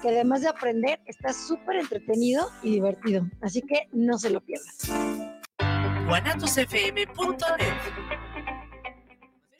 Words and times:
que 0.00 0.08
además 0.08 0.42
de 0.42 0.48
aprender, 0.48 1.00
está 1.06 1.32
súper 1.32 1.76
entretenido 1.76 2.50
y 2.62 2.72
divertido. 2.72 3.28
Así 3.40 3.62
que 3.62 3.88
no 3.92 4.18
se 4.18 4.30
lo 4.30 4.40
pierdan. 4.40 5.40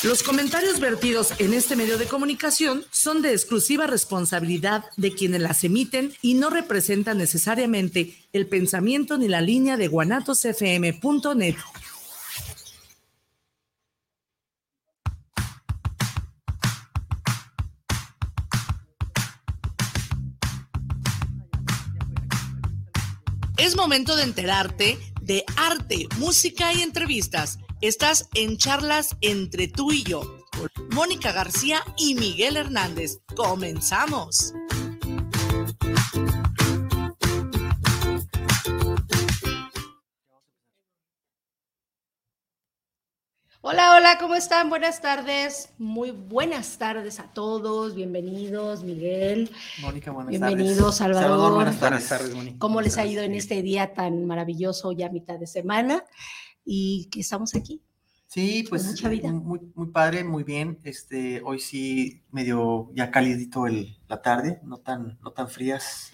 Los 0.02 0.22
comentarios 0.22 0.80
vertidos 0.80 1.38
en 1.40 1.52
este 1.52 1.76
medio 1.76 1.98
de 1.98 2.06
comunicación 2.06 2.84
son 2.90 3.20
de 3.20 3.32
exclusiva 3.32 3.86
responsabilidad 3.86 4.86
de 4.96 5.12
quienes 5.12 5.42
las 5.42 5.62
emiten 5.62 6.14
y 6.22 6.34
no 6.34 6.48
representan 6.48 7.18
necesariamente 7.18 8.14
el 8.32 8.46
pensamiento 8.46 9.18
ni 9.18 9.28
la 9.28 9.42
línea 9.42 9.76
de 9.76 9.88
guanatosfm.net. 9.88 11.56
momento 23.80 24.14
de 24.14 24.24
enterarte 24.24 24.98
de 25.22 25.42
arte, 25.56 26.06
música 26.18 26.74
y 26.74 26.82
entrevistas. 26.82 27.58
Estás 27.80 28.28
en 28.34 28.58
charlas 28.58 29.16
entre 29.22 29.68
tú 29.68 29.90
y 29.90 30.02
yo, 30.02 30.20
Mónica 30.90 31.32
García 31.32 31.82
y 31.96 32.14
Miguel 32.14 32.58
Hernández. 32.58 33.20
Comenzamos. 33.34 34.52
Hola, 43.62 43.94
hola, 43.94 44.16
¿cómo 44.18 44.36
están? 44.36 44.70
Buenas 44.70 45.02
tardes. 45.02 45.68
Muy 45.76 46.12
buenas 46.12 46.78
tardes 46.78 47.20
a 47.20 47.24
todos. 47.24 47.94
Bienvenidos, 47.94 48.82
Miguel. 48.82 49.50
Mónica, 49.82 50.12
buenas 50.12 50.30
Bienvenidos, 50.30 50.96
tardes. 50.96 51.18
Salvador. 51.18 51.52
buenas 51.52 51.78
tardes. 51.78 52.34
Mónica. 52.34 52.56
¿Cómo 52.58 52.80
les 52.80 52.96
ha 52.96 53.04
ido 53.04 53.22
en 53.22 53.34
este 53.34 53.60
día 53.60 53.92
tan 53.92 54.24
maravilloso, 54.24 54.92
ya 54.92 55.10
mitad 55.10 55.38
de 55.38 55.46
semana? 55.46 56.02
Y 56.64 57.10
que 57.10 57.20
estamos 57.20 57.54
aquí. 57.54 57.82
Sí, 58.28 58.64
pues 58.66 58.86
mucha 58.86 59.10
vida. 59.10 59.30
Muy, 59.30 59.60
muy 59.74 59.88
padre, 59.88 60.24
muy 60.24 60.42
bien. 60.42 60.80
Este, 60.82 61.42
hoy 61.44 61.60
sí 61.60 62.22
medio 62.30 62.90
ya 62.94 63.10
calidito 63.10 63.66
el, 63.66 63.98
la 64.08 64.22
tarde, 64.22 64.58
no 64.64 64.78
tan, 64.78 65.18
no 65.20 65.32
tan 65.32 65.50
frías. 65.50 66.12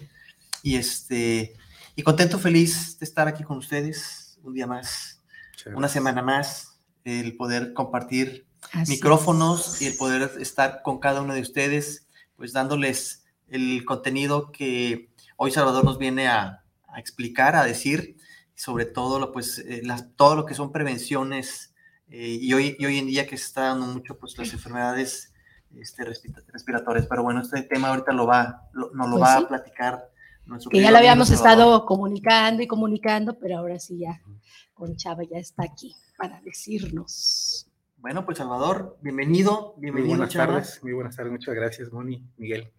Y 0.63 0.75
este, 0.75 1.55
y 1.95 2.03
contento, 2.03 2.39
feliz 2.39 2.99
de 2.99 3.05
estar 3.05 3.25
aquí 3.29 3.45
con 3.45 3.57
ustedes 3.57 4.37
un 4.43 4.53
día 4.53 4.67
más, 4.67 5.23
una 5.73 5.87
semana 5.87 6.21
más 6.21 6.76
el 7.07 7.35
poder 7.35 7.73
compartir 7.73 8.45
Así 8.73 8.93
micrófonos 8.93 9.75
es. 9.75 9.81
y 9.81 9.85
el 9.87 9.97
poder 9.97 10.31
estar 10.39 10.81
con 10.83 10.99
cada 10.99 11.21
uno 11.21 11.33
de 11.33 11.41
ustedes, 11.41 12.07
pues 12.35 12.53
dándoles 12.53 13.25
el 13.47 13.85
contenido 13.85 14.51
que 14.51 15.09
hoy 15.37 15.51
Salvador 15.51 15.85
nos 15.85 15.97
viene 15.97 16.27
a, 16.27 16.63
a 16.87 16.99
explicar, 16.99 17.55
a 17.55 17.63
decir, 17.63 18.17
sobre 18.55 18.85
todo 18.85 19.19
lo, 19.19 19.31
pues, 19.31 19.59
eh, 19.59 19.81
las, 19.83 20.15
todo 20.15 20.35
lo 20.35 20.45
que 20.45 20.55
son 20.55 20.71
prevenciones 20.71 21.73
eh, 22.09 22.37
y, 22.41 22.53
hoy, 22.53 22.75
y 22.79 22.85
hoy 22.85 22.97
en 22.97 23.05
día 23.05 23.27
que 23.27 23.37
se 23.37 23.45
está 23.45 23.61
dando 23.63 23.85
mucho 23.85 24.17
pues 24.17 24.37
las 24.37 24.51
enfermedades 24.51 25.31
este, 25.75 26.03
respiratorias. 26.03 27.05
Pero 27.07 27.23
bueno, 27.23 27.41
este 27.41 27.61
tema 27.61 27.89
ahorita 27.89 28.13
lo 28.13 28.25
va, 28.25 28.67
lo, 28.73 28.91
nos 28.93 29.09
lo 29.09 29.17
pues 29.17 29.29
va 29.29 29.37
sí. 29.37 29.43
a 29.43 29.47
platicar. 29.47 30.11
Que 30.69 30.81
ya 30.81 30.91
lo 30.91 30.97
habíamos 30.97 31.29
estado 31.29 31.85
comunicando 31.85 32.63
y 32.63 32.67
comunicando, 32.67 33.37
pero 33.37 33.57
ahora 33.57 33.79
sí 33.79 33.99
ya 33.99 34.21
con 34.73 34.95
Chava 34.95 35.23
ya 35.23 35.37
está 35.37 35.63
aquí 35.63 35.93
para 36.17 36.41
decirnos. 36.41 37.67
Bueno, 37.97 38.25
pues 38.25 38.37
Salvador, 38.37 38.97
bienvenido, 39.01 39.75
bienvenido. 39.77 40.09
Muy 40.09 40.17
buenas 40.17 40.33
Chava. 40.33 40.53
tardes, 40.53 40.79
muy 40.83 40.93
buenas 40.93 41.15
tardes, 41.15 41.31
muchas 41.31 41.55
gracias, 41.55 41.91
Moni, 41.91 42.23
Miguel. 42.37 42.71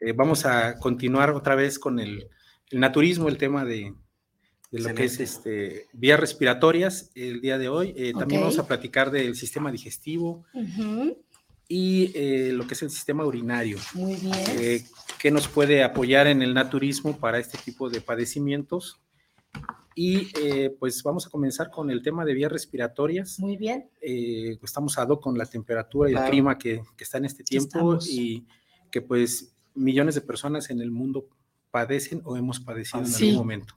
Eh, 0.00 0.12
vamos 0.12 0.46
a 0.46 0.78
continuar 0.78 1.30
otra 1.30 1.54
vez 1.54 1.78
con 1.78 1.98
el, 2.00 2.28
el 2.70 2.80
naturismo, 2.80 3.28
el 3.28 3.38
tema 3.38 3.64
de, 3.64 3.94
de 4.70 4.80
lo 4.80 4.94
que 4.94 5.04
es 5.04 5.20
este, 5.20 5.88
vías 5.92 6.18
respiratorias 6.18 7.10
el 7.14 7.40
día 7.40 7.58
de 7.58 7.68
hoy. 7.68 7.92
Eh, 7.96 8.12
también 8.12 8.40
okay. 8.40 8.50
vamos 8.50 8.58
a 8.58 8.66
platicar 8.66 9.10
del 9.10 9.34
sistema 9.36 9.70
digestivo 9.70 10.44
uh 10.54 10.60
-huh. 10.60 11.16
Y 11.68 12.12
eh, 12.14 12.52
lo 12.52 12.66
que 12.66 12.74
es 12.74 12.82
el 12.82 12.90
sistema 12.90 13.24
urinario. 13.24 13.78
Muy 13.94 14.16
bien. 14.16 14.34
Eh, 14.58 14.84
que 15.18 15.30
nos 15.30 15.46
puede 15.46 15.84
apoyar 15.84 16.26
en 16.26 16.42
el 16.42 16.52
naturismo 16.52 17.16
para 17.16 17.38
este 17.38 17.56
tipo 17.56 17.88
de 17.88 18.00
padecimientos. 18.00 19.00
Y 19.94 20.32
eh, 20.40 20.74
pues 20.80 21.02
vamos 21.02 21.26
a 21.26 21.30
comenzar 21.30 21.70
con 21.70 21.90
el 21.90 22.02
tema 22.02 22.24
de 22.24 22.34
vías 22.34 22.50
respiratorias. 22.50 23.38
Muy 23.38 23.56
bien. 23.56 23.88
Eh, 24.00 24.58
estamos 24.62 24.98
a 24.98 25.06
con 25.06 25.38
la 25.38 25.46
temperatura 25.46 26.10
y 26.10 26.14
claro. 26.14 26.26
el 26.26 26.30
clima 26.32 26.58
que, 26.58 26.82
que, 26.96 27.04
está 27.04 27.18
en 27.18 27.26
este 27.26 27.44
tiempo 27.44 27.98
y 28.08 28.44
que 28.90 29.02
pues 29.02 29.54
millones 29.74 30.14
de 30.16 30.22
personas 30.22 30.70
en 30.70 30.80
el 30.80 30.90
mundo 30.90 31.28
padecen 31.70 32.20
o 32.24 32.36
hemos 32.36 32.58
padecido 32.58 33.04
sí. 33.04 33.24
en 33.24 33.30
algún 33.30 33.38
momento. 33.44 33.74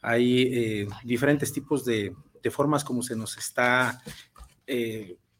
Hay 0.00 0.42
eh, 0.42 0.88
diferentes 1.04 1.52
tipos 1.52 1.84
de, 1.84 2.14
de, 2.42 2.50
formas 2.50 2.84
como 2.84 3.02
se 3.02 3.16
nos 3.16 3.36
está 3.36 4.02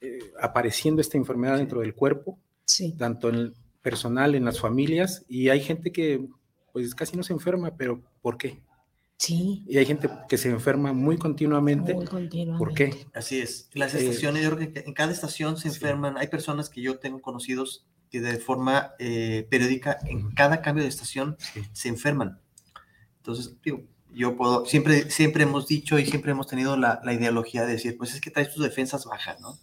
eh, 0.00 0.18
apareciendo 0.40 1.00
esta 1.00 1.18
enfermedad 1.18 1.54
sí. 1.54 1.60
dentro 1.60 1.80
del 1.80 1.94
cuerpo, 1.94 2.38
sí. 2.64 2.94
tanto 2.96 3.28
en 3.28 3.34
el 3.34 3.54
personal, 3.82 4.34
en 4.34 4.44
las 4.44 4.60
familias, 4.60 5.24
y 5.28 5.48
hay 5.48 5.60
gente 5.60 5.92
que 5.92 6.26
pues 6.72 6.94
casi 6.94 7.16
no 7.16 7.22
se 7.22 7.32
enferma, 7.32 7.76
pero 7.76 8.02
¿por 8.22 8.36
qué? 8.36 8.62
Sí. 9.16 9.64
Y 9.68 9.76
hay 9.76 9.84
gente 9.84 10.08
que 10.28 10.38
se 10.38 10.48
enferma 10.48 10.94
muy 10.94 11.18
continuamente. 11.18 11.92
Muy 11.92 12.06
continuamente. 12.06 12.58
¿Por 12.58 12.74
qué? 12.74 13.06
Así 13.12 13.38
es. 13.38 13.68
Las 13.74 13.94
estaciones, 13.94 14.40
eh, 14.40 14.44
yo 14.44 14.56
creo 14.56 14.72
que 14.72 14.80
en 14.80 14.94
cada 14.94 15.12
estación 15.12 15.58
se 15.58 15.68
enferman. 15.68 16.14
Sí. 16.14 16.20
Hay 16.20 16.28
personas 16.28 16.70
que 16.70 16.80
yo 16.80 16.98
tengo 16.98 17.20
conocidos 17.20 17.86
que 18.10 18.22
de 18.22 18.38
forma 18.38 18.92
eh, 18.98 19.46
periódica, 19.50 19.98
en 20.06 20.30
cada 20.30 20.62
cambio 20.62 20.84
de 20.84 20.88
estación, 20.88 21.36
sí. 21.52 21.60
se 21.72 21.88
enferman. 21.88 22.40
Entonces, 23.18 23.54
digo, 23.62 23.84
yo 24.10 24.36
puedo, 24.36 24.64
siempre, 24.64 25.10
siempre 25.10 25.42
hemos 25.42 25.68
dicho 25.68 25.98
y 25.98 26.06
siempre 26.06 26.32
hemos 26.32 26.46
tenido 26.46 26.78
la, 26.78 27.00
la 27.04 27.12
ideología 27.12 27.66
de 27.66 27.72
decir, 27.72 27.98
pues 27.98 28.14
es 28.14 28.22
que 28.22 28.30
traes 28.30 28.54
tus 28.54 28.64
defensas 28.64 29.04
bajas, 29.04 29.38
¿no? 29.40 29.58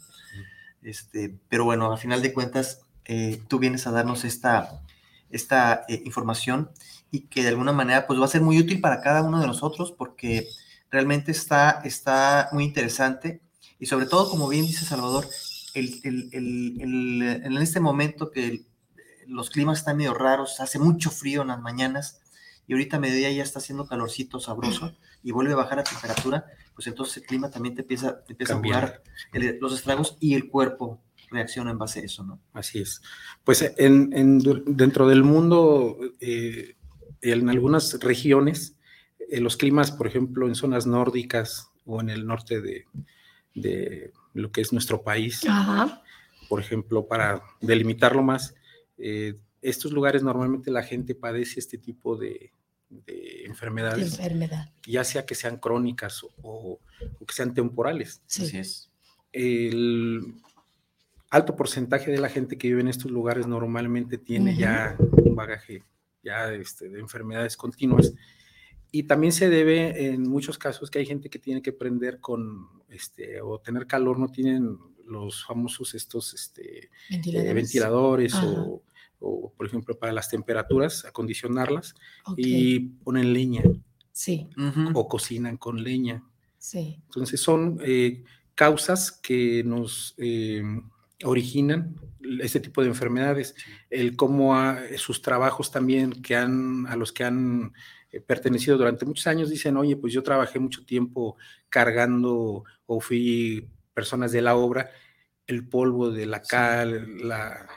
Este, 0.81 1.35
pero 1.49 1.65
bueno, 1.65 1.91
a 1.91 1.97
final 1.97 2.21
de 2.21 2.33
cuentas, 2.33 2.81
eh, 3.05 3.41
tú 3.47 3.59
vienes 3.59 3.87
a 3.87 3.91
darnos 3.91 4.25
esta, 4.25 4.81
esta 5.29 5.85
eh, 5.87 6.01
información 6.05 6.69
y 7.11 7.21
que 7.21 7.41
de 7.41 7.49
alguna 7.49 7.71
manera 7.71 8.05
pues 8.07 8.19
va 8.19 8.25
a 8.25 8.29
ser 8.29 8.41
muy 8.41 8.59
útil 8.59 8.81
para 8.81 9.01
cada 9.01 9.23
uno 9.23 9.39
de 9.39 9.47
nosotros 9.47 9.91
porque 9.91 10.47
realmente 10.91 11.31
está, 11.31 11.81
está 11.83 12.49
muy 12.51 12.63
interesante 12.63 13.41
y 13.79 13.85
sobre 13.85 14.07
todo, 14.07 14.29
como 14.29 14.47
bien 14.47 14.65
dice 14.65 14.85
Salvador, 14.85 15.27
en 15.73 17.57
este 17.61 17.79
momento 17.79 18.31
que 18.31 18.65
los 19.27 19.49
climas 19.49 19.79
están 19.79 19.97
medio 19.97 20.13
raros, 20.13 20.59
hace 20.59 20.79
mucho 20.79 21.11
frío 21.11 21.43
en 21.43 21.49
las 21.49 21.61
mañanas 21.61 22.19
y 22.65 22.73
ahorita 22.73 22.97
a 22.97 22.99
mediodía 22.99 23.31
ya 23.31 23.43
está 23.43 23.59
haciendo 23.59 23.87
calorcito 23.87 24.39
sabroso 24.39 24.93
y 25.27 25.31
vuelve 25.33 25.51
a 25.51 25.57
bajar 25.57 25.79
la 25.79 25.83
temperatura, 25.83 26.45
pues 26.73 26.87
entonces 26.87 27.17
el 27.17 27.23
clima 27.23 27.49
también 27.49 27.75
te 27.75 27.81
empieza, 27.81 28.23
te 28.23 28.31
empieza 28.31 28.53
a 28.53 28.57
jugar 28.59 29.03
los 29.59 29.73
estragos 29.73 30.15
y 30.21 30.35
el 30.35 30.47
cuerpo 30.47 31.03
reacciona 31.29 31.69
en 31.69 31.77
base 31.77 31.99
a 31.99 32.03
eso, 32.03 32.23
¿no? 32.23 32.39
Así 32.53 32.79
es. 32.79 33.01
Pues 33.43 33.73
en, 33.75 34.13
en 34.13 34.39
dentro 34.65 35.05
del 35.05 35.23
mundo, 35.23 35.97
eh, 36.21 36.77
en 37.21 37.49
algunas 37.49 37.99
regiones, 37.99 38.77
eh, 39.29 39.41
los 39.41 39.57
climas, 39.57 39.91
por 39.91 40.07
ejemplo, 40.07 40.47
en 40.47 40.55
zonas 40.55 40.87
nórdicas 40.87 41.71
o 41.85 41.99
en 41.99 42.09
el 42.09 42.25
norte 42.25 42.61
de, 42.61 42.85
de 43.53 44.13
lo 44.33 44.53
que 44.53 44.61
es 44.61 44.71
nuestro 44.71 45.03
país, 45.03 45.45
Ajá. 45.45 46.03
por 46.47 46.61
ejemplo, 46.61 47.05
para 47.05 47.43
delimitarlo 47.59 48.23
más, 48.23 48.55
eh, 48.97 49.37
estos 49.61 49.91
lugares 49.91 50.23
normalmente 50.23 50.71
la 50.71 50.83
gente 50.83 51.15
padece 51.15 51.59
este 51.59 51.77
tipo 51.77 52.15
de, 52.15 52.53
de 52.89 53.45
enfermedades, 53.45 54.17
de 54.17 54.23
enfermedad. 54.23 54.71
ya 54.85 55.03
sea 55.03 55.25
que 55.25 55.35
sean 55.35 55.57
crónicas 55.57 56.23
o, 56.23 56.79
o 57.19 57.25
que 57.25 57.33
sean 57.33 57.53
temporales. 57.53 58.21
Sí. 58.27 58.43
Así 58.43 58.57
es. 58.57 58.91
El, 59.31 60.35
alto 61.29 61.55
porcentaje 61.55 62.11
de 62.11 62.19
la 62.19 62.29
gente 62.29 62.57
que 62.57 62.67
vive 62.69 62.81
en 62.81 62.87
estos 62.87 63.11
lugares 63.11 63.47
normalmente 63.47 64.17
tiene 64.17 64.51
uh 64.51 64.55
-huh. 64.55 64.59
ya 64.59 64.97
un 64.99 65.35
bagaje 65.35 65.83
ya 66.23 66.53
este, 66.53 66.89
de 66.89 66.99
enfermedades 66.99 67.57
continuas. 67.57 68.13
Y 68.91 69.03
también 69.03 69.33
se 69.33 69.49
debe 69.49 70.07
en 70.07 70.23
muchos 70.23 70.57
casos 70.57 70.89
que 70.89 70.99
hay 70.99 71.05
gente 71.05 71.29
que 71.29 71.39
tiene 71.39 71.61
que 71.61 71.73
prender 71.73 72.19
con, 72.19 72.67
este, 72.89 73.41
o 73.41 73.59
tener 73.59 73.85
calor, 73.85 74.17
no 74.17 74.29
tienen 74.29 74.77
los 75.05 75.45
famosos 75.45 75.93
estos 75.93 76.33
este, 76.33 76.89
ventiladores, 77.09 77.51
eh, 77.51 77.53
ventiladores 77.53 78.33
o, 78.35 78.81
o, 79.19 79.51
por 79.55 79.65
ejemplo, 79.65 79.97
para 79.97 80.13
las 80.13 80.29
temperaturas, 80.29 81.05
acondicionarlas 81.05 81.95
okay. 82.25 82.45
y 82.45 82.79
ponen 82.79 83.33
leña. 83.33 83.63
Sí. 84.11 84.49
Uh 84.57 84.61
-huh. 84.61 84.91
O 84.93 85.07
cocinan 85.07 85.57
con 85.57 85.83
leña. 85.83 86.23
Sí. 86.57 86.99
Entonces 87.05 87.39
son 87.41 87.79
eh, 87.83 88.23
causas 88.55 89.11
que 89.11 89.63
nos... 89.63 90.15
Eh, 90.17 90.63
originan 91.23 91.95
este 92.41 92.59
tipo 92.59 92.81
de 92.81 92.89
enfermedades, 92.89 93.55
el 93.89 94.15
cómo 94.15 94.55
a, 94.55 94.79
sus 94.97 95.21
trabajos 95.21 95.71
también 95.71 96.21
que 96.21 96.35
han, 96.35 96.85
a 96.87 96.95
los 96.95 97.11
que 97.11 97.23
han 97.23 97.73
eh, 98.11 98.21
pertenecido 98.21 98.77
durante 98.77 99.05
muchos 99.05 99.27
años 99.27 99.49
dicen, 99.49 99.77
oye, 99.77 99.95
pues 99.95 100.13
yo 100.13 100.21
trabajé 100.23 100.59
mucho 100.59 100.85
tiempo 100.85 101.37
cargando 101.69 102.63
o 102.85 102.99
fui 102.99 103.67
personas 103.93 104.31
de 104.31 104.41
la 104.41 104.55
obra, 104.55 104.91
el 105.47 105.67
polvo 105.67 106.11
de 106.11 106.25
la 106.25 106.41
cal, 106.41 107.17
la, 107.27 107.67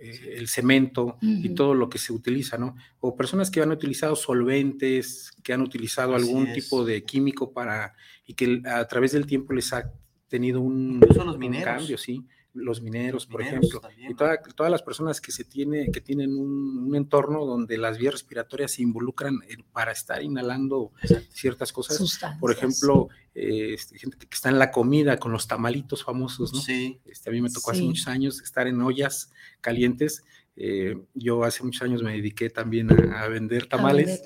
eh, 0.00 0.36
el 0.36 0.48
cemento 0.48 1.18
y 1.20 1.50
todo 1.50 1.74
lo 1.74 1.88
que 1.88 1.98
se 1.98 2.12
utiliza, 2.12 2.58
¿no? 2.58 2.74
O 3.00 3.16
personas 3.16 3.50
que 3.50 3.60
han 3.60 3.70
utilizado 3.70 4.16
solventes, 4.16 5.32
que 5.42 5.52
han 5.52 5.60
utilizado 5.60 6.14
algún 6.14 6.52
tipo 6.52 6.84
de 6.84 7.04
químico 7.04 7.52
para, 7.52 7.94
y 8.26 8.34
que 8.34 8.62
a 8.64 8.86
través 8.88 9.12
del 9.12 9.26
tiempo 9.26 9.52
les 9.52 9.72
ha 9.72 9.92
tenido 10.28 10.60
un, 10.60 11.00
un 11.02 11.62
cambio, 11.62 11.98
sí 11.98 12.24
los 12.54 12.82
mineros, 12.82 13.26
por 13.26 13.42
ejemplo, 13.42 13.80
y 13.96 14.14
todas 14.14 14.70
las 14.70 14.82
personas 14.82 15.20
que 15.20 15.32
se 15.32 15.44
tiene, 15.44 15.90
que 15.90 16.00
tienen 16.00 16.36
un, 16.36 16.94
entorno 16.94 17.46
donde 17.46 17.78
las 17.78 17.98
vías 17.98 18.14
respiratorias 18.14 18.72
se 18.72 18.82
involucran 18.82 19.40
para 19.72 19.92
estar 19.92 20.22
inhalando 20.22 20.92
ciertas 21.30 21.72
cosas. 21.72 22.18
Por 22.40 22.50
ejemplo, 22.50 23.08
eh, 23.34 23.74
este, 23.74 23.98
gente 23.98 24.18
que 24.18 24.34
está 24.34 24.48
en 24.48 24.58
la 24.58 24.70
comida 24.70 25.18
con 25.18 25.32
los 25.32 25.46
tamalitos 25.46 26.04
famosos, 26.04 26.52
¿no? 26.52 26.60
Sí. 26.60 27.00
Este, 27.04 27.30
a 27.30 27.32
mí 27.32 27.40
me 27.40 27.50
tocó 27.50 27.70
hace 27.70 27.82
muchos 27.82 28.08
años 28.08 28.40
estar 28.42 28.66
en 28.66 28.80
ollas 28.80 29.32
calientes. 29.60 30.24
Eh, 30.56 30.96
yo 31.14 31.44
hace 31.44 31.62
muchos 31.62 31.82
años 31.82 32.02
me 32.02 32.12
dediqué 32.12 32.50
también 32.50 32.90
a, 33.14 33.28
vender 33.28 33.66
tamales. 33.66 34.22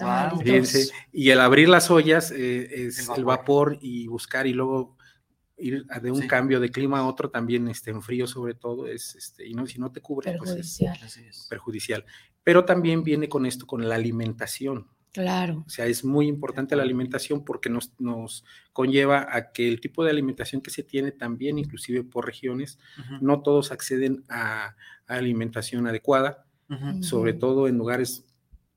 y 1.13 1.31
el 1.31 1.41
abrir 1.41 1.69
las 1.69 1.91
ollas 1.91 2.31
eh, 2.31 2.87
es 2.87 3.09
el 3.15 3.25
vapor 3.25 3.79
y 3.81 4.07
buscar 4.07 4.47
y 4.47 4.53
luego 4.53 4.97
ir 5.57 5.87
de 5.87 6.11
un 6.11 6.27
cambio 6.27 6.61
de 6.61 6.71
clima 6.71 6.99
a 6.99 7.07
otro 7.07 7.31
también 7.31 7.69
este, 7.69 7.91
en 7.91 8.03
frío 8.03 8.27
sobre 8.27 8.55
todo 8.55 8.87
es, 8.87 9.15
este, 9.15 9.47
y 9.47 9.55
no, 9.55 9.67
si 9.67 9.79
no 9.79 9.93
te 9.93 10.01
cubre, 10.01 10.33
perjudicial. 10.33 10.97
pues 10.99 11.17
es 11.17 11.47
perjudicial. 11.49 12.05
Pero 12.43 12.65
también 12.65 13.03
viene 13.03 13.29
con 13.29 13.47
esto, 13.47 13.67
con 13.67 13.89
la 13.89 13.95
alimentación. 13.95 14.89
Claro. 15.13 15.63
O 15.65 15.71
sea, 15.71 15.87
es 15.87 16.05
muy 16.05 16.27
importante 16.27 16.75
la 16.75 16.83
alimentación 16.83 17.45
porque 17.45 17.71
nos, 17.71 17.93
nos 18.01 18.45
conlleva 18.73 19.29
a 19.31 19.53
que 19.53 19.69
el 19.69 19.81
tipo 19.81 20.03
de 20.03 20.11
alimentación 20.11 20.61
que 20.61 20.71
se 20.71 20.83
tiene 20.83 21.13
también, 21.13 21.57
inclusive 21.57 22.03
por 22.03 22.27
regiones, 22.27 22.81
no 23.21 23.41
todos 23.41 23.71
acceden 23.71 24.25
a, 24.29 24.75
alimentación 25.07 25.87
adecuada, 25.87 26.47
sobre 27.01 27.33
todo 27.33 27.69
en 27.69 27.79
lugares 27.79 28.27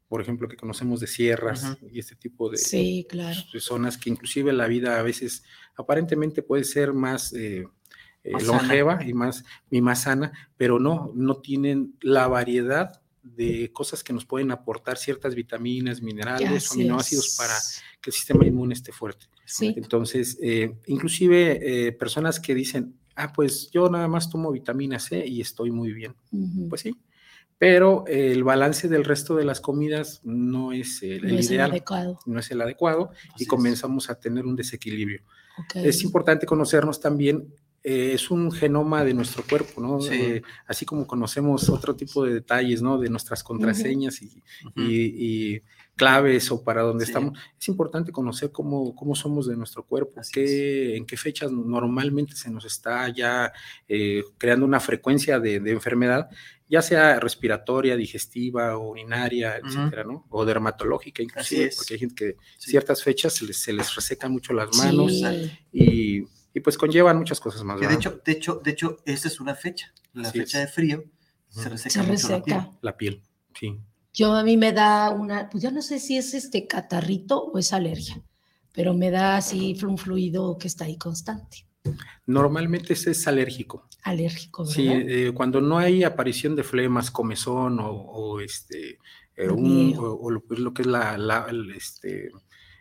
por 0.07 0.21
ejemplo, 0.21 0.48
que 0.48 0.56
conocemos 0.56 1.00
de 1.00 1.07
sierras 1.07 1.77
y 1.92 2.00
este 2.00 2.15
tipo 2.15 2.50
de, 2.50 2.57
sí, 2.57 3.06
claro. 3.09 3.39
zonas 3.59 3.98
que 3.98 4.09
inclusive 4.09 4.54
la 4.54 4.68
vida 4.68 5.00
a 5.00 5.01
veces 5.01 5.44
aparentemente 5.75 6.42
puede 6.42 6.63
ser 6.63 6.94
más, 6.94 7.33
eh, 7.33 7.68
eh, 8.24 8.31
longeva 8.45 9.04
y 9.04 9.13
más, 9.13 9.44
y 9.69 9.81
más 9.81 10.04
sana, 10.04 10.31
pero 10.56 10.80
no, 10.80 11.12
no 11.13 11.38
tienen 11.38 11.95
la 12.01 12.27
variedad 12.27 13.01
de 13.21 13.71
cosas 13.74 14.04
que 14.04 14.13
nos 14.13 14.25
pueden 14.25 14.51
aportar 14.51 14.98
ciertas 14.98 15.36
vitaminas, 15.36 16.01
minerales 16.01 16.71
aminoácidos 16.71 17.36
para 17.38 17.54
que 18.00 18.09
el 18.09 18.13
sistema 18.13 18.45
inmune 18.45 18.74
esté 18.74 18.94
fuerte. 18.94 19.25
Sí. 19.44 19.74
Entonces, 19.75 20.38
eh, 20.42 20.74
inclusive 20.86 21.92
personas 22.00 22.39
que 22.39 22.56
dicen, 22.56 22.95
ah, 23.15 23.33
pues 23.33 23.69
yo 23.71 23.89
nada 23.89 24.07
más 24.07 24.30
tomo 24.30 24.51
vitamina 24.51 25.00
C 25.00 25.25
y 25.27 25.42
estoy 25.42 25.71
muy 25.71 25.92
bien. 25.92 26.15
Pues 26.69 26.81
sí, 26.81 26.95
pero 27.57 28.06
el 28.07 28.44
balance 28.44 28.88
del 28.88 29.04
resto 29.04 29.36
de 29.36 29.45
las 29.45 29.62
comidas 29.62 30.21
no 30.24 30.74
es 30.74 31.01
el, 31.01 31.39
ideal, 31.42 31.71
adecuado. 31.71 32.19
no 32.25 32.39
es 32.39 32.51
el 32.51 32.62
adecuado 32.62 33.12
y 33.38 33.45
comenzamos 33.45 34.09
a 34.09 34.19
tener 34.19 34.45
un 34.45 34.56
desequilibrio. 34.56 35.21
Es 35.74 36.04
importante 36.04 36.45
conocernos 36.45 37.00
también, 37.00 37.51
eh, 37.83 38.12
es 38.13 38.30
un 38.30 38.51
genoma 38.51 39.04
de 39.04 39.15
nuestro 39.15 39.44
cuerpo, 39.44 39.81
¿no? 39.81 40.00
Eh, 40.12 40.44
así 40.68 40.86
como 40.86 41.07
conocemos 41.07 41.69
otro 41.69 41.95
tipo 41.95 42.24
de 42.24 42.33
detalles, 42.36 42.81
¿no? 42.83 43.00
De 43.00 43.09
nuestras 43.09 43.44
contraseñas 43.44 44.21
y, 44.75 45.62
claves 45.97 46.49
o 46.51 46.63
para 46.63 46.83
dónde 46.83 47.03
estamos, 47.03 47.38
es 47.59 47.67
importante 47.67 48.11
conocer 48.11 48.51
cómo, 48.51 48.95
cómo 48.95 49.15
somos 49.15 49.47
de 49.47 49.57
nuestro 49.57 49.83
cuerpo, 49.83 50.21
qué, 50.31 50.95
en 50.95 51.05
qué 51.05 51.17
fechas 51.17 51.51
normalmente 51.51 52.35
se 52.35 52.49
nos 52.49 52.63
está 52.63 53.09
ya 53.09 53.51
eh, 53.88 54.23
creando 54.38 54.65
una 54.65 54.79
frecuencia 54.79 55.39
de, 55.39 55.59
de 55.59 55.71
enfermedad 55.71 56.29
ya 56.69 56.81
sea 56.81 57.19
respiratoria, 57.19 57.95
digestiva, 57.95 58.77
urinaria, 58.77 59.57
etcétera, 59.57 60.03
¿no? 60.03 60.25
O 60.29 60.44
dermatológica 60.45 61.23
inclusive, 61.23 61.71
porque 61.75 61.94
hay 61.94 61.99
gente 61.99 62.15
que 62.15 62.35
ciertas 62.57 63.03
fechas 63.03 63.33
se 63.33 63.45
les, 63.45 63.57
se 63.57 63.71
les 63.73 63.95
resecan 63.95 64.31
mucho 64.31 64.53
las 64.53 64.75
manos 64.77 65.13
y, 65.71 66.25
y, 66.53 66.59
pues 66.59 66.77
conllevan 66.77 67.17
muchas 67.17 67.39
cosas 67.39 67.63
más. 67.63 67.79
de 67.79 67.94
hecho, 67.94 68.21
de 68.23 68.31
hecho, 68.33 68.61
de 68.63 68.71
hecho, 68.71 68.97
esta 69.05 69.27
es 69.27 69.39
una 69.39 69.55
fecha, 69.55 69.94
la 70.13 70.31
fecha 70.31 70.59
de 70.59 70.67
frío, 70.67 71.05
se 71.49 71.69
reseca, 71.69 72.03
mucho 72.03 72.29
La, 72.29 72.44
piel. 72.44 72.61
la 72.81 72.97
piel. 72.97 73.23
sí. 73.57 73.79
Yo 74.17 74.33
a 74.33 74.43
mí 74.43 74.57
me 74.57 74.73
da 74.73 75.11
una, 75.11 75.47
pues 75.47 75.63
yo 75.63 75.69
no 75.69 75.83
sé 75.83 75.99
si 75.99 76.17
es 76.17 76.33
este 76.33 76.65
catarrito 76.65 77.39
o 77.39 77.59
es 77.59 77.71
alergia, 77.71 78.19
pero 78.73 78.95
me 78.95 79.11
da 79.11 79.37
así 79.37 79.77
un 79.85 79.99
fluido 79.99 80.57
que 80.57 80.67
está 80.67 80.85
ahí 80.85 80.97
constante. 80.97 81.67
Normalmente 82.25 82.93
ese 82.93 83.11
es 83.11 83.27
alérgico. 83.27 83.87
Alérgico, 84.01 84.63
¿verdad? 84.63 84.75
Sí, 84.75 84.87
eh, 84.89 85.31
cuando 85.35 85.61
no 85.61 85.77
hay 85.77 86.03
aparición 86.03 86.55
de 86.55 86.63
flemas, 86.63 87.11
comezón 87.11 87.77
o, 87.79 88.39
este, 88.39 88.97
eh, 89.35 89.49
o, 89.49 90.31
lo, 90.31 90.73
que 90.73 90.81
es 90.81 90.87
la, 90.87 91.15
la 91.15 91.45
este, 91.75 92.31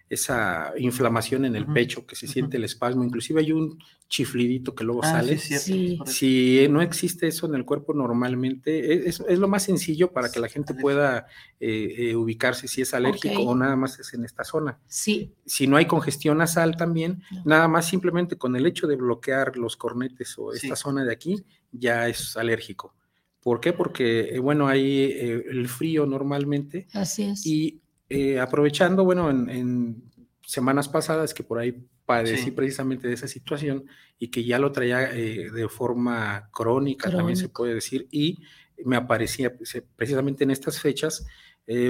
esa 0.09 0.73
inflamación 0.79 1.45
en 1.45 1.57
el 1.57 1.67
pecho, 1.67 2.07
que 2.07 2.15
se 2.15 2.29
siente 2.29 2.59
el 2.59 2.65
espasmo, 2.65 3.03
inclusive 3.03 3.41
hay 3.41 3.51
un 3.51 3.79
chiflidito 4.09 4.73
que 4.73 4.85
luego 4.85 5.03
ah, 5.03 5.11
sale. 5.11 5.37
si 5.37 6.69
no 6.71 6.81
existe 6.81 7.27
eso 7.27 7.47
en 7.47 7.57
el 7.57 7.65
cuerpo 7.65 7.93
normalmente, 7.93 8.93
e, 8.93 9.09
es, 9.09 9.21
es 9.21 9.39
lo 9.39 9.49
más 9.49 9.65
sencillo 9.65 10.13
para 10.13 10.31
que 10.31 10.39
la 10.39 10.49
gente 10.49 10.75
pueda 10.75 11.27
eh, 11.59 11.95
eh, 11.99 12.17
ubicarse 12.17 12.69
si 12.69 12.83
es 12.83 12.95
alérgico 12.95 13.43
o 13.43 13.55
nada 13.57 13.75
más 13.75 13.99
es 13.99 14.15
en 14.15 14.25
esta 14.25 14.45
zona. 14.45 14.79
Sí. 14.87 15.35
Si 15.45 15.67
no 15.67 15.77
hay 15.77 15.87
congestión 15.87 16.39
nasal 16.39 16.77
también, 16.77 17.23
nada 17.45 17.67
más 17.67 17.89
simplemente 17.89 18.37
con 18.37 18.55
el 18.55 18.65
hecho 18.67 18.87
de 18.87 18.95
bloquear 18.95 19.57
los 19.57 19.77
cornetes 19.77 20.39
o 20.39 20.53
esta 20.53 20.77
zona 20.77 21.05
de 21.05 21.13
aquí, 21.13 21.45
ya 21.73 22.07
es 22.09 22.37
alérgico. 22.37 22.95
¿Por 23.43 23.61
qué? 23.61 23.73
Porque, 23.73 24.35
eh, 24.35 24.39
bueno, 24.39 24.67
hay 24.69 25.13
el 25.13 25.69
frío 25.69 26.07
normalmente. 26.07 26.87
Así 26.93 27.25
es. 27.25 27.47
Y 27.47 27.81
eh, 28.09 28.41
aprovechando, 28.41 29.05
bueno, 29.05 29.31
en, 29.31 30.03
semanas 30.43 30.89
pasadas 30.89 31.35
que 31.35 31.43
por 31.43 31.59
ahí 31.59 31.85
padecí 32.05 32.53
precisamente 32.53 33.09
de 33.09 33.15
esa 33.15 33.27
situación 33.27 33.85
y 34.17 34.29
que 34.29 34.45
ya 34.45 34.61
lo 34.61 34.71
traía 34.71 35.13
eh, 35.13 35.51
de 35.51 35.69
forma 35.69 36.49
crónica, 36.53 37.11
también 37.11 37.37
se 37.37 37.49
puede 37.49 37.75
decir, 37.75 38.07
y 38.13 38.39
me 38.85 38.95
aparecía 38.95 39.49
eh, 39.49 39.83
precisamente 39.97 40.45
en 40.45 40.53
estas 40.53 40.79
fechas. 40.79 41.27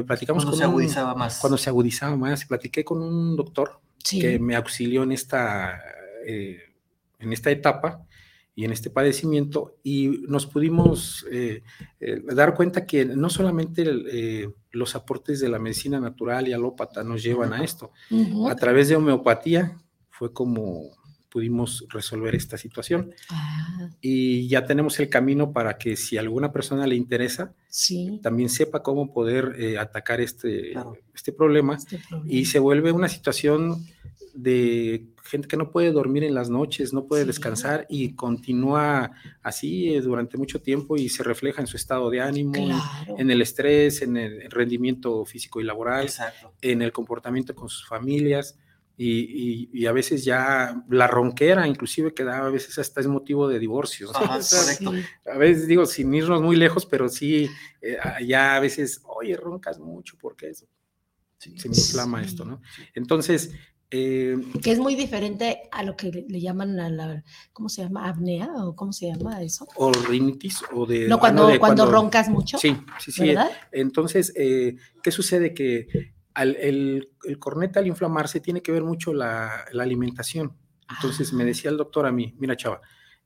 platicamos 0.06 0.44
cuando 0.44 0.56
se 0.56 0.64
agudizaba 0.64 1.14
más. 1.14 1.38
Cuando 1.38 1.58
se 1.58 1.68
agudizaba 1.68 2.16
más. 2.16 2.46
Platiqué 2.46 2.82
con 2.82 3.02
un 3.02 3.36
doctor 3.36 3.78
que 4.08 4.38
me 4.38 4.56
auxilió 4.56 5.02
en 5.02 5.12
esta, 5.12 5.78
en 6.24 7.32
esta 7.32 7.50
etapa 7.50 8.06
y 8.56 8.64
en 8.64 8.72
este 8.72 8.88
padecimiento 8.88 9.76
y 9.84 10.24
nos 10.28 10.46
pudimos 10.46 11.26
eh, 11.30 11.62
eh, 12.00 12.22
dar 12.34 12.54
cuenta 12.54 12.86
que 12.86 13.04
no 13.04 13.28
solamente 13.28 13.84
eh, 14.10 14.48
los 14.76 14.94
aportes 14.94 15.40
de 15.40 15.48
la 15.48 15.58
medicina 15.58 15.98
natural 16.00 16.48
y 16.48 16.52
alópata 16.52 17.02
nos 17.02 17.22
llevan 17.22 17.52
a 17.52 17.64
esto, 17.64 17.90
a 18.48 18.54
través 18.54 18.88
de 18.88 18.96
homeopatía 18.96 19.76
fue 20.10 20.32
como 20.32 20.94
pudimos 21.28 21.84
resolver 21.90 22.34
esta 22.34 22.56
situación. 22.56 23.12
Ah. 23.28 23.90
Y 24.00 24.48
ya 24.48 24.64
tenemos 24.64 24.98
el 25.00 25.10
camino 25.10 25.52
para 25.52 25.76
que 25.76 25.94
si 25.96 26.16
a 26.16 26.20
alguna 26.20 26.50
persona 26.50 26.86
le 26.86 26.94
interesa, 26.94 27.52
también 28.22 28.48
sepa 28.48 28.82
cómo 28.82 29.12
poder 29.12 29.76
atacar 29.78 30.20
este, 30.20 30.72
este, 31.14 31.32
problema, 31.32 31.74
este, 31.74 31.98
problema, 31.98 32.32
y 32.32 32.46
se 32.46 32.58
vuelve 32.58 32.90
una 32.90 33.08
situación 33.08 33.84
de 34.36 35.06
gente 35.24 35.48
que 35.48 35.56
no 35.56 35.70
puede 35.70 35.90
dormir 35.90 36.24
en 36.24 36.34
las 36.34 36.50
noches, 36.50 36.92
no 36.92 37.06
puede 37.06 37.24
descansar 37.24 37.86
y 37.88 38.14
continúa 38.14 39.12
así 39.42 39.94
eh, 39.94 40.00
durante 40.00 40.36
mucho 40.36 40.60
tiempo 40.60 40.96
y 40.96 41.08
se 41.08 41.22
refleja 41.22 41.60
en 41.60 41.66
su 41.66 41.76
estado 41.76 42.10
de 42.10 42.20
ánimo, 42.20 42.54
en, 43.18 43.30
el 43.30 43.42
estrés, 43.42 44.02
en 44.02 44.16
el 44.16 44.50
rendimiento 44.50 45.24
físico 45.24 45.60
y 45.60 45.64
laboral, 45.64 46.08
en 46.60 46.82
el 46.82 46.92
comportamiento 46.92 47.54
con 47.54 47.68
sus 47.68 47.86
familias. 47.86 48.58
Y, 48.98 49.84
a 49.84 49.92
veces 49.92 50.24
ya 50.24 50.82
la 50.88 51.06
ronquera, 51.06 51.68
inclusive 51.68 52.14
que 52.14 52.24
da 52.24 52.46
a 52.46 52.48
veces 52.48 52.78
hasta 52.78 53.00
es 53.00 53.06
motivo 53.06 53.46
de 53.46 53.58
divorcio. 53.58 54.10
A 55.26 55.38
veces 55.38 55.66
digo, 55.66 55.84
sin 55.84 56.14
irnos 56.14 56.40
muy 56.40 56.56
lejos, 56.56 56.86
pero 56.86 57.08
sí, 57.10 57.46
eh, 57.82 57.98
ya 58.26 58.56
a 58.56 58.60
veces, 58.60 59.02
oye, 59.04 59.36
roncas 59.36 59.78
mucho, 59.78 60.16
porque 60.18 60.48
eso? 60.48 60.66
se 61.38 61.68
me 61.68 61.76
inflama 61.76 62.22
esto, 62.22 62.44
¿no? 62.44 62.60
Entonces, 62.94 63.52
eh, 63.90 64.36
que 64.62 64.72
es 64.72 64.80
muy 64.80 64.96
diferente 64.96 65.62
a 65.70 65.84
lo 65.84 65.96
que 65.96 66.10
le, 66.10 66.40
llaman 66.40 66.80
a 66.80 66.90
la, 66.90 67.24
¿cómo 67.52 67.68
se 67.68 67.82
llama? 67.82 68.08
¿Apnea? 68.08 68.48
¿O 68.56 68.74
cómo 68.74 68.92
se 68.92 69.06
llama 69.06 69.42
eso? 69.42 69.66
O 69.76 69.92
rinitis 69.92 70.62
o 70.72 70.86
de... 70.86 71.06
No, 71.06 71.20
cuando, 71.20 71.48
cuando, 71.60 71.86
roncas 71.86 72.28
mucho. 72.28 72.58
Sí, 72.58 72.76
sí, 72.98 73.12
sí. 73.12 73.34
Entonces, 73.70 74.32
eh, 74.34 74.76
¿qué 75.02 75.10
sucede? 75.12 75.54
Que 75.54 75.86
el, 76.34 77.08
el, 77.24 77.38
corneta 77.38 77.78
al 77.78 77.86
inflamarse 77.86 78.40
tiene 78.40 78.60
que 78.60 78.72
ver 78.72 78.82
mucho 78.82 79.14
la, 79.14 79.64
la 79.70 79.84
alimentación. 79.84 80.56
Entonces 80.90 81.32
me 81.32 81.44
ah. 81.44 81.46
decía 81.46 81.70
el 81.70 81.76
doctor 81.76 82.06
a 82.06 82.12
mí, 82.12 82.34
mira 82.38 82.56
chava, 82.56 82.80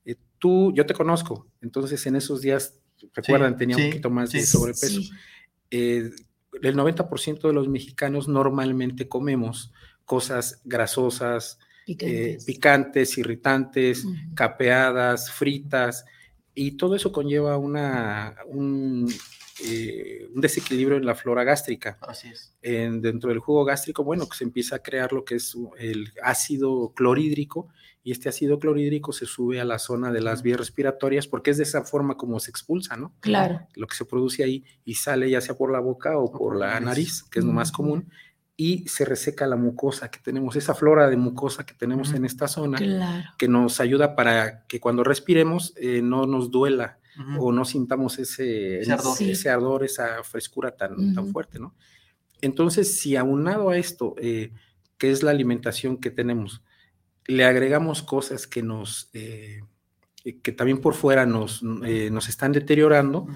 eh, 0.05 0.17
tú, 0.38 0.73
yo 0.75 0.85
te 0.85 0.95
conozco, 0.95 1.47
entonces 1.62 2.07
en 2.07 2.17
esos 2.17 2.43
días, 2.43 2.79
recuerdan, 3.14 3.57
tenía 3.57 3.76
un 3.76 3.87
poquito 3.87 4.11
más 4.11 4.31
de 4.33 4.45
sobrepeso. 4.45 5.00
el 5.71 6.12
90% 6.52 7.40
de 7.40 7.52
los 7.52 7.69
mexicanos 7.69 8.29
normalmente 8.29 9.09
comemos 9.09 9.73
cosas 10.11 10.61
grasosas, 10.64 11.61
picantes, 11.87 13.17
eh, 13.17 13.21
irritantes, 13.21 14.05
capeadas, 14.35 15.31
fritas, 15.31 16.05
y 16.52 16.73
todo 16.73 16.97
eso 16.97 17.12
conlleva 17.12 17.57
una, 17.59 18.35
un, 18.47 19.09
eh, 19.64 20.29
un 20.35 20.40
desequilibrio 20.40 20.97
en 20.97 21.07
la 21.07 21.14
flora 21.14 21.45
gástrica. 21.45 21.97
Así 22.00 22.26
es. 22.26 22.52
En, 22.61 23.00
dentro 23.00 23.31
del 23.31 23.38
jugo 23.38 23.64
gástrico, 23.64 24.02
bueno, 24.02 24.29
que 24.29 24.37
se 24.37 24.43
empieza 24.43 24.75
a 24.75 24.83
crear 24.83 25.12
lo 25.12 25.25
que 25.25 25.37
es 25.37 25.57
el 25.79 26.12
ácido 26.25 26.93
clorhídrico 26.93 27.69
y 28.02 28.11
este 28.11 28.29
ácido 28.29 28.59
clorhídrico 28.59 29.12
se 29.12 29.26
sube 29.26 29.61
a 29.61 29.64
la 29.64 29.79
zona 29.79 30.11
de 30.11 30.23
las 30.23 30.43
vías 30.43 30.59
respiratorias 30.59 31.29
porque 31.29 31.52
es 31.52 31.59
de 31.59 31.62
esa 31.62 31.85
forma 31.85 32.17
como 32.17 32.40
se 32.40 32.50
expulsa, 32.50 32.97
¿no? 32.97 33.12
Claro. 33.21 33.61
Lo 33.76 33.87
que 33.87 33.95
se 33.95 34.07
produce 34.07 34.43
ahí 34.43 34.64
y 34.85 34.95
sale 34.95 35.31
ya 35.31 35.40
sea 35.40 35.55
por 35.55 35.71
la 35.71 35.79
boca 35.79 36.19
o 36.19 36.33
por 36.33 36.57
la 36.57 36.81
nariz, 36.81 37.23
que 37.31 37.38
es 37.38 37.45
lo 37.45 37.52
más 37.52 37.71
común, 37.71 38.11
y 38.61 38.87
se 38.88 39.07
reseca 39.07 39.47
la 39.47 39.57
mucosa 39.57 40.11
que 40.11 40.19
tenemos, 40.19 40.55
esa 40.55 40.75
flora 40.75 41.09
de 41.09 41.17
mucosa 41.17 41.64
que 41.64 41.73
tenemos 41.73 42.12
en 42.12 42.26
esta 42.26 42.47
zona, 42.47 42.79
que 43.38 43.49
nos 43.49 43.81
ayuda 43.81 44.14
para 44.14 44.67
que 44.67 44.81
cuando 44.81 45.02
respiremos 45.02 45.73
eh, 45.76 46.02
no 46.02 46.26
nos 46.26 46.50
duela 46.50 46.99
o 47.38 47.52
no 47.52 47.64
sintamos 47.64 48.19
ese, 48.19 48.81
ese, 48.81 49.49
ardor. 49.49 49.83
esa 49.83 50.23
frescura 50.25 50.76
tan, 50.76 51.14
tan 51.14 51.29
fuerte, 51.33 51.59
¿no? 51.59 51.75
Entonces, 52.43 53.00
si 53.00 53.17
aunado 53.17 53.71
a 53.71 53.79
esto, 53.79 54.14
eh, 54.19 54.52
que 54.99 55.11
es 55.11 55.23
la 55.23 55.31
alimentación 55.31 55.97
que 55.97 56.11
tenemos, 56.11 56.62
le 57.25 57.47
agregamos 57.47 58.02
cosas 58.02 58.47
que 58.47 58.62
nos, 58.62 59.09
eh, 59.14 59.62
que 60.43 60.52
también 60.52 60.83
por 60.83 60.93
fuera 60.93 61.25
nos, 61.25 61.62
eh, 61.87 62.11
nos 62.12 62.29
están 62.29 62.52
deteriorando, 62.52 63.26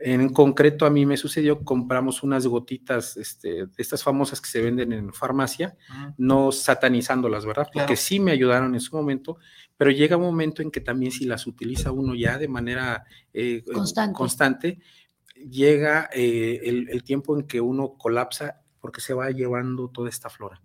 en 0.00 0.28
concreto, 0.28 0.86
a 0.86 0.90
mí 0.90 1.04
me 1.06 1.16
sucedió, 1.16 1.64
compramos 1.64 2.22
unas 2.22 2.46
gotitas, 2.46 3.16
este, 3.16 3.66
estas 3.76 4.02
famosas 4.02 4.40
que 4.40 4.48
se 4.48 4.62
venden 4.62 4.92
en 4.92 5.12
farmacia, 5.12 5.76
no 6.16 6.52
satanizándolas, 6.52 7.44
¿verdad? 7.44 7.68
Porque 7.72 7.96
sí 7.96 8.20
me 8.20 8.30
ayudaron 8.30 8.74
en 8.74 8.80
su 8.80 8.94
momento, 8.94 9.38
pero 9.76 9.90
llega 9.90 10.16
un 10.16 10.22
momento 10.22 10.62
en 10.62 10.70
que 10.70 10.80
también 10.80 11.10
si 11.10 11.24
las 11.24 11.46
utiliza 11.46 11.90
uno 11.90 12.14
ya 12.14 12.38
de 12.38 12.46
manera 12.46 13.04
eh, 13.32 13.64
constante. 14.12 14.78
llega 15.34 16.08
eh, 16.12 16.60
el, 16.64 17.02
tiempo 17.02 17.36
en 17.36 17.46
que 17.46 17.60
uno 17.60 17.94
colapsa 17.98 18.60
porque 18.80 19.00
se 19.00 19.14
va 19.14 19.32
llevando 19.32 19.88
toda 19.88 20.08
esta 20.08 20.30
flora. 20.30 20.60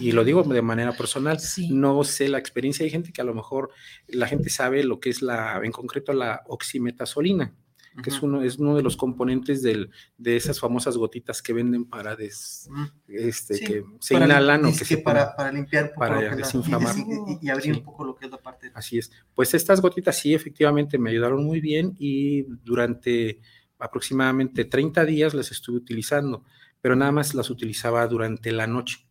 Y 0.00 0.12
lo 0.12 0.24
digo 0.24 0.42
de 0.42 0.62
manera 0.62 0.92
personal, 0.92 1.38
no 1.68 2.04
sé 2.04 2.30
la 2.30 2.38
experiencia, 2.38 2.84
hay 2.84 2.90
gente 2.90 3.12
que 3.12 3.20
a 3.20 3.24
lo 3.24 3.34
mejor 3.34 3.70
la 4.08 4.26
gente 4.26 4.48
sabe 4.48 4.82
lo 4.82 4.98
que 4.98 5.10
es 5.10 5.20
la, 5.20 5.60
en 5.62 5.72
concreto 5.72 6.14
la 6.14 6.42
oximetazolina 6.46 7.54
que 8.00 8.10
es, 8.10 8.22
uno, 8.22 8.42
es 8.42 8.58
uno 8.58 8.76
de 8.76 8.82
los 8.82 8.96
componentes 8.96 9.62
del, 9.62 9.90
de 10.16 10.36
esas 10.36 10.58
famosas 10.58 10.96
gotitas 10.96 11.42
que 11.42 11.52
venden 11.52 11.84
para 11.84 12.16
des, 12.16 12.70
este, 13.06 13.60
que 13.60 13.84
se 14.00 14.14
inhalan 14.14 14.64
o 14.64 14.68
que, 14.68 14.84
se 14.84 14.98
para, 14.98 15.36
para, 15.36 15.52
limpiar 15.52 15.84
un 15.84 15.88
poco 15.90 16.00
para 16.00 16.30
lo 16.30 16.36
desinflamar. 16.36 16.94
y, 17.40 17.48
abrir 17.50 17.74
un 17.74 17.82
poco 17.82 18.04
lo 18.04 18.14
que 18.14 18.26
es 18.26 18.30
la 18.30 18.38
parte. 18.38 18.70
Así 18.74 18.98
es. 18.98 19.10
Pues 19.34 19.52
estas 19.54 19.80
gotitas 19.80 20.16
sí, 20.16 20.34
efectivamente 20.34 20.98
me 20.98 21.10
ayudaron 21.10 21.44
muy 21.44 21.60
bien 21.60 21.94
y 21.98 22.42
durante 22.64 23.40
aproximadamente 23.78 24.64
30 24.64 25.04
días 25.04 25.34
las 25.34 25.50
estuve 25.50 25.76
utilizando, 25.76 26.44
pero 26.80 26.96
nada 26.96 27.12
más 27.12 27.34
las 27.34 27.50
utilizaba 27.50 28.06
durante 28.06 28.52
la 28.52 28.66
noche. 28.66 29.06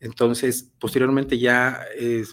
Entonces, 0.00 0.72
posteriormente 0.78 1.38
ya 1.38 1.84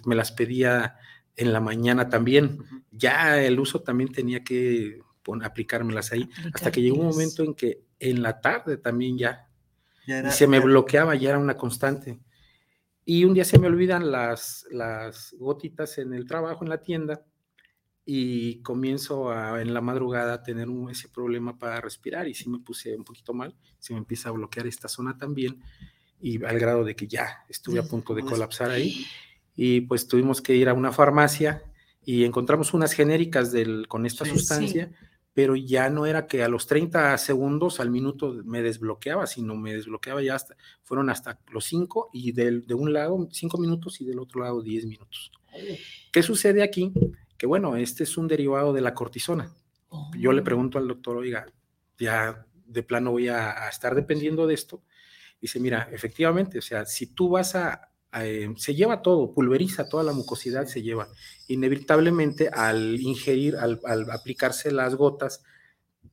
me 0.05 0.15
las 0.15 0.31
pedía 0.31 0.95
en 1.35 1.53
la 1.53 1.59
mañana 1.59 2.09
también. 2.09 2.63
Ya 2.91 3.41
el 3.41 3.59
uso 3.59 3.81
también 3.81 4.11
tenía 4.11 4.43
que 4.43 5.01
aplicármelas 5.43 6.11
ahí, 6.11 6.29
hasta 6.53 6.71
que 6.71 6.81
llegó 6.81 6.97
un 6.97 7.07
momento 7.07 7.43
en 7.43 7.53
que 7.53 7.83
en 7.99 8.21
la 8.21 8.39
tarde 8.41 8.77
también 8.77 9.17
ya, 9.17 9.49
se 10.31 10.47
me 10.47 10.59
bloqueaba, 10.59 11.15
ya 11.15 11.29
era 11.29 11.39
una 11.39 11.57
constante. 11.57 12.19
Y 13.03 13.23
un 13.23 13.33
día 13.33 13.45
se 13.45 13.59
me 13.59 13.67
olvidan 13.67 14.11
las, 14.11 14.65
las 14.71 15.35
gotitas 15.39 15.97
en 15.97 16.13
el 16.13 16.25
trabajo, 16.25 16.63
en 16.63 16.69
la 16.69 16.81
tienda, 16.81 17.25
y 18.09 18.61
comienzo 18.61 19.31
a, 19.31 19.61
en 19.61 19.73
la 19.73 19.81
madrugada 19.81 20.35
a 20.35 20.41
tener 20.41 20.69
ese 20.89 21.09
problema 21.09 21.59
para 21.59 21.81
respirar 21.81 22.25
y 22.29 22.33
sí 22.33 22.49
me 22.49 22.59
puse 22.59 22.95
un 22.95 23.03
poquito 23.03 23.33
mal, 23.33 23.53
se 23.79 23.91
me 23.91 23.99
empieza 23.99 24.29
a 24.29 24.31
bloquear 24.31 24.65
esta 24.65 24.87
zona 24.87 25.17
también 25.17 25.61
y 26.21 26.41
al 26.45 26.57
grado 26.57 26.85
de 26.85 26.95
que 26.95 27.05
ya 27.05 27.43
estuve 27.49 27.79
a 27.79 27.83
punto 27.83 28.15
de 28.15 28.23
colapsar 28.23 28.71
ahí 28.71 29.05
y 29.57 29.81
pues 29.81 30.07
tuvimos 30.07 30.41
que 30.41 30.55
ir 30.55 30.69
a 30.69 30.73
una 30.73 30.93
farmacia 30.93 31.61
y 32.05 32.23
encontramos 32.23 32.73
unas 32.73 32.93
genéricas 32.93 33.51
del, 33.51 33.89
con 33.89 34.05
esta 34.05 34.23
sustancia 34.23 34.89
pero 35.37 35.55
ya 35.55 35.91
no 35.91 36.07
era 36.07 36.25
que 36.25 36.43
a 36.43 36.47
los 36.47 36.65
30 36.65 37.15
segundos 37.19 37.79
al 37.79 37.91
minuto 37.91 38.41
me 38.43 38.63
desbloqueaba, 38.63 39.27
sino 39.27 39.55
me 39.55 39.75
desbloqueaba 39.75 40.23
ya 40.23 40.33
hasta, 40.33 40.57
fueron 40.81 41.11
hasta 41.11 41.39
los 41.51 41.63
5 41.65 42.09
y 42.11 42.31
del, 42.31 42.65
de 42.65 42.73
un 42.73 42.91
lado 42.91 43.29
5 43.31 43.59
minutos 43.59 44.01
y 44.01 44.05
del 44.05 44.17
otro 44.17 44.41
lado 44.41 44.63
10 44.63 44.87
minutos. 44.87 45.31
¿Qué 46.11 46.23
sucede 46.23 46.63
aquí? 46.63 46.91
Que 47.37 47.45
bueno, 47.45 47.75
este 47.75 48.01
es 48.01 48.17
un 48.17 48.27
derivado 48.27 48.73
de 48.73 48.81
la 48.81 48.95
cortisona. 48.95 49.53
Yo 50.17 50.31
le 50.31 50.41
oh. 50.41 50.43
pregunto 50.43 50.79
al 50.79 50.87
doctor, 50.87 51.17
oiga, 51.17 51.45
ya 51.99 52.43
de 52.65 52.81
plano 52.81 53.11
voy 53.11 53.27
a, 53.27 53.69
estar 53.69 53.93
dependiendo 53.93 54.47
de 54.47 54.55
esto. 54.55 54.81
Dice, 55.39 55.59
mira, 55.59 55.87
efectivamente, 55.91 56.57
o 56.57 56.63
sea, 56.63 56.83
si 56.87 57.13
tú 57.13 57.29
vas 57.29 57.53
a, 57.53 57.91
eh, 58.25 58.53
se 58.57 58.75
lleva 58.75 59.01
todo, 59.01 59.33
pulveriza 59.33 59.89
toda 59.89 60.03
la 60.03 60.13
mucosidad, 60.13 60.65
se 60.65 60.81
lleva. 60.81 61.07
Inevitablemente 61.47 62.49
al 62.49 62.99
ingerir, 62.99 63.55
al, 63.57 63.79
aplicarse 64.11 64.71
las 64.71 64.95
gotas, 64.95 65.43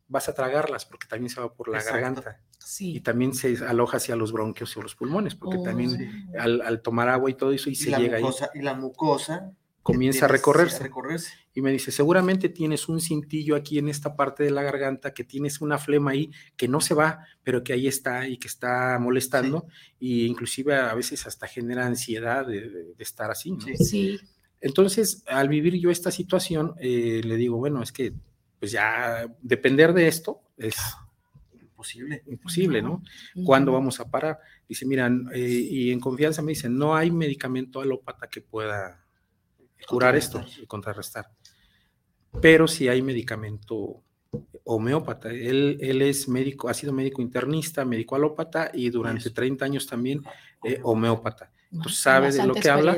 vas 0.09 0.29
a 0.29 0.35
tragarlas 0.35 0.85
porque 0.85 1.07
también 1.07 1.31
se 1.31 1.41
va 1.41 1.53
por 1.53 1.69
la 1.69 1.83
garganta. 1.83 2.41
Y 2.79 3.01
también 3.01 3.35
se 3.35 3.59
aloja 3.65 3.99
hacia 3.99 4.17
los 4.17 4.33
bronquios 4.33 4.75
o 4.77 4.83
los 4.83 4.95
pulmones, 4.95 5.35
porque 5.35 5.59
también 5.59 6.29
oh, 6.35 6.41
al, 6.41 6.81
tomar 6.83 7.09
agua 7.09 7.31
y 7.31 7.35
todo 7.35 7.53
eso 7.53 7.69
y, 7.69 7.75
se 7.75 7.91
llega 7.91 8.17
ahí. 8.17 8.25
Y 8.55 8.63
la 8.63 8.75
mucosa 8.75 9.53
comienza 9.85 10.25
a 10.25 10.29
recorrerse. 10.29 10.91
Y 11.53 11.61
me 11.61 11.71
dice, 11.71 11.93
seguramente 11.93 12.49
tienes 12.49 12.89
un 12.89 13.01
cintillo 13.01 13.55
aquí 13.55 13.79
en 13.79 13.89
esta 13.91 14.17
parte 14.17 14.43
de 14.43 14.51
la 14.51 14.63
garganta, 14.63 15.13
que 15.13 15.25
tienes 15.25 15.61
una 15.61 15.79
flema 15.79 16.13
ahí 16.13 16.33
que 16.57 16.67
no 16.67 16.81
se 16.81 16.95
va, 16.95 17.27
pero 17.45 17.63
que 17.63 17.75
ahí 17.75 17.87
está 17.87 18.27
y 18.27 18.39
que 18.39 18.49
está 18.49 18.99
molestando, 18.99 19.67
y 20.01 20.25
inclusive 20.25 20.75
a 20.75 20.95
veces 20.95 21.27
hasta 21.27 21.47
genera 21.47 21.87
ansiedad 21.87 22.47
de, 22.47 22.95
estar 22.99 23.31
así. 23.31 23.57
Sí. 23.79 24.19
Entonces, 24.63 25.23
al 25.27 25.51
vivir 25.51 25.75
yo 25.75 25.91
esta 25.91 26.11
situación, 26.11 26.73
eh, 26.81 27.21
le 27.23 27.37
digo, 27.37 27.59
bueno, 27.59 27.83
es 27.83 27.93
que 27.93 28.15
pues 28.59 28.73
ya 28.73 29.27
depender 29.43 29.93
de 29.93 30.09
esto 30.09 30.41
es 30.57 30.77
imposible. 31.61 32.23
Imposible, 32.27 32.81
¿no? 32.81 33.03
¿Cuándo 33.45 33.73
vamos 33.73 34.01
a 34.01 34.11
parar? 34.11 34.39
Dice, 34.67 34.87
miran, 34.87 35.29
eh, 35.35 35.41
y 35.41 35.93
en 35.93 36.01
confianza 36.01 36.41
me 36.41 36.53
dicen, 36.53 36.79
no 36.79 36.97
hay 36.97 37.11
medicamento 37.11 37.83
alópata 37.83 38.29
que 38.29 38.41
pueda 38.41 39.04
curar 39.87 40.17
esto 40.17 40.45
y 40.61 40.67
contrarrestar. 40.67 41.31
Pero 42.41 42.67
si 42.67 42.89
hay 42.89 43.03
medicamento 43.03 44.03
homeópata. 44.65 45.31
Él, 45.31 45.79
él 45.81 46.03
es 46.03 46.29
médico, 46.29 46.69
ha 46.69 46.75
sido 46.75 46.93
médico 46.93 47.23
internista, 47.23 47.85
médico 47.85 48.17
alópata 48.17 48.71
y 48.73 48.91
durante 48.91 49.31
30 49.31 49.65
años 49.65 49.87
también 49.87 50.23
eh, 50.65 50.81
homeópata. 50.83 51.51
Entonces 51.75 52.01
sabe 52.01 52.33
de 52.33 52.47
lo 52.47 52.55
que 52.55 52.71
habla. 52.71 52.97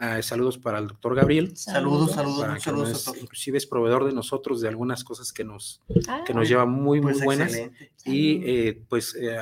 Ah, 0.00 0.22
saludos 0.22 0.58
para 0.58 0.78
el 0.78 0.86
doctor 0.86 1.16
Gabriel. 1.16 1.56
Saludos, 1.56 2.12
saludos, 2.12 2.62
saludos. 2.62 3.16
inclusive 3.20 3.58
es 3.58 3.66
proveedor 3.66 4.04
de 4.04 4.12
nosotros 4.12 4.60
de 4.60 4.68
algunas 4.68 5.02
cosas 5.02 5.32
que 5.32 5.42
nos, 5.42 5.82
que 6.24 6.34
nos 6.34 6.46
ah. 6.46 6.48
lleva 6.48 6.66
muy, 6.66 7.00
muy 7.00 7.14
pues 7.14 7.24
buenas. 7.24 7.52
Y 8.04 8.40
eh, 8.48 8.80
pues 8.88 9.16
eh, 9.20 9.36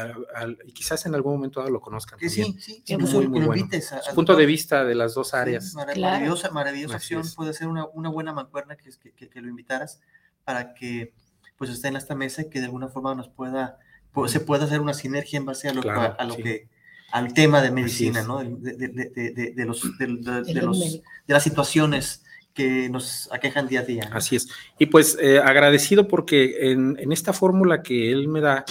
quizás 0.73 1.05
en 1.05 1.15
algún 1.15 1.35
momento 1.35 1.69
lo 1.69 1.81
conozcan. 1.81 2.19
sí, 2.21 2.31
sí, 2.59 2.83
sí, 2.85 2.97
muy, 2.97 3.29
muy 3.29 3.45
bueno. 3.45 3.69
Su 4.03 4.15
punto 4.15 4.35
de 4.35 4.47
vista 4.47 4.85
de 4.85 4.95
las 4.95 5.13
dos 5.13 5.35
áreas. 5.35 5.75
maravillosa, 5.75 6.51
maravillosa 6.51 6.97
acción. 6.97 7.23
Puede 7.37 7.53
ser 7.53 7.69
una, 7.69 7.85
una 7.93 8.09
buena 8.09 8.33
mancuerna 8.33 8.77
que, 8.77 8.91
que, 9.15 9.29
que, 9.29 9.41
lo 9.43 9.49
invitaras 9.49 10.01
para 10.45 10.73
que 10.73 11.13
pues 11.59 11.71
esté 11.71 11.89
en 11.89 11.97
esta 11.97 12.15
mesa 12.15 12.43
y 12.43 12.49
que 12.49 12.61
de 12.61 12.67
alguna 12.67 12.89
forma 12.89 13.15
nos 13.15 13.29
pueda, 13.29 13.79
pues, 14.13 14.33
se 14.33 14.41
pueda 14.41 14.65
hacer 14.65 14.81
una 14.81 14.95
sinergia 14.95 15.37
en 15.37 15.45
base 15.45 15.69
a 15.69 15.75
lo, 15.75 15.83
a, 15.91 16.25
lo 16.25 16.37
que 16.37 16.69
al 17.17 17.33
tema 17.33 17.63
de 17.63 17.71
medicina, 17.71 18.23
¿no? 18.23 18.45
De, 18.45 18.77
de, 18.77 19.53
de, 19.55 19.65
los, 19.65 19.81
de, 19.99 21.01
las 21.27 21.43
situaciones 21.43 22.23
que 22.53 22.91
nos 22.91 23.33
aquejan 23.33 23.67
día 23.67 23.81
a 23.81 23.85
día. 23.85 24.11
Así 24.13 24.37
es. 24.37 24.51
Y 24.79 24.85
pues 24.85 25.17
eh, 25.19 25.39
agradecido 25.39 26.09
porque 26.09 26.71
en, 26.73 26.95
en 26.99 27.13
esta 27.13 27.33
fórmula 27.33 27.83
que 27.83 28.13
él 28.13 28.29
me 28.29 28.43
da, 28.43 28.67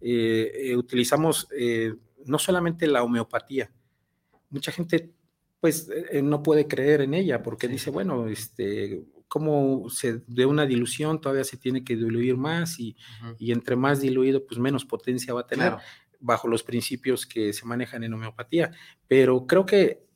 eh, 0.00 0.52
eh, 0.54 0.76
utilizamos 0.76 1.48
no 2.24 2.38
solamente 2.38 2.86
la 2.86 3.02
homeopatía. 3.02 3.68
Mucha 4.48 4.70
gente 4.70 5.10
pues 5.58 5.90
no 6.22 6.40
puede 6.40 6.68
creer 6.68 7.00
en 7.00 7.14
ella 7.14 7.42
porque 7.42 7.66
dice, 7.66 7.90
bueno, 7.90 8.28
este, 8.28 9.02
como 9.26 9.90
se, 9.90 10.22
de 10.28 10.46
una 10.46 10.66
dilución 10.66 11.20
todavía 11.20 11.42
se 11.42 11.56
tiene 11.56 11.82
que 11.82 11.96
diluir 11.96 12.36
más 12.36 12.78
y, 12.78 12.96
y 13.40 13.50
entre 13.50 13.74
más 13.74 14.00
diluido, 14.00 14.46
pues 14.46 14.60
menos 14.60 14.84
potencia 14.84 15.34
va 15.34 15.40
a 15.40 15.46
tener 15.48 15.74
bajo 16.20 16.48
los 16.48 16.62
principios 16.62 17.26
que 17.26 17.52
se 17.52 17.66
manejan 17.66 18.04
en 18.04 18.14
homeopatía. 18.14 18.72
Pero 19.06 19.46
creo 19.46 19.66
que 19.66 20.06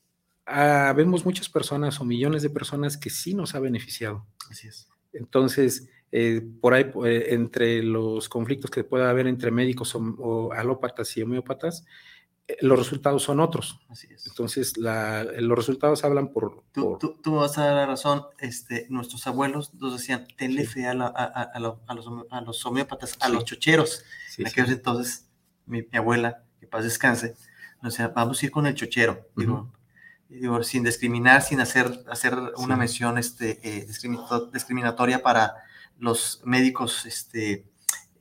ah, 0.46 0.92
vemos 0.96 1.24
muchas 1.24 1.48
personas 1.48 2.00
o 2.00 2.04
millones 2.04 2.42
de 2.42 2.50
personas 2.50 2.96
que 2.96 3.10
sí 3.10 3.34
nos 3.34 3.54
ha 3.54 3.60
beneficiado. 3.60 4.26
Así 4.50 4.68
es. 4.68 4.88
Entonces, 5.12 5.88
eh, 6.14 6.42
por 6.60 6.74
ahí, 6.74 6.90
eh, 7.06 7.28
entre 7.30 7.82
los 7.82 8.28
conflictos 8.28 8.70
que 8.70 8.84
pueda 8.84 9.08
haber 9.08 9.26
entre 9.26 9.50
médicos 9.50 9.94
o, 9.94 10.52
alópatas 10.52 11.16
y 11.16 11.22
homeópatas, 11.22 11.86
eh, 12.46 12.56
los 12.60 12.78
resultados 12.78 13.22
son 13.22 13.40
otros. 13.40 13.80
Así 13.88 14.08
es. 14.12 14.26
Entonces, 14.26 14.74
los 14.76 15.56
resultados 15.56 16.04
hablan 16.04 16.28
por... 16.28 16.64
Tú, 16.72 16.98
Tú, 17.22 17.34
vas 17.36 17.56
a 17.56 17.64
dar 17.64 17.74
la 17.74 17.86
razón. 17.86 18.24
Este, 18.38 18.86
nuestros 18.90 19.26
abuelos 19.26 19.72
nos 19.74 19.94
decían, 19.94 20.26
tenle 20.36 20.66
fe 20.66 20.86
a, 20.86 20.92
los, 20.92 21.10
a, 21.14 22.42
los, 22.44 22.66
homeópatas, 22.66 23.16
a 23.20 23.30
los 23.30 23.46
chocheros. 23.46 24.04
en 24.36 24.46
aquellos 24.46 24.70
entonces, 24.70 25.30
mi, 25.66 25.86
abuela, 25.92 26.42
que 26.60 26.66
paz 26.66 26.84
descanse, 26.84 27.34
nos 27.82 27.94
decía, 27.94 28.08
vamos 28.08 28.42
a 28.42 28.46
ir 28.46 28.52
con 28.52 28.66
el 28.66 28.74
chochero. 28.74 29.26
digo, 29.36 29.72
digo, 30.28 30.62
sin 30.62 30.84
discriminar, 30.84 31.42
sin 31.42 31.60
hacer, 31.60 32.04
hacer 32.10 32.34
una 32.56 32.76
mención 32.76 33.18
este, 33.18 33.60
eh, 33.62 33.86
discriminatoria 34.52 35.22
para 35.22 35.54
los 35.98 36.40
médicos 36.44 37.06
este, 37.06 37.64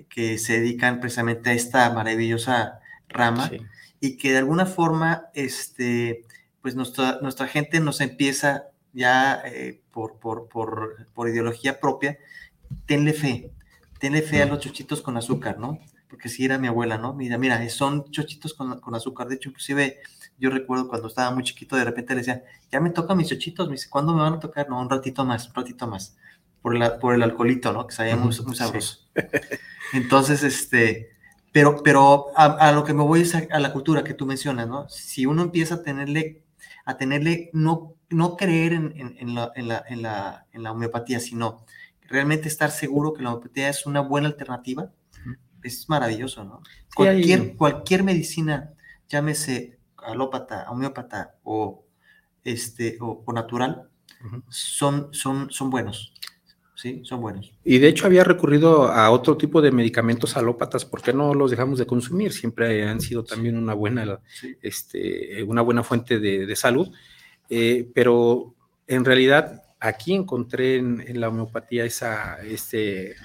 que 0.10 0.38
se 0.38 0.54
dedican 0.60 1.00
precisamente 1.00 1.50
a 1.50 1.54
esta 1.54 1.90
maravillosa 1.92 2.80
rama 3.08 3.50
y 4.00 4.18
que 4.18 4.32
de 4.32 4.40
alguna 4.40 4.66
forma, 4.66 5.28
este, 5.34 6.26
pues 6.62 6.76
nuestra, 6.76 7.20
nuestra 7.22 7.48
gente 7.48 7.80
nos 7.80 8.02
empieza 8.02 8.66
ya 8.94 9.42
eh, 9.46 9.82
por, 9.92 10.20
por, 10.20 10.50
por, 10.50 11.08
por, 11.14 11.30
ideología 11.30 11.80
propia, 11.80 12.18
tenle 12.86 13.14
fe, 13.14 13.52
tenle 14.00 14.22
fe 14.22 14.42
a 14.42 14.48
los 14.48 14.60
chochitos 14.60 15.02
con 15.02 15.18
azúcar, 15.18 15.60
¿no? 15.60 15.80
Porque 16.12 16.28
si 16.28 16.44
era 16.44 16.58
mi 16.58 16.68
abuela, 16.68 16.98
¿no? 16.98 17.14
Mira, 17.14 17.38
mira, 17.38 17.68
son 17.70 18.12
chochitos 18.12 18.54
con, 18.54 18.82
con, 18.82 18.94
azúcar. 18.94 19.30
De 19.30 19.36
hecho, 19.36 19.48
inclusive 19.48 20.00
yo 20.38 20.50
recuerdo 20.50 20.90
cuando 20.90 21.08
estaba 21.08 21.32
muy 21.32 21.44
chiquito, 21.44 21.78
de 21.78 21.86
repente 21.86 22.14
le 22.14 22.20
decía, 22.20 22.44
ya 22.70 22.82
me 22.82 22.90
tocan 22.90 23.16
mis 23.16 23.30
chochitos, 23.30 23.70
me 23.70 23.76
dice, 23.76 23.90
¿cuándo 23.90 24.14
me 24.14 24.22
van 24.22 24.34
a 24.34 24.40
tocar? 24.40 24.68
No, 24.68 24.82
un 24.82 24.90
ratito 24.90 25.24
más, 25.24 25.48
un 25.48 25.56
ratito 25.56 25.88
más, 25.88 26.18
por, 26.62 26.78
la, 26.78 27.00
por 27.00 27.16
el 27.16 27.24
alcoholito, 27.24 27.72
¿no? 27.72 27.88
Que 27.88 27.96
sabía 27.96 28.18
muy, 28.18 28.38
muy 28.46 28.56
sabroso. 28.58 29.08
Entonces, 29.94 30.44
este, 30.44 31.12
pero, 31.54 31.82
pero 31.82 32.28
a, 32.36 32.74
lo 32.74 32.84
que 32.84 32.94
me 32.94 33.04
voy 33.04 33.22
es 33.22 33.34
a, 33.34 33.60
la 33.60 33.72
cultura 33.72 34.04
que 34.04 34.14
tú 34.14 34.26
mencionas, 34.26 34.68
¿no? 34.68 34.90
Si 34.90 35.26
uno 35.26 35.44
empieza 35.44 35.76
a 35.76 35.82
tenerle, 35.82 36.44
a 36.84 36.98
tenerle, 36.98 37.50
no, 37.54 37.96
no 38.10 38.36
creer 38.36 38.74
en, 38.74 39.16
en, 39.18 39.34
la, 39.34 39.54
en, 39.56 39.70
la, 39.70 39.84
en, 39.88 40.02
la, 40.02 40.46
en 40.52 40.64
la 40.64 40.74
homeopatía, 40.74 41.22
sino 41.22 41.66
realmente 42.02 42.50
estar 42.50 42.70
seguro 42.70 43.14
que 43.14 43.24
la 43.24 43.30
homeopatía 43.30 43.70
es 43.70 43.86
una 43.86 44.02
buena 44.02 44.28
alternativa, 44.28 44.92
es 45.64 45.90
maravilloso, 45.90 46.44
¿no? 46.44 46.62
Cualquier, 46.96 47.56
cualquier 47.56 48.04
medicina, 48.04 48.74
llámese 49.10 49.78
alópata, 49.98 50.70
homeópata 50.70 51.36
o, 51.44 51.86
este, 52.44 52.98
o, 53.00 53.24
natural, 53.34 53.90
son, 54.50 55.10
son, 55.12 55.50
son 55.52 55.70
buenos. 55.70 56.14
Sí, 56.76 57.02
son 57.04 57.22
buenos. 57.22 57.54
Y 57.64 57.78
de 57.78 57.88
hecho 57.88 58.08
había 58.08 58.24
recurrido 58.24 58.92
a 58.92 59.12
otro 59.12 59.38
tipo 59.38 59.62
de 59.62 59.72
medicamentos 59.72 60.36
alópatas, 60.36 60.84
¿por 60.84 61.02
qué 61.02 61.14
no 61.14 61.36
los 61.36 61.52
dejamos 61.52 61.78
de 61.78 61.86
consumir? 61.86 62.34
Siempre 62.34 62.88
han 62.88 63.00
sido 63.00 63.24
también 63.24 63.56
una 63.56 63.76
buena, 63.76 64.20
este, 64.64 65.44
una 65.44 65.62
buena 65.62 65.84
fuente 65.84 66.20
de, 66.20 66.56
salud, 66.56 66.92
eh, 67.50 67.88
pero 67.94 68.56
en 68.88 69.06
realidad 69.06 69.62
aquí 69.80 70.14
encontré 70.14 70.78
en, 70.78 71.20
la 71.20 71.30
homeopatía 71.30 71.86
esa, 71.86 72.42
este, 72.42 73.16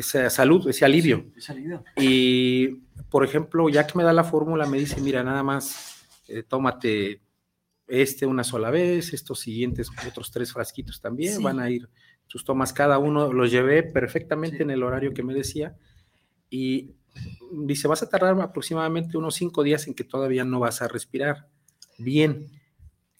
esa 0.00 0.30
salud, 0.30 0.68
ese 0.68 0.84
alivio. 0.84 1.26
Y, 1.96 2.68
por 3.10 3.24
ejemplo, 3.24 3.68
ya 3.68 3.86
que 3.86 3.96
me 3.96 4.04
da 4.04 4.12
la 4.12 4.24
fórmula, 4.24 4.66
me 4.66 4.78
dice, 4.78 5.00
mira, 5.00 5.22
nada 5.22 5.42
más 5.42 6.06
eh, 6.28 6.42
tómate 6.42 7.22
este 7.86 8.26
una 8.26 8.44
sola 8.44 8.70
vez, 8.70 9.14
estos 9.14 9.40
siguientes 9.40 9.88
otros 10.06 10.30
tres 10.30 10.52
frasquitos 10.52 11.00
también 11.00 11.42
van 11.42 11.58
a 11.58 11.70
ir 11.70 11.88
sus 12.26 12.44
tomas 12.44 12.74
cada 12.74 12.98
uno, 12.98 13.32
los 13.32 13.50
llevé 13.50 13.82
perfectamente 13.82 14.62
en 14.62 14.70
el 14.70 14.82
horario 14.82 15.14
que 15.14 15.22
me 15.22 15.32
decía 15.32 15.74
y 16.50 16.94
dice, 17.52 17.88
vas 17.88 18.02
a 18.02 18.08
tardar 18.08 18.38
aproximadamente 18.40 19.16
unos 19.16 19.34
cinco 19.34 19.62
días 19.62 19.86
en 19.86 19.94
que 19.94 20.04
todavía 20.04 20.44
no 20.44 20.60
vas 20.60 20.82
a 20.82 20.88
respirar 20.88 21.48
bien. 21.98 22.46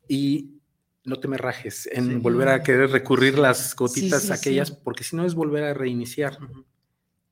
Y 0.06 0.58
no 1.04 1.18
te 1.18 1.28
me 1.28 1.38
rajes 1.38 1.88
en 1.90 2.22
volver 2.22 2.48
a 2.48 2.62
querer 2.62 2.90
recurrir 2.90 3.38
las 3.38 3.74
gotitas 3.74 4.30
aquellas, 4.30 4.70
porque 4.70 5.04
si 5.04 5.16
no 5.16 5.24
es 5.24 5.34
volver 5.34 5.64
a 5.64 5.74
reiniciar 5.74 6.38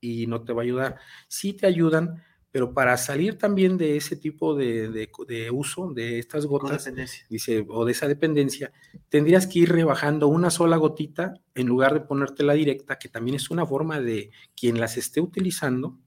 y 0.06 0.26
no 0.26 0.42
te 0.42 0.52
va 0.52 0.62
a 0.62 0.64
ayudar. 0.64 0.96
Sí 1.28 1.52
te 1.52 1.66
ayudan, 1.66 2.22
pero 2.50 2.72
para 2.72 2.96
salir 2.96 3.36
también 3.36 3.76
de 3.76 3.96
ese 3.96 4.16
tipo 4.16 4.54
de, 4.54 5.08
uso 5.52 5.92
de 5.92 6.18
estas 6.18 6.46
gotas, 6.46 6.90
dice, 7.28 7.66
o 7.68 7.84
de 7.84 7.92
esa 7.92 8.08
dependencia, 8.08 8.72
tendrías 9.08 9.46
que 9.46 9.58
ir 9.58 9.72
rebajando 9.72 10.28
una 10.28 10.50
sola 10.50 10.76
gotita 10.76 11.34
en 11.54 11.66
lugar 11.66 11.92
de 11.92 12.00
ponértela 12.00 12.54
directa, 12.54 12.98
que 12.98 13.08
también 13.08 13.36
es 13.36 13.50
una 13.50 13.66
forma 13.66 14.00
de 14.00 14.30
quien 14.58 14.80
las 14.80 14.96
esté 14.96 15.20
utilizando, 15.20 15.98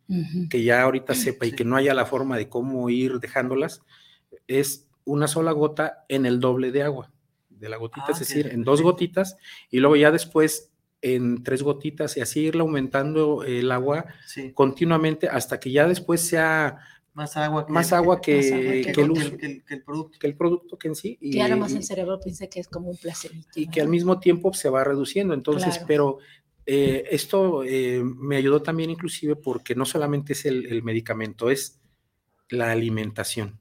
que 0.49 0.63
ya 0.63 0.81
ahorita 0.81 1.13
sepa 1.13 1.45
y 1.45 1.51
que 1.51 1.65
no 1.65 1.75
haya 1.75 1.93
la 1.93 2.05
forma 2.05 2.35
de 2.37 2.49
cómo 2.49 2.89
ir 2.89 3.19
dejándolas, 3.19 3.83
es 4.47 4.87
una 5.03 5.27
sola 5.27 5.51
gota 5.51 6.05
en 6.07 6.25
el 6.25 6.39
doble 6.39 6.71
de 6.71 6.81
agua 6.83 7.11
de 7.59 7.69
la 7.69 7.77
gotita, 7.77 8.05
ah, 8.07 8.11
es 8.13 8.19
decir, 8.19 8.47
en 8.47 8.63
dos 8.63 8.81
gotitas, 8.81 9.37
y 9.69 9.79
luego 9.79 9.97
ya 9.97 10.11
después 10.11 10.71
en 11.01 11.43
tres 11.43 11.63
gotitas 11.63 12.17
y 12.17 12.21
así 12.21 12.41
irle 12.41 12.61
aumentando 12.61 13.43
el 13.43 13.71
agua 13.71 14.05
continuamente 14.53 15.27
hasta 15.27 15.59
que 15.59 15.71
ya 15.71 15.87
después 15.87 16.21
sea 16.21 16.79
más 17.13 17.35
agua 17.37 17.65
que, 17.65 17.73
más 17.73 17.91
agua 17.91 18.21
que, 18.21 18.39
el, 18.39 18.93
producto. 18.93 20.19
Que 20.19 20.27
el 20.27 20.35
producto 20.35 20.77
que 20.77 20.87
en 20.87 20.95
sí. 20.95 21.17
Y, 21.19 21.39
ahora 21.39 21.55
más 21.55 21.73
el 21.73 21.83
cerebro 21.83 22.19
piensa 22.19 22.47
que 22.47 22.59
es 22.59 22.67
como 22.67 22.91
un 22.91 22.97
placerito. 22.97 23.47
Y 23.55 23.67
que 23.67 23.81
al 23.81 23.89
mismo 23.89 24.19
tiempo 24.19 24.53
se 24.53 24.69
va 24.69 24.83
reduciendo. 24.83 25.33
Entonces, 25.33 25.81
pero 25.85 26.19
eh, 26.65 27.05
esto 27.11 27.63
eh, 27.63 28.01
me 28.03 28.37
ayudó 28.37 28.61
también 28.61 28.89
inclusive 28.89 29.35
porque 29.35 29.75
no 29.75 29.85
solamente 29.85 30.33
es 30.33 30.45
el, 30.45 30.81
medicamento, 30.83 31.49
es 31.49 31.79
la 32.49 32.71
alimentación. 32.71 33.59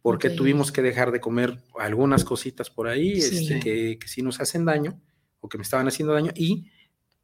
Porque 0.00 0.30
tuvimos 0.30 0.72
que 0.72 0.82
dejar 0.82 1.12
de 1.12 1.20
comer 1.20 1.58
algunas 1.78 2.24
cositas 2.24 2.68
por 2.68 2.88
ahí 2.88 3.12
este, 3.12 3.60
que, 3.60 3.98
que 4.00 4.08
sí 4.08 4.22
nos 4.22 4.40
hacen 4.40 4.64
daño 4.64 4.98
o 5.42 5.48
que 5.48 5.58
me 5.58 5.64
estaban 5.64 5.86
haciendo 5.86 6.14
daño 6.14 6.32
y 6.34 6.70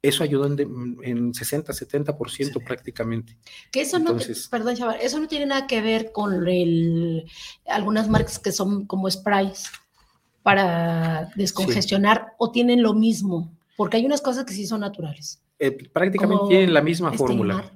eso 0.02 0.22
ayudó 0.22 0.46
en, 0.46 1.35
60, 1.35 1.72
70% 1.72 2.64
prácticamente. 2.64 3.37
Que 3.72 3.81
eso 3.81 3.98
no, 3.98 4.16
perdón, 4.50 4.76
chaval, 4.76 4.98
eso 5.00 5.18
no 5.18 5.26
tiene 5.26 5.46
nada 5.46 5.66
que 5.66 5.81
ver 5.81 6.12
con 6.12 6.46
el, 6.46 7.24
algunas 7.66 8.09
marcas 8.09 8.38
que 8.38 8.52
son 8.52 8.87
como 8.87 9.11
sprays 9.11 9.70
para 10.42 11.31
descongestionar 11.35 12.35
o 12.38 12.52
tienen 12.52 12.83
lo 12.83 12.94
mismo, 12.94 13.52
porque 13.76 13.96
hay 13.96 14.07
unas 14.07 14.20
cosas 14.20 14.44
que 14.44 14.52
sí 14.52 14.66
son 14.66 14.81
naturales. 14.81 15.42
Eh, 15.59 15.72
prácticamente 15.92 16.44
tienen 16.48 16.74
la 16.74 16.83
misma 16.83 17.12
fórmula. 17.12 17.72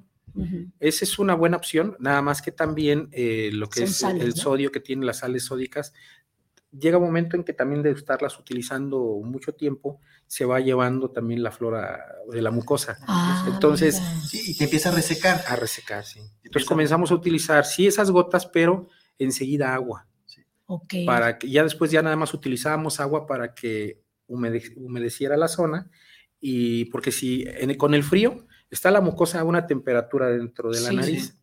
Esa 0.81 1.05
es 1.05 1.19
una 1.19 1.35
buena 1.35 1.59
opción, 1.59 1.97
nada 1.99 2.23
más 2.23 2.41
que 2.41 2.53
también 2.53 3.09
eh, 3.13 3.51
lo 3.53 3.69
que 3.69 3.83
es 3.83 4.03
el 4.03 4.35
sodio 4.35 4.73
que 4.73 4.81
tiene 4.81 5.05
las 5.05 5.19
sales 5.19 5.45
sódicas 5.45 5.93
llega 6.73 6.99
un 6.99 7.05
momento 7.05 7.37
en 7.37 7.45
que 7.45 7.53
también 7.53 7.83
de 7.83 7.91
estarlas 7.91 8.39
utilizando 8.39 9.21
mucho 9.23 9.55
tiempo, 9.55 10.01
se 10.27 10.45
va 10.45 10.61
llevando 10.61 11.11
también 11.11 11.43
la 11.43 11.51
flora 11.51 12.17
de 12.31 12.43
la 12.43 12.51
mucosa. 12.51 12.99
Ah, 13.07 13.47
Entonces, 13.53 14.01
y 14.33 14.57
te 14.57 14.65
empieza 14.65 14.89
a 14.89 14.93
resecar. 14.93 15.43
A 15.49 15.57
resecar, 15.57 16.05
sí. 16.05 16.21
Entonces 16.43 16.69
comenzamos 16.69 17.11
a 17.11 17.15
utilizar, 17.15 17.65
sí, 17.65 17.87
esas 17.87 18.11
gotas, 18.11 18.47
pero 18.47 18.89
enseguida 19.19 19.75
agua. 19.75 20.07
Para 21.05 21.39
que 21.39 21.51
ya 21.51 21.63
después 21.63 21.91
ya 21.91 22.01
nada 22.01 22.17
más 22.17 22.33
utilizábamos 22.33 22.99
agua 22.99 23.27
para 23.27 23.55
que 23.55 24.01
humedeciera 24.27 25.37
la 25.37 25.49
zona 25.49 25.91
y 26.41 26.87
porque 26.87 27.13
si 27.13 27.45
con 27.77 27.93
el 27.93 28.03
frío 28.03 28.47
está 28.71 28.91
la 28.91 29.03
mucosa 29.03 29.41
a 29.41 29.45
una 29.45 29.67
temperatura 29.67 30.29
dentro 30.29 30.71
de 30.71 30.81
la 30.81 30.93
nariz. 30.93 31.37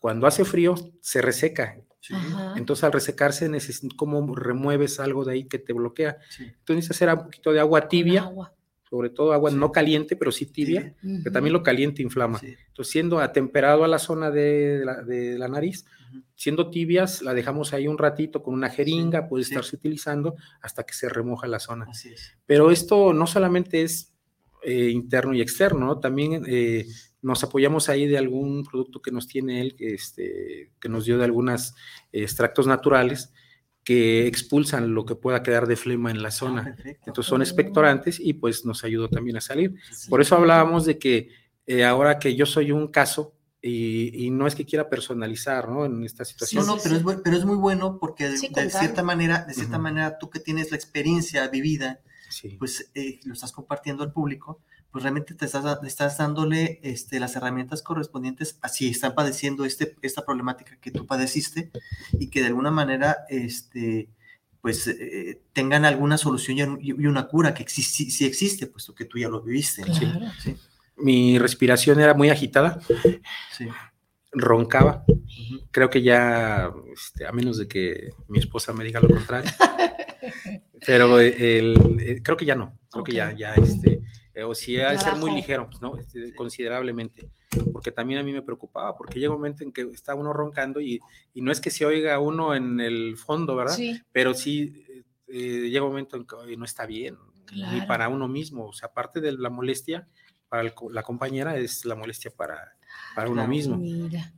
Cuando 0.00 0.26
hace 0.26 0.44
frío 0.44 0.74
se 1.00 1.22
reseca 1.22 1.78
entonces 2.56 2.84
al 2.84 2.92
resecarse 2.92 3.48
necesitas 3.48 3.96
como 3.96 4.34
remueves 4.34 5.00
algo 5.00 5.24
de 5.24 5.32
ahí 5.32 5.44
que 5.44 5.58
te 5.58 5.72
bloquea. 5.72 6.18
Entonces 6.38 6.76
necesitas 6.76 6.96
hacer 6.96 7.08
un 7.10 7.24
poquito 7.24 7.52
de 7.52 7.60
agua 7.60 7.88
tibia, 7.88 8.30
sobre 8.88 9.10
todo 9.10 9.32
agua 9.32 9.50
no 9.50 9.72
caliente, 9.72 10.16
pero 10.16 10.30
sí 10.30 10.46
tibia, 10.46 10.94
que 11.24 11.30
también 11.30 11.52
lo 11.52 11.62
caliente 11.62 12.02
inflama. 12.02 12.40
Entonces 12.42 12.92
siendo 12.92 13.18
atemperado 13.18 13.84
a 13.84 13.88
la 13.88 13.98
zona 13.98 14.30
de 14.30 14.82
la, 14.84 15.48
nariz, 15.48 15.84
siendo 16.34 16.70
tibias, 16.70 17.22
la 17.22 17.34
dejamos 17.34 17.72
ahí 17.72 17.88
un 17.88 17.98
ratito 17.98 18.42
con 18.42 18.54
una 18.54 18.70
jeringa, 18.70 19.28
puede 19.28 19.42
estarse 19.42 19.76
utilizando 19.76 20.36
hasta 20.60 20.84
que 20.84 20.94
se 20.94 21.08
remoja 21.08 21.46
la 21.46 21.58
zona. 21.58 21.86
Pero 22.46 22.70
esto 22.70 23.12
no 23.12 23.26
solamente 23.26 23.82
es 23.82 24.15
eh, 24.62 24.90
interno 24.90 25.34
y 25.34 25.40
externo, 25.40 25.98
también 25.98 26.44
eh, 26.46 26.86
nos 27.22 27.42
apoyamos 27.44 27.88
ahí 27.88 28.06
de 28.06 28.18
algún 28.18 28.64
producto 28.64 29.00
que 29.00 29.12
nos 29.12 29.26
tiene 29.26 29.60
él, 29.60 29.74
que, 29.76 29.94
este, 29.94 30.72
que 30.80 30.88
nos 30.88 31.04
dio 31.04 31.18
de 31.18 31.24
algunos 31.24 31.74
extractos 32.12 32.66
naturales 32.66 33.32
que 33.86 34.26
expulsan 34.26 34.94
lo 34.94 35.06
que 35.06 35.14
pueda 35.14 35.44
quedar 35.44 35.68
de 35.68 35.76
flema 35.76 36.10
en 36.10 36.20
la 36.20 36.28
ah, 36.28 36.32
zona. 36.32 36.76
Entonces 37.06 37.26
son 37.26 37.40
expectorantes 37.40 38.18
y 38.18 38.32
pues 38.32 38.64
nos 38.64 38.82
ayudó 38.82 39.08
también 39.08 39.36
a 39.36 39.40
salir. 39.40 39.76
Por 40.08 40.20
eso 40.20 40.34
hablábamos 40.34 40.84
de 40.86 40.98
que 40.98 41.28
eh, 41.66 41.84
ahora 41.84 42.18
que 42.18 42.34
yo 42.34 42.46
soy 42.46 42.72
un 42.72 42.88
caso, 42.88 43.36
y, 43.62 44.30
no 44.30 44.46
es 44.46 44.54
que 44.54 44.64
quiera 44.64 44.88
personalizar, 44.88 45.68
¿no? 45.68 45.84
En 45.86 46.04
esta 46.04 46.24
situación. 46.24 46.66
no, 46.66 46.76
no, 46.76 46.82
pero, 46.82 46.96
es, 46.96 47.20
pero 47.22 47.36
es 47.36 47.44
muy 47.44 47.56
bueno 47.56 47.98
porque 47.98 48.28
de, 48.28 48.36
cierta 48.36 49.02
manera, 49.02 49.44
de 49.44 49.54
cierta 49.54 49.78
manera, 49.78 50.18
tú 50.18 50.30
que 50.30 50.40
tienes 50.40 50.70
la 50.70 50.76
experiencia 50.76 51.46
vivida, 51.48 52.00
pues 52.58 52.90
eh, 52.94 53.20
lo 53.24 53.34
estás 53.34 53.52
compartiendo 53.52 54.02
al 54.02 54.12
público, 54.12 54.60
pues 54.90 55.02
realmente 55.02 55.34
te 55.34 55.44
estás, 55.44 55.78
estás 55.84 56.18
dándole 56.18 56.80
este, 56.82 57.20
las 57.20 57.36
herramientas 57.36 57.82
correspondientes 57.82 58.58
a 58.62 58.68
si 58.68 58.88
están 58.88 59.14
padeciendo 59.14 59.64
este, 59.64 59.94
esta 60.02 60.24
problemática 60.24 60.78
que 60.80 60.90
tú 60.90 61.06
padeciste 61.06 61.70
y 62.18 62.28
que 62.28 62.40
de 62.40 62.46
alguna 62.46 62.70
manera 62.70 63.18
este, 63.28 64.08
pues 64.60 64.86
eh, 64.88 65.40
tengan 65.52 65.84
alguna 65.84 66.18
solución 66.18 66.78
y, 66.80 66.92
una 66.92 67.28
cura 67.28 67.54
que 67.54 67.64
sí, 67.68 68.26
existe, 68.26 68.66
puesto 68.66 68.94
que 68.94 69.04
tú 69.04 69.18
ya 69.18 69.28
lo 69.28 69.42
viviste. 69.42 69.84
Mi 70.96 71.38
respiración 71.38 72.00
era 72.00 72.14
muy 72.14 72.30
agitada. 72.30 72.80
Roncaba. 74.32 75.04
Creo 75.70 75.88
que 75.88 76.02
ya, 76.02 76.72
este, 76.92 77.26
a 77.26 77.32
menos 77.32 77.58
de 77.58 77.68
que 77.68 78.10
mi 78.28 78.38
esposa 78.38 78.72
me 78.72 78.84
diga 78.84 79.00
lo 79.00 79.08
contrario. 79.08 79.50
pero 80.86 81.20
el, 81.20 82.20
creo 82.22 82.36
que 82.36 82.44
ya 82.44 82.54
no. 82.54 82.78
Creo 82.90 83.04
que 83.04 83.12
ya, 83.12 83.32
ya, 83.32 83.54
este, 83.54 84.02
eh, 84.34 84.42
o 84.42 84.54
si 84.54 84.78
hay 84.78 84.98
ser 84.98 85.16
muy 85.16 85.32
ligero, 85.32 85.68
pues, 85.68 85.80
¿no? 85.82 85.98
Este, 85.98 86.34
considerablemente, 86.34 87.30
porque 87.72 87.90
también 87.90 88.20
a 88.20 88.22
mí 88.22 88.32
me 88.32 88.42
preocupaba, 88.42 88.96
porque 88.96 89.18
llega 89.18 89.32
un 89.32 89.38
momento 89.38 89.64
en 89.64 89.72
que 89.72 89.82
está 89.92 90.14
uno 90.14 90.32
roncando 90.32 90.80
y, 90.80 91.00
y 91.34 91.42
no 91.42 91.52
es 91.52 91.60
que 91.60 91.70
se 91.70 91.84
oiga 91.84 92.18
uno 92.20 92.54
en 92.54 92.80
el 92.80 93.16
fondo, 93.16 93.56
¿verdad? 93.56 93.74
Sí. 93.74 94.00
Pero 94.12 94.34
sí 94.34 94.84
eh, 95.28 95.68
llega 95.68 95.84
un 95.84 95.90
momento 95.90 96.16
en 96.16 96.26
que 96.26 96.56
no 96.56 96.64
está 96.64 96.86
bien, 96.86 97.16
ni 97.52 97.80
para 97.82 98.08
uno 98.08 98.28
mismo, 98.28 98.66
o 98.66 98.72
sea, 98.72 98.88
aparte 98.88 99.20
de 99.20 99.32
la 99.32 99.50
molestia, 99.50 100.08
para 100.48 100.72
la 100.90 101.02
compañera 101.02 101.56
es 101.56 101.84
la 101.84 101.94
molestia 101.94 102.30
para, 102.30 102.76
para 103.14 103.28
uno 103.28 103.46
mismo. 103.46 103.80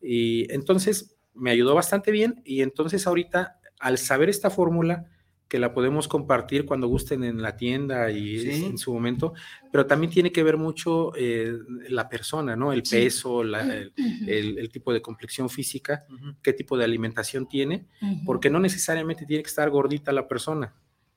Y 0.02 0.52
entonces 0.52 1.16
me 1.34 1.50
ayudó 1.50 1.74
bastante 1.74 2.10
bien 2.10 2.42
y 2.44 2.62
entonces 2.62 3.06
ahorita, 3.06 3.60
al 3.78 3.98
saber 3.98 4.28
esta 4.28 4.50
fórmula, 4.50 5.06
que 5.48 5.58
la 5.58 5.72
podemos 5.72 6.08
compartir 6.08 6.66
cuando 6.66 6.87
gusten 6.88 7.24
en 7.24 7.40
la 7.40 7.56
tienda 7.56 8.11
y 8.11 8.66
en 8.66 8.76
su 8.76 8.92
momento, 8.92 9.32
pero 9.72 9.87
también 9.87 10.12
tiene 10.12 10.30
que 10.30 10.42
ver 10.42 10.58
mucho 10.58 11.12
eh, 11.16 11.52
la 11.88 12.08
persona, 12.08 12.54
¿no? 12.54 12.72
El 12.72 12.82
peso, 12.82 13.42
el, 13.42 14.70
tipo 14.70 14.92
de 14.92 15.00
complexión 15.00 15.48
física, 15.48 16.04
qué 16.42 16.52
tipo 16.52 16.76
de 16.76 16.84
alimentación 16.84 17.48
tiene, 17.48 17.87
porque 18.26 18.50
no 18.50 18.61
necesariamente 18.61 19.24
tiene 19.24 19.42
que 19.42 19.48
estar 19.48 19.70
gordita 19.70 20.12
la 20.12 20.28
persona. 20.28 20.74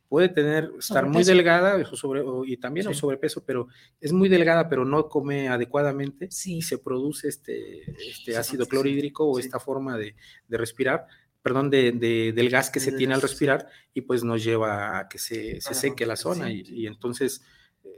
Puede 0.08 0.28
tener, 0.28 0.72
estar 0.78 1.06
muy 1.06 1.24
delgada 1.24 1.86
sobre, 1.86 2.22
y 2.46 2.58
también 2.58 2.88
un 2.88 2.96
sobrepeso, 2.96 3.46
pero 3.46 3.68
es 4.00 4.12
muy 4.12 4.28
delgada, 4.28 4.68
pero 4.68 4.84
no 4.84 5.08
come 5.08 5.48
adecuadamente 5.48 6.28
y 6.46 6.62
se 6.62 6.78
produce 6.78 7.30
este, 7.30 7.90
este 7.98 8.36
ácido 8.36 8.66
clorhídrico 8.66 9.26
o 9.26 9.40
esta 9.40 9.60
forma 9.60 9.98
de, 9.98 10.16
de 10.50 10.58
respirar 10.58 11.08
perdón, 11.42 11.70
de, 11.70 11.92
del 12.36 12.50
gas 12.50 12.70
que 12.70 12.80
se 12.80 12.92
tiene 12.92 13.14
al 13.14 13.22
respirar 13.22 13.68
y 13.94 14.02
pues 14.02 14.24
nos 14.24 14.44
lleva 14.44 15.00
a 15.00 15.10
que 15.10 15.18
se, 15.18 15.60
se 15.62 15.74
seque 15.74 16.06
la 16.06 16.16
zona 16.16 16.52
y, 16.52 16.86
entonces 16.86 17.42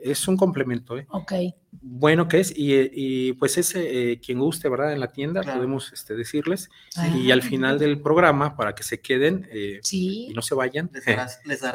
es 0.02 0.28
un 0.28 0.38
complemento. 0.38 0.98
¿eh? 0.98 1.06
Ok. 1.10 1.34
Bueno 1.72 2.28
que 2.28 2.40
es 2.40 2.54
y, 2.56 2.74
y 2.94 3.34
pues 3.34 3.58
ese, 3.58 4.12
eh, 4.12 4.20
quien 4.20 4.40
guste, 4.40 4.70
¿verdad? 4.70 4.94
En 4.94 5.00
la 5.00 5.12
tienda 5.12 5.42
podemos 5.42 5.92
este, 5.92 6.16
decirles 6.16 6.70
y 7.16 7.32
al 7.32 7.42
final 7.42 7.80
del 7.80 8.02
programa 8.02 8.56
para 8.56 8.76
que 8.76 8.84
se 8.84 9.02
queden 9.02 9.48
eh, 9.52 9.82
y 9.92 10.32
no 10.34 10.42
se 10.42 10.56
vayan, 10.56 10.90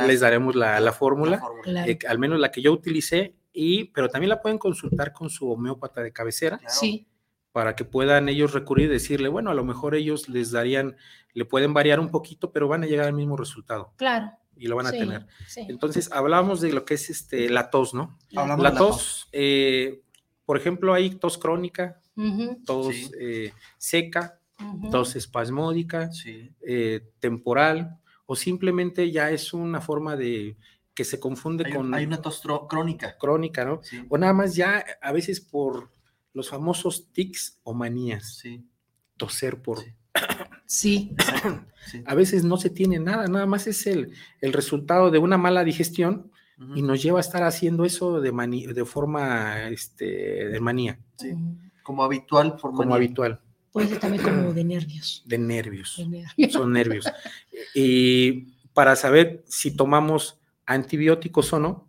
les, 0.06 0.20
daremos 0.20 0.56
la, 0.56 0.80
la 0.80 0.92
fórmula, 0.92 1.42
eh, 1.66 1.98
al 2.08 2.18
menos 2.18 2.38
la 2.38 2.50
que 2.50 2.62
yo 2.62 2.72
utilicé 2.72 3.34
y 3.52 3.84
pero 3.86 4.08
también 4.08 4.30
la 4.30 4.40
pueden 4.40 4.58
consultar 4.58 5.12
con 5.12 5.28
su 5.28 5.50
homeópata 5.50 6.02
de 6.02 6.12
cabecera. 6.12 6.60
Sí 6.66 7.06
para 7.58 7.74
que 7.74 7.84
puedan 7.84 8.28
ellos 8.28 8.52
recurrir 8.52 8.86
y 8.86 8.92
decirle, 8.92 9.28
bueno, 9.28 9.50
a 9.50 9.54
lo 9.54 9.64
mejor 9.64 9.96
ellos 9.96 10.28
les 10.28 10.52
darían, 10.52 10.94
le 11.34 11.44
pueden 11.44 11.74
variar 11.74 11.98
un 11.98 12.08
poquito, 12.08 12.52
pero 12.52 12.68
van 12.68 12.84
a 12.84 12.86
llegar 12.86 13.08
al 13.08 13.14
mismo 13.14 13.36
resultado. 13.36 13.94
Claro. 13.96 14.30
Y 14.56 14.68
lo 14.68 14.76
van 14.76 14.86
a 14.86 14.92
tener. 14.92 15.26
Entonces, 15.56 16.08
hablábamos 16.12 16.60
de 16.60 16.72
lo 16.72 16.84
que 16.84 16.94
es 16.94 17.10
este, 17.10 17.50
la 17.50 17.68
tos, 17.68 17.94
¿no? 17.94 18.16
la, 18.30 18.76
tos, 18.76 19.28
eh, 19.32 20.02
por 20.44 20.56
ejemplo, 20.56 20.94
hay 20.94 21.16
tos 21.16 21.36
crónica, 21.36 22.00
tos 22.64 22.94
eh, 23.18 23.52
seca, 23.76 24.38
tos 24.92 25.16
espasmódica, 25.16 26.10
eh, 26.64 27.10
temporal, 27.18 27.98
o 28.26 28.36
simplemente 28.36 29.10
ya 29.10 29.32
es 29.32 29.52
una 29.52 29.80
forma 29.80 30.14
de 30.14 30.56
que 30.94 31.02
se 31.02 31.18
confunde 31.18 31.74
con... 31.74 31.92
Hay 31.92 32.06
una 32.06 32.22
tos 32.22 32.40
crónica. 32.68 33.18
Crónica, 33.18 33.64
¿no? 33.64 33.80
O 34.08 34.16
nada 34.16 34.32
más 34.32 34.54
ya 34.54 34.84
a 35.02 35.10
veces 35.10 35.40
por 35.40 35.97
los 36.38 36.50
famosos 36.50 37.08
tics 37.12 37.58
o 37.64 37.74
manías. 37.74 38.36
Sí. 38.38 38.64
Toser 39.16 39.60
por... 39.60 39.80
Sí. 40.66 41.16
A 42.04 42.14
veces 42.14 42.44
no 42.44 42.58
se 42.58 42.70
tiene 42.70 43.00
nada, 43.00 43.26
nada 43.26 43.46
más 43.46 43.66
es 43.66 43.86
el, 43.86 44.12
el 44.40 44.52
resultado 44.52 45.10
de 45.10 45.18
una 45.18 45.36
mala 45.36 45.64
digestión 45.64 46.30
y 46.74 46.82
nos 46.82 47.02
lleva 47.02 47.18
a 47.18 47.20
estar 47.20 47.42
haciendo 47.42 47.84
eso 47.84 48.20
de, 48.20 48.30
de 48.30 48.84
forma 48.84 49.68
este, 49.68 50.48
de 50.48 50.60
manía. 50.60 50.98
Sí. 51.16 51.34
Como 51.82 52.04
habitual. 52.04 52.56
Por 52.56 52.72
como 52.72 52.94
habitual. 52.94 53.40
Puede 53.72 53.88
ser 53.88 53.98
también 53.98 54.22
como 54.22 54.52
de 54.52 54.64
nervios. 54.64 55.22
De 55.26 55.38
nervios. 55.38 56.00
Son 56.50 56.72
nervios. 56.72 57.06
y 57.74 58.52
para 58.74 58.94
saber 58.94 59.42
si 59.46 59.72
tomamos 59.72 60.38
antibióticos 60.66 61.52
o 61.52 61.58
no, 61.58 61.88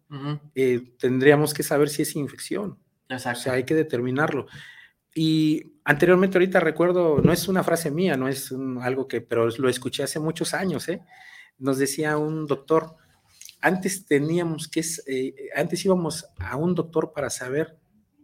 eh, 0.55 0.93
tendríamos 0.97 1.53
que 1.53 1.63
saber 1.63 1.89
si 1.89 2.03
es 2.03 2.15
infección. 2.15 2.77
O 3.10 3.17
sea, 3.17 3.54
hay 3.54 3.63
que 3.63 3.76
determinarlo. 3.76 4.48
Y 5.15 5.74
anteriormente, 5.84 6.38
ahorita 6.38 6.60
recuerdo, 6.60 7.19
no 7.24 7.34
es 7.34 7.48
una 7.48 7.63
frase 7.63 7.89
mía, 7.91 8.15
no 8.15 8.28
es 8.28 8.54
algo 8.82 9.08
que, 9.08 9.22
pero 9.22 9.50
lo 9.50 9.69
escuché 9.69 10.04
hace 10.04 10.19
muchos 10.19 10.54
años, 10.54 10.88
¿eh? 10.88 11.02
Nos 11.58 11.78
decía 11.78 12.17
un 12.17 12.45
doctor, 12.45 12.95
antes 13.60 14.06
teníamos 14.06 14.67
que, 14.67 14.84
eh, 15.08 15.50
antes 15.56 15.84
íbamos 15.84 16.28
a 16.38 16.56
un 16.56 16.76
doctor 16.76 17.12
para 17.12 17.30
saber 17.30 17.78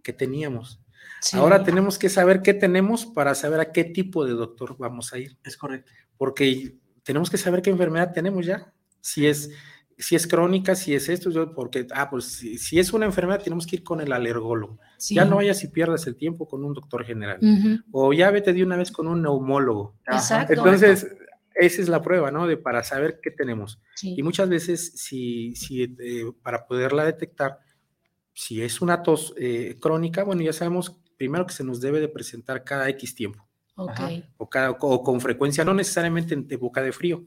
qué 0.04 0.14
teníamos. 0.14 0.80
Ahora 1.34 1.64
tenemos 1.64 1.98
que 1.98 2.10
saber 2.10 2.42
qué 2.42 2.54
tenemos 2.54 3.06
para 3.06 3.34
saber 3.36 3.60
a 3.60 3.72
qué 3.72 3.84
tipo 3.84 4.26
de 4.26 4.34
doctor 4.34 4.76
vamos 4.78 5.12
a 5.12 5.18
ir. 5.18 5.38
Es 5.44 5.58
correcto. 5.58 5.92
Porque 6.18 6.78
tenemos 7.04 7.30
que 7.30 7.38
saber 7.38 7.62
qué 7.62 7.72
enfermedad 7.72 8.14
tenemos 8.14 8.46
ya. 8.46 8.74
Si 9.02 9.26
es 9.26 9.50
si 9.98 10.16
es 10.16 10.28
crónica, 10.28 10.76
si 10.76 10.94
es 10.94 11.08
esto, 11.08 11.54
porque, 11.54 11.88
ah, 11.94 12.10
pues 12.10 12.26
si, 12.26 12.80
es 12.80 12.92
una 12.92 13.06
enfermedad, 13.06 13.42
tenemos 13.42 13.66
que 13.66 13.78
ir 13.78 13.84
con 13.84 14.02
el 14.02 14.12
alergólogo. 14.12 14.80
Ya 15.10 15.26
no 15.26 15.38
vayas 15.38 15.64
y 15.64 15.70
pierdas 15.70 16.06
el 16.08 16.16
tiempo 16.16 16.48
con 16.48 16.66
un 16.66 16.74
doctor 16.74 17.06
general. 17.06 17.40
O 17.92 18.12
ya 18.14 18.30
vete 18.32 18.54
de 18.54 18.64
una 18.64 18.76
vez 18.76 18.92
con 18.92 19.08
un 19.08 19.22
neumólogo. 19.22 19.96
Exacto. 20.08 20.54
Entonces, 20.54 21.08
esa 21.54 21.82
es 21.82 21.88
la 21.88 22.02
prueba, 22.02 22.32
¿no? 22.32 22.46
De 22.48 22.58
para 22.58 22.84
saber 22.84 23.20
qué 23.24 23.32
tenemos. 23.32 23.80
Y 24.02 24.22
muchas 24.22 24.50
veces, 24.50 24.92
si, 24.96 25.56
si 25.56 25.84
eh, 25.84 26.32
para 26.44 26.68
poderla 26.68 27.06
detectar, 27.06 27.60
si 28.34 28.62
es 28.62 28.82
una 28.82 29.02
tos 29.02 29.34
eh, 29.38 29.78
crónica, 29.80 30.24
bueno, 30.24 30.42
ya 30.42 30.52
sabemos 30.52 31.00
primero 31.18 31.46
que 31.46 31.54
se 31.54 31.64
nos 31.64 31.80
debe 31.80 32.02
de 32.02 32.10
presentar 32.10 32.66
cada 32.66 32.90
X 32.90 33.16
tiempo. 33.16 33.48
O, 34.38 34.50
cada, 34.50 34.72
o 34.72 35.04
con 35.04 35.20
frecuencia, 35.20 35.66
no 35.66 35.74
necesariamente 35.74 36.34
en 36.34 36.48
boca 36.60 36.82
de 36.82 36.94
frío, 36.94 37.26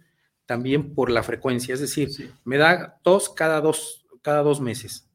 también 0.49 0.95
por 0.95 1.11
la 1.11 1.23
frecuencia, 1.23 1.75
es 1.75 1.81
decir, 1.81 2.09
me 2.43 2.57
da 2.57 2.99
tos 3.03 3.29
cada 3.29 3.61
dos, 3.61 4.07
cada 4.23 4.43
dos 4.43 4.63
meses. 4.63 5.07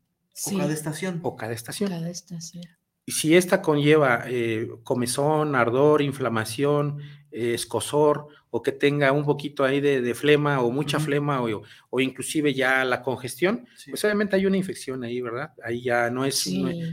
O 0.45 0.57
cada 0.59 0.71
estación. 0.71 1.19
O 1.23 1.35
cada 1.35 1.53
estación. 1.53 1.89
Cada 1.89 2.07
estación. 2.11 2.65
Y 3.03 3.13
si 3.13 3.35
esta 3.35 3.59
conlleva 3.59 4.25
eh, 4.27 4.69
comezón, 4.83 5.55
ardor, 5.55 6.03
inflamación, 6.03 6.99
eh, 7.31 7.55
escosor, 7.55 8.27
o 8.51 8.61
que 8.61 8.71
tenga 8.71 9.11
un 9.11 9.25
poquito 9.25 9.63
ahí 9.63 9.81
de, 9.81 10.13
flema 10.13 10.61
o 10.61 10.69
mucha 10.69 10.99
flema, 10.99 11.41
o, 11.41 11.63
o, 11.89 11.99
inclusive 11.99 12.53
ya 12.53 12.85
la 12.85 13.01
congestión, 13.01 13.65
pues 13.89 14.05
obviamente 14.05 14.35
hay 14.35 14.45
una 14.45 14.57
infección 14.57 15.03
ahí, 15.03 15.19
¿verdad? 15.19 15.51
Ahí 15.63 15.81
ya 15.81 16.11
no 16.11 16.25
es, 16.25 16.47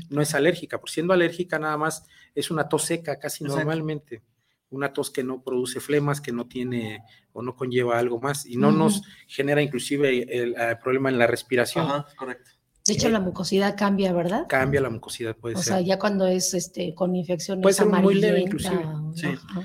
no, 0.09 0.23
es 0.23 0.35
alérgica, 0.35 0.81
por 0.81 0.89
siendo 0.89 1.13
alérgica 1.13 1.59
nada 1.59 1.77
más 1.77 2.07
es 2.35 2.51
una 2.51 2.71
tos 2.71 2.85
seca 2.85 3.19
casi 3.19 3.45
normalmente 3.45 4.23
una 4.71 4.93
tos 4.93 5.11
que 5.11 5.25
no 5.25 5.43
produce 5.43 5.81
flemas, 5.81 6.21
que 6.21 6.33
no 6.33 6.47
tiene 6.47 7.03
o 7.33 7.43
no 7.43 7.55
conlleva 7.55 7.99
algo 7.99 8.21
más 8.21 8.47
y 8.47 8.57
no 8.57 8.73
nos 8.73 9.03
genera 9.27 9.63
inclusive 9.63 10.27
el, 10.31 10.55
problema 10.83 11.09
en 11.09 11.19
la 11.19 11.27
respiración. 11.27 11.87
Ajá, 11.87 12.07
correcto. 12.17 12.51
De 12.87 12.95
hecho, 12.95 13.09
la 13.11 13.21
mucosidad 13.21 13.77
cambia, 13.77 14.13
¿verdad? 14.13 14.47
Cambia 14.49 14.81
la 14.81 14.91
mucosidad, 14.91 15.37
puede 15.37 15.55
ser. 15.57 15.61
O 15.61 15.65
sea, 15.65 15.81
ya 15.81 15.99
cuando 15.99 16.27
es 16.27 16.55
este, 16.55 16.95
con 16.95 17.15
infección 17.15 17.61
puede 17.61 17.75
ser 17.75 17.87
muy 17.87 18.15
leve 18.15 18.41
inclusive. 18.41 18.85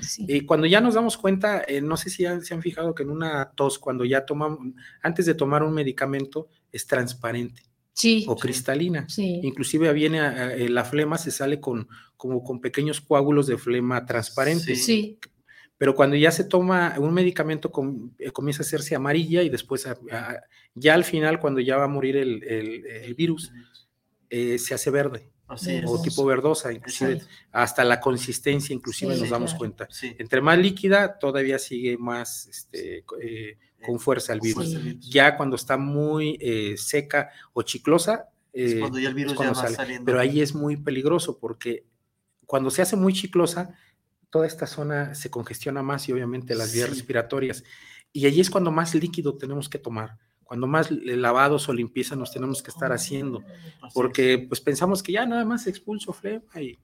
Sí. 0.02 0.24
Y 0.28 0.42
cuando 0.42 0.66
ya 0.66 0.80
nos 0.80 0.94
damos 0.94 1.16
cuenta, 1.16 1.64
eh, 1.66 1.80
no 1.80 1.96
sé 1.96 2.10
si 2.10 2.24
se 2.24 2.54
han 2.54 2.62
fijado 2.62 2.94
que 2.94 3.02
en 3.02 3.10
una 3.10 3.52
tos, 3.52 3.78
cuando 3.78 4.04
ya 4.04 4.26
tomamos, 4.26 4.58
antes 5.02 5.26
de 5.26 5.34
tomar 5.34 5.62
un 5.62 5.72
medicamento, 5.72 6.48
es 6.70 6.86
transparente 6.86 7.62
o 8.26 8.36
cristalina. 8.36 9.06
Inclusive 9.16 9.92
viene 9.92 10.20
eh, 10.64 10.68
la 10.68 10.84
flema 10.84 11.16
se 11.16 11.30
sale 11.30 11.60
con 11.60 11.88
como 12.16 12.42
con 12.42 12.60
pequeños 12.60 13.00
coágulos 13.00 13.46
de 13.46 13.58
flema 13.58 14.04
transparente. 14.06 14.74
Sí. 14.76 15.18
Pero 15.78 15.94
cuando 15.94 16.16
ya 16.16 16.30
se 16.30 16.44
toma 16.44 16.94
un 16.98 17.12
medicamento 17.12 17.70
eh, 18.18 18.30
comienza 18.30 18.62
a 18.62 18.66
hacerse 18.66 18.94
amarilla 18.94 19.42
y 19.42 19.50
después 19.50 19.86
ya 20.74 20.94
al 20.94 21.04
final 21.04 21.38
cuando 21.38 21.60
ya 21.60 21.76
va 21.76 21.84
a 21.84 21.88
morir 21.88 22.16
el, 22.16 23.14
virus 23.14 23.52
eh, 24.30 24.58
se 24.58 24.74
hace 24.74 24.90
verde. 24.90 25.30
o 25.86 26.02
tipo 26.02 26.24
verdosa, 26.24 26.72
inclusive 26.72 27.20
hasta 27.52 27.84
la 27.84 28.00
consistencia, 28.00 28.74
inclusive 28.74 29.16
nos 29.16 29.28
damos 29.28 29.54
cuenta. 29.54 29.86
Entre 30.18 30.40
más 30.40 30.58
líquida, 30.58 31.18
todavía 31.18 31.58
sigue 31.58 31.98
más 31.98 32.48
este, 32.48 33.04
con 33.84 34.00
fuerza 34.00 34.32
el 34.32 34.40
virus. 34.40 34.76
Ya 35.00 35.36
cuando 35.36 35.56
está 35.56 35.76
muy 35.76 36.38
eh, 36.40 36.74
seca 36.76 37.30
o 37.52 37.62
chiclosa, 37.62 38.28
Eh, 38.58 38.80
cuando 38.80 38.98
ya 38.98 39.10
el 39.10 39.14
virus 39.14 39.36
ya 39.38 39.52
va 39.52 39.68
saliendo. 39.68 40.06
Pero 40.06 40.18
ahí 40.18 40.40
es 40.40 40.54
muy 40.54 40.78
peligroso 40.78 41.38
porque 41.38 41.84
cuando 42.46 42.70
se 42.70 42.82
hace 42.82 42.96
muy 42.96 43.12
chiclosa, 43.12 43.74
toda 44.30 44.46
esta 44.46 44.66
zona 44.66 45.14
se 45.14 45.30
congestiona 45.30 45.82
más 45.82 46.08
y 46.08 46.12
obviamente 46.12 46.54
las 46.54 46.72
vías 46.72 46.88
respiratorias. 46.88 47.64
Y 48.12 48.26
allí 48.26 48.40
es 48.40 48.50
cuando 48.50 48.70
más 48.70 48.94
líquido 48.94 49.36
tenemos 49.36 49.68
que 49.68 49.78
tomar, 49.78 50.16
cuando 50.42 50.66
más 50.66 50.90
lavados 50.90 51.68
o 51.68 51.72
limpieza 51.72 52.16
nos 52.16 52.32
tenemos 52.32 52.62
que 52.62 52.70
estar 52.70 52.92
haciendo, 52.92 53.42
porque 53.92 54.38
pues 54.48 54.60
pensamos 54.60 55.02
que 55.02 55.12
ya 55.12 55.26
nada 55.26 55.44
más 55.44 55.66
expulso 55.66 56.12
flema 56.12 56.60
y 56.60 56.78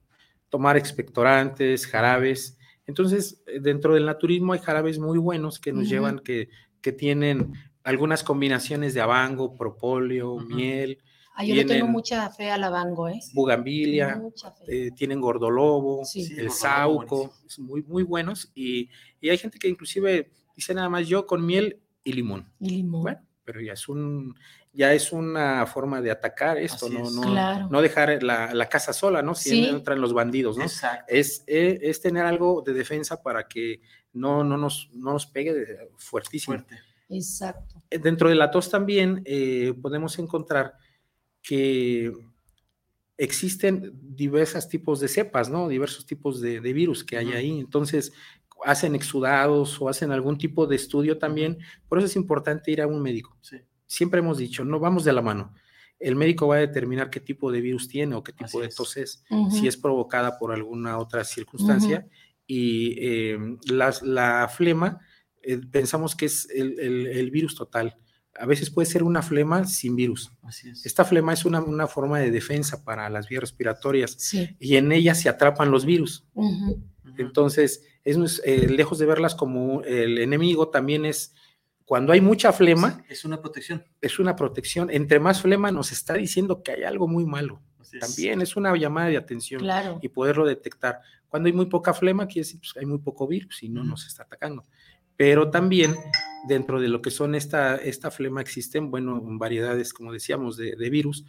tomar 0.48 0.76
expectorantes, 0.76 1.86
jarabes. 1.86 2.58
Entonces, 2.86 3.42
eh, 3.46 3.60
dentro 3.60 3.94
del 3.94 4.04
naturismo 4.04 4.52
hay 4.52 4.58
jarabes 4.58 4.98
muy 4.98 5.18
buenos 5.18 5.58
que 5.58 5.72
nos 5.72 5.88
llevan, 5.88 6.18
que, 6.18 6.50
que 6.80 6.92
tienen 6.92 7.54
algunas 7.84 8.22
combinaciones 8.22 8.94
de 8.94 9.00
abango, 9.00 9.54
propóleo, 9.54 10.38
miel, 10.38 10.98
Ah, 11.34 11.44
yo 11.44 11.54
le 11.54 11.64
tengo 11.64 11.86
mucha 11.86 12.28
fe 12.30 12.50
al 12.50 12.60
lavango, 12.60 13.08
¿eh? 13.08 13.20
Bugambilia, 13.32 14.22
eh, 14.66 14.90
tienen 14.94 15.20
gordolobo, 15.20 16.02
el 16.14 16.50
sauco, 16.50 17.32
muy, 17.58 17.82
muy 17.82 18.02
buenos. 18.02 18.50
Y, 18.54 18.90
y, 19.20 19.30
hay 19.30 19.38
gente 19.38 19.58
que 19.58 19.68
inclusive 19.68 20.30
dice 20.54 20.74
nada 20.74 20.88
más 20.88 21.08
yo 21.08 21.26
con 21.26 21.44
miel 21.44 21.80
y 22.04 22.12
limón. 22.12 22.52
Y 22.60 22.70
limón. 22.70 23.02
Bueno, 23.02 23.20
pero 23.44 23.60
ya 23.60 23.72
es 23.72 23.88
un 23.88 24.34
ya 24.74 24.94
es 24.94 25.12
una 25.12 25.66
forma 25.66 26.00
de 26.00 26.10
atacar 26.10 26.56
esto, 26.56 26.88
no, 26.88 27.10
no, 27.10 27.68
no, 27.68 27.82
dejar 27.82 28.22
la, 28.22 28.54
la, 28.54 28.68
casa 28.70 28.94
sola, 28.94 29.20
¿no? 29.20 29.34
Si 29.34 29.66
entran 29.66 30.00
los 30.00 30.14
bandidos, 30.14 30.56
¿no? 30.56 30.64
Es, 30.64 31.44
eh, 31.46 31.78
es, 31.82 32.00
tener 32.00 32.24
algo 32.24 32.62
de 32.62 32.72
defensa 32.72 33.22
para 33.22 33.46
que 33.46 33.82
no, 34.14 34.42
no, 34.42 34.56
nos, 34.56 34.88
no 34.94 35.12
nos 35.12 35.26
pegue 35.26 35.90
fuertísimo. 35.98 36.56
Fuerte. 36.56 36.78
Exacto. 37.10 37.82
Dentro 37.90 38.30
de 38.30 38.34
la 38.34 38.50
tos 38.50 38.70
también 38.70 39.22
eh, 39.26 39.74
podemos 39.82 40.18
encontrar 40.18 40.74
que 41.42 42.12
existen 43.16 43.92
diversos 44.02 44.68
tipos 44.68 45.00
de 45.00 45.08
cepas, 45.08 45.50
¿no? 45.50 45.68
Diversos 45.68 46.06
tipos 46.06 46.40
de, 46.40 46.60
virus 46.60 47.04
que 47.04 47.18
hay 47.18 47.32
ahí. 47.32 47.58
Entonces, 47.58 48.12
hacen 48.64 48.94
exudados 48.94 49.80
o 49.80 49.88
hacen 49.88 50.12
algún 50.12 50.38
tipo 50.38 50.66
de 50.66 50.76
estudio 50.76 51.18
también. 51.18 51.58
Por 51.88 51.98
eso 51.98 52.06
es 52.06 52.16
importante 52.16 52.70
ir 52.70 52.80
a 52.80 52.86
un 52.86 53.02
médico. 53.02 53.36
Siempre 53.86 54.20
hemos 54.20 54.38
dicho, 54.38 54.64
no 54.64 54.80
vamos 54.80 55.04
de 55.04 55.12
la 55.12 55.22
mano. 55.22 55.54
El 55.98 56.16
médico 56.16 56.48
va 56.48 56.56
a 56.56 56.60
determinar 56.60 57.10
qué 57.10 57.20
tipo 57.20 57.52
de 57.52 57.60
virus 57.60 57.86
tiene 57.86 58.14
o 58.16 58.24
qué 58.24 58.32
tipo 58.32 58.60
de 58.60 58.68
tos 58.68 58.96
es, 58.96 59.24
si 59.50 59.68
es 59.68 59.76
provocada 59.76 60.36
por 60.36 60.52
alguna 60.52 60.98
otra 60.98 61.22
circunstancia. 61.22 62.08
Y 62.44 62.96
eh, 62.98 63.38
la, 63.70 64.48
flema, 64.48 65.00
eh, 65.42 65.60
pensamos 65.70 66.16
que 66.16 66.26
es 66.26 66.48
el 66.50 67.30
virus 67.30 67.54
total 67.54 68.01
a 68.42 68.46
veces 68.46 68.70
puede 68.70 68.86
ser 68.86 69.04
una 69.04 69.22
flema 69.22 69.64
sin 69.66 69.94
virus. 69.94 70.32
Esta 70.84 71.04
flema 71.04 71.32
es 71.32 71.44
una, 71.44 71.86
forma 71.86 72.18
de 72.18 72.32
defensa 72.32 72.82
para 72.82 73.08
las 73.08 73.28
vías 73.28 73.40
respiratorias 73.40 74.34
y 74.58 74.74
en 74.74 74.90
ella 74.90 75.14
se 75.14 75.28
atrapan 75.28 75.70
los 75.70 75.84
virus. 75.84 76.26
Entonces, 77.16 77.84
es, 78.02 78.42
eh, 78.44 78.66
lejos 78.68 78.98
de 78.98 79.06
verlas 79.06 79.36
como 79.36 79.82
el 79.84 80.18
enemigo, 80.18 80.70
también 80.70 81.04
es 81.04 81.36
cuando 81.84 82.12
hay 82.12 82.20
mucha 82.20 82.52
flema. 82.52 83.04
es 83.08 83.24
una 83.24 83.40
protección. 83.40 83.84
Es 84.00 84.18
una 84.18 84.34
protección. 84.34 84.90
Entre 84.90 85.20
más 85.20 85.40
flema 85.40 85.70
nos 85.70 85.92
está 85.92 86.14
diciendo 86.14 86.64
que 86.64 86.72
hay 86.72 86.82
algo 86.82 87.06
muy 87.06 87.24
malo. 87.24 87.62
También 88.00 88.42
es 88.42 88.56
una 88.56 88.76
llamada 88.76 89.06
de 89.06 89.18
atención 89.18 89.62
y 90.00 90.08
poderlo 90.08 90.46
detectar. 90.46 91.00
Cuando 91.28 91.46
hay 91.46 91.52
muy 91.52 91.66
poca 91.66 91.94
flema, 91.94 92.26
quiere 92.26 92.40
decir 92.40 92.60
que 92.60 92.66
pues, 92.72 92.76
hay 92.76 92.86
muy 92.86 92.98
poco 92.98 93.28
virus 93.28 93.62
y 93.62 93.68
no 93.68 93.84
nos 93.84 94.04
está 94.04 94.24
atacando 94.24 94.66
pero 95.16 95.50
también 95.50 95.94
dentro 96.46 96.80
de 96.80 96.88
lo 96.88 97.02
que 97.02 97.10
son 97.10 97.34
esta, 97.34 97.76
esta 97.76 98.10
flema 98.10 98.40
existen, 98.40 98.90
bueno, 98.90 99.20
variedades, 99.22 99.92
como 99.92 100.12
decíamos, 100.12 100.56
de, 100.56 100.90
virus, 100.90 101.24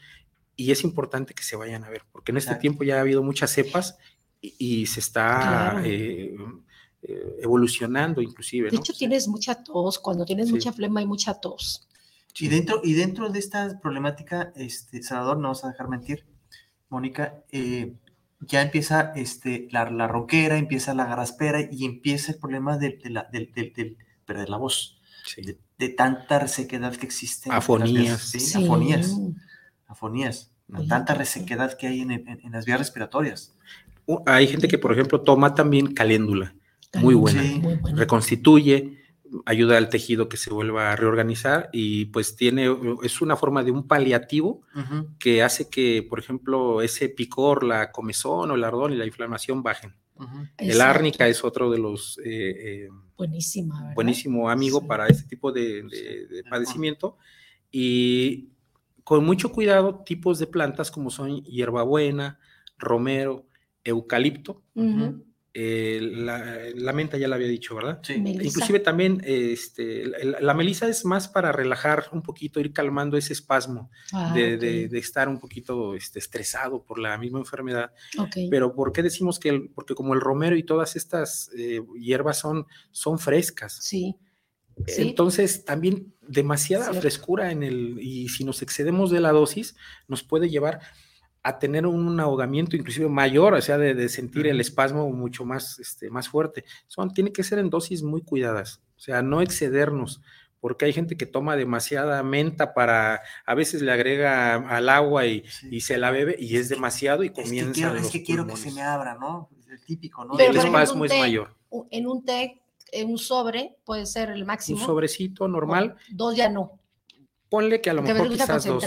y 0.55 0.71
es 0.71 0.83
importante 0.83 1.33
que 1.33 1.43
se 1.43 1.55
vayan 1.55 1.83
a 1.83 1.89
ver, 1.89 2.03
porque 2.11 2.31
en 2.31 2.37
este 2.37 2.55
tiempo 2.55 2.83
ya 2.83 2.97
ha 2.97 3.01
habido 3.01 3.23
muchas 3.23 3.51
cepas 3.51 3.97
y, 4.41 4.85
se 4.87 4.99
está 4.99 5.81
eh, 5.85 6.35
eh, 7.01 7.37
evolucionando 7.41 8.21
inclusive. 8.21 8.69
De 8.69 8.77
hecho, 8.77 8.93
tienes 8.93 9.27
mucha 9.27 9.63
tos, 9.63 9.99
cuando 9.99 10.25
tienes 10.25 10.51
mucha 10.51 10.73
flema 10.73 10.99
hay 10.99 11.05
mucha 11.05 11.33
tos. 11.35 11.87
Y 12.39 12.47
dentro, 12.47 12.81
y 12.83 12.93
dentro 12.93 13.29
de 13.29 13.39
esta 13.39 13.79
problemática, 13.79 14.51
este, 14.55 15.03
Salvador, 15.03 15.37
no 15.37 15.49
vas 15.49 15.63
a 15.63 15.69
dejar 15.69 15.87
mentir, 15.87 16.25
Mónica, 16.89 17.43
eh, 17.51 17.93
ya 18.47 18.61
empieza 18.61 19.13
este, 19.15 19.67
la, 19.71 19.89
la 19.89 20.07
roquera, 20.07 20.57
empieza 20.57 20.93
la 20.93 21.05
garaspera 21.05 21.61
y 21.71 21.85
empieza 21.85 22.31
el 22.31 22.39
problema 22.39 22.77
de, 22.77 22.99
la, 23.05 23.29
perder 24.25 24.49
la 24.49 24.57
voz, 24.57 24.97
de, 25.77 25.89
tanta 25.89 26.39
resequedad 26.39 26.95
que 26.95 27.05
existe. 27.05 27.49
Afonías. 27.51 28.21
Sí, 28.21 28.57
afonías. 28.57 29.15
Afonías. 29.87 30.51
Tanta 30.87 31.13
resequedad 31.13 31.77
que 31.77 31.87
hay 31.87 32.01
en, 32.01 32.51
las 32.51 32.65
vías 32.65 32.79
respiratorias. 32.79 33.53
Hay 34.25 34.47
gente 34.47 34.67
que, 34.67 34.77
por 34.77 34.91
ejemplo, 34.91 35.21
toma 35.21 35.53
también 35.55 35.93
caléndula, 35.93 36.55
muy 36.95 37.15
buena. 37.15 37.41
muy 37.41 37.75
buena. 37.75 37.97
Reconstituye, 37.97 39.02
ayuda 39.45 39.77
al 39.77 39.89
tejido 39.89 40.29
que 40.29 40.37
se 40.37 40.51
vuelva 40.51 40.91
a 40.91 40.95
reorganizar 40.95 41.69
y 41.71 42.05
pues 42.05 42.35
tiene, 42.35 42.75
es 43.03 43.21
una 43.21 43.35
forma 43.35 43.63
de 43.63 43.71
un 43.71 43.87
paliativo 43.87 44.61
que 45.19 45.43
hace 45.43 45.69
que, 45.69 46.05
por 46.07 46.19
ejemplo, 46.19 46.81
ese 46.81 47.09
picor, 47.09 47.63
la 47.63 47.91
comezón 47.91 48.51
o 48.51 48.55
el 48.55 48.63
ardón 48.63 48.93
y 48.93 48.97
la 48.97 49.05
inflamación 49.05 49.63
bajen. 49.63 49.95
El 50.57 50.79
árnica 50.81 51.27
es 51.27 51.43
otro 51.43 51.71
de 51.71 51.79
los 51.79 52.19
eh, 52.23 52.85
eh, 52.85 52.89
Buenísima, 53.17 53.93
buenísimo 53.93 54.49
amigo 54.49 54.85
para 54.85 55.07
este 55.07 55.27
tipo 55.27 55.51
de, 55.51 55.83
padecimiento. 56.49 57.17
Y 57.71 58.49
con 59.03 59.25
mucho 59.25 59.51
cuidado 59.51 60.03
tipos 60.05 60.39
de 60.39 60.47
plantas 60.47 60.91
como 60.91 61.09
son 61.09 61.43
hierbabuena, 61.43 62.39
romero, 62.77 63.45
eucalipto, 63.83 64.61
eh, 65.55 65.99
la, 66.01 66.93
menta 66.93 67.17
ya 67.17 67.27
la 67.27 67.35
había 67.35 67.47
dicho, 67.47 67.75
¿verdad? 67.75 67.99
Sí. 68.01 68.13
Inclusive 68.13 68.79
también 68.79 69.21
este, 69.23 70.03
la, 70.05 70.53
melisa 70.55 70.87
es 70.87 71.05
más 71.05 71.27
para 71.27 71.51
relajar 71.51 72.07
un 72.11 72.23
poquito, 72.23 72.59
ir 72.59 72.73
calmando 72.73 73.17
ese 73.17 73.33
espasmo 73.33 73.91
ah, 74.13 74.33
de, 74.33 74.85
estar 74.93 75.29
un 75.29 75.39
poquito 75.39 75.93
este, 75.93 76.17
estresado 76.17 76.83
por 76.83 76.97
la 76.97 77.17
misma 77.19 77.37
enfermedad. 77.37 77.91
Pero 78.49 78.73
¿por 78.73 78.91
qué 78.91 79.03
decimos 79.03 79.39
que? 79.39 79.69
porque 79.75 79.93
como 79.93 80.15
el 80.15 80.21
romero 80.21 80.55
y 80.55 80.63
todas 80.63 80.95
estas 80.95 81.51
eh, 81.55 81.81
hierbas 81.99 82.39
son, 82.39 82.65
son 82.91 83.19
frescas. 83.19 83.77
Sí. 83.79 84.15
Entonces, 84.87 85.65
también 85.65 86.15
demasiada 86.27 86.91
frescura 86.93 87.51
en 87.51 87.61
el, 87.61 87.99
y 88.01 88.29
si 88.29 88.43
nos 88.43 88.63
excedemos 88.63 89.11
de 89.11 89.19
la 89.19 89.31
dosis, 89.31 89.75
nos 90.07 90.23
puede 90.23 90.49
llevar 90.49 90.79
a 91.43 91.59
tener 91.59 91.85
un 91.85 92.19
ahogamiento 92.21 92.77
inclusive 92.77 93.09
mayor, 93.09 93.53
o 93.53 93.61
sea, 93.61 93.77
de, 93.77 94.09
sentir 94.09 94.47
el 94.47 94.61
espasmo 94.61 95.09
mucho 95.11 95.43
más, 95.43 95.77
este, 95.77 96.09
más 96.09 96.29
fuerte. 96.29 96.63
Son, 96.87 97.13
tiene 97.13 97.33
que 97.33 97.43
ser 97.43 97.59
en 97.59 97.69
dosis 97.69 98.01
muy 98.01 98.21
cuidadas, 98.21 98.81
o 98.95 98.99
sea, 98.99 99.21
no 99.21 99.41
excedernos, 99.41 100.21
porque 100.61 100.85
hay 100.85 100.93
gente 100.93 101.17
que 101.17 101.25
toma 101.25 101.57
demasiada 101.57 102.23
menta 102.23 102.73
para, 102.73 103.21
a 103.45 103.55
veces 103.55 103.81
le 103.81 103.91
agrega 103.91 104.55
al 104.55 104.87
agua 104.87 105.25
y, 105.25 105.43
se 105.81 105.97
la 105.97 106.11
bebe 106.11 106.37
y 106.39 106.55
es 106.55 106.69
demasiado 106.69 107.25
y 107.25 107.29
comienza. 107.29 107.71
Es 107.71 107.75
que 107.75 107.81
quiero, 107.81 107.95
es 107.97 108.09
que, 108.09 108.23
quiero 108.23 108.47
que 108.47 108.55
se 108.55 108.71
me 108.71 108.81
abra, 108.81 109.15
¿no? 109.15 109.49
El 109.69 109.83
típico, 109.83 110.23
¿no? 110.23 110.39
el 110.39 110.55
espasmo 110.55 111.03
es 111.03 111.11
mayor. 111.11 111.53
En 111.91 112.07
un 112.07 112.23
té, 112.23 112.61
en 112.93 113.09
un 113.09 113.17
sobre, 113.17 113.75
puede 113.83 114.05
ser 114.05 114.29
el 114.29 114.45
máximo. 114.45 114.79
Un 114.79 114.85
sobrecito 114.85 115.47
normal. 115.49 115.97
Dos 116.09 116.37
ya 116.37 116.47
no. 116.47 116.79
Ponle 117.49 117.81
que 117.81 117.89
a 117.89 117.93
lo 117.93 118.01
mejor 118.01 118.29
quizás 118.29 118.63
dos. 118.63 118.85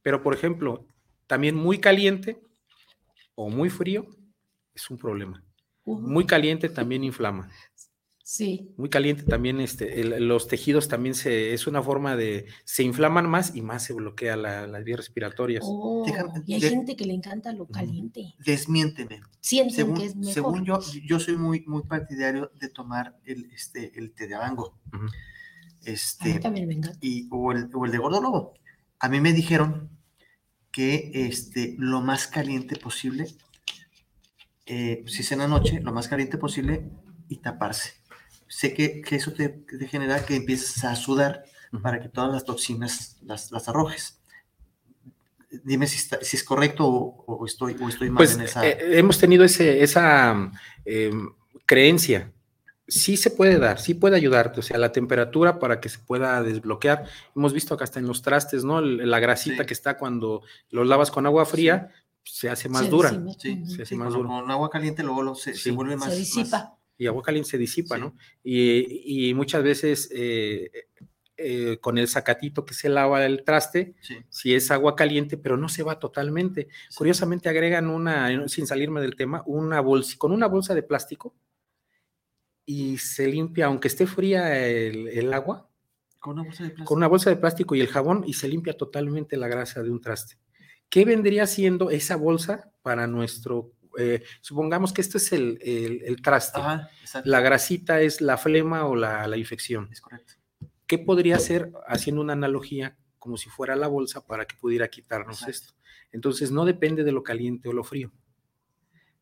Pero, 0.00 0.22
por 0.22 0.34
ejemplo, 0.34 0.86
también 1.26 1.56
muy 1.56 1.78
caliente 1.78 2.38
o 3.34 3.50
muy 3.50 3.70
frío 3.70 4.06
es 4.74 4.90
un 4.90 4.98
problema. 4.98 5.42
Muy 5.84 6.26
caliente 6.26 6.68
también 6.68 7.04
inflama. 7.04 7.50
Sí. 8.26 8.72
Muy 8.78 8.88
caliente 8.88 9.22
también, 9.24 9.60
este, 9.60 10.02
los 10.18 10.48
tejidos 10.48 10.88
también 10.88 11.14
se, 11.14 11.52
es 11.52 11.66
una 11.66 11.82
forma 11.82 12.16
de, 12.16 12.46
se 12.64 12.82
inflaman 12.82 13.28
más 13.28 13.54
y 13.54 13.60
más 13.60 13.84
se 13.84 13.92
bloquea 13.92 14.34
las 14.34 14.82
vías 14.82 14.96
respiratorias. 14.96 15.62
Oh, 15.66 16.06
y 16.46 16.54
hay 16.54 16.60
gente 16.62 16.96
que 16.96 17.04
le 17.04 17.12
encanta 17.12 17.52
lo 17.52 17.66
caliente. 17.66 18.34
Desmiénteme. 18.38 19.20
Sienten 19.40 19.76
según, 19.76 19.98
que 19.98 20.06
es 20.06 20.16
mejor. 20.16 20.32
Según 20.32 20.64
yo, 20.64 20.80
yo 21.04 21.20
soy 21.20 21.36
muy, 21.36 21.64
muy 21.66 21.82
partidario 21.82 22.50
de 22.58 22.70
tomar 22.70 23.18
el, 23.26 23.50
este, 23.52 23.92
el 23.98 24.12
té 24.12 24.26
de 24.26 24.34
abango. 24.34 24.78
Este, 25.84 26.40
también 26.40 26.66
me 26.66 26.74
encanta. 26.74 26.98
Y, 27.02 27.28
o, 27.30 27.52
el, 27.52 27.68
o 27.74 27.84
el 27.84 27.92
de 27.92 27.98
gordolobo. 27.98 28.54
A 29.00 29.10
mí 29.10 29.20
me 29.20 29.34
dijeron 29.34 29.90
que 30.74 31.12
este, 31.14 31.76
lo 31.78 32.00
más 32.00 32.26
caliente 32.26 32.74
posible, 32.74 33.28
eh, 34.66 35.04
si 35.06 35.20
es 35.20 35.30
en 35.30 35.38
la 35.38 35.46
noche, 35.46 35.80
lo 35.80 35.92
más 35.92 36.08
caliente 36.08 36.36
posible 36.36 36.90
y 37.28 37.36
taparse. 37.36 37.92
Sé 38.48 38.74
que, 38.74 39.00
que 39.00 39.14
eso 39.14 39.32
te, 39.32 39.50
te, 39.50 39.86
genera 39.86 40.26
que 40.26 40.34
empieces 40.34 40.82
a 40.82 40.96
sudar 40.96 41.44
para 41.80 42.00
que 42.00 42.08
todas 42.08 42.32
las 42.32 42.44
toxinas 42.44 43.18
las, 43.22 43.52
las 43.52 43.68
arrojes. 43.68 44.20
Dime 45.62 45.86
si, 45.86 45.98
si 45.98 46.36
es 46.36 46.42
correcto 46.42 46.88
o, 46.88 47.46
estoy, 47.46 47.76
o 47.80 47.88
estoy 47.88 48.10
mal 48.10 48.16
pues, 48.16 48.34
en 48.34 48.40
esa. 48.40 48.66
Eh, 48.66 48.98
hemos 48.98 49.20
tenido 49.20 49.44
ese, 49.44 49.80
esa 49.80 50.50
em, 50.84 51.32
creencia 51.66 52.32
sí 52.86 53.16
se 53.16 53.30
puede 53.30 53.58
dar, 53.58 53.80
sí 53.80 53.94
puede 53.94 54.16
ayudarte, 54.16 54.60
o 54.60 54.62
sea, 54.62 54.78
la 54.78 54.92
temperatura 54.92 55.58
para 55.58 55.80
que 55.80 55.88
se 55.88 55.98
pueda 55.98 56.42
desbloquear. 56.42 57.06
Hemos 57.34 57.52
visto 57.52 57.74
acá 57.74 57.84
hasta 57.84 57.98
en 57.98 58.06
los 58.06 58.22
trastes, 58.22 58.64
¿no? 58.64 58.80
La 58.80 59.20
grasita 59.20 59.64
que 59.64 59.74
está 59.74 59.96
cuando 59.96 60.42
lo 60.70 60.84
lavas 60.84 61.10
con 61.10 61.26
agua 61.26 61.46
fría, 61.46 61.90
se 62.22 62.48
hace 62.48 62.68
más 62.68 62.88
dura. 62.88 63.10
Sí, 63.38 63.64
se 63.66 63.82
hace 63.82 63.96
más 63.96 64.12
dura. 64.12 64.28
Con 64.28 64.50
agua 64.50 64.70
caliente 64.70 65.02
luego 65.02 65.34
se, 65.34 65.70
vuelve 65.70 65.96
más. 65.96 66.10
Se 66.10 66.16
disipa. 66.16 66.78
y 66.96 67.06
agua 67.06 67.22
caliente 67.22 67.50
se 67.50 67.58
disipa, 67.58 67.98
¿no? 67.98 68.16
Y, 68.42 69.32
muchas 69.34 69.62
veces 69.62 70.10
eh, 70.12 70.70
eh, 71.36 71.78
con 71.80 71.98
el 71.98 72.08
sacatito 72.08 72.64
que 72.64 72.74
se 72.74 72.88
lava 72.88 73.24
el 73.24 73.44
traste, 73.44 73.94
si 74.28 74.54
es 74.54 74.70
agua 74.70 74.94
caliente, 74.94 75.36
pero 75.36 75.56
no 75.56 75.68
se 75.68 75.82
va 75.82 75.98
totalmente. 75.98 76.68
Curiosamente 76.94 77.48
agregan 77.48 77.88
una, 77.88 78.48
sin 78.48 78.66
salirme 78.66 79.00
del 79.00 79.16
tema, 79.16 79.42
una 79.46 79.80
bolsa, 79.80 80.16
con 80.18 80.32
una 80.32 80.48
bolsa 80.48 80.74
de 80.74 80.82
plástico 80.82 81.34
y 82.66 82.98
se 82.98 83.26
limpia, 83.26 83.66
aunque 83.66 83.88
esté 83.88 84.06
fría 84.06 84.58
el, 84.58 85.32
agua, 85.32 85.68
con 86.18 86.38
una, 86.38 86.44
bolsa 86.44 86.64
de 86.64 86.70
plástico. 86.70 86.88
con 86.88 86.96
una 86.96 87.06
bolsa 87.08 87.30
de 87.30 87.36
plástico 87.36 87.74
y 87.74 87.80
el 87.80 87.88
jabón 87.88 88.24
y 88.26 88.34
se 88.34 88.48
limpia 88.48 88.76
totalmente 88.76 89.36
la 89.36 89.48
grasa 89.48 89.82
de 89.82 89.90
un 89.90 90.00
traste. 90.00 90.36
¿Qué 90.88 91.04
vendría 91.04 91.46
siendo 91.46 91.90
esa 91.90 92.16
bolsa 92.16 92.70
para 92.82 93.06
nuestro 93.06 93.72
eh, 93.96 94.24
supongamos 94.40 94.92
que 94.92 95.02
este 95.02 95.18
es 95.18 95.32
el, 95.32 95.58
el, 95.62 96.20
traste. 96.20 96.60
la 97.24 97.40
grasita 97.40 98.00
es 98.00 98.20
la 98.20 98.36
flema 98.36 98.86
o 98.86 98.96
la, 98.96 99.24
la, 99.28 99.36
infección. 99.36 99.88
Es 99.92 100.00
correcto. 100.00 100.32
¿Qué 100.88 100.98
podría 100.98 101.38
ser, 101.38 101.70
haciendo 101.86 102.20
una 102.20 102.32
analogía, 102.32 102.96
como 103.20 103.36
si 103.36 103.50
fuera 103.50 103.76
la 103.76 103.86
bolsa 103.86 104.26
para 104.26 104.46
que 104.46 104.56
pudiera 104.56 104.88
quitarnos 104.88 105.46
esto? 105.46 105.74
Entonces, 106.10 106.50
no 106.50 106.64
depende 106.64 107.04
de 107.04 107.12
lo 107.12 107.22
caliente 107.22 107.68
o 107.68 107.72
lo 107.72 107.84
frío 107.84 108.10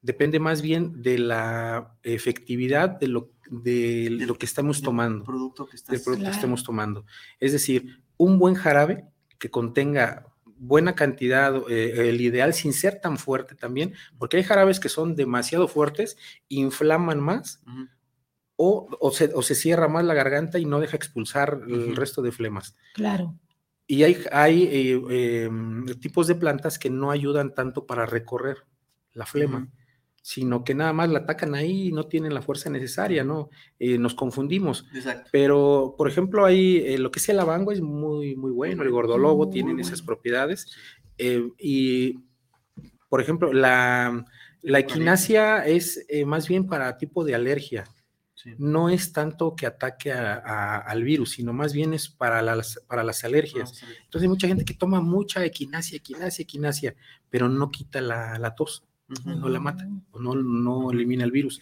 depende 0.03 0.41
más 0.41 0.61
bien 0.61 1.01
de 1.01 1.19
la 1.19 1.97
efectividad 2.03 2.91
de 2.91 3.09
lo, 3.09 3.31
de 3.51 4.09
lo 4.27 4.37
que 4.37 4.47
estamos 4.47 4.83
tomando. 4.83 5.25
Producto 5.25 5.67
que 5.67 5.77
del 5.89 6.03
producto 6.03 6.27
que 6.27 6.35
estemos 6.35 6.63
tomando. 6.63 7.05
Es 7.41 7.53
decir, 7.53 8.03
un 8.17 8.39
buen 8.39 8.55
jarabe 8.55 9.05
que 9.39 9.51
contenga 9.51 10.27
buena 10.45 10.95
cantidad, 10.95 11.55
eh, 11.69 12.09
el 12.09 12.21
ideal 12.21 12.55
sin 12.55 12.73
ser 12.73 13.01
tan 13.01 13.19
fuerte 13.19 13.55
también, 13.55 13.95
porque 14.19 14.37
hay 14.37 14.45
jarabes 14.45 14.79
que 14.79 14.89
son 14.89 15.17
demasiado 15.17 15.67
fuertes, 15.67 16.17
inflaman 16.49 17.21
más 17.21 17.61
o, 18.57 18.89
o, 19.01 19.11
se, 19.11 19.55
cierra 19.57 19.89
más 19.89 20.05
la 20.05 20.15
garganta 20.15 20.61
y 20.61 20.65
no 20.65 20.79
deja 20.79 20.97
expulsar 20.97 21.63
el 21.67 21.97
resto 21.97 22.23
de 22.23 22.31
flemas. 22.31 22.77
Claro. 22.95 23.37
Y 23.89 24.05
hay, 24.05 24.19
hay 24.31 24.63
eh, 24.63 25.45
em, 25.45 25.87
tipos 26.01 26.29
de 26.29 26.37
plantas 26.37 26.79
que 26.79 26.89
no 26.89 27.11
ayudan 27.11 27.55
tanto 27.55 27.87
para 27.87 28.07
recorrer 28.07 28.59
la 29.13 29.27
flema 29.27 29.69
sino 30.23 30.63
que 30.63 30.75
nada 30.75 30.93
más 30.93 31.11
la 31.11 31.19
atacan 31.19 31.55
ahí 31.57 31.89
y 31.89 31.93
no 31.93 32.07
tienen 32.07 32.33
la 32.33 32.43
fuerza 32.43 32.71
necesaria, 32.71 33.25
¿no? 33.25 33.51
Eh, 33.81 33.99
nos 33.99 34.15
confundimos. 34.15 34.87
Exacto. 34.95 35.29
Pero, 35.33 35.97
por 35.99 36.09
ejemplo, 36.09 36.47
ahí 36.47 36.77
eh, 36.87 36.97
lo 36.97 37.11
que 37.11 37.19
es 37.19 37.29
el 37.29 37.37
lavango 37.37 37.73
es 37.73 37.81
muy, 37.81 38.37
muy 38.37 38.53
bueno, 38.53 38.85
el 38.85 38.91
gordolobo 38.91 39.51
tiene 39.51 39.83
esas 39.83 40.01
propiedades. 40.01 40.69
Eh, 41.19 41.51
y, 41.59 42.21
por 43.09 43.21
ejemplo, 43.21 43.53
la, 43.53 44.25
la 44.63 44.79
equinacia 44.79 45.67
es 45.67 46.07
más 46.25 46.47
bien 46.49 46.69
para 46.69 46.97
tipo 46.97 47.25
de 47.25 47.35
alergia. 47.35 47.85
No 48.59 48.91
es 48.91 49.13
tanto 49.13 49.55
que 49.55 49.67
ataque 49.67 50.13
al 50.13 51.03
virus, 51.05 51.33
sino 51.33 51.53
más 51.53 51.73
bien 51.73 51.95
es 51.95 52.09
para 52.09 52.43
las, 52.43 52.81
para 52.89 53.05
las 53.05 53.23
alergias. 53.25 53.83
Entonces 54.05 54.23
hay 54.23 54.29
mucha 54.29 54.49
gente 54.49 54.65
que 54.65 54.75
toma 54.75 55.01
mucha 55.01 55.45
equinacia, 55.45 55.97
equinacia, 55.97 56.43
equinacia, 56.43 56.97
pero 57.31 57.49
no 57.49 57.71
quita 57.71 58.01
la, 58.01 58.39
la 58.41 58.55
tos 58.55 58.85
no 59.25 59.49
la 59.49 59.61
mata, 59.61 59.89
no, 60.19 60.35
no 60.35 60.91
elimina 60.91 61.25
el 61.25 61.31
virus. 61.31 61.61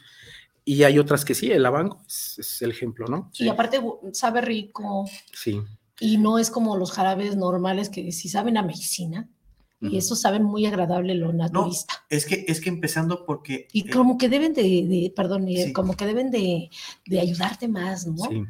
Y 0.64 0.84
hay 0.84 0.98
otras 0.98 1.24
que 1.24 1.34
sí, 1.34 1.50
el 1.50 1.62
lavango 1.62 2.00
es, 2.06 2.60
el 2.62 2.70
ejemplo, 2.70 3.06
¿no? 3.06 3.30
Y 3.38 3.48
aparte 3.48 3.80
sabe 4.12 4.40
rico. 4.40 5.04
Sí. 5.32 5.60
Y 5.98 6.18
no 6.18 6.38
es 6.38 6.50
como 6.50 6.76
los 6.76 6.92
jarabes 6.92 7.36
normales 7.36 7.88
que 7.88 8.12
sí 8.12 8.28
saben 8.28 8.56
a 8.56 8.62
medicina. 8.62 9.28
Y 9.82 9.96
eso 9.96 10.14
saben 10.14 10.42
muy 10.42 10.66
agradable 10.66 11.14
lo 11.14 11.32
naturista. 11.32 11.94
es 12.10 12.26
que 12.26 12.44
es 12.46 12.60
que 12.60 12.68
empezando 12.68 13.24
porque 13.24 13.66
y 13.72 13.88
eh, 13.88 13.90
como 13.90 14.18
que 14.18 14.28
deben 14.28 14.52
de, 14.52 15.10
perdón, 15.16 15.48
eh, 15.48 15.72
como 15.72 15.96
que 15.96 16.04
deben 16.04 16.30
de, 16.30 16.68
ayudarte 17.18 17.66
más, 17.66 18.06
¿no? 18.06 18.24
Sí. 18.28 18.44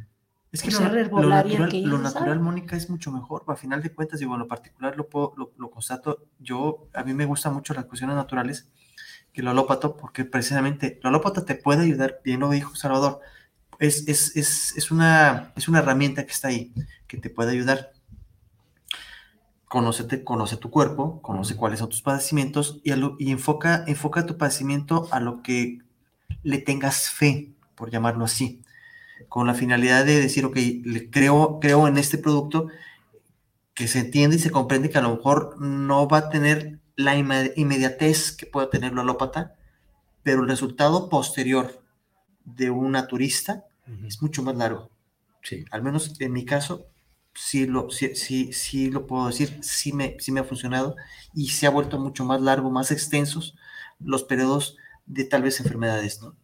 Es 0.50 0.62
que 0.62 0.72
lo, 0.72 1.98
natural, 1.98 2.40
Mónica, 2.40 2.76
es 2.76 2.90
mucho 2.90 3.12
mejor. 3.12 3.44
A 3.46 3.54
final 3.54 3.80
de 3.80 3.94
cuentas, 3.94 4.18
digo, 4.18 4.34
en 4.34 4.40
lo 4.40 4.48
particular 4.48 4.96
lo, 4.96 5.08
lo, 5.36 5.52
lo, 5.56 5.70
constato. 5.70 6.26
Yo, 6.40 6.88
a 6.92 7.04
mí 7.04 7.14
me 7.14 7.24
gustan 7.24 7.54
mucho 7.54 7.72
las 7.72 7.84
cuestiones 7.84 8.16
naturales 8.16 8.68
que 9.32 9.40
el 9.40 9.48
alópato, 9.48 9.96
porque 9.96 10.24
precisamente 10.24 10.98
el 11.00 11.06
alópato 11.06 11.44
te 11.44 11.54
puede 11.54 11.84
ayudar, 11.84 12.20
bien 12.24 12.40
lo 12.40 12.50
dijo 12.50 12.74
Salvador, 12.74 13.20
es, 13.78 14.06
es, 14.08 14.36
es, 14.36 14.76
es, 14.76 14.90
una, 14.90 15.52
es 15.56 15.68
una 15.68 15.78
herramienta 15.78 16.24
que 16.24 16.32
está 16.32 16.48
ahí, 16.48 16.72
que 17.06 17.16
te 17.16 17.30
puede 17.30 17.52
ayudar. 17.52 17.92
Conócete, 19.66 20.24
conoce 20.24 20.56
tu 20.56 20.70
cuerpo, 20.70 21.22
conoce 21.22 21.56
cuáles 21.56 21.78
son 21.78 21.88
tus 21.88 22.02
padecimientos 22.02 22.80
y, 22.82 22.92
y 23.18 23.30
enfoca, 23.30 23.84
enfoca 23.86 24.26
tu 24.26 24.36
padecimiento 24.36 25.08
a 25.12 25.20
lo 25.20 25.42
que 25.42 25.78
le 26.42 26.58
tengas 26.58 27.10
fe, 27.10 27.52
por 27.74 27.90
llamarlo 27.90 28.24
así, 28.24 28.62
con 29.28 29.46
la 29.46 29.54
finalidad 29.54 30.04
de 30.04 30.20
decir, 30.20 30.44
ok, 30.44 30.56
le 30.56 31.08
creo, 31.10 31.58
creo 31.60 31.86
en 31.88 31.98
este 31.98 32.18
producto 32.18 32.68
que 33.74 33.88
se 33.88 34.00
entiende 34.00 34.36
y 34.36 34.40
se 34.40 34.50
comprende 34.50 34.90
que 34.90 34.98
a 34.98 35.02
lo 35.02 35.16
mejor 35.16 35.58
no 35.58 36.06
va 36.06 36.18
a 36.18 36.28
tener 36.30 36.79
la 37.04 37.16
inmediatez 37.16 38.32
que 38.32 38.46
puede 38.46 38.68
tener 38.68 38.92
la 38.92 39.02
alópata, 39.02 39.56
pero 40.22 40.42
el 40.42 40.48
resultado 40.48 41.08
posterior 41.08 41.82
de 42.44 42.70
un 42.70 42.92
naturista 42.92 43.64
es 44.06 44.22
mucho 44.22 44.42
más 44.42 44.56
largo. 44.56 44.90
Sí. 45.42 45.64
Al 45.70 45.82
menos 45.82 46.20
en 46.20 46.32
mi 46.32 46.44
caso, 46.44 46.86
sí 47.34 47.66
lo, 47.66 47.90
sí, 47.90 48.14
sí, 48.14 48.52
sí 48.52 48.90
lo 48.90 49.06
puedo 49.06 49.26
decir, 49.26 49.58
sí 49.62 49.92
me, 49.92 50.16
sí 50.20 50.32
me 50.32 50.40
ha 50.40 50.44
funcionado 50.44 50.96
y 51.34 51.48
se 51.48 51.66
ha 51.66 51.70
vuelto 51.70 51.98
mucho 51.98 52.24
más 52.24 52.40
largo, 52.40 52.70
más 52.70 52.90
extensos 52.90 53.56
los 53.98 54.24
periodos 54.24 54.76
de 55.06 55.24
tal 55.24 55.42
vez 55.42 55.60
enfermedades, 55.60 56.20
¿no? 56.22 56.36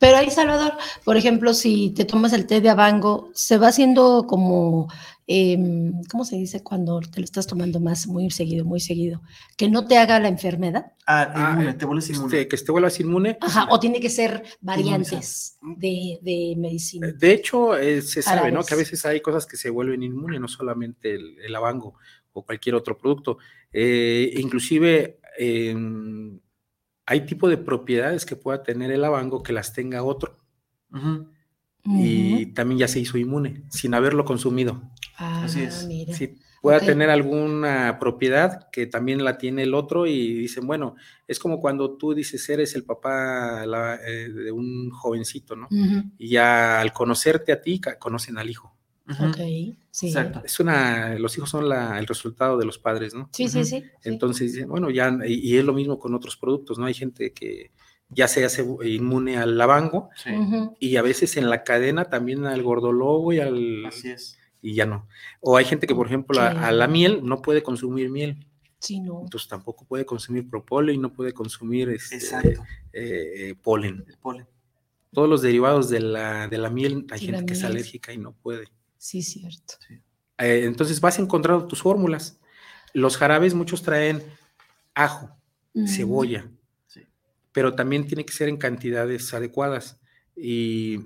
Pero 0.00 0.16
ahí, 0.16 0.30
Salvador, 0.30 0.72
por 1.04 1.18
ejemplo, 1.18 1.52
si 1.52 1.90
te 1.90 2.06
tomas 2.06 2.32
el 2.32 2.46
té 2.46 2.62
de 2.62 2.70
abango, 2.70 3.30
se 3.34 3.58
va 3.58 3.68
haciendo 3.68 4.24
como, 4.26 4.90
em, 5.26 5.92
¿cómo 6.10 6.24
se 6.24 6.36
dice 6.36 6.62
cuando 6.62 7.00
te 7.00 7.20
lo 7.20 7.24
estás 7.24 7.46
tomando 7.46 7.80
más, 7.80 8.06
muy 8.06 8.30
seguido, 8.30 8.64
muy 8.64 8.80
seguido? 8.80 9.20
Que 9.58 9.68
no 9.68 9.86
te 9.86 9.98
haga 9.98 10.18
la 10.18 10.28
enfermedad. 10.28 10.92
Ah, 11.06 11.30
ah 11.34 11.52
inmune, 11.52 11.74
te 11.74 11.84
vuelves 11.84 12.08
inmune. 12.08 12.40
Este, 12.40 12.48
que 12.48 12.56
te 12.56 12.72
vuelvas 12.72 12.98
inmune. 12.98 13.36
Ajá, 13.42 13.68
o 13.70 13.78
tiene 13.78 14.00
que 14.00 14.08
ser 14.08 14.42
variantes 14.62 15.58
de, 15.60 16.18
de, 16.22 16.54
medicina. 16.56 17.12
De 17.12 17.34
hecho, 17.34 17.76
eh, 17.76 18.00
se 18.00 18.22
sabe, 18.22 18.50
¿no? 18.50 18.64
Que 18.64 18.72
a 18.72 18.78
veces 18.78 19.04
hay 19.04 19.20
cosas 19.20 19.44
que 19.44 19.58
se 19.58 19.68
vuelven 19.68 20.02
inmunes, 20.02 20.40
no 20.40 20.48
solamente 20.48 21.14
el, 21.14 21.36
el 21.44 21.54
abango 21.54 21.94
o 22.32 22.42
cualquier 22.42 22.74
otro 22.74 22.96
producto. 22.96 23.36
Eh, 23.70 24.32
inclusive 24.38 25.20
hay 27.06 27.26
tipo 27.26 27.48
de 27.48 27.56
propiedades 27.56 28.24
que 28.24 28.36
pueda 28.36 28.62
tener 28.62 28.90
el 28.90 29.04
abango 29.04 29.42
que 29.42 29.52
las 29.52 29.72
tenga 29.72 30.02
otro. 30.02 30.36
Y 31.84 32.46
también 32.46 32.78
ya 32.78 32.88
se 32.88 33.00
hizo 33.00 33.18
inmune 33.18 33.64
sin 33.70 33.94
haberlo 33.94 34.24
consumido. 34.24 34.82
Ah, 35.16 35.44
Así 35.44 35.62
es. 35.62 35.88
Si 36.12 36.36
pueda 36.60 36.80
tener 36.80 37.08
alguna 37.10 37.98
propiedad 37.98 38.68
que 38.70 38.86
también 38.86 39.24
la 39.24 39.38
tiene 39.38 39.62
el 39.62 39.74
otro 39.74 40.06
y 40.06 40.34
dicen, 40.34 40.66
bueno, 40.66 40.94
es 41.26 41.38
como 41.38 41.58
cuando 41.58 41.96
tú 41.96 42.14
dices 42.14 42.46
eres 42.48 42.74
el 42.74 42.84
papá 42.84 43.64
eh, 43.64 44.28
de 44.28 44.52
un 44.52 44.90
jovencito, 44.90 45.56
¿no? 45.56 45.68
Y 46.18 46.28
ya 46.28 46.80
al 46.80 46.92
conocerte 46.92 47.52
a 47.52 47.62
ti, 47.62 47.80
conocen 47.98 48.38
al 48.38 48.50
hijo. 48.50 48.76
Ok, 49.18 49.76
sí. 49.90 50.08
Exacto. 50.08 50.42
Es 50.44 50.60
una, 50.60 51.18
los 51.18 51.36
hijos 51.36 51.50
son 51.50 51.70
el 51.72 52.06
resultado 52.06 52.56
de 52.58 52.64
los 52.64 52.78
padres, 52.78 53.14
¿no? 53.14 53.28
Sí, 53.32 53.48
sí, 53.48 53.64
sí. 53.64 53.82
Entonces, 54.04 54.66
bueno, 54.66 54.90
ya, 54.90 55.16
y, 55.26 55.56
es 55.56 55.64
lo 55.64 55.72
mismo 55.72 55.98
con 55.98 56.14
otros 56.14 56.36
productos, 56.36 56.78
¿no? 56.78 56.86
Hay 56.86 56.94
gente 56.94 57.32
que 57.32 57.70
ya 58.08 58.28
se 58.28 58.44
hace 58.44 58.64
inmune 58.84 59.38
al 59.38 59.56
lavango 59.56 60.10
y 60.78 60.96
a 60.96 61.02
veces 61.02 61.36
en 61.36 61.48
la 61.48 61.62
cadena 61.64 62.06
también 62.06 62.46
al 62.46 62.62
gordolobo 62.62 63.32
y 63.32 63.40
al... 63.40 63.86
Así 63.86 64.10
es. 64.10 64.36
Y 64.62 64.74
ya 64.74 64.84
no. 64.84 65.08
O 65.40 65.56
hay 65.56 65.64
gente 65.64 65.86
que, 65.86 65.94
por 65.94 66.06
ejemplo, 66.06 66.38
a, 66.40 66.70
la 66.70 66.86
miel 66.86 67.20
no 67.24 67.40
puede 67.40 67.62
consumir 67.62 68.10
miel. 68.10 68.46
Sí, 68.78 69.00
no. 69.00 69.22
Entonces 69.22 69.48
tampoco 69.48 69.86
puede 69.86 70.04
consumir 70.04 70.48
propóleo 70.48 70.94
y 70.94 70.98
no 70.98 71.12
puede 71.12 71.32
consumir 71.32 71.88
este, 71.90 72.58
eh, 72.92 73.54
polen. 73.62 74.04
El 74.06 74.18
polen. 74.18 74.46
Todos 75.12 75.28
los 75.28 75.42
derivados 75.42 75.88
de 75.88 76.00
la, 76.00 76.46
de 76.46 76.58
la 76.58 76.70
miel, 76.70 77.06
hay 77.10 77.20
gente 77.20 77.46
que 77.46 77.54
es 77.54 77.64
alérgica 77.64 78.12
y 78.12 78.18
no 78.18 78.32
puede. 78.32 78.68
Sí, 79.00 79.22
cierto. 79.22 79.76
Eh, 80.36 80.64
entonces 80.64 81.00
vas 81.00 81.18
encontrando 81.18 81.66
tus 81.66 81.80
fórmulas. 81.80 82.38
Los 82.92 83.16
jarabes 83.16 83.54
muchos 83.54 83.82
traen 83.82 84.22
ajo, 84.94 85.34
cebolla, 85.86 86.50
pero 87.50 87.74
también 87.74 88.06
tiene 88.06 88.26
que 88.26 88.34
ser 88.34 88.50
en 88.50 88.58
cantidades 88.58 89.32
adecuadas. 89.32 89.98
Y 90.36 90.98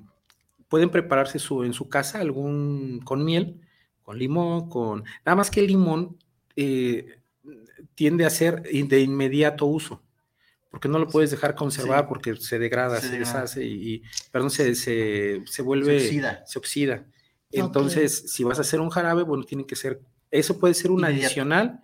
pueden 0.69 0.91
prepararse 0.91 1.39
su, 1.39 1.63
en 1.63 1.73
su 1.73 1.89
casa 1.89 2.19
algún 2.19 3.01
con 3.05 3.25
miel, 3.25 3.61
con 4.03 4.19
limón, 4.19 4.69
con... 4.69 5.05
Nada 5.25 5.37
más 5.37 5.49
que 5.49 5.61
el 5.61 5.69
limón 5.69 6.19
eh, 6.57 7.21
tiende 7.95 8.27
a 8.27 8.31
ser 8.31 8.63
de 8.63 9.01
inmediato 9.01 9.67
uso 9.67 10.03
porque 10.69 10.89
no 10.89 10.99
lo 10.99 11.07
puedes 11.07 11.31
dejar 11.31 11.55
conservar 11.55 12.09
porque 12.09 12.35
se 12.35 12.59
degrada, 12.59 13.01
se, 13.01 13.17
deshace 13.17 13.65
y, 13.65 14.03
perdón, 14.33 14.51
se, 14.51 14.75
se, 14.75 15.45
se 15.47 15.63
vuelve, 15.63 16.01
se 16.01 16.59
oxida. 16.59 17.07
Entonces, 17.55 18.33
si 18.33 18.45
vas 18.45 18.59
a 18.59 18.63
hacer 18.63 18.81
un 18.81 18.91
jarabe, 18.91 19.23
bueno, 19.23 19.45
tiene 19.45 19.67
que 19.67 19.77
ser, 19.77 20.01
eso 20.31 20.59
puede 20.59 20.75
ser 20.75 20.91
un 20.91 21.05
adicional 21.05 21.83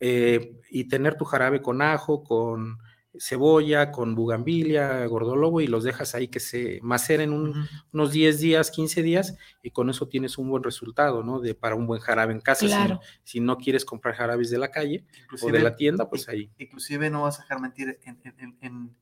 eh, 0.00 0.60
y 0.70 0.84
tener 0.84 1.16
tu 1.16 1.24
jarabe 1.24 1.62
con 1.62 1.82
ajo, 1.82 2.24
con 2.24 2.78
cebolla, 3.18 3.92
con 3.92 4.14
bugambilia, 4.14 5.06
gordolobo 5.06 5.60
y 5.60 5.66
los 5.66 5.84
dejas 5.84 6.14
ahí 6.14 6.28
que 6.28 6.40
se 6.40 6.80
maceren 6.82 7.32
unos 7.32 8.12
10 8.12 8.40
días, 8.40 8.70
15 8.70 9.02
días 9.02 9.36
y 9.62 9.70
con 9.70 9.88
eso 9.90 10.08
tienes 10.08 10.36
un 10.38 10.50
buen 10.50 10.62
resultado, 10.62 11.22
¿no? 11.22 11.40
De, 11.40 11.54
para 11.54 11.76
un 11.76 11.86
buen 11.86 12.00
jarabe 12.00 12.32
en 12.32 12.40
casa. 12.40 12.66
Claro. 12.66 13.00
Si, 13.22 13.40
no 13.40 13.56
quieres 13.58 13.84
comprar 13.84 14.14
jarabes 14.14 14.50
de 14.50 14.58
la 14.58 14.70
calle 14.70 15.04
o 15.40 15.50
de 15.50 15.60
la 15.60 15.76
tienda, 15.76 16.08
pues 16.08 16.28
ahí. 16.28 16.50
Inclusive 16.58 17.10
no 17.10 17.22
vas 17.22 17.38
a 17.38 17.42
dejar 17.42 17.60
mentir 17.60 18.00
en, 18.04 18.96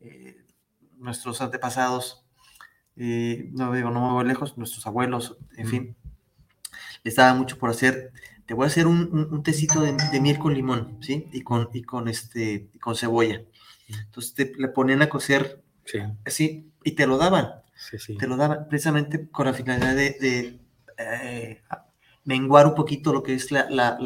eh, 0.00 0.44
nuestros 0.96 1.40
antepasados, 1.40 2.21
eh, 2.96 3.50
no 3.52 3.72
digo, 3.72 3.90
no 3.90 4.06
me 4.06 4.12
voy 4.12 4.26
lejos, 4.26 4.56
nuestros 4.58 4.86
abuelos, 4.86 5.36
en 5.56 5.66
fin, 5.66 5.96
les 7.04 7.16
daba 7.16 7.34
mucho 7.34 7.58
por 7.58 7.70
hacer 7.70 8.12
te 8.46 8.54
voy 8.54 8.64
a 8.64 8.66
hacer 8.66 8.86
un, 8.86 9.42
tecito 9.42 9.80
de, 9.80 10.20
miel 10.20 10.38
con 10.38 10.54
limón, 10.54 10.98
¿sí? 11.00 11.28
Y 11.32 11.42
con, 11.42 11.68
y 11.72 11.82
con, 11.82 12.08
este, 12.08 12.68
con 12.80 12.96
cebolla. 12.96 13.42
Entonces 13.88 14.34
te 14.34 14.52
le 14.58 14.68
ponían 14.68 15.02
a 15.02 15.08
cocer 15.08 15.62
así 16.24 16.70
y 16.84 16.92
te 16.92 17.06
lo 17.06 17.18
daban. 17.18 17.48
Te 18.18 18.26
lo 18.26 18.36
daban 18.36 18.68
precisamente 18.68 19.28
con 19.30 19.46
la 19.46 19.54
finalidad 19.54 19.94
de, 19.94 20.60
eh, 20.98 21.62
menguar 22.24 22.66
un 22.66 22.74
poquito 22.74 23.12
lo 23.12 23.22
que 23.22 23.34
es 23.34 23.50
la, 23.50 23.96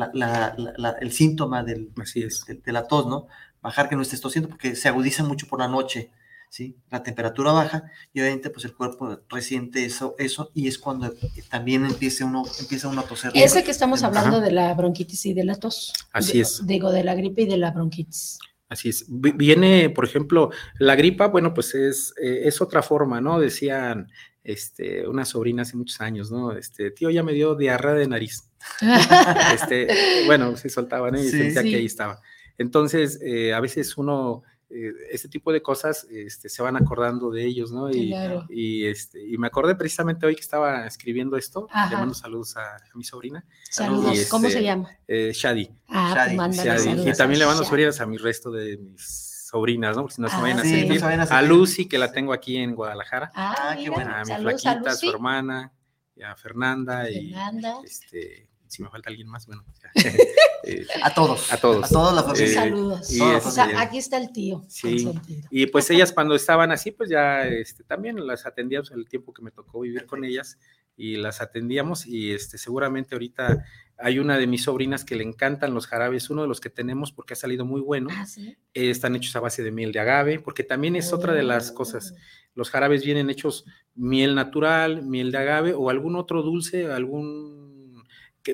el 1.00 1.12
síntoma 1.12 1.62
del, 1.62 1.92
De, 1.94 2.72
la 2.72 2.86
tos, 2.86 3.06
¿no? 3.06 3.26
Bajar 3.62 3.88
que 3.88 3.96
no 3.96 4.02
estés 4.02 4.20
tosiendo 4.20 4.48
porque 4.48 4.76
se 4.76 4.88
agudiza 4.88 5.24
mucho 5.24 5.48
por 5.48 5.58
la 5.58 5.68
noche. 5.68 6.10
¿Sí? 6.48 6.76
La 6.90 7.02
temperatura 7.02 7.52
baja 7.52 7.84
y 8.12 8.20
obviamente 8.20 8.50
pues 8.50 8.64
el 8.64 8.74
cuerpo 8.74 9.20
resiente 9.28 9.84
eso, 9.84 10.14
eso 10.18 10.50
y 10.54 10.68
es 10.68 10.78
cuando 10.78 11.12
también 11.50 11.84
empieza 11.84 12.24
uno, 12.24 12.44
empieza 12.60 12.88
uno 12.88 13.02
a 13.02 13.04
toser. 13.04 13.32
Ese 13.34 13.62
que 13.64 13.70
estamos 13.70 14.02
hablando 14.02 14.40
de 14.40 14.52
la 14.52 14.72
bronquitis 14.74 15.26
y 15.26 15.34
de 15.34 15.44
la 15.44 15.56
tos. 15.56 15.92
Así 16.12 16.40
es. 16.40 16.66
Digo, 16.66 16.90
de 16.90 17.04
la 17.04 17.14
gripe 17.14 17.42
y 17.42 17.46
de 17.46 17.58
la 17.58 17.72
bronquitis. 17.72 18.38
Así 18.68 18.88
es. 18.88 19.04
Viene, 19.08 19.90
por 19.90 20.04
ejemplo, 20.04 20.50
la 20.78 20.96
gripa, 20.96 21.28
bueno, 21.28 21.54
pues 21.54 21.74
es, 21.74 22.14
eh, 22.20 22.42
es 22.44 22.60
otra 22.60 22.82
forma, 22.82 23.20
¿no? 23.20 23.38
Decían 23.38 24.08
este, 24.42 25.06
una 25.06 25.24
sobrina 25.24 25.62
hace 25.62 25.76
muchos 25.76 26.00
años, 26.00 26.30
¿no? 26.30 26.52
Este, 26.56 26.90
tío, 26.90 27.10
ya 27.10 27.22
me 27.22 27.32
dio 27.32 27.54
diarrea 27.54 27.94
de 27.94 28.08
nariz. 28.08 28.48
este, 29.54 29.88
bueno, 30.26 30.56
se 30.56 30.68
soltaban 30.68 31.14
¿no? 31.14 31.20
y 31.22 31.28
sentía 31.28 31.62
que 31.62 31.76
ahí 31.76 31.86
estaba. 31.86 32.20
Entonces, 32.58 33.20
eh, 33.22 33.52
a 33.52 33.60
veces 33.60 33.96
uno 33.98 34.42
eh, 34.68 34.92
este 35.12 35.28
tipo 35.28 35.52
de 35.52 35.62
cosas 35.62 36.04
este, 36.10 36.48
se 36.48 36.60
van 36.60 36.76
acordando 36.76 37.30
de 37.30 37.44
ellos, 37.44 37.70
¿no? 37.70 37.88
Y, 37.90 38.12
y, 38.48 38.86
este, 38.86 39.24
y 39.24 39.38
me 39.38 39.46
acordé 39.46 39.76
precisamente 39.76 40.26
hoy 40.26 40.34
que 40.34 40.40
estaba 40.40 40.86
escribiendo 40.86 41.36
esto, 41.36 41.68
le 41.90 41.96
mando 41.96 42.14
saludos 42.14 42.56
a, 42.56 42.76
mi 42.94 43.04
sobrina. 43.04 43.44
Saludos, 43.70 44.26
¿cómo 44.28 44.42
se 44.42 44.48
este, 44.48 44.62
llama? 44.62 44.90
Eh, 45.06 45.32
Shadi. 45.32 45.70
Ah, 45.88 46.28
pues 46.36 46.56
Shadi. 46.56 47.08
Y 47.08 47.12
también 47.12 47.40
le 47.40 47.46
mando 47.46 47.64
saludos 47.64 48.00
a 48.00 48.06
mi 48.06 48.16
resto 48.16 48.50
de 48.50 48.76
mis 48.76 49.46
sobrinas, 49.48 49.94
¿no? 49.96 50.02
Porque 50.02 50.16
si 50.16 50.22
no 50.22 50.28
se, 50.28 50.36
vayan, 50.36 50.58
a 50.58 50.62
sentir. 50.62 51.04
a 51.30 51.42
Lucy, 51.42 51.86
que 51.86 51.98
la 51.98 52.10
tengo 52.10 52.32
aquí 52.32 52.56
en 52.56 52.74
Guadalajara. 52.74 53.30
Ah, 53.34 53.76
qué 53.78 53.88
bueno. 53.88 54.12
A 54.14 54.24
mi 54.24 54.34
flaquita, 54.34 54.90
a 54.90 54.94
su 54.96 55.08
hermana, 55.08 55.72
y 56.16 56.22
a 56.22 56.34
Fernanda, 56.34 57.04
Fernanda. 57.04 57.78
y 57.82 57.86
este, 57.86 58.48
si 58.66 58.82
me 58.82 58.88
falta 58.88 59.10
alguien 59.10 59.28
más, 59.28 59.46
bueno. 59.46 59.64
Eh, 60.64 60.86
a 61.02 61.12
todos. 61.14 61.52
A 61.52 61.56
todos. 61.58 61.84
A 61.84 61.88
todos 61.88 62.14
la 62.14 62.22
familia. 62.22 62.54
Saludos. 62.54 63.58
aquí 63.76 63.98
está 63.98 64.18
el 64.18 64.32
tío. 64.32 64.64
Sí. 64.68 65.08
Y 65.50 65.66
pues 65.66 65.90
ellas 65.90 66.12
cuando 66.12 66.34
estaban 66.34 66.72
así, 66.72 66.90
pues 66.90 67.10
ya 67.10 67.46
este, 67.46 67.84
también 67.84 68.26
las 68.26 68.46
atendíamos 68.46 68.90
el 68.90 69.08
tiempo 69.08 69.32
que 69.32 69.42
me 69.42 69.50
tocó 69.50 69.80
vivir 69.80 70.06
con 70.06 70.24
ellas 70.24 70.58
y 70.96 71.16
las 71.16 71.40
atendíamos 71.40 72.06
y 72.06 72.32
este, 72.32 72.56
seguramente 72.58 73.14
ahorita 73.14 73.64
hay 73.98 74.18
una 74.18 74.38
de 74.38 74.46
mis 74.46 74.64
sobrinas 74.64 75.04
que 75.04 75.14
le 75.14 75.24
encantan 75.24 75.74
los 75.74 75.86
jarabes, 75.86 76.30
uno 76.30 76.42
de 76.42 76.48
los 76.48 76.60
que 76.60 76.70
tenemos 76.70 77.12
porque 77.12 77.34
ha 77.34 77.36
salido 77.36 77.64
muy 77.64 77.80
bueno. 77.80 78.08
Ah, 78.12 78.26
¿sí? 78.26 78.56
están 78.74 79.16
hechos 79.16 79.34
a 79.36 79.40
base 79.40 79.62
de 79.62 79.72
miel 79.72 79.92
de 79.92 80.00
agave, 80.00 80.38
porque 80.38 80.64
también 80.64 80.96
es 80.96 81.12
otra 81.12 81.32
de 81.32 81.42
las 81.42 81.72
cosas. 81.72 82.12
Oh. 82.14 82.20
Los 82.54 82.70
jarabes 82.70 83.04
vienen 83.04 83.30
hechos 83.30 83.64
miel 83.94 84.34
natural, 84.34 85.02
miel 85.02 85.30
de 85.30 85.38
agave 85.38 85.74
o 85.74 85.90
algún 85.90 86.16
otro 86.16 86.42
dulce, 86.42 86.90
algún 86.90 87.65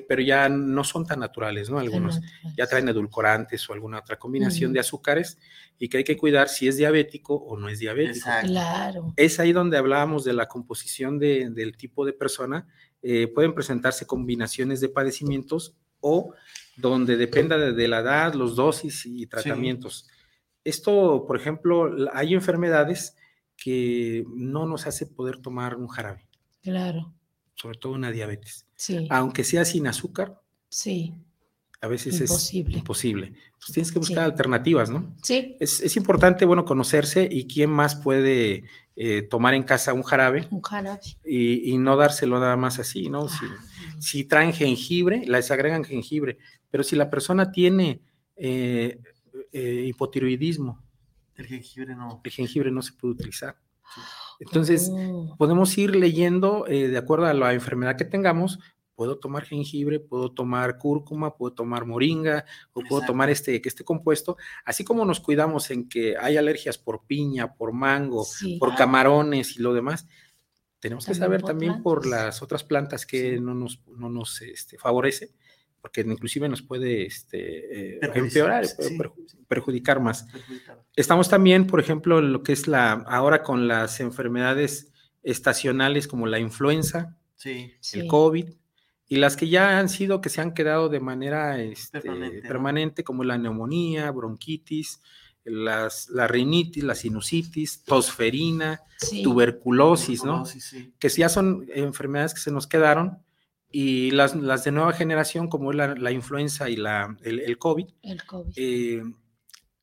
pero 0.01 0.21
ya 0.21 0.49
no 0.49 0.83
son 0.83 1.05
tan 1.05 1.19
naturales, 1.19 1.69
¿no? 1.69 1.79
Algunos 1.79 2.19
ya 2.57 2.65
traen 2.67 2.89
edulcorantes 2.89 3.69
o 3.69 3.73
alguna 3.73 3.99
otra 3.99 4.17
combinación 4.17 4.73
de 4.73 4.79
azúcares 4.79 5.37
y 5.77 5.89
que 5.89 5.97
hay 5.97 6.03
que 6.03 6.17
cuidar 6.17 6.49
si 6.49 6.67
es 6.67 6.77
diabético 6.77 7.35
o 7.35 7.57
no 7.57 7.69
es 7.69 7.79
diabético. 7.79 8.29
Claro. 8.43 9.13
Es 9.15 9.39
ahí 9.39 9.53
donde 9.53 9.77
hablábamos 9.77 10.23
de 10.23 10.33
la 10.33 10.47
composición 10.47 11.19
del 11.19 11.77
tipo 11.77 12.05
de 12.05 12.13
persona. 12.13 12.67
Eh, 13.01 13.27
pueden 13.27 13.53
presentarse 13.53 14.07
combinaciones 14.07 14.81
de 14.81 14.89
padecimientos 14.89 15.75
o 15.99 16.33
donde 16.77 17.17
dependa 17.17 17.57
de, 17.57 17.87
la 17.87 17.99
edad, 17.99 18.33
los 18.33 18.55
dosis 18.55 19.05
y 19.05 19.27
tratamientos. 19.27 20.07
Esto, 20.63 21.25
por 21.27 21.37
ejemplo, 21.37 21.93
hay 22.13 22.33
enfermedades 22.33 23.15
que 23.55 24.25
no 24.33 24.65
nos 24.65 24.87
hace 24.87 25.05
poder 25.05 25.37
tomar 25.37 25.75
un 25.75 25.87
jarabe. 25.87 26.27
Claro 26.61 27.13
sobre 27.55 27.77
todo 27.77 27.93
una 27.93 28.11
diabetes. 28.11 28.65
Sí. 28.75 29.07
Aunque 29.09 29.43
sea 29.43 29.65
sin 29.65 29.87
azúcar. 29.87 30.41
Sí. 30.69 31.13
A 31.81 31.87
veces 31.87 32.21
es 32.21 32.53
imposible. 32.53 33.33
Pues 33.59 33.73
tienes 33.73 33.91
que 33.91 33.99
buscar 33.99 34.23
alternativas, 34.23 34.89
¿no? 34.89 35.13
Sí. 35.21 35.57
Es, 35.59 35.97
importante, 35.97 36.45
bueno, 36.45 36.63
conocerse 36.63 37.27
y 37.29 37.45
quién 37.45 37.69
más 37.69 37.95
puede 37.95 38.63
eh, 38.95 39.23
tomar 39.23 39.53
en 39.53 39.63
casa 39.63 39.91
un 39.93 40.03
jarabe. 40.03 40.47
Un 40.49 40.61
jarabe. 40.61 41.01
Y, 41.25 41.77
no 41.77 41.97
dárselo 41.97 42.39
nada 42.39 42.55
más 42.55 42.79
así, 42.79 43.09
¿no? 43.09 43.27
Si, 43.27 43.45
ah. 43.45 43.95
si, 43.99 44.23
traen 44.23 44.53
jengibre, 44.53 45.25
les 45.25 45.51
agregan 45.51 45.83
jengibre. 45.83 46.37
Pero 46.71 46.83
si 46.83 46.95
la 46.95 47.09
persona 47.09 47.51
tiene 47.51 47.99
eh, 48.37 48.99
eh, 49.51 49.85
hipotiroidismo, 49.87 50.81
el 51.35 51.47
jengibre 51.47 51.95
no. 51.95 52.21
El 52.23 52.31
jengibre 52.31 52.71
no 52.71 52.81
se 52.81 52.93
puede 52.93 53.15
utilizar. 53.15 53.57
Entonces, 54.39 54.89
oh. 54.91 55.35
podemos 55.37 55.77
ir 55.77 55.95
leyendo 55.95 56.65
eh, 56.67 56.87
de 56.87 56.97
acuerdo 56.97 57.25
a 57.25 57.33
la 57.33 57.53
enfermedad 57.53 57.97
que 57.97 58.05
tengamos. 58.05 58.59
Puedo 58.95 59.17
tomar 59.17 59.43
jengibre, 59.43 59.99
puedo 59.99 60.31
tomar 60.31 60.77
cúrcuma, 60.77 61.35
puedo 61.35 61.53
tomar 61.53 61.85
moringa 61.85 62.45
o 62.73 62.81
puedo 62.81 63.03
tomar 63.05 63.29
este, 63.29 63.59
este 63.65 63.83
compuesto. 63.83 64.37
Así 64.65 64.83
como 64.83 65.03
nos 65.03 65.19
cuidamos 65.19 65.71
en 65.71 65.89
que 65.89 66.15
hay 66.15 66.37
alergias 66.37 66.77
por 66.77 67.05
piña, 67.05 67.55
por 67.55 67.73
mango, 67.73 68.25
por 68.59 68.75
camarones 68.75 69.57
y 69.57 69.63
lo 69.63 69.73
demás, 69.73 70.05
tenemos 70.79 71.05
que 71.05 71.15
saber 71.15 71.41
también 71.41 71.81
por 71.81 72.05
las 72.05 72.41
otras 72.43 72.63
plantas 72.63 73.05
que 73.05 73.39
no 73.39 73.55
nos, 73.55 73.81
no 73.87 74.09
nos 74.09 74.41
este, 74.41 74.77
favorece 74.77 75.33
porque 75.83 75.99
inclusive 75.99 76.47
nos 76.47 76.61
puede 76.61 77.05
este, 77.05 77.95
eh, 77.95 77.99
empeorar, 78.15 78.65
perjudicar 79.49 79.99
más. 79.99 80.25
Estamos 80.95 81.27
también, 81.27 81.67
por 81.67 81.81
ejemplo, 81.81 82.19
en 82.19 82.31
lo 82.31 82.41
que 82.41 82.53
es 82.53 82.69
la, 82.69 82.93
ahora 82.93 83.43
con 83.43 83.67
las 83.67 83.99
enfermedades 83.99 84.93
estacionales 85.23 86.07
como 86.07 86.25
la 86.25 86.39
influenza, 86.39 87.17
el 87.43 88.07
COVID, 88.07 88.49
y 89.09 89.17
las 89.17 89.35
que 89.35 89.49
ya 89.49 89.77
han 89.77 89.89
sido, 89.89 90.21
que 90.21 90.29
se 90.29 90.39
han 90.39 90.53
quedado 90.53 90.87
de 90.87 91.01
manera 91.01 91.61
este, 91.61 91.99
permanente, 92.47 93.03
como 93.03 93.25
la 93.25 93.37
neumonía, 93.37 94.09
bronquitis, 94.11 95.01
las, 95.43 96.07
la 96.09 96.29
rinitis, 96.29 96.85
la 96.85 96.95
sinusitis, 96.95 97.83
tosferina, 97.83 98.81
tuberculosis, 99.21 100.23
¿no? 100.23 100.45
Que 100.97 101.09
ya 101.09 101.27
son 101.27 101.67
enfermedades 101.75 102.33
que 102.33 102.39
se 102.39 102.51
nos 102.51 102.67
quedaron 102.67 103.17
y 103.75 104.11
las, 104.11 104.35
las, 104.35 104.63
de 104.63 104.71
nueva 104.71 104.93
generación, 104.93 105.47
como 105.47 105.71
es 105.71 105.77
la, 105.77 105.95
la 105.95 106.11
influenza 106.11 106.69
y 106.69 106.75
la, 106.75 107.17
el, 107.23 107.39
el 107.39 107.57
COVID, 107.57 107.87
Eh, 108.55 109.01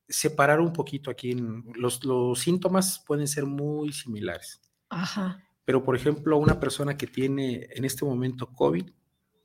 separar 0.09 0.61
un 0.61 0.73
poquito 0.73 1.11
aquí. 1.11 1.35
los, 1.75 2.05
los, 2.05 2.39
síntomas 2.39 3.03
pueden 3.05 3.27
ser 3.27 3.47
muy 3.47 3.93
similares. 3.93 4.61
Ajá. 4.91 5.45
Pero, 5.65 5.83
por 5.83 5.97
ejemplo, 5.97 6.39
una 6.39 6.61
persona 6.61 6.97
que 6.97 7.09
tiene 7.09 7.67
en 7.73 7.85
este 7.85 8.05
momento 8.05 8.47
COVID, 8.53 8.89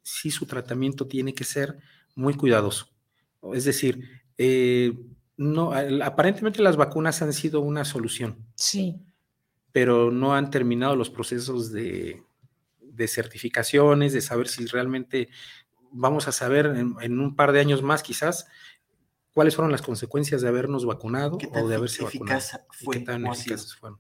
sí 0.04 0.30
su 0.30 0.46
tratamiento 0.46 1.08
tiene 1.08 1.34
que 1.34 1.44
ser 1.44 1.80
muy 2.14 2.36
cuidadoso. 2.36 2.88
Es 3.52 3.66
decir, 3.66 4.08
eh, 4.38 4.94
no, 5.38 5.74
aparentemente 6.04 6.62
las 6.62 6.78
vacunas 6.78 7.20
han 7.24 7.34
sido 7.34 7.62
una 7.62 7.84
solución. 7.84 8.46
Sí. 8.54 9.02
Pero 9.72 10.12
no 10.12 10.36
han 10.36 10.52
terminado 10.52 10.96
los 10.96 11.10
procesos 11.10 11.72
de, 11.72 12.24
de 12.96 13.08
certificaciones, 13.08 14.14
de 14.14 14.22
saber 14.22 14.48
si 14.48 14.66
realmente 14.66 15.30
vamos 15.92 16.28
a 16.28 16.32
saber 16.32 16.66
en, 16.66 17.20
un 17.20 17.36
par 17.36 17.52
de 17.52 17.60
años 17.60 17.82
más 17.82 18.04
quizás 18.04 18.48
cuáles 19.34 19.56
fueron 19.56 19.72
las 19.72 19.82
consecuencias 19.82 20.42
de 20.42 20.48
habernos 20.48 20.86
vacunado 20.86 21.38
o 21.52 21.68
de 21.68 21.76
haberse 21.76 22.04
vacunado. 22.04 22.42
Fue, 22.72 23.00
qué 23.00 23.06
tan 23.06 23.26
eficaces 23.26 23.76
fueron. 23.76 24.00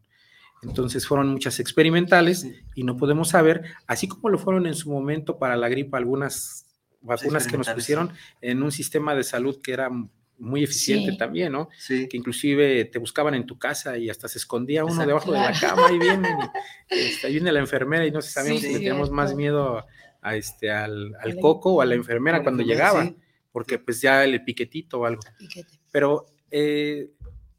Entonces 0.61 1.07
fueron 1.07 1.29
muchas 1.29 1.59
experimentales 1.59 2.47
y 2.73 2.83
no 2.83 2.97
podemos 2.97 3.29
saber, 3.29 3.63
así 3.87 4.07
como 4.07 4.29
lo 4.29 4.37
fueron 4.37 4.65
en 4.65 4.73
su 4.73 4.89
momento 4.89 5.37
para 5.37 5.55
la 5.55 5.69
gripa 5.69 5.97
algunas 5.97 6.65
vacunas 7.01 7.47
que 7.47 7.57
nos 7.57 7.69
pusieron 7.69 8.11
en 8.41 8.63
un 8.63 8.71
sistema 8.71 9.13
de 9.15 9.23
salud 9.23 9.61
que 9.61 9.73
era 9.73 9.89
muy 10.37 10.63
eficiente 10.63 11.13
también, 11.17 11.51
¿no? 11.51 11.69
Sí. 11.77 12.07
Que 12.07 12.17
inclusive 12.17 12.85
te 12.85 12.99
buscaban 12.99 13.35
en 13.35 13.45
tu 13.45 13.57
casa 13.57 13.97
y 13.97 14.09
hasta 14.09 14.27
se 14.27 14.37
escondía 14.37 14.85
uno 14.85 15.05
debajo 15.05 15.31
de 15.31 15.39
la 15.39 15.53
cama 15.53 15.91
y 15.91 15.99
viene, 15.99 16.29
este, 16.89 17.29
viene 17.29 17.51
la 17.51 17.59
enfermera 17.59 18.05
y 18.05 18.11
no 18.11 18.21
sabíamos 18.21 18.61
si 18.61 18.67
le 18.67 18.73
teníamos 18.73 19.11
más 19.11 19.35
miedo 19.35 19.85
a 20.21 20.35
este, 20.35 20.71
al, 20.71 21.13
al 21.21 21.35
coco 21.39 21.75
o 21.75 21.81
a 21.81 21.85
la 21.85 21.95
enfermera 21.95 22.41
cuando 22.41 22.63
llegaba, 22.63 23.13
porque 23.51 23.77
pues 23.77 24.01
ya 24.01 24.23
el 24.23 24.43
piquetito 24.43 25.01
o 25.01 25.05
algo. 25.05 25.21
Pero 25.91 26.25
eh, 26.49 27.11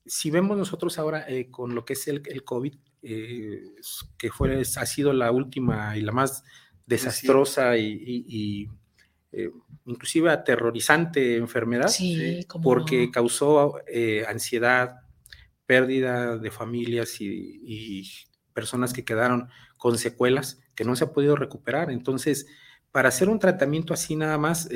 si 0.04 0.30
vemos 0.30 0.58
nosotros 0.58 0.98
ahora 0.98 1.24
eh, 1.28 1.48
con 1.50 1.74
lo 1.74 1.84
que 1.84 1.92
es 1.92 2.08
el, 2.08 2.22
el 2.26 2.42
COVID, 2.42 2.74
eh, 3.02 3.62
que 4.18 4.30
fue, 4.30 4.60
ha 4.60 4.86
sido 4.86 5.12
la 5.12 5.30
última 5.30 5.96
y 5.96 6.00
la 6.00 6.10
más 6.10 6.42
desastrosa 6.86 7.76
y, 7.76 8.68
eh, 9.36 9.50
inclusive 9.84 10.30
aterrorizante 10.30 11.36
enfermedad, 11.36 11.90
porque 12.62 13.10
causó 13.10 13.76
eh, 13.86 14.24
ansiedad, 14.28 14.96
pérdida 15.66 16.38
de 16.38 16.50
familias 16.50 17.20
y, 17.20 18.04
personas 18.52 18.94
que 18.94 19.04
quedaron 19.04 19.50
con 19.76 19.98
secuelas 19.98 20.62
que 20.74 20.84
no 20.84 20.96
se 20.96 21.04
ha 21.04 21.12
podido 21.12 21.36
recuperar. 21.36 21.90
Entonces, 21.90 22.46
para 22.90 23.10
hacer 23.10 23.28
un 23.28 23.38
tratamiento 23.38 23.92
así 23.92 24.16
nada 24.16 24.38
más, 24.38 24.66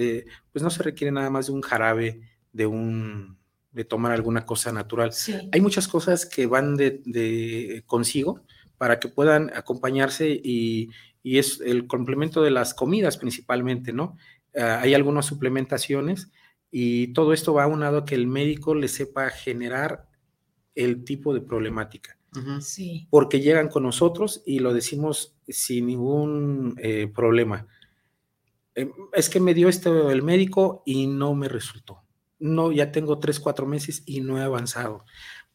pues 0.53 0.63
no 0.63 0.69
se 0.69 0.83
requiere 0.83 1.11
nada 1.11 1.31
más 1.31 1.47
de 1.47 1.53
un 1.53 1.63
jarabe, 1.63 2.21
de 2.53 2.67
un 2.67 3.41
de 3.73 3.85
tomar 3.85 4.13
alguna 4.13 4.45
cosa 4.45 4.73
natural. 4.73 5.13
Hay 5.53 5.61
muchas 5.61 5.87
cosas 5.87 6.27
que 6.27 6.47
van 6.47 6.77
de, 6.77 7.83
consigo 7.87 8.43
para 8.79 8.99
que 8.99 9.09
puedan 9.09 9.51
acompañarse 9.55 10.29
y, 10.29 10.91
es 11.23 11.61
el 11.61 11.87
complemento 11.87 12.43
de 12.43 12.51
las 12.51 12.73
comidas 12.73 13.19
principalmente, 13.19 13.93
¿no? 13.93 14.17
Ah, 14.57 14.81
hay 14.83 14.95
algunas 14.95 15.27
suplementaciones 15.27 16.31
y 16.71 17.13
todo 17.13 17.33
esto 17.33 17.55
va 17.55 17.65
aunado 17.65 17.99
a 17.99 18.05
que 18.05 18.15
el 18.15 18.27
médico 18.27 18.75
le 18.75 18.89
sepa 18.89 19.31
generar 19.31 20.09
el 20.75 21.05
tipo 21.05 21.35
de 21.35 21.41
problemática. 21.41 22.17
Sí. 22.61 23.09
Porque 23.11 23.41
llegan 23.41 23.69
con 23.69 23.83
nosotros 23.83 24.43
y 24.47 24.61
lo 24.61 24.73
decimos 24.73 25.37
sin 25.49 25.87
ningún 25.87 26.77
eh, 26.79 27.11
problema. 27.13 27.67
Em, 28.77 28.93
es 29.13 29.29
que 29.29 29.41
me 29.41 29.53
dio 29.53 29.69
esto 29.69 30.13
el 30.13 30.23
médico 30.23 30.85
y 30.87 31.09
no 31.09 31.35
me 31.35 31.49
resultó 31.49 32.05
no, 32.41 32.73
ya 32.73 32.91
tengo 32.91 33.21
tres, 33.21 33.39
cuatro 33.39 33.67
meses 33.67 34.03
y 34.07 34.23
no 34.23 34.39
he 34.39 34.43
avanzado. 34.43 35.05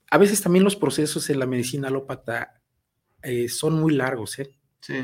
A 0.09 0.17
veces 0.17 0.41
también 0.41 0.63
los 0.63 0.75
procesos 0.75 1.29
en 1.29 1.39
la 1.39 1.47
medicina 1.47 1.89
alópata 1.89 2.61
eh, 3.23 3.49
son 3.49 3.73
muy 3.73 3.93
largos, 3.93 4.39
¿eh? 4.39 4.54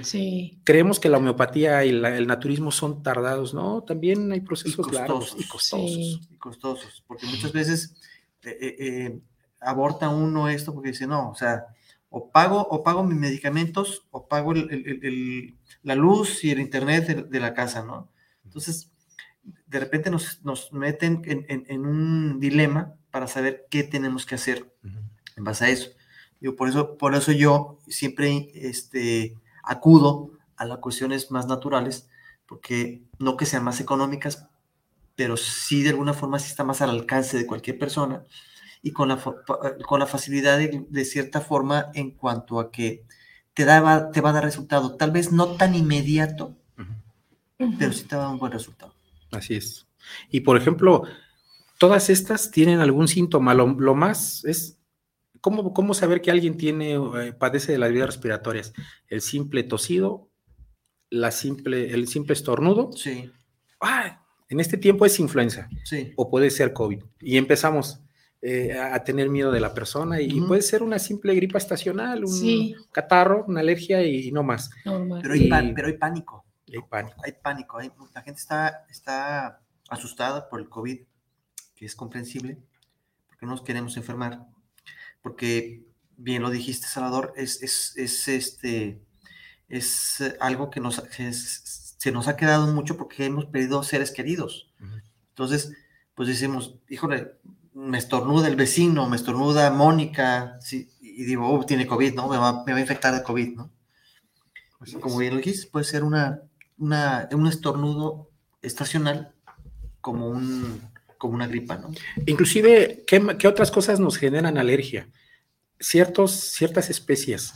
Sí. 0.04 0.60
Creemos 0.64 1.00
que 1.00 1.10
la 1.10 1.18
homeopatía 1.18 1.84
y 1.86 1.90
el 1.90 2.28
naturismo 2.28 2.72
son 2.72 3.02
tardados, 3.02 3.54
¿no? 3.54 3.84
También 3.84 4.32
hay 4.32 4.42
procesos 4.42 4.92
largos 4.94 5.36
y 5.40 5.48
costosos. 5.48 5.98
Y 6.30 6.38
costosos, 6.38 7.04
porque 7.08 7.26
muchas 7.26 7.52
veces 7.52 7.96
eh, 8.44 9.20
aborta 9.60 10.10
uno 10.10 10.50
esto 10.50 10.74
porque 10.74 10.90
dice, 10.90 11.08
no, 11.08 11.30
o 11.30 11.36
sea, 11.36 11.66
o 12.10 12.30
pago, 12.30 12.60
o 12.70 12.84
pago 12.84 13.04
mis 13.04 13.18
medicamentos 13.18 14.06
o 14.12 14.28
pago 14.28 14.54
la 14.54 15.96
luz 15.96 16.44
y 16.44 16.52
el 16.52 16.60
internet 16.60 17.30
de 17.30 17.40
la 17.40 17.54
casa, 17.54 17.84
¿no? 17.84 18.12
Entonces, 18.44 18.92
de 19.66 19.80
repente 19.80 20.12
nos, 20.12 20.44
nos 20.44 20.74
meten 20.74 21.22
en, 21.26 21.86
un 21.86 22.40
dilema 22.40 22.96
para 23.10 23.28
saber 23.28 23.66
qué 23.70 23.84
tenemos 23.84 24.26
que 24.26 24.36
hacer 24.36 24.72
en 25.38 25.44
base 25.44 25.66
a 25.66 25.70
eso. 25.70 25.90
Yo, 26.40 26.56
por, 26.56 26.68
eso 26.68 26.98
por 26.98 27.16
eso 27.16 27.32
yo 27.32 27.80
siempre 27.88 28.52
este, 28.54 29.38
acudo 29.64 30.32
a 30.56 30.66
las 30.66 30.80
cuestiones 30.80 31.32
más 31.32 31.48
naturales, 31.48 32.10
porque 32.46 33.04
no 33.20 33.38
que 33.38 33.46
sean 33.46 33.64
más 33.64 33.80
económicas, 33.80 34.48
pero 35.16 35.38
sí 35.38 35.84
de 35.84 35.90
alguna 35.90 36.14
forma 36.14 36.40
sí 36.40 36.50
está 36.50 36.64
más 36.64 36.82
al 36.82 36.90
alcance 36.90 37.38
de 37.38 37.46
cualquier 37.46 37.78
persona 37.78 38.24
y 38.82 38.92
con 38.92 39.10
la, 39.10 39.24
con 39.86 40.00
la 40.00 40.08
facilidad 40.08 40.58
de, 40.58 41.06
cierta 41.06 41.42
forma 41.42 41.92
en 41.94 42.12
cuanto 42.12 42.60
a 42.60 42.72
que 42.72 43.06
te, 43.54 43.66
da, 43.66 44.12
te 44.12 44.22
va 44.22 44.32
a 44.32 44.34
dar 44.34 44.44
resultado, 44.44 44.96
tal 44.96 45.12
vez 45.12 45.32
no 45.32 45.56
tan 45.56 45.76
inmediato, 45.76 46.56
pero 47.78 47.94
sí 47.94 48.06
te 48.06 48.16
va 48.16 48.24
a 48.24 48.26
dar 48.26 48.34
un 48.34 48.40
buen 48.40 48.52
resultado. 48.52 48.96
Así 49.32 49.56
es. 49.56 49.88
Y 50.30 50.42
por 50.42 50.58
ejemplo, 50.58 51.04
todas 51.78 52.10
estas 52.10 52.52
tienen 52.52 52.80
algún 52.80 53.08
síntoma. 53.08 53.54
Lo, 53.54 53.96
más 53.96 54.44
es 54.46 54.80
¿cómo, 55.42 55.74
¿cómo, 55.74 55.94
saber 55.94 56.22
que 56.22 56.32
alguien 56.32 56.58
tiene, 56.58 56.94
eh, 56.94 57.34
padece 57.34 57.74
de 57.74 57.78
las 57.78 57.92
vías 57.92 58.08
respiratorias? 58.08 58.74
El 59.08 59.22
simple 59.22 59.64
tosido, 59.64 60.30
la 61.10 61.32
simple, 61.32 61.94
el 61.94 62.08
simple 62.08 62.34
estornudo. 62.34 62.92
Sí. 62.94 63.30
Ah, 63.82 64.24
en 64.48 64.60
este 64.60 64.78
tiempo 64.78 65.06
es 65.06 65.20
influenza. 65.20 65.70
Sí. 65.84 66.14
O 66.16 66.30
puede 66.30 66.50
ser 66.50 66.74
COVID. 66.74 67.04
Y 67.20 67.38
empezamos 67.38 68.02
eh, 68.44 68.78
a 68.78 69.04
tener 69.04 69.30
miedo 69.30 69.52
de 69.52 69.60
la 69.60 69.72
persona 69.72 70.20
y, 70.20 70.42
puede 70.42 70.64
ser 70.64 70.82
una 70.82 70.98
simple 70.98 71.36
gripa 71.36 71.60
estacional, 71.60 72.26
un 72.26 72.76
catarro, 72.92 73.46
una 73.48 73.60
alergia 73.60 74.04
y, 74.04 74.32
no 74.32 74.42
más. 74.42 74.72
Pero, 74.84 75.34
hay 75.34 75.74
pero 75.76 75.88
hay 75.88 75.98
pánico. 75.98 76.44
Hay 76.68 76.82
pánico. 76.90 77.22
Hay 77.24 77.34
pánico. 77.34 77.80
la 78.14 78.22
gente 78.24 78.40
está, 78.40 78.86
está 78.90 79.62
asustada 79.90 80.50
por 80.50 80.60
el 80.60 80.70
COVID, 80.70 81.02
que 81.76 81.86
es 81.86 81.96
comprensible, 81.96 82.58
porque 83.28 83.46
no 83.46 83.52
nos 83.52 83.62
queremos 83.62 83.96
enfermar. 83.98 84.48
Porque, 85.22 85.86
bien 86.18 86.42
lo 86.42 86.50
dijiste, 86.50 86.88
Salvador, 86.88 87.34
es, 87.36 87.62
es, 87.62 87.96
es 87.98 88.28
este, 88.28 89.02
es 89.70 90.24
algo 90.40 90.70
que 90.70 90.80
nos, 90.80 91.02
se 91.98 92.12
nos 92.12 92.28
ha 92.28 92.36
quedado 92.36 92.68
mucho 92.68 92.98
porque 92.98 93.26
hemos 93.26 93.46
perdido 93.46 93.84
seres 93.84 94.12
queridos. 94.12 94.74
Entonces, 95.30 95.72
pues 96.16 96.28
decimos, 96.28 96.76
híjole, 96.90 97.34
me 97.74 97.98
estornuda 97.98 98.48
el 98.48 98.56
vecino, 98.56 99.08
me 99.08 99.16
estornuda 99.16 99.72
Mónica, 99.72 100.60
y 100.72 101.24
digo, 101.24 101.50
oh, 101.50 101.66
tiene 101.66 101.88
COVID, 101.88 102.16
¿no? 102.16 102.28
Me 102.28 102.38
va, 102.38 102.64
me 102.66 102.74
va 102.74 102.78
a 102.80 102.82
infectar 102.82 103.14
de 103.14 103.24
COVID, 103.24 103.56
¿no? 103.56 103.72
Como 105.00 105.18
bien 105.20 105.34
lo 105.34 105.38
dijiste, 105.38 105.70
puede 105.72 105.86
ser 105.86 106.04
una, 106.04 106.42
un 106.78 107.48
estornudo 107.48 108.30
estacional 108.62 109.34
como, 110.02 110.28
un, 110.28 110.91
como 111.22 111.36
una 111.36 111.46
gripa, 111.46 111.78
¿no? 111.78 111.92
Inclusive, 112.26 113.04
¿qué, 113.06 113.48
otras 113.48 113.70
cosas 113.70 114.00
nos 114.00 114.18
generan 114.18 114.58
alergia? 114.58 115.08
Ciertos, 115.80 116.32
ciertas 116.32 116.90
especies. 116.90 117.54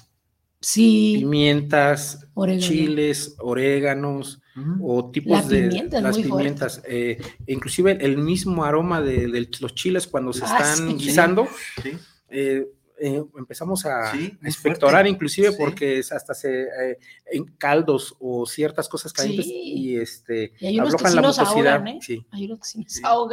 Sí. 0.61 1.15
Pimientas, 1.21 2.27
chiles, 2.59 3.35
oréganos 3.39 4.39
o 4.79 5.09
tipos 5.09 5.47
de 5.47 5.89
las 5.99 6.15
pimientas. 6.15 6.83
Eh, 6.87 7.19
inclusive 7.47 7.97
el 8.01 8.19
mismo 8.19 8.63
aroma 8.63 9.01
de, 9.01 9.49
los 9.59 9.73
chiles 9.73 10.05
cuando 10.05 10.31
se 10.31 10.45
ah, 10.45 10.59
están 10.59 10.95
guisando. 10.95 11.47
Sí. 11.81 11.93
Eh, 12.29 12.67
eh, 12.97 13.21
empezamos 13.37 13.85
a 13.85 14.13
sí, 14.13 14.37
inclusive 15.07 15.51
porque 15.53 15.99
hasta 15.99 16.33
se 16.33 16.63
eh, 16.63 16.99
en 17.25 17.43
caldos 17.57 18.15
o 18.19 18.45
ciertas 18.45 18.87
cosas 18.87 19.11
calientes 19.11 19.47
y 19.47 19.97
este 19.97 20.53
y 20.59 20.77
la 21.13 21.21
mucosidad. 21.21 21.85
¿eh? 21.87 21.99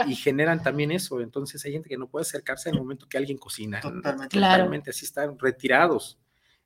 y 0.09 0.17
generan 0.17 0.63
también 0.63 0.91
eso. 0.91 1.21
Entonces 1.21 1.65
hay 1.65 1.73
gente 1.73 1.89
que 1.89 1.97
no 1.97 2.09
puede 2.09 2.23
acercarse 2.23 2.71
en 2.71 2.75
el 2.75 2.81
momento 2.81 3.09
que 3.09 3.19
alguien 3.19 3.39
cocina. 3.39 3.81
Totalmente, 3.81 4.91
así 4.91 5.05
están 5.05 5.39
retirados. 5.39 6.19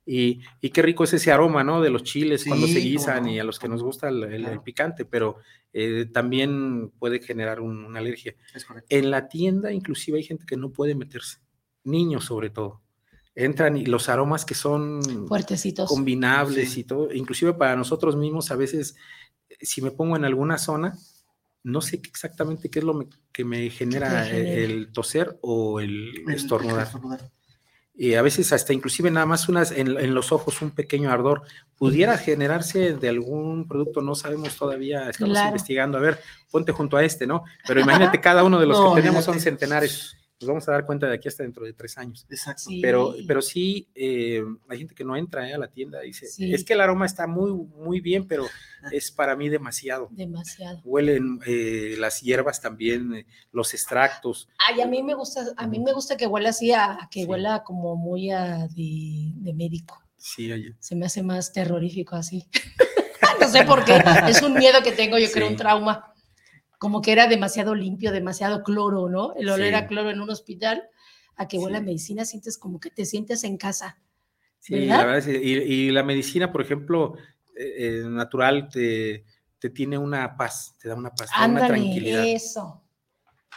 Y, 0.09 0.41
y, 0.61 0.71
qué 0.71 0.83
rico 0.83 1.03
es 1.03 1.13
ese 1.13 1.33
aroma, 1.33 1.65
¿no? 1.65 1.83
De 1.83 1.91
los 1.91 2.05
chiles 2.05 2.45
cuando 2.47 2.69
se 2.69 2.79
guisan 2.79 3.29
y 3.29 3.41
a 3.41 3.45
los 3.45 3.59
que 3.59 3.69
nos 3.69 3.83
gusta 3.83 4.09
el, 4.09 4.61
picante, 4.65 5.05
pero 5.05 5.39
también 6.13 6.91
puede 6.99 7.21
generar 7.21 7.61
una 7.61 7.99
alergia. 7.99 8.35
en 8.89 9.11
la 9.11 9.29
tienda 9.29 9.73
inclusive 9.73 10.17
hay 10.17 10.25
gente 10.25 10.47
que 10.47 10.57
no 10.57 10.71
puede 10.71 10.95
meterse, 10.95 11.41
niños 11.85 12.25
sobre 12.25 12.49
todo 12.51 12.86
entran 13.37 13.77
y 13.77 13.87
los 13.87 14.09
aromas 14.09 14.45
que 14.45 14.55
son 14.55 15.01
fuertecitos, 15.29 15.89
combinables 15.89 16.77
y 16.77 16.85
todo, 16.85 17.13
inclusive 17.13 17.53
para 17.55 17.77
nosotros 17.77 18.17
mismos 18.17 18.51
a 18.51 18.57
veces 18.57 18.97
si 19.61 19.83
me 19.83 19.93
pongo 19.93 20.17
en 20.17 20.25
alguna 20.25 20.59
zona 20.59 20.99
no 21.67 21.81
sé 21.81 21.97
exactamente 21.97 22.71
qué 22.71 22.79
es 22.79 22.85
lo 22.85 23.09
que 23.33 23.45
me 23.45 23.69
genera, 23.71 24.31
el 24.31 24.93
toser 24.93 25.37
o 25.43 25.81
el, 25.81 26.13
estornudar. 26.29 26.89
Y 27.93 28.15
a 28.15 28.23
veces 28.23 28.53
hasta 28.53 28.73
inclusive 28.73 29.11
nada 29.11 29.27
más 29.27 29.49
unas 29.49 29.73
en, 29.73 30.15
los 30.15 30.31
ojos 30.31 30.63
un 30.63 30.71
pequeño 30.71 31.11
ardor. 31.11 31.43
Pudiera 31.77 32.19
generarse 32.19 32.93
de 32.93 33.09
algún 33.09 33.67
producto, 33.67 34.01
no 34.01 34.15
sabemos 34.15 34.55
todavía, 34.57 35.11
estamos 35.11 35.37
investigando, 35.39 35.99
a 35.99 36.03
ver, 36.03 36.21
ponte 36.53 36.71
junto 36.71 36.99
a 36.99 37.05
este, 37.05 37.27
¿no? 37.27 37.43
Pero 37.67 37.81
imagínate 37.81 38.21
cada 38.21 38.45
uno 38.45 38.61
de 38.61 38.67
los 38.67 38.95
que 38.95 39.01
tenemos 39.03 39.25
son 39.25 39.41
centenares 39.41 40.17
nos 40.41 40.49
vamos 40.49 40.69
a 40.69 40.73
dar 40.73 40.85
cuenta 40.85 41.07
de 41.07 41.15
aquí 41.15 41.29
hasta 41.29 41.43
dentro 41.43 41.65
de 41.65 41.73
tres 41.73 41.97
años. 41.97 42.27
Exacto. 42.29 42.71
Pero, 42.83 43.15
pero 43.27 43.41
sí, 43.41 43.89
eh, 43.95 44.43
hay 44.69 44.79
gente 44.79 44.95
que 44.95 45.05
no 45.05 45.17
entra 45.17 45.49
eh, 45.49 45.55
a 45.55 45.59
la 45.59 45.69
tienda 45.69 46.05
y 46.05 46.09
dice, 46.09 46.27
es 46.39 46.65
que 46.65 46.75
el 46.75 46.81
aroma 46.83 47.07
está 47.07 47.27
muy, 47.27 47.53
muy 47.53 48.01
bien, 48.01 48.27
pero 48.27 48.47
es 48.93 49.11
para 49.11 49.35
mí 49.35 49.49
demasiado. 49.49 50.09
Demasiado. 50.11 50.81
Huelen 50.85 51.41
eh, 51.47 51.97
las 51.99 52.21
hierbas 52.21 52.61
también, 52.61 53.27
los 53.51 53.73
extractos. 53.73 54.49
Ay, 54.59 54.83
a 54.83 54.87
mí 54.87 55.03
me 55.03 55.15
gusta, 55.15 55.43
a 55.57 55.67
mí 55.67 55.79
me 55.81 55.95
gusta 55.95 56.19
que 56.19 56.27
huela 56.27 56.51
así, 56.51 56.71
a, 56.73 57.09
que 57.11 57.25
huela 57.25 57.63
como 57.65 57.97
muy 57.97 58.31
a 58.31 58.69
de, 58.69 59.53
médico. 59.55 60.03
Sí, 60.19 60.51
Se 60.81 60.97
me 60.97 61.07
hace 61.07 61.23
más 61.23 61.53
terrorífico 61.53 62.15
así. 62.15 62.47
no 63.41 63.49
sé 63.49 63.65
por 63.65 63.85
qué, 63.85 64.03
es 64.29 64.43
un 64.43 64.53
miedo 64.55 64.83
que 64.83 64.93
tengo, 64.93 65.19
yo 65.19 65.31
creo, 65.31 65.49
un 65.49 65.57
trauma. 65.57 66.13
Como 66.79 67.03
que 67.03 67.13
era 67.13 67.27
demasiado 67.27 67.75
limpio, 67.75 68.13
demasiado 68.13 68.63
cloro, 68.63 69.09
¿no? 69.09 69.35
El 69.35 69.49
olor 69.49 69.67
era 69.67 69.87
cloro 69.87 70.11
en 70.11 70.21
un 70.21 70.31
hospital, 70.31 70.89
a 71.37 71.49
que 71.49 71.59
huele 71.59 71.79
a 71.79 71.83
medicina, 71.83 72.25
sientes 72.25 72.59
como 72.59 72.81
que 72.81 72.91
te 72.91 73.05
sientes 73.05 73.45
en 73.45 73.57
casa. 73.57 73.99
Sí, 74.59 74.87
la 74.87 75.05
verdad, 75.05 75.29
y, 75.29 75.91
la 75.91 76.03
medicina, 76.03 76.51
por 76.51 76.63
ejemplo, 76.63 77.15
eh, 77.57 77.75
eh, 77.79 78.03
natural, 78.07 78.69
te, 78.69 79.25
te, 79.59 79.71
tiene 79.71 79.97
una 79.97 80.37
paz, 80.37 80.75
te 80.81 80.89
da 80.89 80.95
una 80.95 81.11
paz, 81.11 81.31
una 81.47 81.67
tranquilidad. 81.67 82.27
Eso. 82.27 82.83